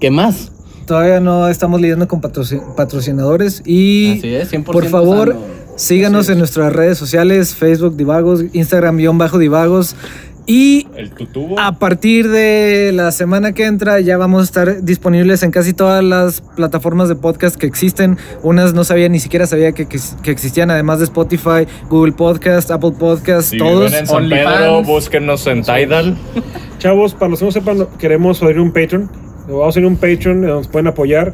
¿Qué 0.02 0.12
más? 0.12 0.52
Todavía 0.86 1.22
no 1.22 1.48
estamos 1.48 1.80
lidiando 1.80 2.08
con 2.10 2.22
patroci- 2.22 2.62
patrocinadores 2.76 3.64
y 3.66 4.18
Así 4.20 4.36
es, 4.36 4.52
100% 4.52 4.64
por 4.66 4.86
favor 4.90 5.30
sano. 5.30 5.40
síganos 5.78 6.28
en 6.30 6.38
nuestras 6.40 6.74
redes 6.74 6.98
sociales, 6.98 7.56
Facebook 7.56 7.96
Divagos, 7.96 8.44
Instagram 8.52 8.98
guion 8.98 9.18
bajo 9.18 9.40
Divagos 9.40 9.96
y 10.48 10.88
El 10.96 11.10
tutubo. 11.12 11.60
a 11.60 11.74
partir 11.80 12.30
de 12.30 12.92
la 12.94 13.12
semana 13.12 13.54
que 13.54 13.66
entra 13.66 14.00
ya 14.00 14.18
vamos 14.18 14.42
a 14.42 14.44
estar 14.46 14.84
disponibles 14.84 15.42
en 15.44 15.52
casi 15.52 15.74
todas 15.74 16.04
las 16.04 16.42
plataformas 16.42 17.10
de 17.10 17.16
podcast 17.16 17.56
que 17.56 17.66
existen. 17.66 18.18
Unas 18.44 18.74
no 18.74 18.84
sabía, 18.84 19.10
ni 19.10 19.20
siquiera 19.20 19.48
sabía 19.48 19.72
que, 19.72 19.88
que- 19.88 20.00
que 20.22 20.32
existían, 20.32 20.70
además 20.72 21.00
de 21.00 21.06
Spotify, 21.06 21.66
Google 21.90 22.12
Podcast, 22.14 22.70
Apple 22.72 22.94
Podcast, 23.00 23.50
Si 23.50 23.58
todos. 23.58 23.92
en 23.94 24.06
San. 24.08 24.30
Pedro, 24.30 24.84
búsquenos 24.84 25.48
en 25.48 25.64
Tidal. 25.64 26.16
Chavos, 26.78 27.14
para 27.14 27.30
los 27.30 27.40
que 27.40 27.46
no 27.46 27.52
sepan, 27.52 27.88
queremos 27.98 28.42
abrir 28.44 28.60
un 28.60 28.72
Patreon. 28.72 29.10
Vamos 29.48 29.76
a 29.76 29.80
abrir 29.80 29.86
un 29.88 29.96
Patreon 29.96 30.42
donde 30.42 30.48
nos 30.48 30.68
pueden 30.68 30.88
apoyar. 30.88 31.34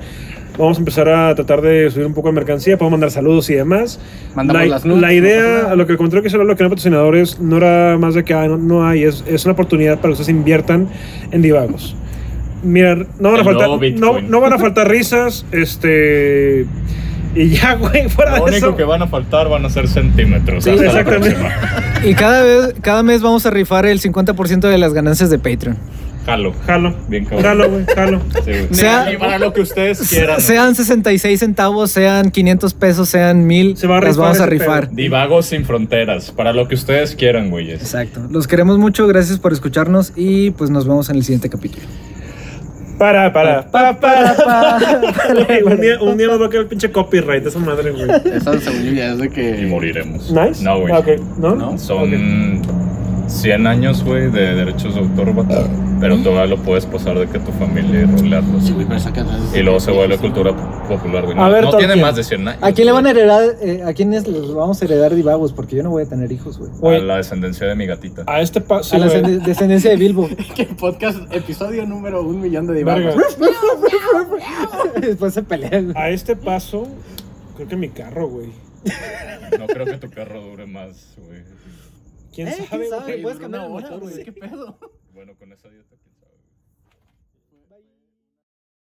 Vamos 0.58 0.78
a 0.78 0.80
empezar 0.80 1.08
a 1.10 1.34
tratar 1.34 1.62
de 1.62 1.90
subir 1.90 2.06
un 2.06 2.14
poco 2.14 2.28
de 2.28 2.34
mercancía, 2.34 2.78
podemos 2.78 2.92
mandar 2.92 3.12
saludos 3.12 3.50
y 3.50 3.56
demás. 3.56 4.00
Mandamos 4.36 4.64
la, 4.64 4.68
las 4.68 4.86
nudes, 4.86 5.02
la 5.02 5.08
no 5.08 5.14
idea, 5.14 5.42
nada. 5.42 5.72
a 5.72 5.76
lo 5.76 5.88
que 5.88 5.94
encontré 5.94 6.22
que 6.22 6.30
solo 6.30 6.44
lo 6.44 6.56
que 6.56 6.64
eran 6.64 6.72
patrocinadores, 6.72 7.40
no 7.40 7.58
era 7.58 7.98
más 7.98 8.16
de 8.16 8.24
que 8.24 8.34
ah, 8.34 8.48
no, 8.48 8.58
no 8.58 8.86
hay, 8.86 9.04
es, 9.04 9.24
es 9.28 9.46
una 9.46 9.54
oportunidad 9.54 9.96
para 9.96 10.10
que 10.10 10.22
ustedes 10.22 10.30
inviertan 10.30 10.90
en 11.32 11.42
divagos. 11.42 11.96
Mira, 12.64 12.96
no 13.20 13.32
van 13.32 13.42
a 13.42 13.44
faltar, 13.44 13.70
no, 13.70 14.22
no 14.22 14.42
van 14.42 14.54
a 14.54 14.60
faltar 14.60 14.88
risas, 14.90 15.46
este. 15.52 16.66
Y 17.34 17.50
ya, 17.50 17.76
güey, 17.80 18.10
fuera 18.10 18.38
Lo 18.38 18.46
de 18.46 18.58
eso. 18.58 18.68
único 18.68 18.78
que 18.78 18.84
van 18.84 19.02
a 19.02 19.08
faltar 19.08 19.50
van 19.50 19.66
a 19.66 19.70
ser 19.70 19.88
centímetros. 19.88 20.64
Sí, 20.64 20.70
exactamente. 20.72 21.38
Y 22.04 22.16
cada 22.16 22.42
vez, 22.42 22.74
cada 22.82 23.04
mes 23.04 23.22
vamos 23.22 23.46
a 23.46 23.52
rifar 23.52 23.86
el 23.86 24.02
50% 24.02 24.62
de 24.62 24.78
las 24.80 24.92
ganancias 24.92 25.30
de 25.30 25.38
Patreon. 25.38 25.78
Jalo. 26.26 26.54
Jalo. 26.68 26.94
Bien 27.08 27.26
cabrón. 27.26 27.44
Jalo, 27.44 27.70
güey, 27.70 27.86
jalo. 27.96 28.22
Sí, 28.46 28.52
güey. 28.52 28.68
Sea- 28.74 29.12
y 29.12 29.18
para 29.18 29.40
lo 29.40 29.52
que 29.54 29.62
ustedes 29.62 30.08
quieran. 30.10 30.36
¿no? 30.36 30.40
Sean 30.42 30.76
66 30.76 31.40
centavos, 31.40 31.90
sean 31.92 32.30
500 32.32 32.74
pesos, 32.76 33.10
sean 33.10 33.48
1000, 33.48 33.76
Se 33.78 33.88
va 33.88 33.98
a 33.98 34.02
las 34.02 34.10
rifar 34.12 34.24
vamos 34.24 34.40
a 34.40 34.46
rifar. 34.46 34.86
pedo. 34.88 34.96
Divagos 34.96 35.46
sin 35.48 35.66
fronteras. 35.66 36.32
Para 36.32 36.54
lo 36.54 36.68
que 36.68 36.76
ustedes 36.76 37.16
quieran, 37.16 37.50
güeyes. 37.50 37.82
Exacto. 37.82 38.22
Los 38.30 38.48
queremos 38.48 38.78
mucho, 38.78 39.08
gracias 39.08 39.40
por 39.40 39.52
escucharnos 39.52 40.14
y 40.16 40.52
pues 40.52 40.70
nos 40.70 40.88
vemos 40.88 41.10
en 41.10 41.16
el 41.16 41.24
siguiente 41.24 41.50
capítulo. 41.50 41.86
Para, 43.00 43.34
para, 43.34 43.66
para, 43.72 43.98
para, 43.98 44.38
un, 45.66 45.82
día, 45.82 46.00
un 46.00 46.18
día 46.18 46.28
nos 46.28 46.40
va 46.40 46.46
a 46.46 46.50
quedar 46.52 46.64
el 46.64 46.68
pinche 46.70 46.92
copyright 46.92 47.42
de 47.42 47.50
esa 47.50 47.58
madre, 47.58 47.90
güey. 47.90 48.04
Esa 48.32 48.60
según 48.60 48.94
ya 48.94 49.14
es 49.14 49.18
de 49.18 49.30
que. 49.30 49.60
Y 49.60 49.66
moriremos. 49.66 50.32
Nice. 50.32 50.64
No, 50.64 50.82
güey. 50.82 50.94
Ah, 50.94 51.00
ok. 51.00 51.08
¿No? 51.40 51.56
No. 51.56 51.78
Son 51.80 52.62
100 53.32 53.66
años, 53.66 54.04
güey, 54.04 54.30
de 54.30 54.56
derechos 54.56 54.94
de 54.96 55.02
autor, 55.02 55.34
vato. 55.34 55.68
Pero 56.02 56.18
todavía 56.18 56.48
lo 56.56 56.62
puedes 56.64 56.86
pasar 56.86 57.18
de 57.18 57.28
que 57.28 57.40
tu 57.40 57.52
familia 57.52 58.02
y 58.02 58.06
rolearlo. 58.06 58.60
Sí, 58.60 58.72
güey, 58.74 58.88
pero 58.88 59.00
saca- 59.00 59.26
Y 59.56 59.60
luego 59.62 59.80
se 59.80 59.92
vuelve 59.92 60.18
cultura 60.18 60.52
popular, 60.88 61.24
güey. 61.26 61.36
No, 61.38 61.44
A 61.46 61.50
ver, 61.50 61.64
no 61.64 61.78
tiene 61.78 61.96
más 61.96 62.16
de 62.16 62.24
100 62.24 62.48
años. 62.48 62.64
¿A 62.64 62.72
quién 62.72 62.88
le 62.88 62.92
van 62.92 63.06
a 63.06 63.12
heredar? 63.12 63.44
eh, 63.62 63.84
¿A 63.86 63.94
quiénes 63.94 64.28
les 64.28 64.52
vamos 64.54 64.82
a 64.82 64.86
heredar 64.86 65.14
divagos? 65.16 65.54
Porque 65.54 65.76
yo 65.76 65.84
no 65.84 65.92
voy 65.92 66.04
a 66.04 66.10
tener 66.10 66.32
hijos, 66.32 66.58
güey. 66.60 66.98
A 66.98 67.00
la 67.04 67.18
descendencia 67.18 67.68
de 67.68 67.76
mi 67.76 67.86
gatita. 67.86 68.24
A 68.28 68.42
este 68.42 68.62
paso. 68.62 68.96
A 68.96 69.00
la 69.00 69.08
descend- 69.08 69.44
descendencia 69.44 69.92
de 69.92 69.98
Bilbo. 69.98 70.28
Que 70.56 70.66
podcast, 70.66 71.20
episodio 71.32 71.86
número 71.86 72.22
un 72.24 72.42
millón 72.42 72.66
de 72.68 72.74
divagos. 72.74 73.16
Después 75.02 75.34
se 75.34 75.44
pelean. 75.44 75.94
A 75.96 76.10
este 76.10 76.36
paso, 76.36 76.88
creo 77.56 77.68
que 77.68 77.76
mi 77.78 77.90
carro, 77.90 78.28
güey. 78.28 78.48
No 79.60 79.68
creo 79.68 79.86
que 79.86 79.98
tu 79.98 80.10
carro 80.10 80.42
dure 80.42 80.66
más, 80.66 81.14
güey. 81.28 81.42
¿Quién 82.32 82.48
Eh, 82.48 82.52
sabe, 82.52 82.68
quién 82.70 82.90
sabe, 82.90 83.18
puedes 83.20 83.40
cambiar 83.40 83.66
el 83.66 83.72
hora, 83.72 83.84
motor, 83.90 84.00
güey. 84.00 84.14
güey. 84.14 84.26
¿Qué 84.26 84.32
pedo? 84.34 84.78
Bueno, 85.14 85.36
con 85.38 85.52
esa 85.52 85.70
dieta 85.70 85.96
que 85.98 86.10